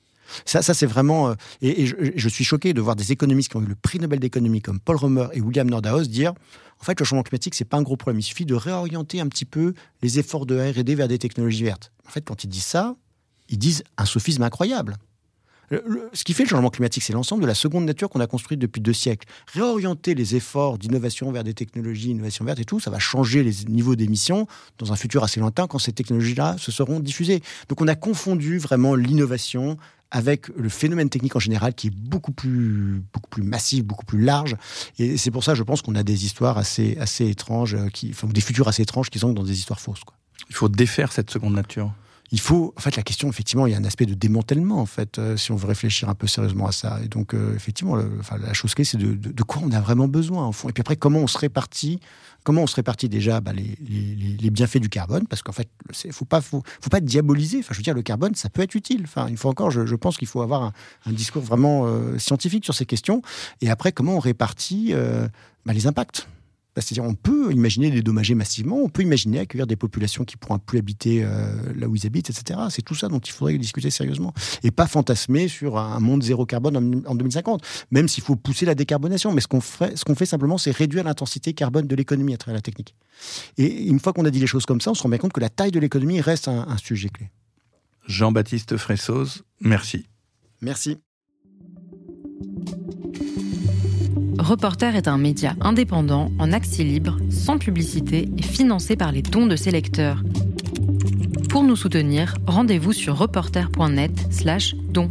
Ça, 0.44 0.62
ça 0.62 0.74
c'est 0.74 0.86
vraiment. 0.86 1.30
Euh, 1.30 1.34
et, 1.62 1.86
je, 1.86 2.28
suis 2.28 2.44
choqué 2.44 2.72
de 2.74 2.80
voir 2.80 2.96
des 2.96 3.12
économistes 3.12 3.50
qui 3.50 3.56
ont 3.56 3.62
eu 3.62 3.66
le 3.66 3.74
prix 3.74 3.98
Nobel 3.98 4.20
d'économie 4.20 4.60
comme 4.60 4.80
Paul 4.80 4.96
Romer 4.96 5.28
et 5.32 5.40
William 5.40 5.68
Nordhaus 5.68 6.04
dire 6.04 6.32
en 6.80 6.84
fait, 6.84 6.98
le 7.00 7.04
changement 7.04 7.22
climatique, 7.22 7.54
c'est 7.54 7.64
pas 7.64 7.76
un 7.76 7.82
gros 7.82 7.96
problème. 7.96 8.20
Il 8.20 8.22
suffit 8.22 8.44
de 8.44 8.54
réorienter 8.54 9.20
un 9.20 9.28
petit 9.28 9.44
peu 9.44 9.74
les 10.02 10.18
efforts 10.18 10.46
de 10.46 10.58
R&D 10.58 10.94
vers 10.94 11.08
des 11.08 11.18
technologies 11.18 11.64
vertes. 11.64 11.92
En 12.06 12.10
fait, 12.10 12.22
quand 12.22 12.44
ils 12.44 12.48
disent 12.48 12.64
ça, 12.64 12.96
ils 13.48 13.58
disent 13.58 13.82
un 13.96 14.04
sophisme 14.04 14.42
incroyable. 14.42 14.96
ce 15.70 16.24
qui 16.24 16.34
fait 16.34 16.44
le 16.44 16.48
changement 16.48 16.70
climatique, 16.70 17.02
c'est 17.02 17.12
l'ensemble 17.12 17.42
de 17.42 17.46
la 17.46 17.54
seconde 17.54 17.86
nature 17.86 18.08
qu'on 18.10 18.20
a 18.20 18.26
construite 18.26 18.60
depuis 18.60 18.80
deux 18.80 18.92
siècles. 18.92 19.26
Réorienter 19.52 20.14
les 20.14 20.36
efforts 20.36 20.78
d'innovation 20.78 21.32
vers 21.32 21.44
des 21.44 21.54
technologies, 21.54 22.10
innovation 22.10 22.44
verte 22.44 22.60
et 22.60 22.64
tout, 22.64 22.78
ça 22.78 22.90
va 22.90 22.98
changer 22.98 23.42
les 23.42 23.64
niveaux 23.68 23.96
d'émissions 23.96 24.46
dans 24.78 24.92
un 24.92 24.96
futur 24.96 25.24
assez 25.24 25.40
lointain 25.40 25.66
quand 25.66 25.78
ces 25.78 25.92
technologies-là 25.92 26.56
se 26.58 26.70
seront 26.70 27.00
diffusées. 27.00 27.42
Donc 27.68 27.80
on 27.80 27.88
a 27.88 27.94
confondu 27.94 28.58
vraiment 28.58 28.94
l'innovation 28.94 29.76
avec 30.10 30.48
le 30.56 30.68
phénomène 30.68 31.10
technique 31.10 31.36
en 31.36 31.40
général 31.40 31.74
qui 31.74 31.88
est 31.88 31.94
beaucoup 31.94 32.32
plus, 32.32 33.02
beaucoup 33.12 33.28
plus 33.28 33.42
massif, 33.42 33.84
beaucoup 33.84 34.06
plus 34.06 34.20
large. 34.20 34.56
Et 34.98 35.16
c'est 35.16 35.30
pour 35.30 35.44
ça, 35.44 35.54
je 35.54 35.62
pense 35.62 35.82
qu'on 35.82 35.94
a 35.94 36.02
des 36.02 36.24
histoires 36.24 36.58
assez, 36.58 36.96
assez 36.98 37.28
étranges, 37.28 37.74
euh, 37.74 37.88
des 38.24 38.40
futurs 38.40 38.68
assez 38.68 38.82
étranges 38.82 39.10
qui 39.10 39.18
sont 39.18 39.32
dans 39.32 39.42
des 39.42 39.58
histoires 39.58 39.80
fausses. 39.80 40.02
Il 40.48 40.54
faut 40.54 40.68
défaire 40.68 41.12
cette 41.12 41.30
seconde 41.30 41.54
nature 41.54 41.92
il 42.32 42.40
faut, 42.40 42.74
en 42.76 42.80
fait, 42.80 42.96
la 42.96 43.02
question, 43.02 43.28
effectivement, 43.28 43.66
il 43.66 43.72
y 43.72 43.74
a 43.74 43.78
un 43.78 43.84
aspect 43.84 44.06
de 44.06 44.14
démantèlement, 44.14 44.80
en 44.80 44.86
fait, 44.86 45.18
euh, 45.18 45.36
si 45.36 45.52
on 45.52 45.56
veut 45.56 45.68
réfléchir 45.68 46.08
un 46.08 46.14
peu 46.14 46.26
sérieusement 46.26 46.66
à 46.66 46.72
ça. 46.72 46.98
Et 47.04 47.08
donc, 47.08 47.34
euh, 47.34 47.54
effectivement, 47.54 47.96
la 47.96 48.52
chose 48.52 48.74
clé, 48.74 48.84
c'est 48.84 48.96
de, 48.96 49.14
de, 49.14 49.42
quoi 49.42 49.62
on 49.64 49.70
a 49.70 49.80
vraiment 49.80 50.08
besoin, 50.08 50.48
au 50.48 50.52
fond. 50.52 50.68
Et 50.68 50.72
puis 50.72 50.80
après, 50.80 50.96
comment 50.96 51.20
on 51.20 51.26
se 51.26 51.38
répartit, 51.38 52.00
comment 52.42 52.62
on 52.62 52.66
se 52.66 52.74
répartit 52.74 53.08
déjà 53.08 53.40
bah, 53.40 53.52
les, 53.52 53.76
les, 54.40 54.50
bienfaits 54.50 54.78
du 54.78 54.88
carbone, 54.88 55.26
parce 55.28 55.42
qu'en 55.42 55.52
fait, 55.52 55.68
il 56.04 56.12
faut 56.12 56.24
pas, 56.24 56.40
faut, 56.40 56.62
faut 56.80 56.90
pas 56.90 57.00
diaboliser. 57.00 57.60
Enfin, 57.60 57.72
je 57.72 57.78
veux 57.78 57.84
dire, 57.84 57.94
le 57.94 58.02
carbone, 58.02 58.34
ça 58.34 58.48
peut 58.48 58.62
être 58.62 58.74
utile. 58.74 59.02
Enfin, 59.04 59.28
une 59.28 59.36
fois 59.36 59.52
encore, 59.52 59.70
je, 59.70 59.94
pense 59.94 60.16
qu'il 60.16 60.28
faut 60.28 60.42
avoir 60.42 60.72
un, 61.06 61.12
discours 61.12 61.42
vraiment 61.42 61.86
euh, 61.86 62.18
scientifique 62.18 62.64
sur 62.64 62.74
ces 62.74 62.86
questions. 62.86 63.22
Et 63.60 63.70
après, 63.70 63.92
comment 63.92 64.16
on 64.16 64.20
répartit 64.20 64.92
bah, 65.64 65.72
les 65.72 65.86
impacts 65.86 66.28
c'est-à-dire, 66.82 67.04
on 67.04 67.14
peut 67.14 67.52
imaginer 67.52 67.90
dédommager 67.90 68.34
massivement, 68.34 68.76
on 68.76 68.88
peut 68.88 69.02
imaginer 69.02 69.38
accueillir 69.38 69.66
des 69.66 69.76
populations 69.76 70.24
qui 70.24 70.36
pourront 70.36 70.58
plus 70.58 70.78
habiter 70.78 71.22
euh, 71.24 71.54
là 71.74 71.88
où 71.88 71.96
ils 71.96 72.06
habitent, 72.06 72.30
etc. 72.30 72.60
C'est 72.70 72.82
tout 72.82 72.94
ça 72.94 73.08
dont 73.08 73.18
il 73.18 73.32
faudrait 73.32 73.56
discuter 73.58 73.90
sérieusement. 73.90 74.34
Et 74.62 74.70
pas 74.70 74.86
fantasmer 74.86 75.48
sur 75.48 75.78
un 75.78 76.00
monde 76.00 76.22
zéro 76.22 76.44
carbone 76.44 77.02
en, 77.06 77.14
2050, 77.14 77.62
même 77.90 78.08
s'il 78.08 78.22
faut 78.22 78.36
pousser 78.36 78.66
la 78.66 78.74
décarbonation. 78.74 79.32
Mais 79.32 79.40
ce 79.40 79.48
qu'on 79.48 79.60
fait, 79.60 79.96
ce 79.96 80.04
qu'on 80.04 80.14
fait 80.14 80.26
simplement, 80.26 80.58
c'est 80.58 80.70
réduire 80.70 81.04
l'intensité 81.04 81.54
carbone 81.54 81.86
de 81.86 81.96
l'économie 81.96 82.34
à 82.34 82.36
travers 82.36 82.56
la 82.56 82.62
technique. 82.62 82.94
Et 83.56 83.86
une 83.86 84.00
fois 84.00 84.12
qu'on 84.12 84.24
a 84.24 84.30
dit 84.30 84.40
les 84.40 84.46
choses 84.46 84.66
comme 84.66 84.80
ça, 84.80 84.90
on 84.90 84.94
se 84.94 85.02
rend 85.02 85.08
bien 85.08 85.18
compte 85.18 85.32
que 85.32 85.40
la 85.40 85.50
taille 85.50 85.70
de 85.70 85.80
l'économie 85.80 86.20
reste 86.20 86.48
un, 86.48 86.66
un 86.68 86.76
sujet 86.76 87.08
clé. 87.08 87.30
Jean-Baptiste 88.06 88.76
Fressoz, 88.76 89.42
merci. 89.60 90.06
Merci. 90.60 90.98
Reporter 94.38 94.96
est 94.96 95.08
un 95.08 95.18
média 95.18 95.54
indépendant, 95.60 96.30
en 96.38 96.52
accès 96.52 96.84
libre, 96.84 97.16
sans 97.30 97.58
publicité 97.58 98.28
et 98.36 98.42
financé 98.42 98.96
par 98.96 99.12
les 99.12 99.22
dons 99.22 99.46
de 99.46 99.56
ses 99.56 99.70
lecteurs. 99.70 100.22
Pour 101.48 101.62
nous 101.62 101.76
soutenir, 101.76 102.34
rendez-vous 102.46 102.92
sur 102.92 103.16
reporter.net 103.16 104.12
slash 104.30 104.74
dons. 104.90 105.10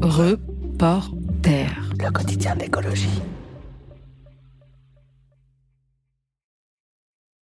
Reporter. 0.00 1.70
Le 1.98 2.10
quotidien 2.10 2.56
d'écologie. 2.56 3.08